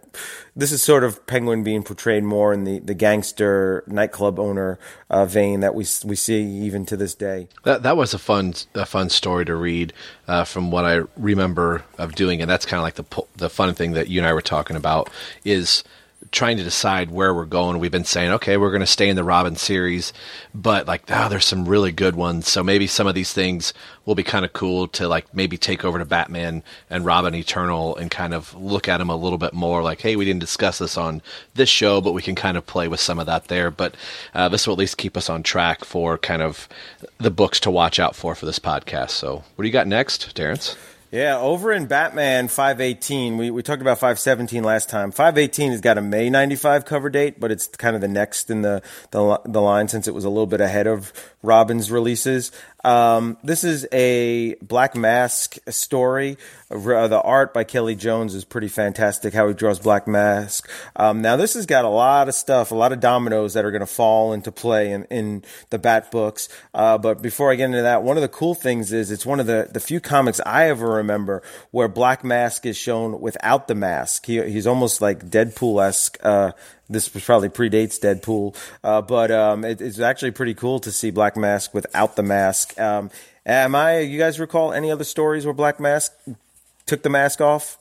this 0.56 0.72
is 0.72 0.82
sort 0.84 1.04
of 1.04 1.26
Penguin 1.28 1.64
being 1.64 1.84
portrayed 1.84 2.24
more 2.24 2.54
in 2.54 2.64
the, 2.64 2.80
the 2.80 2.93
gangster 2.93 3.84
nightclub 3.88 4.39
owner 4.39 4.80
uh, 5.10 5.26
vein 5.26 5.62
that 5.62 5.76
we 5.76 5.86
we 6.04 6.16
see 6.16 6.41
even 6.41 6.86
to 6.88 6.98
this 6.98 7.16
day. 7.16 7.48
That 7.64 7.84
that 7.84 7.98
was 7.98 8.14
a 8.14 8.20
fun 8.20 8.54
a 8.76 8.86
fun 8.86 9.10
story 9.10 9.45
to 9.45 9.56
read 9.56 9.93
uh, 10.28 10.43
from 10.43 10.72
what 10.72 10.86
I 10.86 11.02
remember 11.16 11.84
of 11.98 12.16
doing, 12.16 12.41
and 12.41 12.50
that's 12.50 12.66
kind 12.66 12.80
of 12.80 12.84
like 12.84 12.95
the 12.95 13.24
the 13.38 13.50
fun 13.50 13.74
thing 13.74 13.93
that 13.93 14.08
you 14.08 14.20
and 14.20 14.28
I 14.28 14.34
were 14.34 14.41
talking 14.41 14.76
about 14.76 15.10
is 15.45 15.84
trying 16.32 16.58
to 16.58 16.64
decide 16.64 17.12
where 17.12 17.34
we're 17.34 17.46
going. 17.46 17.80
We've 17.80 17.92
been 17.92 18.04
saying, 18.04 18.32
okay, 18.34 18.58
we're 18.58 18.72
going 18.72 18.82
to 18.82 18.88
stay 18.88 19.10
in 19.10 19.16
the 19.16 19.24
Robin 19.24 19.56
series, 19.56 20.14
but 20.54 20.88
like, 20.88 21.04
ah, 21.10 21.28
there's 21.28 21.46
some 21.46 21.68
really 21.68 21.92
good 21.92 22.16
ones. 22.16 22.48
So 22.48 22.64
maybe 22.64 22.88
some 22.88 23.08
of 23.08 23.16
these 23.16 23.34
things 23.34 23.74
will 24.06 24.16
be 24.16 24.24
kind 24.24 24.46
of 24.46 24.54
cool 24.54 24.88
to 24.90 25.08
like 25.08 25.34
maybe 25.34 25.58
take 25.58 25.84
over 25.84 26.00
to 26.00 26.06
Batman 26.06 26.64
and 26.90 27.06
Robin 27.06 27.36
Eternal 27.36 27.96
and 27.96 28.10
kind 28.10 28.34
of 28.34 28.54
look 28.56 28.88
at 28.88 28.98
them 28.98 29.10
a 29.10 29.16
little 29.16 29.38
bit 29.38 29.54
more. 29.54 29.84
Like, 29.84 30.02
hey, 30.02 30.16
we 30.16 30.26
didn't 30.26 30.42
discuss 30.42 30.80
this 30.80 30.98
on 30.98 31.22
this 31.56 31.70
show, 31.70 32.02
but 32.02 32.14
we 32.14 32.22
can 32.22 32.36
kind 32.36 32.58
of 32.58 32.66
play 32.66 32.88
with 32.88 33.00
some 33.00 33.20
of 33.20 33.26
that 33.26 33.48
there. 33.48 33.72
But 33.72 33.96
uh, 34.34 34.50
this 34.50 34.68
will 34.68 34.74
at 34.74 34.80
least 34.80 34.98
keep 34.98 35.18
us 35.18 35.30
on 35.30 35.44
track 35.44 35.86
for 35.86 36.18
kind 36.18 36.42
of 36.42 36.68
the 37.18 37.32
books 37.32 37.60
to 37.62 37.72
watch 37.72 38.00
out 38.00 38.16
for 38.16 38.36
for 38.36 38.46
this 38.46 38.60
podcast. 38.60 39.12
So, 39.12 39.44
what 39.56 39.64
do 39.64 39.68
you 39.68 39.74
got 39.74 39.88
next, 39.88 40.36
Terrence? 40.36 40.76
Yeah, 41.10 41.39
over 41.39 41.72
in 41.72 41.86
Batman 41.86 42.49
518, 42.49 43.38
we, 43.38 43.49
we 43.49 43.64
talked 43.64 43.82
about 43.82 43.97
517 43.97 44.62
last 44.62 44.89
time. 44.89 45.12
518 45.12 45.72
has 45.72 45.80
got 45.80 45.97
a 45.97 46.01
May 46.01 46.30
95 46.30 46.84
cover 46.84 47.10
date, 47.10 47.39
but 47.39 47.49
it's 47.49 47.68
kind 47.68 47.95
of 47.95 48.01
the 48.01 48.10
next 48.10 48.49
in 48.49 48.62
the, 48.62 48.82
the, 49.12 49.39
the 49.45 49.62
line 49.62 49.88
since 49.88 50.10
it 50.10 50.14
was 50.14 50.26
a 50.26 50.30
little 50.30 50.47
bit 50.47 50.60
ahead 50.60 50.86
of 50.86 51.14
Robin's 51.41 51.89
releases. 51.89 52.51
Um, 52.88 53.38
this 53.44 53.66
is 53.66 53.86
a 53.92 54.56
Black 54.62 54.96
Mask 54.96 55.58
story. 55.68 56.38
Uh, 56.72 57.10
the 57.10 57.22
art 57.22 57.54
by 57.54 57.66
Kelly 57.66 57.96
Jones 57.96 58.34
is 58.34 58.46
pretty 58.46 58.70
fantastic. 58.70 59.34
How 59.34 59.50
he 59.50 59.54
draws 59.54 59.78
Black 59.78 60.08
Mask. 60.08 60.70
Um, 60.96 61.22
now 61.22 61.36
this 61.36 61.56
has 61.56 61.66
got 61.66 61.84
a 61.84 61.90
lot 61.90 62.30
of 62.30 62.34
stuff, 62.34 62.72
a 62.72 62.76
lot 62.76 62.94
of 62.94 63.02
dominoes 63.02 63.56
that 63.56 63.66
are 63.66 63.72
going 63.72 63.82
to 63.82 63.86
fall 63.86 64.32
into 64.32 64.54
play 64.54 64.94
in, 64.94 65.04
in 65.06 65.44
the 65.70 65.78
Bat 65.78 66.12
books. 66.12 66.48
Uh, 66.74 66.98
but 66.98 67.22
before 67.22 67.52
I 67.52 67.56
get 67.56 67.66
into 67.66 67.82
that, 67.82 68.03
one 68.03 68.16
of 68.16 68.22
the 68.22 68.30
cool 68.30 68.56
things 68.56 68.94
is 68.94 69.11
it's 69.11 69.26
one 69.26 69.41
of 69.41 69.48
the, 69.48 69.68
the 69.70 69.82
few 69.82 69.99
comics 69.99 70.40
I 70.45 70.70
ever 70.70 70.90
remember 70.90 71.44
where 71.72 71.90
Black 71.90 72.24
Mask 72.24 72.66
is 72.66 72.78
shown 72.78 73.20
without 73.20 73.68
the 73.68 73.76
mask. 73.76 74.28
He, 74.28 74.41
he's 74.49 74.66
almost 74.66 75.02
like 75.02 75.30
Deadpool 75.30 75.86
esque. 75.86 76.18
Uh, 76.24 76.53
this 76.89 77.09
probably 77.09 77.49
predates 77.49 77.99
Deadpool, 77.99 78.55
uh, 78.84 79.01
but 79.01 79.31
um, 79.31 79.65
it, 79.65 79.81
it's 79.81 79.99
actually 79.99 80.31
pretty 80.31 80.53
cool 80.53 80.80
to 80.80 80.91
see 80.91 81.11
Black 81.11 81.35
Mask 81.35 81.73
without 81.73 82.15
the 82.15 82.23
mask. 82.23 82.80
Um, 82.80 83.11
am 83.45 83.76
I? 83.76 83.99
You 83.99 84.18
guys 84.18 84.39
recall 84.39 84.72
any 84.72 84.89
other 84.91 85.03
stories 85.03 85.45
where 85.45 85.53
Black 85.53 85.80
Mask 85.80 86.14
took 86.85 87.03
the 87.03 87.09
mask 87.09 87.41
off? 87.41 87.77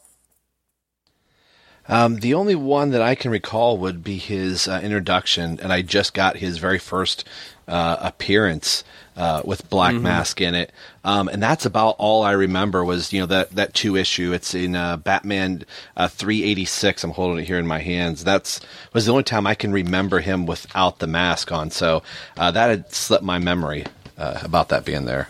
Um, 1.88 2.16
the 2.16 2.34
only 2.34 2.56
one 2.56 2.90
that 2.90 3.02
I 3.02 3.14
can 3.14 3.30
recall 3.30 3.78
would 3.78 4.02
be 4.02 4.16
his 4.18 4.66
uh, 4.66 4.80
introduction, 4.82 5.60
and 5.60 5.72
I 5.72 5.82
just 5.82 6.14
got 6.14 6.36
his 6.36 6.58
very 6.58 6.78
first 6.78 7.24
uh, 7.68 7.96
appearance 8.00 8.82
uh, 9.16 9.42
with 9.44 9.68
Black 9.70 9.94
Mhm. 9.94 10.02
Mask 10.02 10.40
in 10.40 10.54
it, 10.54 10.72
um, 11.04 11.28
and 11.28 11.42
that's 11.42 11.64
about 11.64 11.96
all 11.98 12.22
I 12.22 12.32
remember. 12.32 12.84
Was 12.84 13.12
you 13.12 13.20
know 13.20 13.26
that 13.26 13.50
that 13.52 13.74
two 13.74 13.96
issue? 13.96 14.32
It's 14.32 14.54
in 14.54 14.76
uh, 14.76 14.96
Batman 14.98 15.64
uh, 15.96 16.08
three 16.08 16.44
eighty 16.44 16.64
six. 16.64 17.02
I'm 17.02 17.12
holding 17.12 17.42
it 17.42 17.46
here 17.46 17.58
in 17.58 17.66
my 17.66 17.78
hands. 17.78 18.24
That's 18.24 18.60
was 18.92 19.06
the 19.06 19.12
only 19.12 19.24
time 19.24 19.46
I 19.46 19.54
can 19.54 19.72
remember 19.72 20.20
him 20.20 20.46
without 20.46 20.98
the 20.98 21.06
mask 21.06 21.50
on. 21.52 21.70
So 21.70 22.02
uh, 22.36 22.50
that 22.50 22.68
had 22.68 22.92
slipped 22.92 23.24
my 23.24 23.38
memory 23.38 23.84
uh, 24.18 24.40
about 24.42 24.68
that 24.68 24.84
being 24.84 25.04
there. 25.06 25.28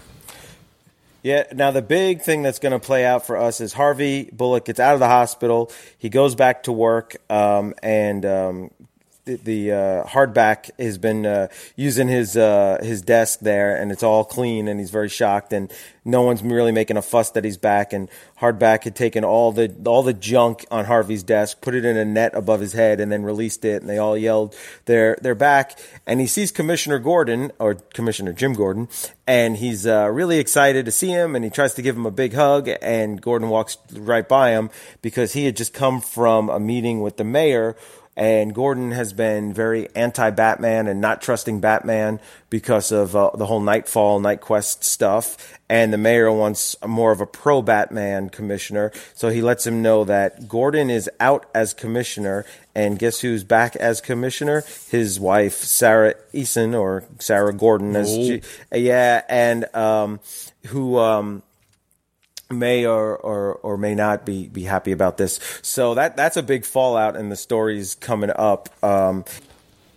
Yeah. 1.23 1.45
Now 1.53 1.73
the 1.73 1.83
big 1.83 2.23
thing 2.23 2.43
that's 2.43 2.61
going 2.61 2.73
to 2.73 2.79
play 2.79 3.05
out 3.05 3.27
for 3.27 3.37
us 3.37 3.61
is 3.61 3.73
Harvey 3.73 4.31
Bullock 4.33 4.65
gets 4.65 4.79
out 4.79 4.95
of 4.95 5.01
the 5.01 5.09
hospital. 5.09 5.73
He 5.99 6.09
goes 6.09 6.37
back 6.37 6.63
to 6.65 6.73
work, 6.73 7.17
um, 7.29 7.75
and 7.83 8.25
um, 8.25 8.71
the, 9.27 9.73
uh, 9.73 10.05
hardback 10.05 10.71
has 10.79 10.99
been 10.99 11.27
uh, 11.27 11.49
using 11.75 12.07
his 12.07 12.37
uh, 12.37 12.79
his 12.81 13.03
desk 13.03 13.41
there, 13.41 13.77
and 13.77 13.91
it's 13.91 14.05
all 14.05 14.25
clean, 14.25 14.69
and 14.69 14.79
he's 14.79 14.91
very 14.91 15.09
shocked, 15.09 15.53
and 15.53 15.73
no 16.05 16.23
one's 16.23 16.43
really 16.43 16.71
making 16.71 16.97
a 16.97 17.03
fuss 17.03 17.31
that 17.31 17.45
he's 17.45 17.57
back. 17.57 17.93
And 17.93 18.09
hardback 18.41 18.85
had 18.85 18.95
taken 18.95 19.25
all 19.25 19.51
the 19.51 19.75
all 19.85 20.05
the 20.05 20.13
junk 20.13 20.65
on 20.71 20.85
Harvey's 20.85 21.25
desk, 21.25 21.61
put 21.61 21.75
it 21.75 21.85
in 21.85 21.97
a 21.97 22.05
net 22.05 22.35
above 22.35 22.61
his 22.61 22.73
head, 22.73 23.01
and 23.01 23.11
then 23.11 23.25
released 23.25 23.65
it, 23.65 23.83
and 23.83 23.91
they 23.91 23.99
all 23.99 24.17
yelled, 24.17 24.55
"They're 24.85 25.19
they're 25.21 25.35
back!" 25.35 25.79
And 26.07 26.21
he 26.21 26.29
sees 26.29 26.53
Commissioner 26.53 27.01
Gordon 27.01 27.51
or 27.59 27.75
Commissioner 27.75 28.33
Jim 28.33 28.53
Gordon, 28.53 28.89
and 29.27 29.57
he's 29.57 29.89
uh, 29.89 30.09
really 30.09 30.39
excited 30.39 30.85
to 30.85 30.93
see 30.93 31.09
him, 31.09 31.35
and 31.35 31.45
he 31.45 31.51
tries 31.51 31.75
to 31.75 31.83
give 31.83 31.97
him 31.97 32.07
a 32.07 32.13
big 32.13 32.35
hug, 32.35 32.71
and 32.81 33.21
Gordon 33.21 33.49
walks 33.49 33.77
right 33.93 34.29
by 34.29 34.51
him 34.51 34.71
because 35.03 35.33
he 35.33 35.47
had 35.47 35.57
just 35.57 35.75
come 35.75 36.01
from 36.01 36.49
a 36.49 36.61
meeting 36.61 37.01
with 37.01 37.17
the 37.17 37.25
mayor 37.25 37.77
and 38.17 38.55
Gordon 38.55 38.93
has 38.93 39.13
been 39.13 39.53
very 39.53 39.89
anti-Batman 39.95 40.87
and 40.87 41.01
not 41.01 41.21
trusting 41.21 41.61
Batman 41.61 42.19
because 42.49 42.91
of 42.93 43.15
uh, 43.15 43.31
the 43.35 43.47
whole 43.47 43.61
Nightfall, 43.61 44.21
Night 44.21 44.41
Quest 44.41 44.83
stuff. 44.85 45.59
And 45.69 45.93
the 45.93 45.99
mayor 45.99 46.31
wants 46.33 46.77
more 46.87 47.11
of 47.13 47.21
a 47.21 47.27
pro-Batman 47.27 48.31
commissioner, 48.31 48.93
so 49.15 49.31
he 49.31 49.43
lets 49.43 49.67
him 49.67 49.83
know 49.83 50.05
that 50.05 50.49
Gordon 50.49 50.91
is 50.91 51.11
out 51.19 51.45
as 51.55 51.75
commissioner. 51.75 52.45
And 52.75 52.99
guess 52.99 53.21
who's 53.21 53.43
back 53.43 53.75
as 53.77 54.01
commissioner? 54.01 54.63
His 54.91 55.19
wife, 55.19 55.55
Sarah 55.55 56.15
Essen, 56.33 56.75
or 56.75 57.05
Sarah 57.19 57.53
Gordon, 57.53 57.97
as 57.97 58.09
Oh. 58.11 58.23
she, 58.27 58.43
yeah, 58.73 59.23
and 59.29 59.65
um, 59.75 60.21
who. 60.67 60.99
Um, 60.99 61.43
may 62.51 62.87
or, 62.87 63.17
or, 63.17 63.55
or 63.55 63.77
may 63.77 63.95
not 63.95 64.25
be, 64.25 64.49
be 64.49 64.65
happy 64.65 64.93
about 64.93 65.17
this. 65.17 65.41
So 65.63 65.95
that 65.95 66.17
that's 66.17 66.37
a 66.37 66.43
big 66.43 66.65
fallout 66.65 67.17
in 67.17 67.29
the 67.29 67.37
stories 67.37 67.95
coming 67.97 68.31
up. 68.35 68.69
Um, 68.85 69.25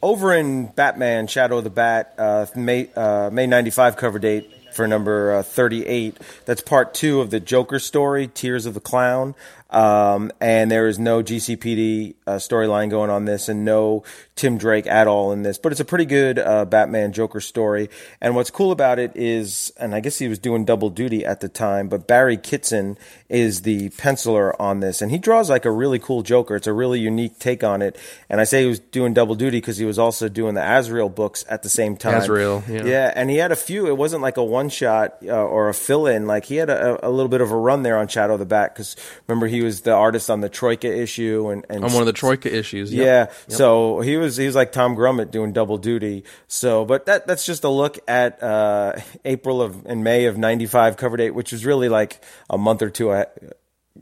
over 0.01 0.33
in 0.33 0.67
Batman 0.67 1.27
Shadow 1.27 1.57
of 1.57 1.63
the 1.63 1.69
Bat, 1.69 2.15
uh, 2.17 2.45
May 2.55 2.89
uh, 2.95 3.29
May 3.31 3.47
ninety 3.47 3.69
five 3.69 3.97
cover 3.97 4.17
date 4.19 4.49
for 4.73 4.87
number 4.87 5.33
uh, 5.33 5.43
thirty 5.43 5.85
eight. 5.85 6.17
That's 6.45 6.61
part 6.61 6.93
two 6.93 7.21
of 7.21 7.31
the 7.31 7.39
Joker 7.39 7.79
story, 7.79 8.27
Tears 8.27 8.65
of 8.65 8.73
the 8.73 8.79
Clown. 8.79 9.35
Um, 9.69 10.31
and 10.41 10.71
there 10.71 10.87
is 10.87 10.97
no 10.97 11.21
GCPD 11.21 12.15
uh, 12.25 12.31
storyline 12.37 12.89
going 12.89 13.11
on 13.11 13.25
this, 13.25 13.49
and 13.49 13.63
no 13.63 14.03
Tim 14.39 14.57
Drake 14.57 14.87
at 14.87 15.05
all 15.05 15.33
in 15.33 15.43
this. 15.43 15.57
But 15.57 15.73
it's 15.73 15.81
a 15.81 15.85
pretty 15.85 16.05
good 16.05 16.39
uh, 16.39 16.63
Batman 16.63 17.11
Joker 17.11 17.41
story. 17.41 17.89
And 18.21 18.35
what's 18.35 18.49
cool 18.49 18.71
about 18.71 18.97
it 18.97 19.11
is, 19.15 19.73
and 19.77 19.93
I 19.93 19.99
guess 19.99 20.17
he 20.17 20.29
was 20.29 20.39
doing 20.39 20.63
double 20.63 20.89
duty 20.89 21.25
at 21.25 21.41
the 21.41 21.49
time, 21.49 21.89
but 21.89 22.07
Barry 22.07 22.37
Kitson 22.37 22.97
is 23.27 23.63
the 23.63 23.89
penciler 23.89 24.55
on 24.57 24.79
this, 24.79 25.01
and 25.01 25.11
he 25.11 25.17
draws 25.17 25.49
like 25.49 25.65
a 25.65 25.71
really 25.71 25.99
cool 25.99 26.23
Joker. 26.23 26.55
It's 26.55 26.67
a 26.67 26.73
really 26.73 27.01
unique 27.01 27.37
take 27.37 27.65
on 27.65 27.81
it. 27.81 27.97
And 28.29 28.39
I 28.39 28.45
say 28.45 28.61
he 28.61 28.69
was 28.69 28.79
doing 28.79 29.13
double 29.13 29.35
duty 29.35 29.57
because 29.57 29.77
he 29.77 29.83
was 29.83 29.99
also 29.99 30.29
doing 30.29 30.55
the 30.55 30.63
Azrael 30.63 31.09
books 31.09 31.43
at 31.49 31.61
the 31.61 31.69
same 31.69 31.97
time. 31.97 32.21
Azrael, 32.21 32.63
yeah. 32.69 32.85
yeah, 32.85 33.13
and 33.13 33.29
he 33.29 33.35
had 33.35 33.51
a 33.51 33.57
few. 33.57 33.87
It 33.87 33.97
wasn't 33.97 34.21
like 34.21 34.37
a 34.37 34.43
one 34.43 34.69
shot 34.69 35.17
uh, 35.25 35.33
or 35.33 35.67
a 35.67 35.73
fill 35.73 36.07
in. 36.07 36.27
Like 36.27 36.45
he 36.45 36.55
had 36.55 36.69
a, 36.69 37.05
a 37.05 37.09
little 37.09 37.27
bit 37.27 37.41
of 37.41 37.51
a 37.51 37.57
run 37.57 37.83
there 37.83 37.97
on 37.97 38.07
Shadow 38.07 38.33
of 38.33 38.39
the 38.39 38.45
Bat 38.45 38.73
because 38.73 38.95
remember 39.27 39.47
he 39.47 39.61
was 39.61 39.81
the 39.81 39.91
artist 39.93 40.29
on 40.29 40.39
the 40.39 40.49
Troika 40.49 40.87
issue 40.87 41.49
and, 41.49 41.65
and 41.69 41.83
On 41.83 41.91
one 41.91 42.01
of 42.01 42.07
the 42.07 42.13
Troika 42.13 42.55
issues. 42.55 42.93
yep. 42.93 43.05
yeah. 43.05 43.19
Yep. 43.49 43.57
So 43.57 43.99
he 44.01 44.17
was 44.17 44.28
he 44.37 44.45
was 44.45 44.55
like 44.55 44.71
Tom 44.71 44.95
Grummett 44.95 45.31
doing 45.31 45.53
double 45.53 45.77
duty. 45.77 46.23
So, 46.47 46.85
but 46.85 47.05
that 47.05 47.27
that's 47.27 47.45
just 47.45 47.63
a 47.63 47.69
look 47.69 47.99
at 48.07 48.41
uh, 48.41 48.93
April 49.25 49.61
of 49.61 49.85
and 49.85 50.03
May 50.03 50.25
of 50.25 50.37
'95 50.37 50.97
cover 50.97 51.17
date, 51.17 51.31
which 51.31 51.51
was 51.51 51.65
really 51.65 51.89
like 51.89 52.23
a 52.49 52.57
month 52.57 52.81
or 52.81 52.89
two 52.89 53.11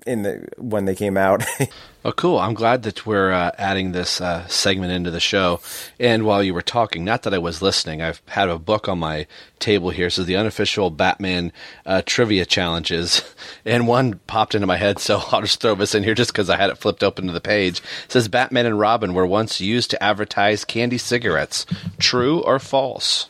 in 0.08 0.24
the 0.24 0.48
when 0.58 0.86
they 0.86 0.96
came 0.96 1.18
out. 1.18 1.44
Oh, 2.06 2.14
cool. 2.14 2.40
I'm 2.40 2.54
glad 2.54 2.84
that 2.84 3.06
we're 3.06 3.34
uh, 3.34 3.52
adding 3.58 3.92
this 3.92 4.22
uh, 4.22 4.48
segment 4.48 4.94
into 4.94 5.12
the 5.12 5.20
show. 5.20 5.60
And 6.00 6.24
while 6.24 6.42
you 6.42 6.54
were 6.54 6.62
talking, 6.62 7.04
not 7.04 7.24
that 7.24 7.34
I 7.34 7.38
was 7.38 7.62
listening, 7.62 8.02
I've 8.02 8.22
had 8.28 8.48
a 8.48 8.58
book 8.58 8.88
on 8.88 9.00
my 9.00 9.28
table 9.60 9.90
here. 9.90 10.10
So 10.10 10.24
the 10.24 10.38
unofficial 10.38 10.90
Batman 10.90 11.52
uh, 11.86 12.04
trivia 12.06 12.46
challenges. 12.46 13.22
And 13.66 13.88
one 13.88 14.22
popped 14.28 14.56
into 14.56 14.68
my 14.68 14.78
head, 14.78 15.00
so 15.00 15.22
I'll 15.32 15.42
just 15.42 15.60
throw 15.60 15.76
this 15.76 15.94
in 15.94 16.04
here 16.04 16.16
just 16.16 16.32
because 16.32 16.50
I 16.50 16.56
had 16.56 16.70
it 16.70 16.78
flipped 16.78 17.04
open 17.04 17.28
to 17.28 17.34
the 17.34 17.42
page. 17.42 17.80
It 18.06 18.12
says 18.14 18.30
Batman 18.30 18.66
and 18.66 18.80
Robin 18.80 19.14
were 19.14 19.28
once 19.28 19.60
used 19.60 19.90
to 19.90 20.02
advertise 20.02 20.64
candy 20.64 20.98
cigarettes. 20.98 21.66
True 22.00 22.40
or 22.42 22.58
false? 22.60 23.28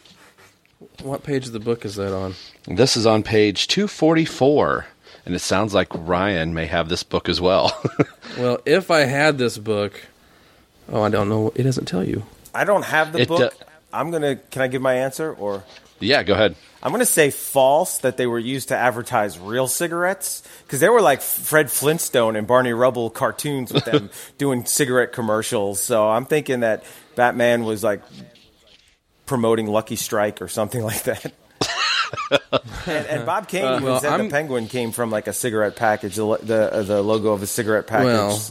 What 1.02 1.24
page 1.24 1.48
of 1.48 1.54
the 1.54 1.60
book 1.60 1.84
is 1.84 1.96
that 1.96 2.14
on? 2.16 2.36
This 2.68 2.96
is 2.96 3.08
on 3.08 3.24
page 3.24 3.68
244. 3.68 4.86
And 5.28 5.36
it 5.36 5.40
sounds 5.40 5.74
like 5.74 5.90
Ryan 5.92 6.54
may 6.54 6.66
have 6.68 6.88
this 6.88 7.04
book 7.04 7.28
as 7.30 7.40
well. 7.42 7.80
Well, 8.38 8.60
if 8.66 8.92
I 8.92 9.00
had 9.00 9.40
this 9.40 9.58
book, 9.58 10.00
oh, 10.92 11.02
I 11.02 11.10
don't 11.10 11.28
know. 11.28 11.52
It 11.56 11.64
doesn't 11.64 11.86
tell 11.86 12.04
you. 12.04 12.24
I 12.54 12.66
don't 12.66 12.86
have 12.86 13.12
the 13.12 13.22
It, 13.22 13.28
book. 13.28 13.52
I'm 13.92 14.12
gonna. 14.12 14.36
Can 14.36 14.62
I 14.62 14.68
give 14.68 14.80
my 14.82 14.94
answer 14.94 15.34
or? 15.34 15.64
yeah, 16.00 16.22
go 16.22 16.34
ahead. 16.34 16.56
I'm 16.84 16.92
going 16.92 17.00
to 17.00 17.06
say 17.08 17.32
false 17.32 17.98
that 18.00 18.18
they 18.18 18.28
were 18.28 18.38
used 18.38 18.68
to 18.68 18.78
advertise 18.78 19.40
real 19.40 19.68
cigarettes 19.68 20.44
because 20.64 20.80
they 20.80 20.90
were 20.90 21.02
like 21.02 21.22
Fred 21.24 21.72
Flintstone 21.72 22.36
and 22.36 22.46
Barney 22.46 22.74
Rubble 22.74 23.10
cartoons 23.10 23.74
with 23.74 23.86
them 23.86 24.12
doing 24.38 24.66
cigarette 24.66 25.12
commercials. 25.12 25.82
So 25.82 26.08
I'm 26.08 26.26
thinking 26.26 26.60
that 26.60 26.84
Batman 27.16 27.64
was 27.64 27.84
like 27.84 28.04
promoting 29.26 29.66
Lucky 29.66 29.96
Strike 29.96 30.42
or 30.44 30.48
something 30.48 30.84
like 30.92 31.04
that. 31.04 31.34
And, 32.86 33.06
and 33.08 33.26
Bob 33.26 33.48
Kane 33.48 33.64
Uh, 33.66 33.80
well, 33.82 34.00
said 34.00 34.12
I'm- 34.14 34.24
the 34.26 34.30
penguin 34.32 34.68
came 34.68 34.92
from 34.92 35.10
like 35.12 35.28
a 35.28 35.34
cigarette 35.34 35.76
package, 35.76 36.16
the 36.16 36.38
the, 36.38 36.74
uh, 36.74 36.82
the 36.84 37.02
logo 37.02 37.34
of 37.34 37.42
a 37.42 37.48
cigarette 37.48 37.88
package. 37.88 38.06
Well, 38.06 38.42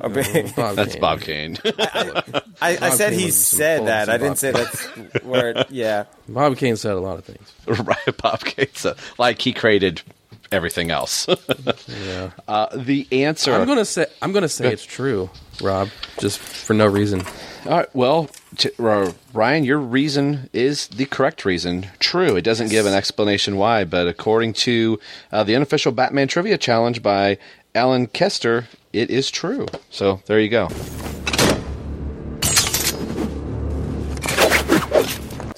A 0.00 0.08
big- 0.08 0.54
Bob 0.56 0.76
That's 0.76 0.92
Kane. 0.92 1.00
Bob 1.00 1.20
Kane. 1.20 1.58
I, 1.64 2.42
I 2.62 2.76
Bob 2.76 2.92
said 2.92 3.10
Kane 3.10 3.18
he 3.18 3.30
said 3.30 3.86
that. 3.86 4.08
I 4.08 4.16
didn't 4.18 4.30
Bob 4.30 4.38
say 4.38 4.52
Kane. 4.52 4.64
that's 5.12 5.24
where. 5.24 5.48
It, 5.50 5.70
yeah. 5.70 6.04
Bob 6.28 6.56
Kane 6.56 6.76
said 6.76 6.92
a 6.92 7.00
lot 7.00 7.18
of 7.18 7.24
things. 7.24 7.52
right, 7.86 8.16
Bob 8.22 8.40
Kane. 8.40 8.68
So, 8.74 8.94
like 9.18 9.40
he 9.40 9.52
created 9.52 10.02
everything 10.54 10.90
else. 10.90 11.26
Yeah. 11.88 12.30
uh, 12.48 12.68
the 12.74 13.06
answer. 13.12 13.52
I'm 13.52 13.66
gonna 13.66 13.84
say 13.84 14.06
I'm 14.22 14.32
gonna 14.32 14.48
say 14.48 14.72
it's 14.72 14.84
true, 14.84 15.30
Rob, 15.62 15.88
just 16.18 16.38
for 16.38 16.72
no 16.74 16.86
reason. 16.86 17.22
All 17.66 17.78
right. 17.78 17.94
Well, 17.94 18.30
t- 18.56 18.70
uh, 18.78 19.12
Ryan, 19.32 19.64
your 19.64 19.78
reason 19.78 20.48
is 20.52 20.88
the 20.88 21.04
correct 21.06 21.44
reason. 21.44 21.86
True. 21.98 22.36
It 22.36 22.42
doesn't 22.42 22.68
give 22.68 22.86
an 22.86 22.94
explanation 22.94 23.56
why, 23.56 23.84
but 23.84 24.06
according 24.06 24.54
to 24.64 24.98
uh, 25.32 25.44
the 25.44 25.54
unofficial 25.56 25.92
Batman 25.92 26.28
Trivia 26.28 26.58
Challenge 26.58 27.02
by 27.02 27.38
Alan 27.74 28.06
Kester, 28.06 28.66
it 28.92 29.10
is 29.10 29.30
true. 29.30 29.66
So 29.90 30.20
there 30.26 30.40
you 30.40 30.48
go. 30.48 30.68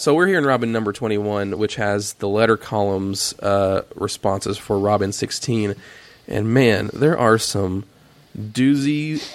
So 0.07 0.15
we're 0.15 0.29
here 0.29 0.39
in 0.39 0.47
Robin 0.47 0.71
number 0.71 0.93
21, 0.93 1.59
which 1.59 1.75
has 1.75 2.13
the 2.13 2.29
letter 2.29 2.57
columns 2.57 3.37
uh, 3.41 3.83
responses 3.97 4.57
for 4.57 4.79
Robin 4.79 5.11
16. 5.11 5.75
And 6.29 6.55
man, 6.55 6.91
there 6.93 7.19
are 7.19 7.39
some 7.39 7.83
doozy 8.39 9.29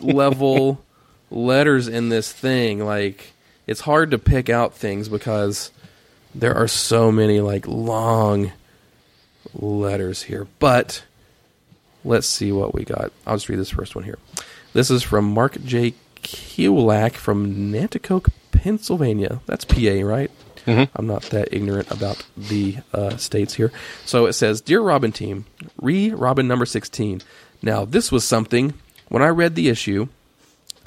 level 0.00 0.84
letters 1.30 1.86
in 1.86 2.08
this 2.08 2.32
thing. 2.32 2.84
Like 2.84 3.34
it's 3.68 3.82
hard 3.82 4.10
to 4.10 4.18
pick 4.18 4.50
out 4.50 4.74
things 4.74 5.08
because 5.08 5.70
there 6.34 6.56
are 6.56 6.66
so 6.66 7.12
many 7.12 7.38
like 7.38 7.68
long 7.68 8.50
letters 9.54 10.24
here. 10.24 10.48
But 10.58 11.04
let's 12.04 12.26
see 12.26 12.50
what 12.50 12.74
we 12.74 12.84
got. 12.84 13.12
I'll 13.28 13.36
just 13.36 13.48
read 13.48 13.60
this 13.60 13.70
first 13.70 13.94
one 13.94 14.02
here. 14.02 14.18
This 14.72 14.90
is 14.90 15.04
from 15.04 15.32
Mark 15.32 15.62
J. 15.64 15.94
Kulak 16.24 17.12
from 17.12 17.72
Nanticoke, 17.72 18.32
Pennsylvania. 18.52 19.40
That's 19.46 19.64
PA, 19.64 20.00
right? 20.02 20.30
I'm 20.94 21.06
not 21.06 21.22
that 21.24 21.52
ignorant 21.52 21.90
about 21.90 22.24
the 22.36 22.76
uh, 22.92 23.16
states 23.16 23.54
here. 23.54 23.72
So 24.04 24.26
it 24.26 24.34
says, 24.34 24.60
Dear 24.60 24.80
Robin 24.80 25.10
team, 25.12 25.46
re 25.80 26.10
Robin 26.10 26.46
number 26.46 26.66
16. 26.66 27.22
Now, 27.62 27.84
this 27.84 28.12
was 28.12 28.24
something. 28.24 28.74
When 29.08 29.22
I 29.22 29.28
read 29.28 29.54
the 29.54 29.68
issue, 29.68 30.08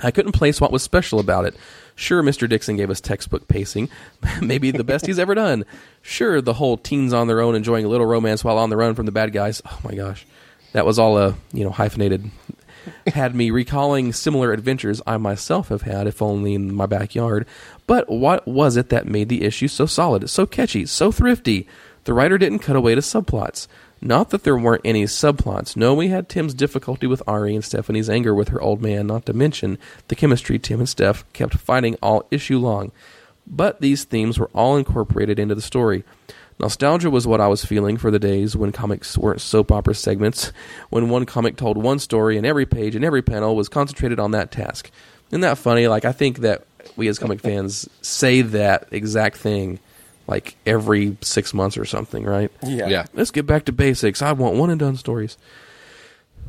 I 0.02 0.12
couldn't 0.12 0.32
place 0.32 0.62
what 0.62 0.72
was 0.72 0.84
special 0.84 1.20
about 1.20 1.46
it. 1.46 1.56
Sure, 1.96 2.24
Mr. 2.24 2.50
Dixon 2.50 2.76
gave 2.76 2.90
us 2.90 3.00
textbook 3.00 3.48
pacing, 3.48 3.90
maybe 4.42 4.72
the 4.72 4.84
best 4.84 5.06
he's 5.06 5.20
ever 5.20 5.36
done. 5.36 5.64
Sure, 6.02 6.42
the 6.42 6.54
whole 6.54 6.78
teens 6.78 7.14
on 7.14 7.28
their 7.28 7.42
own 7.42 7.56
enjoying 7.56 7.86
a 7.86 7.90
little 7.90 8.08
romance 8.08 8.44
while 8.44 8.58
on 8.58 8.70
the 8.70 8.78
run 8.78 8.96
from 8.96 9.06
the 9.06 9.12
bad 9.12 9.32
guys. 9.32 9.62
Oh 9.66 9.80
my 9.84 9.94
gosh, 9.94 10.26
that 10.72 10.86
was 10.86 10.98
all 10.98 11.18
a 11.18 11.36
you 11.52 11.64
know 11.64 11.70
hyphenated. 11.70 12.30
Had 13.08 13.36
me 13.36 13.52
recalling 13.52 14.14
similar 14.14 14.52
adventures 14.52 15.02
I 15.06 15.18
myself 15.18 15.70
have 15.70 15.84
had, 15.84 16.08
if 16.08 16.22
only 16.22 16.54
in 16.54 16.74
my 16.74 16.86
backyard. 16.86 17.46
But 17.88 18.10
what 18.10 18.48
was 18.48 18.78
it 18.78 18.90
that 18.90 19.08
made 19.08 19.30
the 19.30 19.44
issue 19.44 19.68
so 19.68 19.86
solid, 19.86 20.30
so 20.30 20.46
catchy, 20.46 20.86
so 20.86 21.12
thrifty? 21.12 21.68
The 22.06 22.14
writer 22.14 22.38
didn't 22.38 22.60
cut 22.60 22.76
away 22.76 22.96
to 22.96 23.02
subplots. 23.02 23.68
Not 24.02 24.32
that 24.32 24.44
there 24.44 24.58
weren't 24.58 24.82
any 24.84 25.06
subplots. 25.06 25.78
No, 25.78 25.94
we 25.94 26.10
had 26.10 26.28
Tim's 26.28 26.54
difficulty 26.54 27.08
with 27.08 27.24
Ari 27.26 27.56
and 27.56 27.64
Stephanie's 27.64 28.10
anger 28.10 28.36
with 28.36 28.50
her 28.50 28.62
old 28.62 28.82
man, 28.82 29.08
not 29.08 29.26
to 29.28 29.34
mention 29.34 29.78
the 30.10 30.16
chemistry 30.16 30.60
Tim 30.60 30.80
and 30.80 30.90
Steph 30.90 31.24
kept 31.32 31.56
fighting 31.56 31.96
all 32.02 32.28
issue 32.30 32.60
long. 32.60 32.92
But 33.48 33.80
these 33.80 34.04
themes 34.04 34.38
were 34.38 34.50
all 34.54 34.76
incorporated 34.76 35.40
into 35.40 35.56
the 35.56 35.62
story. 35.62 36.04
Nostalgia 36.60 37.10
was 37.10 37.28
what 37.28 37.42
I 37.42 37.48
was 37.48 37.66
feeling 37.66 37.98
for 37.98 38.12
the 38.12 38.20
days 38.20 38.56
when 38.56 38.72
comics 38.72 39.18
weren't 39.18 39.42
soap 39.42 39.72
opera 39.72 39.96
segments, 39.96 40.52
when 40.90 41.10
one 41.10 41.26
comic 41.26 41.58
told 41.58 41.78
one 41.78 42.00
story 42.00 42.38
and 42.38 42.46
every 42.46 42.66
page 42.66 42.96
and 42.96 43.04
every 43.04 43.22
panel 43.22 43.56
was 43.56 43.70
concentrated 43.70 44.20
on 44.20 44.32
that 44.32 44.52
task. 44.52 44.92
Isn't 45.30 45.42
that 45.42 45.58
funny? 45.58 45.88
Like, 45.88 46.06
I 46.06 46.12
think 46.12 46.40
that 46.40 46.66
we 46.96 47.08
as 47.08 47.20
comic 47.20 47.40
fans 47.40 47.90
say 48.02 48.42
that 48.42 48.88
exact 48.92 49.38
thing 49.38 49.80
like 50.28 50.56
every 50.66 51.18
six 51.22 51.54
months 51.54 51.78
or 51.78 51.86
something, 51.86 52.24
right? 52.24 52.52
Yeah. 52.64 52.88
Yeah. 52.88 53.06
Let's 53.14 53.32
get 53.32 53.46
back 53.46 53.66
to 53.66 53.72
basics. 53.72 54.22
I 54.22 54.32
want 54.32 54.56
one 54.56 54.70
and 54.70 54.80
done 54.80 54.96
stories. 54.96 55.38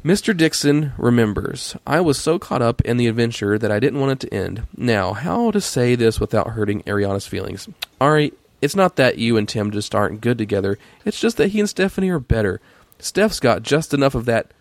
Mr. 0.05 0.37
Dixon 0.37 0.93
remembers, 0.99 1.77
I 1.87 2.03
was 2.03 2.19
so 2.19 2.39
caught 2.39 2.61
up 2.61 2.83
in 2.83 2.99
the 2.99 3.07
adventure 3.07 3.59
that 3.59 3.73
I 3.73 3.81
didn't 3.81 4.01
want 4.01 4.13
it 4.13 4.29
to 4.29 4.35
end. 4.35 4.67
Now, 4.77 5.15
how 5.15 5.51
to 5.51 5.63
say 5.63 5.95
this 5.95 6.21
without 6.21 6.49
hurting 6.51 6.83
Ariana's 6.83 7.27
feelings? 7.27 7.71
Ari, 8.03 8.35
it's 8.65 8.75
not 8.75 8.97
that 8.97 9.19
you 9.19 9.37
and 9.37 9.47
Tim 9.47 9.71
just 9.71 9.95
aren't 9.95 10.23
good 10.23 10.39
together, 10.39 10.79
it's 11.05 11.21
just 11.21 11.37
that 11.37 11.49
he 11.49 11.61
and 11.61 11.69
Stephanie 11.69 12.09
are 12.09 12.19
better. 12.19 12.61
Steph's 12.99 13.39
got 13.39 13.63
just 13.63 13.93
enough 13.93 14.15
of 14.15 14.25
that 14.25 14.53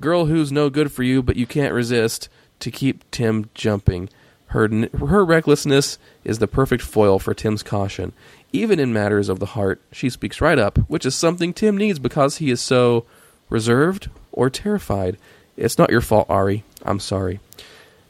girl 0.00 0.26
who's 0.26 0.52
no 0.52 0.70
good 0.70 0.92
for 0.92 1.02
you, 1.02 1.22
but 1.22 1.34
you 1.34 1.46
can't 1.46 1.74
resist 1.74 2.28
to 2.60 2.70
keep 2.70 3.10
Tim 3.10 3.50
jumping. 3.54 4.08
Her, 4.46 4.68
her 4.98 5.24
recklessness 5.24 5.98
is 6.22 6.38
the 6.38 6.46
perfect 6.46 6.84
foil 6.84 7.18
for 7.18 7.34
Tim's 7.34 7.64
caution. 7.64 8.12
Even 8.52 8.78
in 8.78 8.92
matters 8.92 9.28
of 9.28 9.40
the 9.40 9.46
heart, 9.46 9.80
she 9.90 10.08
speaks 10.08 10.40
right 10.40 10.58
up, 10.58 10.78
which 10.88 11.04
is 11.04 11.14
something 11.14 11.52
Tim 11.52 11.76
needs 11.76 11.98
because 11.98 12.36
he 12.36 12.50
is 12.50 12.60
so 12.60 13.06
reserved 13.48 14.08
or 14.30 14.50
terrified. 14.50 15.16
It's 15.56 15.78
not 15.78 15.90
your 15.90 16.00
fault, 16.00 16.28
Ari. 16.28 16.62
I'm 16.84 17.00
sorry. 17.00 17.40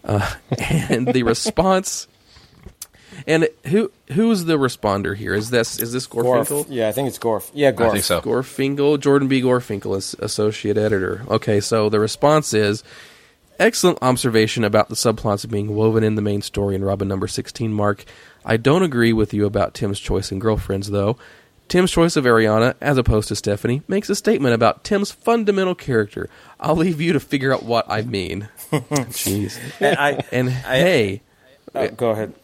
Uh, 0.05 0.35
and 0.59 1.07
the 1.07 1.23
response. 1.23 2.09
And 3.27 3.49
who 3.67 3.91
who's 4.13 4.45
the 4.45 4.59
responder 4.59 5.17
here? 5.17 5.35
Is 5.35 5.51
this 5.51 5.79
is 5.79 5.93
this 5.93 6.07
Gorfinkel? 6.07 6.65
Gorf. 6.65 6.67
Yeah, 6.69 6.89
I 6.89 6.93
think 6.93 7.09
it's 7.09 7.19
Gorf. 7.19 7.51
Yeah, 7.55 7.73
Gorf. 7.73 7.95
Gorfinkel, 8.23 8.99
Jordan 9.01 9.29
B. 9.29 9.41
Gorfinkel 9.43 9.97
is 9.97 10.15
associate 10.19 10.77
editor. 10.79 11.23
Okay, 11.29 11.61
so 11.61 11.89
the 11.89 12.01
response 12.01 12.53
is 12.55 12.83
excellent 13.59 13.99
observation 14.03 14.65
about 14.65 14.89
the 14.89 14.95
subplots 14.97 15.49
being 15.49 15.75
woven 15.75 16.03
in 16.03 16.15
the 16.17 16.23
main 16.23 16.43
story 16.43 16.75
in 16.75 16.85
Robin 16.85 17.07
number 17.07 17.29
16, 17.29 17.73
Mark. 17.73 18.05
I 18.45 18.57
don't 18.57 18.83
agree 18.83 19.13
with 19.13 19.33
you 19.33 19.47
about 19.47 19.75
Tim's 19.75 20.01
choice 20.01 20.33
in 20.33 20.39
girlfriends, 20.41 20.91
though. 20.91 21.17
Tim's 21.69 21.93
choice 21.93 22.17
of 22.17 22.25
Ariana, 22.25 22.75
as 22.81 22.99
opposed 22.99 23.29
to 23.29 23.37
Stephanie, 23.37 23.83
makes 23.87 24.11
a 24.11 24.17
statement 24.17 24.55
about 24.55 24.83
Tim's 24.85 25.13
fundamental 25.13 25.75
character. 25.77 26.29
I'll 26.59 26.75
leave 26.77 27.01
you 27.01 27.13
to 27.13 27.21
figure 27.21 27.53
out 27.55 27.63
what 27.63 27.87
I 27.89 28.03
mean. 28.03 28.49
Jeez. 28.73 29.59
And 29.81 29.97
I- 29.99 30.25
and 30.33 30.49
I- 30.49 30.53
hey, 30.79 31.23
Uh, 31.75 31.87
go 31.87 32.11
ahead. 32.11 32.35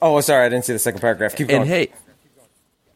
Oh, 0.00 0.20
sorry, 0.20 0.46
I 0.46 0.48
didn't 0.48 0.64
see 0.64 0.72
the 0.72 0.78
second 0.78 1.00
paragraph. 1.00 1.34
Keep 1.34 1.48
going. 1.48 1.62
and 1.62 1.70
hey, 1.70 1.92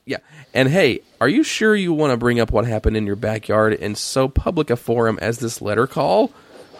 yeah, 0.05 0.19
and 0.55 0.69
hey, 0.69 1.01
are 1.21 1.29
you 1.29 1.43
sure 1.43 1.75
you 1.75 1.93
want 1.93 2.13
to 2.13 2.17
bring 2.17 2.41
up 2.41 2.51
what 2.51 2.67
happened 2.67 2.97
in 2.97 3.07
your 3.07 3.17
backyard 3.17 3.73
in 3.73 3.95
so 3.95 4.29
public 4.29 4.71
a 4.71 4.77
forum 4.77 5.19
as 5.23 5.39
this 5.39 5.61
letter 5.61 5.87
call? 5.87 6.33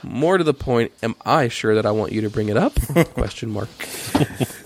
More 0.05 0.37
to 0.37 0.43
the 0.43 0.55
point, 0.55 0.91
am 1.03 1.15
I 1.25 1.47
sure 1.47 1.77
that 1.77 1.87
I 1.87 1.93
want 1.93 2.11
you 2.11 2.23
to 2.23 2.31
bring 2.31 2.49
it 2.49 2.57
up? 2.57 2.75
Question 3.15 3.51
mark. 3.51 3.69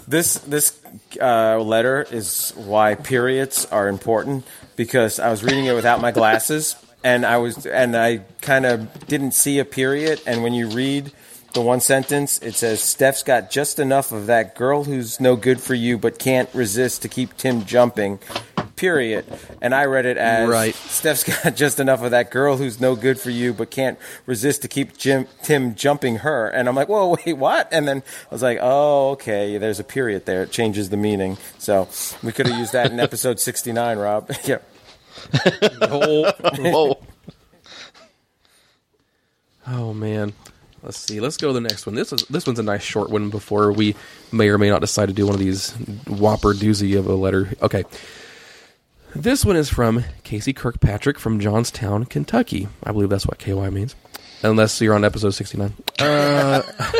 This 0.09 0.35
this 0.39 0.81
uh, 1.20 1.59
letter 1.59 2.07
is 2.09 2.53
why 2.55 2.95
periods 2.95 3.66
are 3.66 3.89
important 3.89 4.47
because 4.77 5.19
I 5.19 5.31
was 5.31 5.43
reading 5.43 5.65
it 5.65 5.74
without 5.74 6.01
my 6.01 6.12
glasses 6.12 6.77
and 7.03 7.27
I 7.27 7.39
was 7.39 7.66
and 7.66 7.97
I 7.97 8.19
kind 8.41 8.66
of 8.66 9.09
didn't 9.09 9.33
see 9.33 9.59
a 9.59 9.65
period 9.65 10.23
and 10.24 10.45
when 10.45 10.55
you 10.55 10.69
read 10.69 11.11
the 11.57 11.62
one 11.62 11.81
sentence 11.81 12.39
it 12.43 12.55
says 12.55 12.83
Steph's 12.83 13.23
got 13.23 13.51
just 13.51 13.78
enough 13.78 14.12
of 14.12 14.27
that 14.27 14.55
girl 14.55 14.85
who's 14.85 15.19
no 15.19 15.37
good 15.37 15.59
for 15.59 15.73
you 15.73 15.97
but 15.97 16.19
can't 16.19 16.53
resist 16.53 17.01
to 17.01 17.09
keep 17.09 17.35
Tim 17.39 17.65
jumping 17.65 18.19
period 18.77 19.24
and 19.62 19.74
I 19.74 19.87
read 19.87 20.05
it 20.05 20.19
as 20.19 20.51
Right. 20.51 20.74
Steph's 20.74 21.24
got 21.43 21.57
just 21.57 21.81
enough 21.81 22.03
of 22.03 22.11
that 22.11 22.31
girl 22.31 22.59
who's 22.59 22.78
no 22.78 22.95
good 22.95 23.19
for 23.19 23.31
you 23.31 23.55
but 23.55 23.70
can't 23.70 23.99
resist 24.27 24.61
to 24.62 24.69
keep 24.69 24.99
Jim, 24.99 25.28
Tim 25.43 25.74
jumping 25.74 26.16
her. 26.16 26.47
And 26.47 26.69
I'm 26.69 26.74
like, 26.74 26.91
whoa, 26.91 27.16
wait, 27.27 27.33
what? 27.39 27.70
And 27.73 27.89
then 27.89 28.03
I 28.31 28.35
was 28.35 28.43
like, 28.43 28.59
oh, 28.61 29.12
okay, 29.12 29.57
there's 29.57 29.81
a 29.81 29.85
period 29.85 30.27
there. 30.27 30.43
It 30.43 30.51
changes 30.51 30.91
the 30.91 30.99
meaning. 30.99 31.39
So 31.57 31.89
we 32.23 32.33
could 32.33 32.49
have 32.49 32.59
used 32.59 32.74
that 32.74 32.93
in 32.93 33.01
episode 33.01 33.41
69, 33.41 33.97
Rob. 33.97 34.31
yeah. 34.45 34.59
oh, 35.81 36.31
whoa. 36.59 37.03
Oh 39.66 39.95
man. 39.95 40.35
Let's 40.86 40.98
see. 40.98 41.18
Let's 41.18 41.36
go 41.36 41.48
to 41.48 41.52
the 41.52 41.60
next 41.60 41.84
one. 41.84 41.96
This 41.96 42.12
is 42.12 42.22
this 42.30 42.46
one's 42.46 42.60
a 42.60 42.62
nice 42.62 42.82
short 42.82 43.10
one 43.10 43.28
before 43.28 43.72
we 43.72 43.96
may 44.30 44.48
or 44.48 44.56
may 44.56 44.70
not 44.70 44.80
decide 44.80 45.06
to 45.06 45.12
do 45.12 45.26
one 45.26 45.34
of 45.34 45.40
these 45.40 45.72
whopper 46.06 46.54
doozy 46.54 46.96
of 46.96 47.08
a 47.08 47.14
letter. 47.14 47.50
Okay. 47.60 47.82
This 49.12 49.44
one 49.44 49.56
is 49.56 49.68
from 49.68 50.04
Casey 50.22 50.52
Kirkpatrick 50.52 51.18
from 51.18 51.40
Johnstown, 51.40 52.04
Kentucky. 52.04 52.68
I 52.84 52.92
believe 52.92 53.08
that's 53.08 53.26
what 53.26 53.38
KY 53.40 53.68
means. 53.70 53.96
Unless 54.44 54.80
you're 54.80 54.94
on 54.94 55.04
episode 55.04 55.30
69. 55.30 55.72
Uh, 55.98 56.62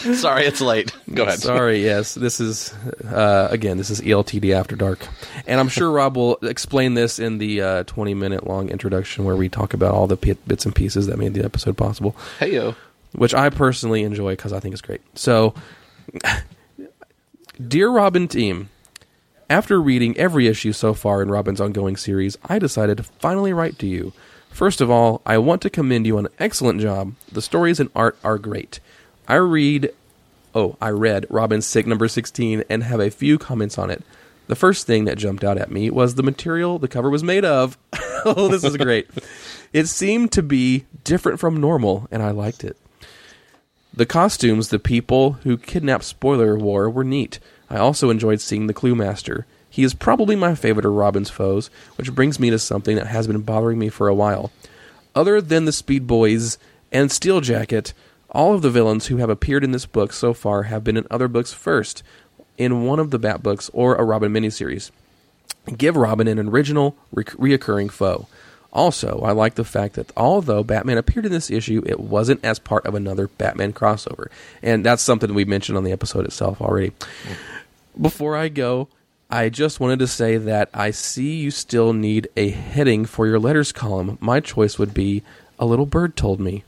Sorry, 0.14 0.46
it's 0.46 0.60
late. 0.60 0.92
Go 1.12 1.24
ahead. 1.24 1.40
Sorry, 1.40 1.84
yes. 1.84 2.14
This 2.14 2.40
is, 2.40 2.72
uh, 3.04 3.48
again, 3.50 3.76
this 3.76 3.90
is 3.90 4.00
ELTD 4.00 4.54
After 4.54 4.74
Dark. 4.76 5.06
And 5.46 5.60
I'm 5.60 5.68
sure 5.68 5.90
Rob 5.90 6.16
will 6.16 6.36
explain 6.42 6.94
this 6.94 7.18
in 7.18 7.38
the 7.38 7.60
uh, 7.60 7.82
20 7.84 8.14
minute 8.14 8.46
long 8.46 8.70
introduction 8.70 9.24
where 9.24 9.36
we 9.36 9.48
talk 9.48 9.74
about 9.74 9.92
all 9.92 10.06
the 10.06 10.16
pi- 10.16 10.36
bits 10.46 10.64
and 10.64 10.74
pieces 10.74 11.06
that 11.08 11.18
made 11.18 11.34
the 11.34 11.44
episode 11.44 11.76
possible. 11.76 12.16
Hey 12.38 12.54
yo. 12.54 12.74
Which 13.12 13.34
I 13.34 13.50
personally 13.50 14.02
enjoy 14.02 14.32
because 14.32 14.52
I 14.52 14.60
think 14.60 14.72
it's 14.72 14.82
great. 14.82 15.02
So, 15.14 15.54
Dear 17.68 17.90
Robin 17.90 18.26
team, 18.26 18.70
after 19.50 19.80
reading 19.82 20.16
every 20.16 20.46
issue 20.46 20.72
so 20.72 20.94
far 20.94 21.20
in 21.20 21.30
Robin's 21.30 21.60
ongoing 21.60 21.96
series, 21.96 22.38
I 22.48 22.58
decided 22.58 22.96
to 22.96 23.02
finally 23.02 23.52
write 23.52 23.78
to 23.80 23.86
you. 23.86 24.12
First 24.50 24.80
of 24.80 24.90
all, 24.90 25.20
I 25.26 25.38
want 25.38 25.60
to 25.62 25.70
commend 25.70 26.06
you 26.06 26.16
on 26.18 26.26
an 26.26 26.32
excellent 26.38 26.80
job. 26.80 27.14
The 27.30 27.42
stories 27.42 27.78
and 27.78 27.90
art 27.94 28.16
are 28.24 28.38
great. 28.38 28.80
I 29.30 29.36
read, 29.36 29.92
oh, 30.56 30.76
I 30.80 30.88
read 30.88 31.24
Robin's 31.30 31.64
Sick 31.64 31.86
number 31.86 32.08
16 32.08 32.64
and 32.68 32.82
have 32.82 32.98
a 32.98 33.12
few 33.12 33.38
comments 33.38 33.78
on 33.78 33.88
it. 33.88 34.02
The 34.48 34.56
first 34.56 34.88
thing 34.88 35.04
that 35.04 35.18
jumped 35.18 35.44
out 35.44 35.56
at 35.56 35.70
me 35.70 35.88
was 35.88 36.16
the 36.16 36.24
material 36.24 36.80
the 36.80 36.88
cover 36.88 37.08
was 37.08 37.22
made 37.22 37.44
of. 37.44 37.78
oh, 38.24 38.48
this 38.48 38.64
is 38.64 38.76
great. 38.76 39.08
It 39.72 39.86
seemed 39.86 40.32
to 40.32 40.42
be 40.42 40.86
different 41.04 41.38
from 41.38 41.60
normal, 41.60 42.08
and 42.10 42.24
I 42.24 42.32
liked 42.32 42.64
it. 42.64 42.76
The 43.94 44.04
costumes 44.04 44.70
the 44.70 44.80
people 44.80 45.34
who 45.44 45.56
kidnapped 45.56 46.02
Spoiler 46.02 46.58
wore 46.58 46.90
were 46.90 47.04
neat. 47.04 47.38
I 47.70 47.76
also 47.76 48.10
enjoyed 48.10 48.40
seeing 48.40 48.66
the 48.66 48.74
Cluemaster. 48.74 49.44
He 49.70 49.84
is 49.84 49.94
probably 49.94 50.34
my 50.34 50.56
favorite 50.56 50.86
of 50.86 50.92
Robin's 50.92 51.30
foes, 51.30 51.70
which 51.94 52.16
brings 52.16 52.40
me 52.40 52.50
to 52.50 52.58
something 52.58 52.96
that 52.96 53.06
has 53.06 53.28
been 53.28 53.42
bothering 53.42 53.78
me 53.78 53.90
for 53.90 54.08
a 54.08 54.14
while. 54.14 54.50
Other 55.14 55.40
than 55.40 55.66
the 55.66 55.72
Speed 55.72 56.08
Boys 56.08 56.58
and 56.90 57.12
Steel 57.12 57.40
Jacket, 57.40 57.94
all 58.30 58.54
of 58.54 58.62
the 58.62 58.70
villains 58.70 59.06
who 59.06 59.16
have 59.18 59.30
appeared 59.30 59.64
in 59.64 59.72
this 59.72 59.86
book 59.86 60.12
so 60.12 60.32
far 60.32 60.64
have 60.64 60.84
been 60.84 60.96
in 60.96 61.06
other 61.10 61.28
books 61.28 61.52
first, 61.52 62.02
in 62.58 62.84
one 62.84 62.98
of 62.98 63.10
the 63.10 63.18
Bat 63.18 63.42
books 63.42 63.70
or 63.72 63.96
a 63.96 64.04
Robin 64.04 64.32
miniseries. 64.32 64.90
Give 65.76 65.96
Robin 65.96 66.28
an 66.28 66.48
original, 66.48 66.96
re- 67.12 67.24
reoccurring 67.24 67.90
foe. 67.90 68.26
Also, 68.72 69.20
I 69.20 69.32
like 69.32 69.54
the 69.54 69.64
fact 69.64 69.94
that 69.94 70.12
although 70.16 70.62
Batman 70.62 70.98
appeared 70.98 71.26
in 71.26 71.32
this 71.32 71.50
issue, 71.50 71.82
it 71.86 71.98
wasn't 71.98 72.44
as 72.44 72.58
part 72.58 72.86
of 72.86 72.94
another 72.94 73.26
Batman 73.26 73.72
crossover. 73.72 74.28
And 74.62 74.84
that's 74.86 75.02
something 75.02 75.34
we 75.34 75.44
mentioned 75.44 75.76
on 75.76 75.84
the 75.84 75.92
episode 75.92 76.24
itself 76.24 76.60
already. 76.60 76.92
Before 78.00 78.36
I 78.36 78.48
go, 78.48 78.88
I 79.28 79.48
just 79.48 79.80
wanted 79.80 79.98
to 80.00 80.06
say 80.06 80.36
that 80.36 80.70
I 80.72 80.92
see 80.92 81.36
you 81.36 81.50
still 81.50 81.92
need 81.92 82.28
a 82.36 82.50
heading 82.50 83.06
for 83.06 83.26
your 83.26 83.40
letters 83.40 83.72
column. 83.72 84.18
My 84.20 84.38
choice 84.40 84.78
would 84.78 84.94
be 84.94 85.22
A 85.58 85.66
Little 85.66 85.86
Bird 85.86 86.16
Told 86.16 86.40
Me. 86.40 86.62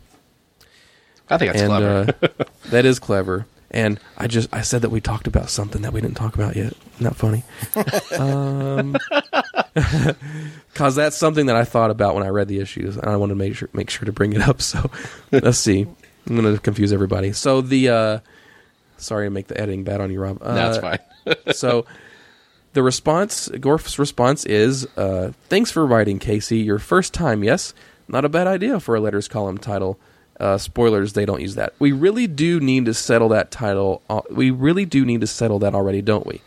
I 1.32 1.38
think 1.38 1.52
that's 1.52 1.62
and, 1.62 1.70
clever. 1.70 2.14
uh, 2.40 2.44
that 2.70 2.84
is 2.84 2.98
clever. 2.98 3.46
And 3.70 3.98
I 4.18 4.26
just 4.26 4.50
I 4.52 4.60
said 4.60 4.82
that 4.82 4.90
we 4.90 5.00
talked 5.00 5.26
about 5.26 5.48
something 5.48 5.80
that 5.82 5.94
we 5.94 6.02
didn't 6.02 6.16
talk 6.16 6.34
about 6.34 6.56
yet. 6.56 6.74
That 7.00 7.16
funny? 7.16 7.42
um, 8.18 8.96
Cause 10.74 10.94
that's 10.94 11.16
something 11.16 11.46
that 11.46 11.56
I 11.56 11.64
thought 11.64 11.90
about 11.90 12.14
when 12.14 12.22
I 12.22 12.28
read 12.28 12.48
the 12.48 12.60
issues, 12.60 12.96
and 12.98 13.06
I 13.06 13.16
wanted 13.16 13.32
to 13.32 13.38
make 13.38 13.56
sure 13.56 13.70
make 13.72 13.88
sure 13.88 14.04
to 14.04 14.12
bring 14.12 14.34
it 14.34 14.42
up. 14.42 14.60
So 14.60 14.90
let's 15.32 15.58
see. 15.58 15.86
I'm 16.26 16.36
going 16.36 16.54
to 16.54 16.60
confuse 16.60 16.92
everybody. 16.92 17.32
So 17.32 17.62
the 17.62 17.88
uh, 17.88 18.18
sorry 18.98 19.26
to 19.26 19.30
make 19.30 19.48
the 19.48 19.58
editing 19.58 19.84
bad 19.84 20.00
on 20.02 20.10
you, 20.10 20.20
Rob. 20.20 20.38
Uh, 20.42 20.54
That's 20.54 20.78
fine. 20.78 20.98
so 21.54 21.86
the 22.74 22.82
response, 22.82 23.48
Gorf's 23.48 23.98
response 23.98 24.44
is, 24.44 24.86
uh, 24.98 25.32
"Thanks 25.48 25.70
for 25.70 25.86
writing, 25.86 26.18
Casey. 26.18 26.58
Your 26.58 26.78
first 26.78 27.14
time, 27.14 27.42
yes, 27.42 27.72
not 28.06 28.24
a 28.24 28.28
bad 28.28 28.46
idea 28.46 28.80
for 28.80 28.94
a 28.94 29.00
letters 29.00 29.28
column 29.28 29.56
title." 29.56 29.98
Uh, 30.42 30.58
spoilers, 30.58 31.12
they 31.12 31.24
don't 31.24 31.40
use 31.40 31.54
that. 31.54 31.72
We 31.78 31.92
really 31.92 32.26
do 32.26 32.58
need 32.58 32.86
to 32.86 32.94
settle 32.94 33.28
that 33.28 33.50
title. 33.52 34.02
Uh, 34.10 34.22
we 34.30 34.50
really 34.50 34.84
do 34.84 35.04
need 35.04 35.20
to 35.20 35.26
settle 35.26 35.60
that 35.60 35.72
already, 35.74 36.02
don't 36.02 36.26
we? 36.26 36.40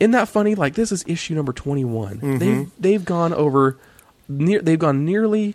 Isn't 0.00 0.10
that 0.10 0.28
funny? 0.28 0.54
Like 0.56 0.74
this 0.74 0.90
is 0.90 1.04
issue 1.06 1.34
number 1.34 1.52
twenty 1.52 1.84
Mhm. 1.84 2.38
They've 2.40 2.70
they've 2.78 3.04
gone 3.04 3.32
over, 3.32 3.78
near, 4.28 4.60
they've 4.60 4.78
gone 4.78 5.04
nearly 5.04 5.54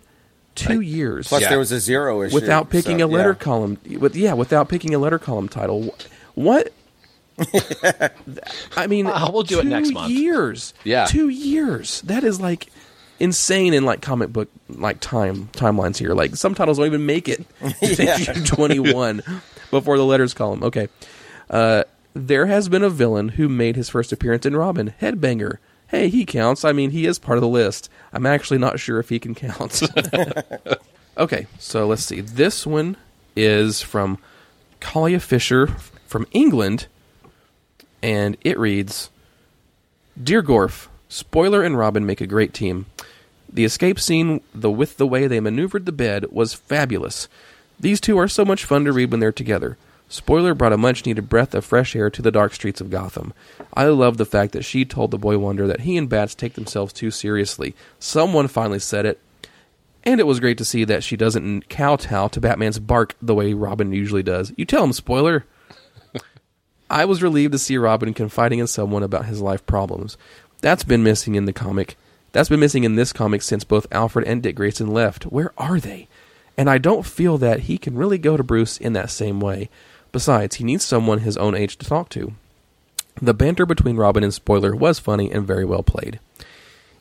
two 0.54 0.80
years. 0.80 1.28
Plus, 1.28 1.46
there 1.46 1.58
was 1.58 1.70
a 1.70 1.80
zero 1.80 2.22
issue 2.22 2.34
without 2.34 2.70
picking 2.70 3.00
so, 3.00 3.04
a 3.04 3.08
letter 3.08 3.30
yeah. 3.30 3.44
column. 3.44 3.78
With 3.98 4.16
yeah, 4.16 4.32
without 4.32 4.68
picking 4.68 4.94
a 4.94 4.98
letter 4.98 5.18
column 5.18 5.48
title. 5.48 5.94
What? 6.34 6.72
I 8.76 8.86
mean, 8.86 9.06
Uh, 9.06 9.30
we'll 9.32 9.42
do 9.42 9.60
it 9.60 9.66
next 9.66 9.92
month. 9.92 10.10
Years, 10.10 10.74
Yeah. 10.84 11.04
two 11.06 11.28
years. 11.28 12.00
That 12.02 12.24
is 12.24 12.40
like 12.40 12.68
insane 13.20 13.74
in 13.74 13.84
like 13.84 14.00
comic 14.00 14.32
book 14.32 14.48
like 14.68 14.98
time 15.00 15.48
timelines 15.52 15.98
here. 15.98 16.14
Like 16.14 16.34
some 16.36 16.54
titles 16.54 16.78
don't 16.78 16.86
even 16.86 17.06
make 17.06 17.28
it 17.28 17.44
Yeah. 17.82 18.16
twenty 18.44 18.78
one 18.80 19.22
before 19.70 19.96
the 19.98 20.04
letters 20.04 20.34
column. 20.34 20.62
Okay, 20.64 20.88
uh, 21.50 21.84
there 22.14 22.46
has 22.46 22.68
been 22.68 22.82
a 22.82 22.90
villain 22.90 23.30
who 23.30 23.48
made 23.48 23.76
his 23.76 23.88
first 23.88 24.12
appearance 24.12 24.44
in 24.46 24.56
Robin, 24.56 24.94
Headbanger. 25.00 25.58
Hey, 25.88 26.08
he 26.08 26.24
counts. 26.24 26.64
I 26.64 26.72
mean, 26.72 26.90
he 26.92 27.04
is 27.06 27.18
part 27.18 27.36
of 27.36 27.42
the 27.42 27.48
list. 27.48 27.90
I'm 28.12 28.24
actually 28.26 28.58
not 28.58 28.78
sure 28.80 28.98
if 29.00 29.08
he 29.08 29.18
can 29.18 29.34
count. 29.34 29.82
okay, 31.18 31.46
so 31.58 31.86
let's 31.86 32.04
see. 32.04 32.20
This 32.20 32.64
one 32.66 32.96
is 33.36 33.82
from 33.82 34.18
Collier 34.80 35.18
Fisher 35.18 35.66
from 36.06 36.26
England, 36.32 36.86
and 38.02 38.36
it 38.42 38.56
reads 38.58 39.10
Dear 40.22 40.42
Gorf, 40.44 40.86
Spoiler 41.08 41.62
and 41.64 41.76
Robin 41.76 42.06
make 42.06 42.20
a 42.20 42.26
great 42.26 42.54
team. 42.54 42.86
The 43.52 43.64
escape 43.64 43.98
scene, 43.98 44.40
the 44.54 44.70
with 44.70 44.96
the 44.96 45.06
way 45.06 45.26
they 45.26 45.40
maneuvered 45.40 45.86
the 45.86 45.92
bed, 45.92 46.26
was 46.30 46.54
fabulous. 46.54 47.28
These 47.78 48.00
two 48.00 48.18
are 48.18 48.28
so 48.28 48.44
much 48.44 48.64
fun 48.64 48.84
to 48.84 48.92
read 48.92 49.10
when 49.10 49.20
they're 49.20 49.32
together. 49.32 49.76
Spoiler 50.08 50.54
brought 50.54 50.72
a 50.72 50.76
much 50.76 51.06
needed 51.06 51.28
breath 51.28 51.54
of 51.54 51.64
fresh 51.64 51.94
air 51.94 52.10
to 52.10 52.20
the 52.20 52.32
dark 52.32 52.52
streets 52.52 52.80
of 52.80 52.90
Gotham. 52.90 53.32
I 53.72 53.86
love 53.86 54.16
the 54.16 54.26
fact 54.26 54.52
that 54.52 54.64
she 54.64 54.84
told 54.84 55.12
the 55.12 55.18
boy 55.18 55.38
wonder 55.38 55.68
that 55.68 55.82
he 55.82 55.96
and 55.96 56.08
Bats 56.08 56.34
take 56.34 56.54
themselves 56.54 56.92
too 56.92 57.12
seriously. 57.12 57.76
Someone 58.00 58.48
finally 58.48 58.80
said 58.80 59.06
it. 59.06 59.20
And 60.02 60.18
it 60.18 60.26
was 60.26 60.40
great 60.40 60.58
to 60.58 60.64
see 60.64 60.84
that 60.84 61.04
she 61.04 61.16
doesn't 61.16 61.68
kowtow 61.68 62.28
to 62.28 62.40
Batman's 62.40 62.78
bark 62.78 63.14
the 63.22 63.34
way 63.34 63.52
Robin 63.54 63.92
usually 63.92 64.22
does. 64.22 64.52
You 64.56 64.64
tell 64.64 64.82
him, 64.82 64.92
spoiler. 64.92 65.44
I 66.90 67.04
was 67.04 67.22
relieved 67.22 67.52
to 67.52 67.58
see 67.58 67.78
Robin 67.78 68.12
confiding 68.12 68.58
in 68.58 68.66
someone 68.66 69.04
about 69.04 69.26
his 69.26 69.40
life 69.40 69.64
problems. 69.64 70.16
That's 70.60 70.84
been 70.84 71.04
missing 71.04 71.36
in 71.36 71.44
the 71.44 71.52
comic. 71.52 71.96
That's 72.32 72.48
been 72.48 72.60
missing 72.60 72.84
in 72.84 72.94
this 72.94 73.12
comic 73.12 73.42
since 73.42 73.64
both 73.64 73.86
Alfred 73.90 74.26
and 74.26 74.42
Dick 74.42 74.56
Grayson 74.56 74.92
left. 74.92 75.24
Where 75.24 75.52
are 75.58 75.80
they? 75.80 76.08
And 76.56 76.70
I 76.70 76.78
don't 76.78 77.06
feel 77.06 77.38
that 77.38 77.60
he 77.60 77.78
can 77.78 77.96
really 77.96 78.18
go 78.18 78.36
to 78.36 78.42
Bruce 78.42 78.76
in 78.78 78.92
that 78.92 79.10
same 79.10 79.40
way. 79.40 79.68
Besides, 80.12 80.56
he 80.56 80.64
needs 80.64 80.84
someone 80.84 81.20
his 81.20 81.36
own 81.36 81.54
age 81.54 81.76
to 81.78 81.86
talk 81.86 82.08
to. 82.10 82.34
The 83.20 83.34
banter 83.34 83.66
between 83.66 83.96
Robin 83.96 84.22
and 84.22 84.32
Spoiler 84.32 84.74
was 84.74 84.98
funny 84.98 85.30
and 85.30 85.46
very 85.46 85.64
well 85.64 85.82
played. 85.82 86.20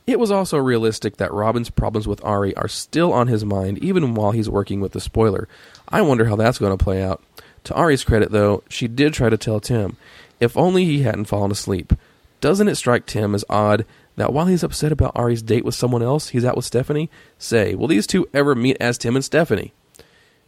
It 0.08 0.20
was 0.20 0.32
also 0.32 0.58
realistic 0.58 1.18
that 1.18 1.32
Robin's 1.32 1.70
problems 1.70 2.08
with 2.08 2.24
Ari 2.26 2.56
are 2.56 2.68
still 2.68 3.14
on 3.14 3.28
his 3.28 3.46
mind 3.46 3.78
even 3.78 4.16
while 4.16 4.32
he's 4.32 4.50
working 4.50 4.82
with 4.82 4.94
the 4.94 5.00
spoiler. 5.00 5.48
I 5.88 6.02
wonder 6.02 6.26
how 6.26 6.36
that's 6.36 6.58
going 6.58 6.76
to 6.76 6.84
play 6.84 7.04
out. 7.04 7.22
To 7.66 7.76
Ari's 7.76 8.04
credit, 8.04 8.32
though, 8.32 8.64
she 8.70 8.88
did 8.88 9.14
try 9.14 9.30
to 9.30 9.38
tell 9.38 9.60
Tim. 9.60 9.98
If 10.40 10.58
only 10.58 10.86
he 10.86 11.04
hadn't 11.04 11.26
fallen 11.26 11.52
asleep. 11.52 11.94
Doesn't 12.42 12.68
it 12.68 12.76
strike 12.76 13.06
Tim 13.06 13.36
as 13.36 13.46
odd 13.50 13.86
that 14.16 14.34
while 14.34 14.46
he's 14.46 14.64
upset 14.64 14.92
about 14.92 15.12
Ari's 15.16 15.42
date 15.42 15.66
with 15.66 15.76
someone 15.76 16.02
else, 16.02 16.30
he's 16.30 16.46
out 16.46 16.56
with 16.56 16.66
Stephanie? 16.66 17.10
Say, 17.38 17.76
will 17.76 17.88
these 17.88 18.08
two 18.08 18.28
ever 18.34 18.56
meet 18.56 18.78
as 18.80 18.98
Tim 18.98 19.16
and 19.16 19.24
Stephanie? 19.26 19.74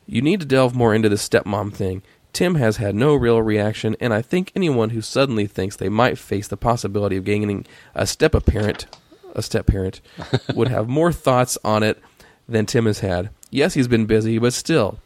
You 0.06 0.22
need 0.22 0.40
to 0.42 0.46
delve 0.46 0.76
more 0.76 0.94
into 0.94 1.10
this 1.10 1.28
stepmom 1.28 1.74
thing. 1.74 2.02
Tim 2.34 2.56
has 2.56 2.78
had 2.78 2.96
no 2.96 3.14
real 3.16 3.42
reaction, 3.42 3.96
and 4.00 4.14
I 4.14 4.22
think 4.22 4.52
anyone 4.56 4.92
who 4.92 5.02
suddenly 5.02 5.48
thinks 5.48 5.76
they 5.76 5.90
might 5.90 6.18
face 6.18 6.48
the 6.48 6.58
possibility 6.58 7.18
of 7.18 7.26
gaining 7.26 7.66
a 7.94 8.08
step 8.08 8.34
parent, 8.46 8.88
a 9.36 9.42
step 9.42 9.68
parent, 9.68 10.02
would 10.56 10.70
have 10.70 10.88
more 10.88 11.12
thoughts 11.12 11.58
on 11.64 11.84
it 11.84 12.02
than 12.48 12.66
Tim 12.66 12.86
has 12.86 13.00
had. 13.00 13.30
Yes, 13.50 13.74
he's 13.74 13.90
been 13.90 14.06
busy, 14.06 14.38
but 14.38 14.54
still. 14.54 15.00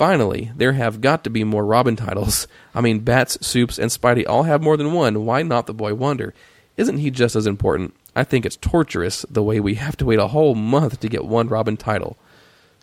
Finally, 0.00 0.50
there 0.56 0.72
have 0.72 1.02
got 1.02 1.24
to 1.24 1.28
be 1.28 1.44
more 1.44 1.62
Robin 1.62 1.94
titles. 1.94 2.48
I 2.74 2.80
mean, 2.80 3.00
Bats, 3.00 3.36
Supes, 3.46 3.78
and 3.78 3.90
Spidey 3.90 4.26
all 4.26 4.44
have 4.44 4.62
more 4.62 4.78
than 4.78 4.94
one. 4.94 5.26
Why 5.26 5.42
not 5.42 5.66
the 5.66 5.74
Boy 5.74 5.92
Wonder? 5.92 6.32
Isn't 6.78 6.96
he 6.96 7.10
just 7.10 7.36
as 7.36 7.46
important? 7.46 7.94
I 8.16 8.24
think 8.24 8.46
it's 8.46 8.56
torturous 8.56 9.26
the 9.28 9.42
way 9.42 9.60
we 9.60 9.74
have 9.74 9.98
to 9.98 10.06
wait 10.06 10.18
a 10.18 10.28
whole 10.28 10.54
month 10.54 11.00
to 11.00 11.08
get 11.10 11.26
one 11.26 11.48
Robin 11.48 11.76
title. 11.76 12.16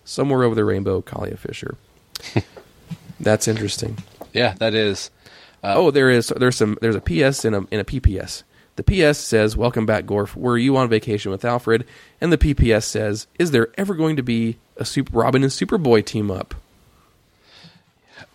Somewhere 0.05 0.43
over 0.43 0.53
the 0.53 0.63
rainbow, 0.63 1.01
Kalia 1.01 1.39
Fisher. 1.39 1.75
That's 3.19 3.47
interesting. 3.47 3.97
Yeah, 4.31 4.53
that 4.59 4.75
is. 4.75 5.09
Uh, 5.63 5.73
oh, 5.75 5.89
there 5.89 6.11
is. 6.11 6.27
There's 6.27 6.57
some. 6.57 6.77
There's 6.81 6.93
a 6.95 7.01
PS 7.01 7.43
and 7.45 7.55
a 7.55 7.67
and 7.71 7.81
a 7.81 7.83
PPS. 7.83 8.43
The 8.75 8.83
PS 8.83 9.17
says, 9.17 9.57
"Welcome 9.57 9.87
back, 9.87 10.05
Gorf. 10.05 10.35
Were 10.35 10.59
you 10.59 10.77
on 10.77 10.87
vacation 10.87 11.31
with 11.31 11.43
Alfred?" 11.43 11.83
And 12.21 12.31
the 12.31 12.37
PPS 12.37 12.83
says, 12.83 13.25
"Is 13.39 13.49
there 13.49 13.69
ever 13.75 13.95
going 13.95 14.17
to 14.17 14.23
be 14.23 14.59
a 14.75 14.85
Super 14.85 15.17
Robin 15.17 15.41
and 15.41 15.51
Superboy 15.51 16.05
team 16.05 16.29
up?" 16.29 16.53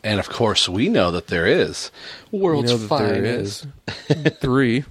And 0.05 0.19
of 0.19 0.29
course, 0.29 0.69
we 0.69 0.89
know 0.89 1.11
that 1.13 1.29
there 1.29 1.47
is. 1.47 1.91
World's 2.33 2.73
We 2.73 2.89
finest. 2.89 3.67
is. 4.09 4.33
Three. 4.41 4.85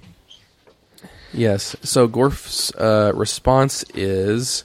Yes. 1.33 1.75
So 1.81 2.07
Gorf's 2.07 2.73
uh, 2.75 3.11
response 3.15 3.83
is, 3.93 4.63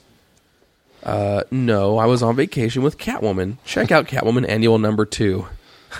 uh, 1.03 1.43
"No, 1.51 1.97
I 1.97 2.05
was 2.05 2.23
on 2.23 2.35
vacation 2.35 2.81
with 2.81 2.97
Catwoman. 2.97 3.57
Check 3.65 3.91
out 3.91 4.07
Catwoman 4.07 4.47
Annual 4.47 4.79
Number 4.79 5.05
Two. 5.05 5.47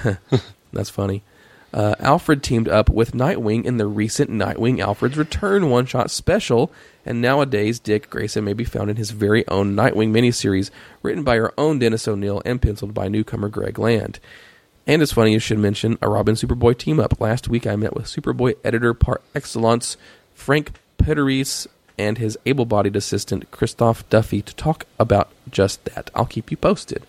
That's 0.73 0.89
funny." 0.89 1.23
Uh, 1.73 1.95
Alfred 1.99 2.41
teamed 2.43 2.69
up 2.69 2.89
with 2.89 3.11
Nightwing 3.11 3.65
in 3.65 3.77
the 3.77 3.85
recent 3.87 4.29
Nightwing 4.31 4.79
Alfred's 4.79 5.17
Return 5.17 5.69
one 5.69 5.85
shot 5.85 6.09
special, 6.09 6.71
and 7.07 7.21
nowadays 7.21 7.79
Dick 7.79 8.09
Grayson 8.09 8.43
may 8.43 8.53
be 8.53 8.63
found 8.63 8.89
in 8.89 8.97
his 8.97 9.11
very 9.11 9.47
own 9.47 9.75
Nightwing 9.75 10.11
miniseries, 10.11 10.69
written 11.01 11.23
by 11.23 11.39
our 11.39 11.53
own 11.57 11.79
Dennis 11.79 12.07
O'Neil 12.07 12.41
and 12.45 12.61
penciled 12.61 12.93
by 12.93 13.07
newcomer 13.07 13.49
Greg 13.49 13.79
Land. 13.79 14.19
And 14.85 15.01
it's 15.01 15.13
funny 15.13 15.33
you 15.33 15.39
should 15.39 15.59
mention 15.59 15.97
a 16.01 16.09
Robin 16.09 16.35
Superboy 16.35 16.77
team 16.77 16.99
up. 16.99 17.19
Last 17.19 17.47
week 17.47 17.65
I 17.65 17.75
met 17.75 17.95
with 17.95 18.05
Superboy 18.05 18.55
editor 18.63 18.93
par 18.93 19.21
excellence 19.33 19.97
Frank 20.33 20.71
Pittarese 20.97 21.67
and 21.97 22.17
his 22.17 22.37
able 22.45 22.65
bodied 22.65 22.95
assistant 22.95 23.49
Christoph 23.51 24.07
Duffy 24.09 24.41
to 24.41 24.55
talk 24.55 24.85
about 24.99 25.29
just 25.49 25.83
that. 25.85 26.11
I'll 26.13 26.25
keep 26.25 26.51
you 26.51 26.57
posted. 26.57 27.03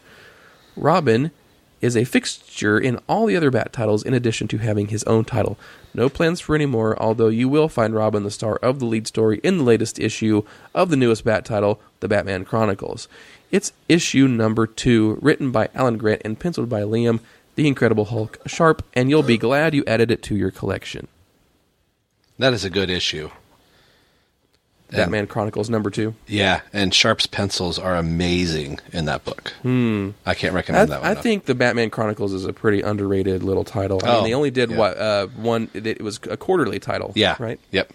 Robin 0.76 1.30
is 1.80 1.96
a 1.96 2.04
fixture 2.04 2.78
in 2.78 2.98
all 3.08 3.26
the 3.26 3.36
other 3.36 3.50
Bat 3.50 3.72
titles 3.72 4.02
in 4.02 4.14
addition 4.14 4.48
to 4.48 4.58
having 4.58 4.88
his 4.88 5.04
own 5.04 5.24
title. 5.24 5.58
No 5.94 6.08
plans 6.08 6.40
for 6.40 6.54
any 6.54 6.66
more, 6.66 7.00
although 7.00 7.28
you 7.28 7.48
will 7.48 7.68
find 7.68 7.94
Robin 7.94 8.22
the 8.22 8.30
star 8.30 8.56
of 8.56 8.78
the 8.78 8.84
lead 8.84 9.06
story 9.06 9.40
in 9.42 9.58
the 9.58 9.64
latest 9.64 9.98
issue 9.98 10.42
of 10.74 10.90
the 10.90 10.96
newest 10.96 11.24
Bat 11.24 11.44
title, 11.44 11.80
The 12.00 12.08
Batman 12.08 12.44
Chronicles. 12.44 13.08
It's 13.50 13.72
issue 13.88 14.28
number 14.28 14.66
two, 14.66 15.18
written 15.22 15.50
by 15.50 15.68
Alan 15.74 15.96
Grant 15.96 16.22
and 16.24 16.38
penciled 16.38 16.68
by 16.68 16.82
Liam, 16.82 17.20
the 17.54 17.66
Incredible 17.66 18.06
Hulk, 18.06 18.38
Sharp, 18.46 18.84
and 18.94 19.10
you'll 19.10 19.22
be 19.22 19.38
glad 19.38 19.74
you 19.74 19.84
added 19.86 20.10
it 20.10 20.22
to 20.24 20.36
your 20.36 20.50
collection. 20.50 21.08
That 22.38 22.52
is 22.52 22.64
a 22.64 22.70
good 22.70 22.90
issue. 22.90 23.30
Batman 24.90 25.26
Chronicles 25.26 25.68
number 25.68 25.90
two. 25.90 26.14
Yeah, 26.26 26.62
and 26.72 26.94
Sharp's 26.94 27.26
pencils 27.26 27.78
are 27.78 27.94
amazing 27.96 28.78
in 28.92 29.04
that 29.04 29.24
book. 29.24 29.52
Hmm. 29.62 30.10
I 30.24 30.34
can't 30.34 30.52
I, 30.52 30.56
recommend 30.56 30.90
that 30.90 31.00
one. 31.00 31.08
I 31.08 31.12
enough. 31.12 31.22
think 31.22 31.44
the 31.44 31.54
Batman 31.54 31.90
Chronicles 31.90 32.32
is 32.32 32.44
a 32.46 32.52
pretty 32.52 32.80
underrated 32.82 33.42
little 33.42 33.64
title. 33.64 34.00
I 34.02 34.08
Oh, 34.08 34.14
mean, 34.16 34.24
they 34.24 34.34
only 34.34 34.50
did 34.50 34.70
yeah. 34.70 34.76
what 34.76 34.96
uh, 34.98 35.26
one. 35.36 35.68
It, 35.74 35.86
it 35.86 36.00
was 36.02 36.18
a 36.30 36.36
quarterly 36.36 36.78
title. 36.78 37.12
Yeah. 37.14 37.36
right. 37.38 37.60
Yep. 37.70 37.92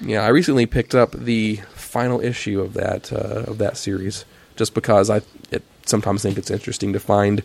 Yeah, 0.00 0.22
I 0.24 0.28
recently 0.28 0.66
picked 0.66 0.94
up 0.94 1.12
the 1.12 1.56
final 1.74 2.20
issue 2.20 2.60
of 2.60 2.74
that 2.74 3.12
uh, 3.12 3.44
of 3.50 3.58
that 3.58 3.76
series, 3.76 4.24
just 4.56 4.74
because 4.74 5.08
I 5.08 5.22
it, 5.50 5.62
sometimes 5.86 6.22
think 6.22 6.36
it's 6.36 6.50
interesting 6.50 6.92
to 6.92 7.00
find 7.00 7.42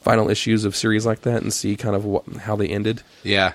final 0.00 0.28
issues 0.28 0.64
of 0.64 0.74
series 0.74 1.06
like 1.06 1.22
that 1.22 1.42
and 1.42 1.52
see 1.52 1.76
kind 1.76 1.94
of 1.94 2.04
what, 2.04 2.26
how 2.40 2.56
they 2.56 2.68
ended. 2.68 3.02
Yeah. 3.22 3.52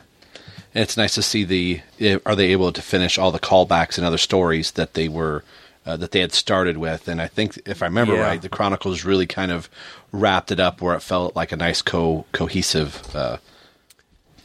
And 0.76 0.84
it's 0.84 0.98
nice 0.98 1.16
to 1.16 1.22
see 1.24 1.44
the 1.44 1.82
eh, 2.00 2.20
are 2.26 2.36
they 2.36 2.52
able 2.52 2.72
to 2.72 2.82
finish 2.82 3.18
all 3.18 3.32
the 3.32 3.40
callbacks 3.40 3.98
and 3.98 4.06
other 4.06 4.18
stories 4.20 4.72
that 4.72 4.94
they 4.94 5.08
were 5.08 5.44
uh, 5.86 5.98
that 5.98 6.12
they 6.12 6.20
had 6.20 6.32
started 6.34 6.78
with 6.78 7.08
and 7.08 7.20
I 7.22 7.28
think 7.28 7.60
if 7.66 7.82
I 7.82 7.86
remember 7.88 8.14
Yeah. 8.14 8.24
right 8.28 8.42
the 8.42 8.50
Chronicles 8.50 9.04
really 9.06 9.26
kind 9.26 9.52
of 9.52 9.70
wrapped 10.12 10.52
it 10.52 10.60
up 10.60 10.82
where 10.82 10.96
it 10.96 11.02
felt 11.02 11.36
like 11.36 11.52
a 11.52 11.56
nice 11.56 11.82
co 11.82 12.26
cohesive 12.32 13.16
uh, 13.16 13.38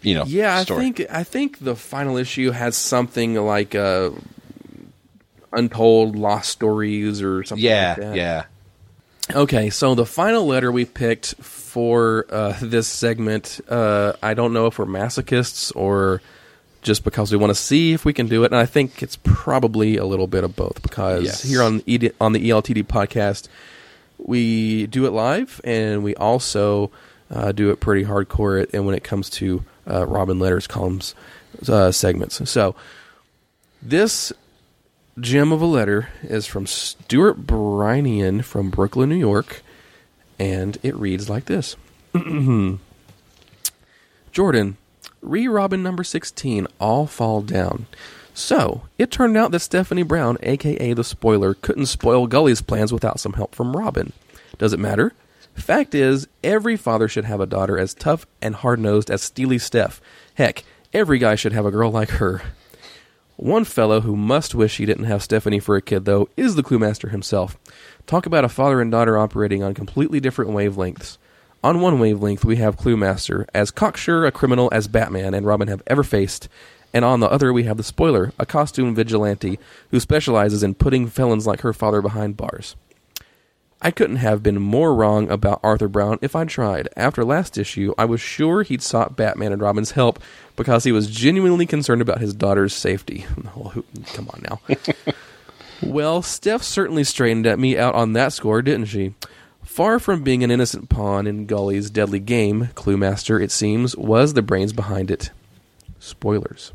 you 0.02 0.14
know 0.14 0.24
Yeah, 0.26 0.62
story. 0.62 0.78
I 0.78 0.82
think 0.82 1.00
I 1.10 1.22
think 1.24 1.58
the 1.58 1.76
final 1.76 2.16
issue 2.16 2.50
has 2.52 2.76
something 2.76 3.34
like 3.34 3.74
uh, 3.74 4.10
untold 5.52 6.16
lost 6.16 6.50
stories 6.50 7.20
or 7.22 7.44
something. 7.44 7.64
yeah 7.64 7.88
like 7.88 7.96
that. 7.98 8.16
yeah 8.16 8.44
Okay, 9.32 9.70
so 9.70 9.94
the 9.94 10.04
final 10.04 10.46
letter 10.46 10.70
we 10.70 10.84
picked 10.84 11.34
for 11.36 12.26
uh, 12.30 12.58
this 12.60 12.86
segment, 12.86 13.60
uh, 13.68 14.12
I 14.22 14.34
don't 14.34 14.52
know 14.52 14.66
if 14.66 14.78
we're 14.78 14.84
masochists 14.84 15.74
or 15.74 16.20
just 16.82 17.04
because 17.04 17.32
we 17.32 17.38
want 17.38 17.50
to 17.50 17.54
see 17.54 17.94
if 17.94 18.04
we 18.04 18.12
can 18.12 18.28
do 18.28 18.44
it, 18.44 18.52
and 18.52 18.56
I 18.56 18.66
think 18.66 19.02
it's 19.02 19.16
probably 19.22 19.96
a 19.96 20.04
little 20.04 20.26
bit 20.26 20.44
of 20.44 20.54
both. 20.54 20.82
Because 20.82 21.24
Yes. 21.24 21.42
here 21.42 21.62
on 21.62 21.82
ED, 21.88 22.12
on 22.20 22.34
the 22.34 22.50
ELTD 22.50 22.82
podcast, 22.84 23.48
we 24.18 24.86
do 24.88 25.06
it 25.06 25.10
live, 25.12 25.58
and 25.64 26.04
we 26.04 26.14
also 26.16 26.90
uh, 27.30 27.52
do 27.52 27.70
it 27.70 27.80
pretty 27.80 28.04
hardcore. 28.04 28.68
And 28.74 28.84
when 28.84 28.94
it 28.94 29.04
comes 29.04 29.30
to 29.30 29.64
uh, 29.90 30.06
Robin 30.06 30.38
letters 30.38 30.66
columns 30.66 31.14
uh, 31.66 31.90
segments, 31.92 32.46
so 32.50 32.74
this 33.80 34.34
gem 35.18 35.52
of 35.52 35.62
a 35.62 35.66
letter 35.66 36.08
is 36.22 36.46
from 36.46 36.66
Stuart 36.66 37.46
Brynian 37.46 38.42
from 38.44 38.70
Brooklyn, 38.70 39.08
New 39.08 39.16
York, 39.16 39.62
and 40.38 40.78
it 40.82 40.96
reads 40.96 41.30
like 41.30 41.44
this 41.46 41.76
Jordan, 44.32 44.76
re 45.22 45.48
Robin 45.48 45.82
number 45.82 46.04
16, 46.04 46.66
all 46.80 47.06
fall 47.06 47.40
down. 47.42 47.86
So, 48.36 48.82
it 48.98 49.12
turned 49.12 49.36
out 49.36 49.52
that 49.52 49.60
Stephanie 49.60 50.02
Brown, 50.02 50.38
aka 50.42 50.92
the 50.92 51.04
spoiler, 51.04 51.54
couldn't 51.54 51.86
spoil 51.86 52.26
Gully's 52.26 52.62
plans 52.62 52.92
without 52.92 53.20
some 53.20 53.34
help 53.34 53.54
from 53.54 53.76
Robin. 53.76 54.12
Does 54.58 54.72
it 54.72 54.80
matter? 54.80 55.12
Fact 55.54 55.94
is, 55.94 56.26
every 56.42 56.76
father 56.76 57.06
should 57.06 57.26
have 57.26 57.40
a 57.40 57.46
daughter 57.46 57.78
as 57.78 57.94
tough 57.94 58.26
and 58.42 58.56
hard 58.56 58.80
nosed 58.80 59.08
as 59.08 59.22
Steely 59.22 59.58
Steph. 59.58 60.00
Heck, 60.34 60.64
every 60.92 61.18
guy 61.18 61.36
should 61.36 61.52
have 61.52 61.64
a 61.64 61.70
girl 61.70 61.92
like 61.92 62.10
her. 62.10 62.42
One 63.36 63.64
fellow 63.64 64.00
who 64.02 64.14
must 64.14 64.54
wish 64.54 64.76
he 64.76 64.86
didn't 64.86 65.06
have 65.06 65.22
Stephanie 65.22 65.58
for 65.58 65.74
a 65.74 65.82
kid, 65.82 66.04
though, 66.04 66.28
is 66.36 66.54
the 66.54 66.62
Cluemaster 66.62 67.10
himself. 67.10 67.58
Talk 68.06 68.26
about 68.26 68.44
a 68.44 68.48
father 68.48 68.80
and 68.80 68.92
daughter 68.92 69.18
operating 69.18 69.60
on 69.60 69.74
completely 69.74 70.20
different 70.20 70.52
wavelengths. 70.52 71.18
On 71.62 71.80
one 71.80 71.98
wavelength, 71.98 72.44
we 72.44 72.56
have 72.56 72.76
Cluemaster, 72.76 73.46
as 73.52 73.72
cocksure 73.72 74.24
a 74.24 74.30
criminal 74.30 74.68
as 74.70 74.86
Batman 74.86 75.34
and 75.34 75.44
Robin 75.46 75.66
have 75.66 75.82
ever 75.88 76.04
faced, 76.04 76.48
and 76.92 77.04
on 77.04 77.18
the 77.18 77.28
other, 77.28 77.52
we 77.52 77.64
have 77.64 77.76
the 77.76 77.82
Spoiler, 77.82 78.32
a 78.38 78.46
costume 78.46 78.94
vigilante 78.94 79.58
who 79.90 79.98
specializes 79.98 80.62
in 80.62 80.74
putting 80.74 81.08
felons 81.08 81.44
like 81.44 81.62
her 81.62 81.72
father 81.72 82.00
behind 82.00 82.36
bars. 82.36 82.76
I 83.82 83.90
couldn't 83.90 84.16
have 84.16 84.42
been 84.42 84.60
more 84.62 84.94
wrong 84.94 85.28
about 85.30 85.60
Arthur 85.62 85.88
Brown 85.88 86.18
if 86.22 86.34
I'd 86.34 86.48
tried. 86.48 86.88
After 86.96 87.22
last 87.24 87.58
issue, 87.58 87.92
I 87.98 88.06
was 88.06 88.20
sure 88.20 88.62
he'd 88.62 88.80
sought 88.82 89.16
Batman 89.16 89.52
and 89.52 89.60
Robin's 89.60 89.90
help 89.90 90.18
because 90.56 90.84
he 90.84 90.92
was 90.92 91.10
genuinely 91.10 91.66
concerned 91.66 92.00
about 92.00 92.20
his 92.20 92.32
daughter's 92.34 92.74
safety. 92.74 93.26
Well, 93.54 93.74
Come 94.14 94.30
on 94.32 94.42
now. 94.48 94.60
well, 95.82 96.22
Steph 96.22 96.62
certainly 96.62 97.04
straightened 97.04 97.46
at 97.46 97.58
me 97.58 97.76
out 97.76 97.94
on 97.94 98.14
that 98.14 98.32
score, 98.32 98.62
didn't 98.62 98.86
she? 98.86 99.14
Far 99.64 99.98
from 99.98 100.22
being 100.22 100.42
an 100.44 100.50
innocent 100.50 100.88
pawn 100.88 101.26
in 101.26 101.46
Gully's 101.46 101.90
deadly 101.90 102.20
game, 102.20 102.70
Cluemaster, 102.74 103.42
it 103.42 103.50
seems, 103.50 103.96
was 103.96 104.32
the 104.34 104.42
brains 104.42 104.72
behind 104.72 105.10
it. 105.10 105.30
Spoilers. 105.98 106.72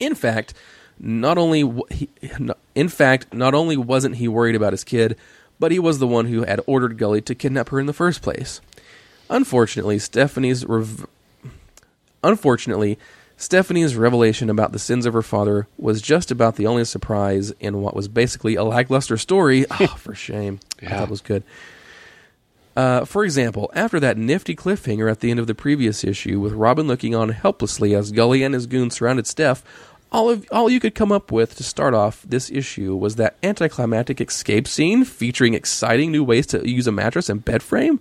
In 0.00 0.14
fact, 0.14 0.52
not 0.98 1.38
only 1.38 1.62
w- 1.62 1.84
he, 1.90 2.08
no- 2.38 2.56
in 2.74 2.88
fact, 2.88 3.32
not 3.32 3.54
only 3.54 3.76
wasn't 3.76 4.16
he 4.16 4.26
worried 4.28 4.56
about 4.56 4.72
his 4.72 4.84
kid, 4.84 5.16
but 5.58 5.72
he 5.72 5.78
was 5.78 5.98
the 5.98 6.06
one 6.06 6.26
who 6.26 6.44
had 6.44 6.60
ordered 6.66 6.98
Gully 6.98 7.20
to 7.22 7.34
kidnap 7.34 7.68
her 7.70 7.80
in 7.80 7.86
the 7.86 7.92
first 7.92 8.22
place. 8.22 8.60
Unfortunately, 9.30 9.98
Stephanie's 9.98 10.64
rev- 10.64 11.06
unfortunately, 12.22 12.98
Stephanie's 13.36 13.94
revelation 13.94 14.50
about 14.50 14.72
the 14.72 14.78
sins 14.78 15.06
of 15.06 15.14
her 15.14 15.22
father 15.22 15.68
was 15.76 16.02
just 16.02 16.30
about 16.30 16.56
the 16.56 16.66
only 16.66 16.84
surprise 16.84 17.52
in 17.60 17.80
what 17.80 17.94
was 17.94 18.08
basically 18.08 18.56
a 18.56 18.64
lackluster 18.64 19.16
story. 19.16 19.64
Oh, 19.70 19.86
for 19.98 20.14
shame. 20.14 20.60
Yeah. 20.82 21.04
it 21.04 21.08
was 21.08 21.20
good. 21.20 21.44
Uh, 22.76 23.04
for 23.04 23.24
example, 23.24 23.70
after 23.74 23.98
that 23.98 24.16
nifty 24.16 24.54
cliffhanger 24.54 25.10
at 25.10 25.18
the 25.20 25.30
end 25.32 25.40
of 25.40 25.48
the 25.48 25.54
previous 25.54 26.04
issue, 26.04 26.38
with 26.38 26.52
Robin 26.52 26.86
looking 26.86 27.12
on 27.14 27.30
helplessly 27.30 27.94
as 27.94 28.12
Gully 28.12 28.42
and 28.44 28.54
his 28.54 28.66
goons 28.66 28.94
surrounded 28.94 29.26
Steph, 29.26 29.64
all 30.10 30.30
of 30.30 30.46
all 30.50 30.70
you 30.70 30.80
could 30.80 30.94
come 30.94 31.12
up 31.12 31.30
with 31.30 31.56
to 31.56 31.62
start 31.62 31.94
off 31.94 32.22
this 32.22 32.50
issue 32.50 32.96
was 32.96 33.16
that 33.16 33.36
anticlimactic 33.42 34.20
escape 34.20 34.66
scene 34.66 35.04
featuring 35.04 35.54
exciting 35.54 36.12
new 36.12 36.24
ways 36.24 36.46
to 36.48 36.68
use 36.68 36.86
a 36.86 36.92
mattress 36.92 37.28
and 37.28 37.44
bed 37.44 37.62
frame. 37.62 38.00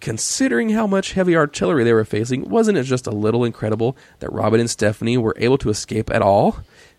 Considering 0.00 0.70
how 0.70 0.86
much 0.86 1.12
heavy 1.12 1.34
artillery 1.34 1.82
they 1.82 1.92
were 1.92 2.04
facing, 2.04 2.48
wasn't 2.48 2.78
it 2.78 2.84
just 2.84 3.06
a 3.06 3.12
little 3.12 3.44
incredible 3.44 3.96
that 4.20 4.32
Robin 4.32 4.60
and 4.60 4.70
Stephanie 4.70 5.16
were 5.16 5.34
able 5.38 5.58
to 5.58 5.70
escape 5.70 6.10
at 6.10 6.22
all? 6.22 6.58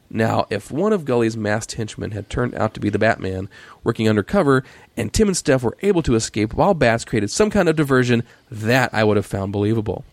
Now, 0.09 0.47
if 0.49 0.71
one 0.71 0.93
of 0.93 1.05
Gully's 1.05 1.37
masked 1.37 1.73
henchmen 1.73 2.11
had 2.11 2.29
turned 2.29 2.55
out 2.55 2.73
to 2.73 2.79
be 2.79 2.89
the 2.89 2.99
Batman, 2.99 3.49
working 3.83 4.07
undercover, 4.07 4.63
and 4.95 5.13
Tim 5.13 5.27
and 5.27 5.37
Steph 5.37 5.63
were 5.63 5.77
able 5.81 6.01
to 6.03 6.15
escape 6.15 6.53
while 6.53 6.73
Bats 6.73 7.05
created 7.05 7.29
some 7.29 7.49
kind 7.49 7.67
of 7.67 7.75
diversion, 7.75 8.23
that 8.49 8.93
I 8.93 9.03
would 9.03 9.17
have 9.17 9.25
found 9.25 9.51
believable. 9.51 10.05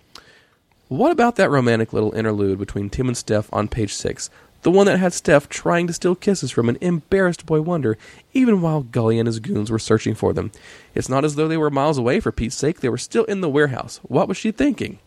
What 0.94 1.10
about 1.10 1.34
that 1.36 1.50
romantic 1.50 1.92
little 1.92 2.14
interlude 2.14 2.60
between 2.60 2.88
Tim 2.88 3.08
and 3.08 3.16
Steph 3.16 3.52
on 3.52 3.66
page 3.66 3.92
6? 3.92 4.30
The 4.62 4.70
one 4.70 4.86
that 4.86 5.00
had 5.00 5.12
Steph 5.12 5.48
trying 5.48 5.88
to 5.88 5.92
steal 5.92 6.14
kisses 6.14 6.52
from 6.52 6.68
an 6.68 6.78
embarrassed 6.80 7.44
Boy 7.46 7.62
Wonder, 7.62 7.98
even 8.32 8.62
while 8.62 8.84
Gully 8.84 9.18
and 9.18 9.26
his 9.26 9.40
goons 9.40 9.72
were 9.72 9.80
searching 9.80 10.14
for 10.14 10.32
them. 10.32 10.52
It's 10.94 11.08
not 11.08 11.24
as 11.24 11.34
though 11.34 11.48
they 11.48 11.56
were 11.56 11.68
miles 11.68 11.98
away, 11.98 12.20
for 12.20 12.30
Pete's 12.30 12.54
sake, 12.54 12.78
they 12.78 12.88
were 12.88 12.96
still 12.96 13.24
in 13.24 13.40
the 13.40 13.48
warehouse. 13.48 13.98
What 14.04 14.28
was 14.28 14.36
she 14.36 14.52
thinking? 14.52 15.00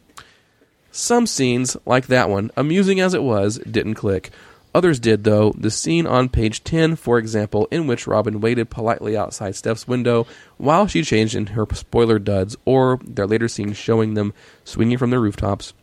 Some 0.91 1.25
scenes, 1.25 1.77
like 1.85 2.07
that 2.07 2.29
one, 2.29 2.51
amusing 2.57 2.99
as 2.99 3.13
it 3.13 3.23
was, 3.23 3.57
didn't 3.59 3.95
click. 3.95 4.31
Others 4.77 4.99
did, 4.99 5.23
though. 5.23 5.55
The 5.57 5.71
scene 5.71 6.05
on 6.05 6.29
page 6.29 6.63
10, 6.63 6.97
for 6.97 7.17
example, 7.17 7.67
in 7.71 7.87
which 7.87 8.05
Robin 8.05 8.39
waited 8.39 8.69
politely 8.69 9.17
outside 9.17 9.55
Steph's 9.55 9.87
window 9.87 10.27
while 10.57 10.85
she 10.85 11.01
changed 11.01 11.33
in 11.33 11.47
her 11.47 11.65
spoiler 11.73 12.19
duds, 12.19 12.55
or 12.63 12.99
their 13.03 13.25
later 13.25 13.47
scene 13.47 13.73
showing 13.73 14.13
them 14.13 14.35
swinging 14.63 14.99
from 14.99 15.09
the 15.09 15.17
rooftops, 15.17 15.73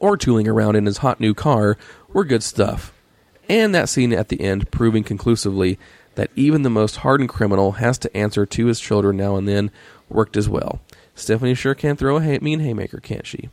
or 0.00 0.16
tooling 0.16 0.48
around 0.48 0.74
in 0.74 0.86
his 0.86 0.98
hot 0.98 1.20
new 1.20 1.32
car, 1.32 1.78
were 2.12 2.24
good 2.24 2.42
stuff. 2.42 2.92
And 3.48 3.72
that 3.72 3.88
scene 3.88 4.12
at 4.12 4.30
the 4.30 4.40
end 4.40 4.72
proving 4.72 5.04
conclusively 5.04 5.78
that 6.16 6.32
even 6.34 6.62
the 6.62 6.70
most 6.70 6.96
hardened 6.96 7.28
criminal 7.28 7.70
has 7.70 7.98
to 7.98 8.16
answer 8.16 8.44
to 8.44 8.66
his 8.66 8.80
children 8.80 9.16
now 9.16 9.36
and 9.36 9.46
then 9.46 9.70
worked 10.08 10.36
as 10.36 10.48
well. 10.48 10.80
Stephanie 11.14 11.54
sure 11.54 11.76
can 11.76 11.94
throw 11.94 12.16
a 12.16 12.40
mean 12.40 12.58
haymaker, 12.58 12.98
can't 12.98 13.28
she? 13.28 13.48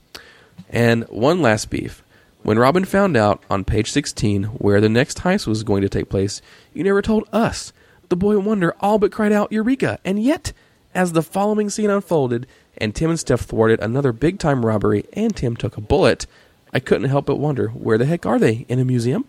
And 0.72 1.04
one 1.10 1.44
last 1.44 1.70
beef. 1.70 2.02
When 2.46 2.60
Robin 2.60 2.86
found 2.86 3.18
out 3.18 3.42
on 3.50 3.64
page 3.64 3.90
16 3.90 4.44
where 4.44 4.80
the 4.80 4.88
next 4.88 5.22
heist 5.22 5.48
was 5.48 5.64
going 5.64 5.82
to 5.82 5.90
take 5.90 6.10
place, 6.10 6.44
you 6.76 6.84
never 6.84 7.02
told 7.02 7.28
us. 7.34 7.74
The 8.10 8.16
boy 8.16 8.38
Wonder 8.38 8.76
all 8.82 9.00
but 9.00 9.12
cried 9.12 9.32
out, 9.32 9.52
Eureka! 9.52 9.98
And 10.06 10.22
yet, 10.22 10.54
as 10.94 11.14
the 11.14 11.24
following 11.24 11.72
scene 11.72 11.90
unfolded, 11.90 12.46
and 12.78 12.94
Tim 12.94 13.10
and 13.10 13.20
Steph 13.20 13.42
thwarted 13.42 13.80
another 13.80 14.12
big 14.12 14.38
time 14.38 14.64
robbery, 14.64 15.06
and 15.14 15.36
Tim 15.36 15.56
took 15.56 15.76
a 15.76 15.82
bullet, 15.82 16.28
I 16.72 16.80
couldn't 16.80 17.10
help 17.10 17.26
but 17.26 17.38
wonder, 17.38 17.70
where 17.70 17.98
the 17.98 18.06
heck 18.06 18.28
are 18.28 18.38
they? 18.38 18.68
In 18.70 18.78
a 18.78 18.86
museum? 18.86 19.26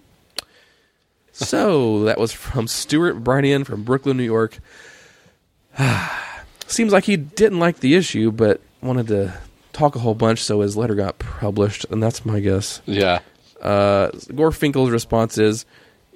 so, 1.32 2.04
that 2.04 2.18
was 2.18 2.32
from 2.32 2.68
Stuart 2.68 3.24
Brynian 3.24 3.64
from 3.64 3.82
Brooklyn, 3.82 4.18
New 4.18 4.24
York. 4.24 4.58
Seems 6.66 6.92
like 6.92 7.04
he 7.04 7.16
didn't 7.16 7.60
like 7.60 7.80
the 7.80 7.94
issue, 7.94 8.30
but 8.30 8.60
wanted 8.82 9.06
to 9.06 9.40
talk 9.76 9.96
a 9.96 9.98
whole 9.98 10.14
bunch, 10.14 10.42
so 10.42 10.60
his 10.60 10.76
letter 10.76 10.94
got 10.94 11.18
published, 11.18 11.86
and 11.90 12.02
that's 12.02 12.24
my 12.24 12.40
guess. 12.40 12.80
Yeah. 12.86 13.20
Uh, 13.60 14.10
Gorfinkel's 14.12 14.90
response 14.90 15.38
is, 15.38 15.66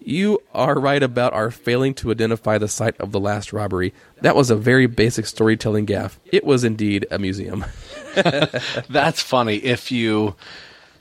"You 0.02 0.42
are 0.54 0.78
right 0.78 1.02
about 1.02 1.32
our 1.32 1.50
failing 1.50 1.94
to 1.94 2.10
identify 2.10 2.58
the 2.58 2.68
site 2.68 2.98
of 3.00 3.12
the 3.12 3.20
last 3.20 3.52
robbery. 3.52 3.92
That 4.22 4.36
was 4.36 4.50
a 4.50 4.56
very 4.56 4.86
basic 4.86 5.26
storytelling 5.26 5.86
gaffe. 5.86 6.16
It 6.26 6.44
was 6.44 6.64
indeed 6.64 7.06
a 7.10 7.18
museum." 7.18 7.64
That's 8.88 9.22
funny. 9.22 9.56
If 9.56 9.92
you 9.92 10.34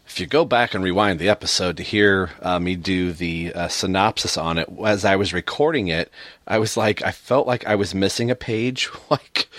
if 0.10 0.20
you 0.20 0.26
go 0.26 0.44
back 0.44 0.74
and 0.74 0.84
rewind 0.84 1.20
the 1.20 1.30
episode 1.30 1.78
to 1.78 1.84
hear 1.84 2.32
uh, 2.42 2.58
me 2.60 2.76
do 2.76 3.14
the 3.14 3.54
uh, 3.54 3.68
synopsis 3.68 4.38
on 4.38 4.58
it 4.58 4.68
as 4.84 5.06
I 5.06 5.16
was 5.16 5.34
recording 5.34 5.88
it, 5.88 6.12
I 6.48 6.58
was 6.58 6.76
like, 6.76 7.04
I 7.04 7.12
felt 7.12 7.46
like 7.46 7.68
I 7.68 7.76
was 7.76 7.94
missing 7.94 8.32
a 8.32 8.36
page. 8.36 8.90
Like, 9.10 9.50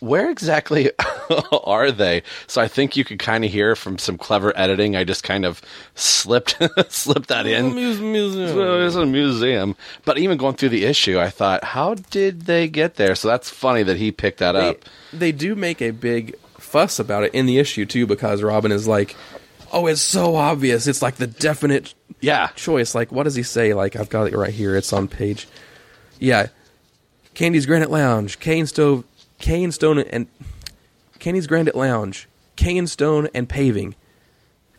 Where 0.00 0.30
exactly 0.30 0.90
are 1.52 1.90
they? 1.90 2.22
So 2.46 2.60
I 2.60 2.68
think 2.68 2.96
you 2.96 3.04
could 3.04 3.18
kind 3.18 3.44
of 3.44 3.50
hear 3.50 3.74
from 3.76 3.98
some 3.98 4.18
clever 4.18 4.52
editing. 4.56 4.96
I 4.96 5.04
just 5.04 5.22
kind 5.22 5.44
of 5.44 5.60
slipped 5.94 6.56
slipped 6.92 7.28
that 7.28 7.46
in. 7.46 7.74
museum. 7.74 8.48
So 8.48 8.86
it's 8.86 8.94
a 8.96 9.06
museum. 9.06 9.76
But 10.04 10.18
even 10.18 10.38
going 10.38 10.54
through 10.56 10.70
the 10.70 10.84
issue, 10.84 11.18
I 11.18 11.30
thought, 11.30 11.64
how 11.64 11.94
did 11.94 12.42
they 12.42 12.68
get 12.68 12.94
there? 12.96 13.14
So 13.14 13.28
that's 13.28 13.50
funny 13.50 13.82
that 13.82 13.96
he 13.96 14.12
picked 14.12 14.38
that 14.38 14.52
they, 14.52 14.68
up. 14.70 14.78
they 15.12 15.32
do 15.32 15.54
make 15.54 15.80
a 15.82 15.90
big 15.90 16.34
fuss 16.58 16.98
about 16.98 17.24
it 17.24 17.34
in 17.34 17.46
the 17.46 17.58
issue 17.58 17.86
too 17.86 18.06
because 18.06 18.42
Robin 18.42 18.72
is 18.72 18.86
like, 18.88 19.14
"Oh, 19.72 19.86
it's 19.86 20.00
so 20.02 20.36
obvious. 20.36 20.86
It's 20.86 21.02
like 21.02 21.16
the 21.16 21.26
definite 21.26 21.94
yeah 22.20 22.48
choice." 22.56 22.94
Like, 22.94 23.12
what 23.12 23.24
does 23.24 23.34
he 23.34 23.42
say? 23.42 23.74
Like, 23.74 23.96
I've 23.96 24.08
got 24.08 24.26
it 24.28 24.36
right 24.36 24.52
here. 24.52 24.76
It's 24.76 24.92
on 24.92 25.08
page. 25.08 25.46
Yeah, 26.18 26.46
Candy's 27.34 27.66
Granite 27.66 27.90
Lounge, 27.90 28.40
Cane 28.40 28.66
Stove, 28.66 29.04
Cane 29.38 29.72
Stone, 29.72 29.98
and 29.98 30.26
Candy's 31.18 31.46
Granite 31.46 31.74
Lounge, 31.74 32.28
Cane 32.56 32.86
Stone 32.86 33.28
and 33.34 33.48
paving, 33.48 33.94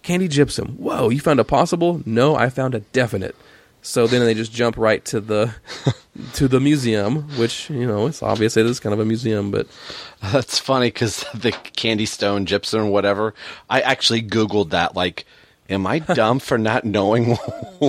Candy 0.03 0.27
Gypsum. 0.27 0.77
Whoa, 0.77 1.09
you 1.09 1.19
found 1.19 1.39
a 1.39 1.43
possible? 1.43 2.01
No, 2.05 2.35
I 2.35 2.49
found 2.49 2.75
a 2.75 2.79
definite. 2.79 3.35
So 3.81 4.05
then 4.07 4.21
they 4.25 4.33
just 4.33 4.51
jump 4.51 4.77
right 4.77 5.03
to 5.05 5.21
the 5.21 5.53
to 6.33 6.47
the 6.47 6.59
museum, 6.59 7.23
which 7.37 7.69
you 7.69 7.85
know 7.85 8.07
it's 8.07 8.21
obvious 8.21 8.57
it 8.57 8.65
is 8.65 8.79
kind 8.79 8.93
of 8.93 8.99
a 8.99 9.05
museum, 9.05 9.51
but 9.51 9.67
That's 10.21 10.59
funny 10.59 10.87
because 10.87 11.25
the 11.33 11.51
candy 11.51 12.05
stone 12.05 12.45
gypsum 12.45 12.89
whatever. 12.89 13.33
I 13.69 13.81
actually 13.81 14.23
googled 14.23 14.71
that. 14.71 14.95
Like, 14.95 15.25
am 15.69 15.85
I 15.85 15.99
dumb 15.99 16.39
for 16.39 16.57
not 16.57 16.85
knowing 16.85 17.35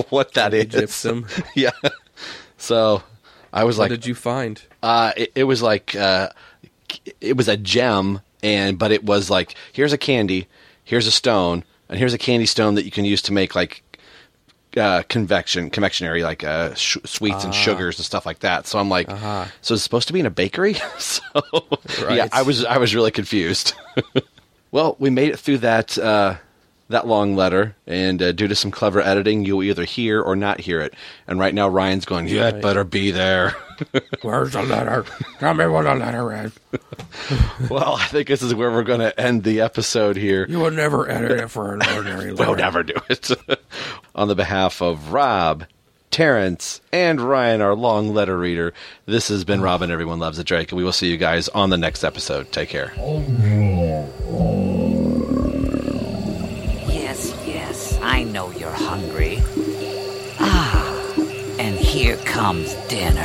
what 0.09 0.33
that 0.35 0.53
is? 0.53 0.65
gypsum. 0.67 1.27
yeah. 1.55 1.71
So 2.57 3.03
I 3.51 3.63
was 3.63 3.77
what 3.77 3.85
like, 3.85 3.91
did 3.91 4.05
you 4.05 4.15
find? 4.15 4.61
Uh, 4.83 5.11
it, 5.17 5.31
it 5.35 5.43
was 5.45 5.61
like 5.61 5.95
uh, 5.95 6.29
it 7.21 7.35
was 7.37 7.47
a 7.47 7.57
gem, 7.57 8.21
and 8.43 8.77
but 8.79 8.91
it 8.91 9.03
was 9.03 9.29
like 9.29 9.55
here's 9.73 9.93
a 9.93 9.97
candy, 9.97 10.47
here's 10.83 11.07
a 11.07 11.11
stone, 11.11 11.63
and 11.89 11.99
here's 11.99 12.13
a 12.13 12.17
candy 12.17 12.45
stone 12.45 12.75
that 12.75 12.85
you 12.85 12.91
can 12.91 13.05
use 13.05 13.21
to 13.23 13.33
make 13.33 13.55
like 13.55 13.83
uh, 14.77 15.01
convection, 15.09 15.69
confectionery, 15.69 16.21
like 16.23 16.43
uh, 16.43 16.73
sh- 16.75 16.97
sweets 17.05 17.43
and 17.43 17.53
Ah. 17.53 17.57
sugars 17.57 17.97
and 17.97 18.05
stuff 18.05 18.25
like 18.25 18.39
that. 18.39 18.67
So 18.67 18.77
I'm 18.79 18.89
like, 18.89 19.09
uh-huh. 19.09 19.45
so 19.61 19.73
it's 19.73 19.83
supposed 19.83 20.07
to 20.07 20.13
be 20.13 20.19
in 20.19 20.25
a 20.27 20.31
bakery. 20.31 20.75
so 20.99 21.21
yeah, 22.09 22.27
I 22.31 22.43
was 22.43 22.63
I 22.65 22.77
was 22.77 22.93
really 22.93 23.11
confused. 23.11 23.73
well, 24.71 24.95
we 24.99 25.09
made 25.09 25.29
it 25.29 25.39
through 25.39 25.59
that. 25.59 25.97
Uh, 25.97 26.35
that 26.89 27.07
long 27.07 27.35
letter, 27.35 27.75
and 27.87 28.21
uh, 28.21 28.31
due 28.31 28.47
to 28.47 28.55
some 28.55 28.71
clever 28.71 28.99
editing, 29.01 29.45
you'll 29.45 29.63
either 29.63 29.85
hear 29.85 30.21
or 30.21 30.35
not 30.35 30.59
hear 30.59 30.81
it. 30.81 30.93
And 31.27 31.39
right 31.39 31.53
now, 31.53 31.67
Ryan's 31.69 32.05
going, 32.05 32.27
"Yeah, 32.27 32.49
it 32.49 32.53
Right. 32.55 32.61
better 32.63 32.83
be 32.83 33.11
there." 33.11 33.55
Where's 34.23 34.53
the 34.53 34.63
letter? 34.63 35.05
Tell 35.39 35.53
me 35.53 35.65
what 35.67 35.83
the 35.83 35.95
letter 35.95 36.33
is. 36.45 36.51
well, 37.69 37.95
I 37.95 38.05
think 38.07 38.27
this 38.27 38.41
is 38.41 38.53
where 38.53 38.71
we're 38.71 38.83
going 38.83 38.99
to 38.99 39.17
end 39.19 39.43
the 39.43 39.61
episode 39.61 40.17
here. 40.17 40.45
You 40.49 40.59
would 40.59 40.73
never 40.73 41.09
edit 41.09 41.31
it 41.39 41.47
for 41.49 41.73
an 41.75 41.81
ordinary 41.95 42.33
We'll 42.33 42.55
never 42.55 42.83
do 42.83 42.95
it. 43.09 43.31
On 44.15 44.27
the 44.27 44.35
behalf 44.35 44.81
of 44.81 45.13
Rob, 45.13 45.65
Terrence, 46.11 46.81
and 46.91 47.21
Ryan, 47.21 47.61
our 47.61 47.73
long 47.75 48.13
letter 48.13 48.37
reader, 48.37 48.73
this 49.05 49.29
has 49.29 49.45
been 49.45 49.61
Robin. 49.61 49.91
Everyone 49.91 50.19
loves 50.19 50.39
a 50.39 50.43
Drake, 50.43 50.71
and 50.73 50.77
we 50.77 50.83
will 50.83 50.91
see 50.91 51.09
you 51.09 51.17
guys 51.17 51.47
on 51.49 51.69
the 51.69 51.77
next 51.77 52.03
episode. 52.03 52.51
Take 52.51 52.67
care. 52.69 52.91
Comes 62.39 62.73
dinner. 62.87 63.21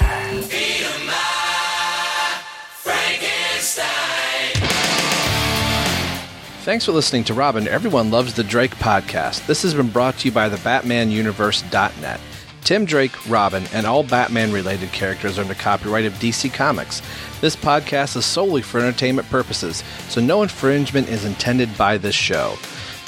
Thanks 6.65 6.85
for 6.85 6.91
listening 6.91 7.23
to 7.25 7.35
Robin. 7.35 7.69
Everyone 7.69 8.11
loves 8.11 8.35
the 8.35 8.43
Drake 8.43 8.75
podcast. 8.75 9.47
This 9.47 9.63
has 9.63 9.73
been 9.73 9.91
brought 9.91 10.19
to 10.19 10.29
you 10.29 10.33
by 10.33 10.49
the 10.49 10.57
BatmanUniverse.net. 10.57 12.21
Tim 12.65 12.85
Drake, 12.85 13.29
Robin, 13.29 13.63
and 13.73 13.87
all 13.87 14.03
Batman 14.03 14.51
related 14.51 14.91
characters 14.91 15.39
are 15.39 15.43
under 15.43 15.55
copyright 15.55 16.07
of 16.07 16.15
DC 16.15 16.53
Comics. 16.53 17.01
This 17.41 17.55
podcast 17.55 18.17
is 18.17 18.27
solely 18.27 18.63
for 18.63 18.81
entertainment 18.81 19.29
purposes, 19.29 19.85
so 20.09 20.21
no 20.21 20.43
infringement 20.43 21.09
is 21.09 21.25
intended 21.25 21.79
by 21.79 21.99
this 21.99 22.17
show. 22.17 22.57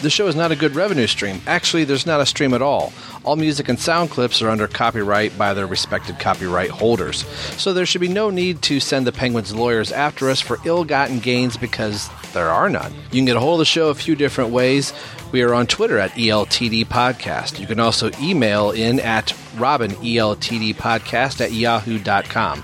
The 0.02 0.10
show 0.10 0.26
is 0.26 0.36
not 0.36 0.52
a 0.52 0.56
good 0.56 0.74
revenue 0.74 1.06
stream. 1.06 1.40
Actually, 1.46 1.84
there's 1.84 2.04
not 2.04 2.20
a 2.20 2.26
stream 2.26 2.52
at 2.52 2.60
all. 2.60 2.92
All 3.24 3.36
music 3.36 3.70
and 3.70 3.80
sound 3.80 4.10
clips 4.10 4.42
are 4.42 4.50
under 4.50 4.68
copyright 4.68 5.38
by 5.38 5.54
their 5.54 5.66
respected 5.66 6.18
copyright 6.18 6.68
holders. 6.68 7.24
So 7.56 7.72
there 7.72 7.86
should 7.86 8.02
be 8.02 8.08
no 8.08 8.28
need 8.28 8.60
to 8.62 8.78
send 8.78 9.06
the 9.06 9.12
Penguins 9.12 9.54
lawyers 9.54 9.92
after 9.92 10.28
us 10.28 10.38
for 10.40 10.58
ill 10.66 10.84
gotten 10.84 11.18
gains 11.18 11.56
because 11.56 12.10
there 12.34 12.50
are 12.50 12.68
none. 12.68 12.92
You 12.94 13.20
can 13.20 13.24
get 13.24 13.36
a 13.36 13.40
hold 13.40 13.54
of 13.54 13.60
the 13.60 13.64
show 13.64 13.88
a 13.88 13.94
few 13.94 14.14
different 14.14 14.50
ways. 14.50 14.92
We 15.32 15.40
are 15.42 15.54
on 15.54 15.66
Twitter 15.66 15.98
at 15.98 16.10
ELTD 16.12 16.84
Podcast. 16.86 17.58
You 17.58 17.66
can 17.66 17.80
also 17.80 18.10
email 18.20 18.72
in 18.72 19.00
at 19.00 19.34
Robin 19.56 19.92
ELTD 19.92 20.74
Podcast 20.76 21.40
at 21.40 21.52
yahoo.com. 21.52 22.62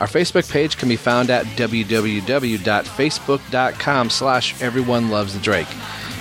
Our 0.00 0.08
Facebook 0.08 0.50
page 0.50 0.76
can 0.76 0.88
be 0.88 0.96
found 0.96 1.30
at 1.30 1.46
www.facebook.com 1.46 4.10
slash 4.10 4.60
everyone 4.60 5.10
loves 5.10 5.34
the 5.34 5.40
Drake. 5.40 5.68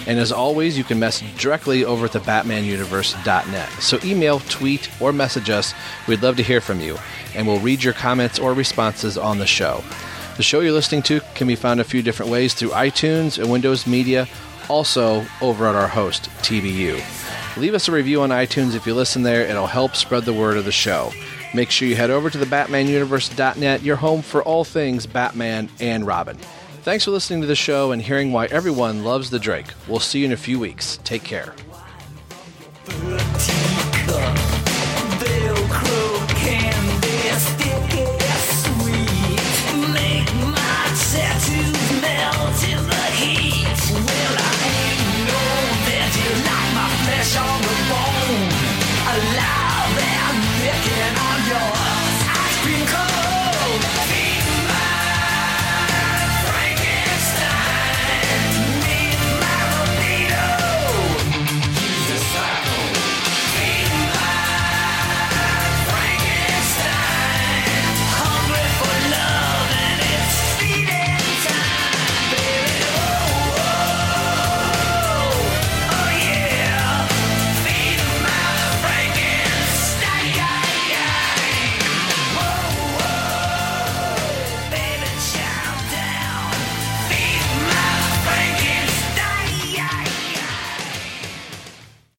And 0.05 0.19
as 0.19 0.31
always, 0.31 0.77
you 0.77 0.83
can 0.83 0.99
message 0.99 1.37
directly 1.41 1.85
over 1.85 2.05
at 2.05 2.11
the 2.11 2.19
BatmanUniverse.net. 2.19 3.69
So 3.81 3.99
email, 4.03 4.39
tweet, 4.41 4.89
or 5.01 5.13
message 5.13 5.49
us. 5.49 5.73
We'd 6.07 6.21
love 6.21 6.37
to 6.37 6.43
hear 6.43 6.61
from 6.61 6.81
you, 6.81 6.97
and 7.35 7.47
we'll 7.47 7.59
read 7.59 7.83
your 7.83 7.93
comments 7.93 8.39
or 8.39 8.53
responses 8.53 9.17
on 9.17 9.37
the 9.37 9.47
show. 9.47 9.83
The 10.35 10.43
show 10.43 10.61
you're 10.61 10.71
listening 10.71 11.03
to 11.03 11.21
can 11.35 11.47
be 11.47 11.55
found 11.55 11.79
a 11.79 11.83
few 11.83 12.01
different 12.01 12.31
ways 12.31 12.53
through 12.53 12.69
iTunes 12.69 13.37
and 13.37 13.51
Windows 13.51 13.85
Media, 13.85 14.27
also 14.67 15.25
over 15.41 15.67
at 15.67 15.75
our 15.75 15.87
host, 15.87 16.29
TBU. 16.41 17.57
Leave 17.57 17.75
us 17.75 17.87
a 17.87 17.91
review 17.91 18.21
on 18.21 18.29
iTunes 18.29 18.73
if 18.73 18.87
you 18.87 18.95
listen 18.95 19.21
there, 19.21 19.43
it'll 19.43 19.67
help 19.67 19.95
spread 19.95 20.23
the 20.23 20.33
word 20.33 20.57
of 20.57 20.65
the 20.65 20.71
show. 20.71 21.11
Make 21.53 21.69
sure 21.69 21.87
you 21.87 21.95
head 21.95 22.09
over 22.09 22.31
to 22.31 22.37
the 22.37 22.47
BatmanUniverse.net, 22.47 23.83
your 23.83 23.95
home 23.95 24.23
for 24.23 24.41
all 24.41 24.63
things 24.63 25.05
Batman 25.05 25.69
and 25.79 26.07
Robin. 26.07 26.37
Thanks 26.83 27.05
for 27.05 27.11
listening 27.11 27.39
to 27.39 27.47
the 27.47 27.55
show 27.55 27.93
and 27.93 28.01
hearing 28.01 28.33
why 28.33 28.47
everyone 28.47 29.05
loves 29.05 29.29
the 29.29 29.39
Drake. 29.39 29.67
We'll 29.87 30.01
see 30.01 30.19
you 30.19 30.25
in 30.25 30.33
a 30.33 30.37
few 30.37 30.59
weeks. 30.59 30.99
Take 31.05 31.23
care. 31.23 31.55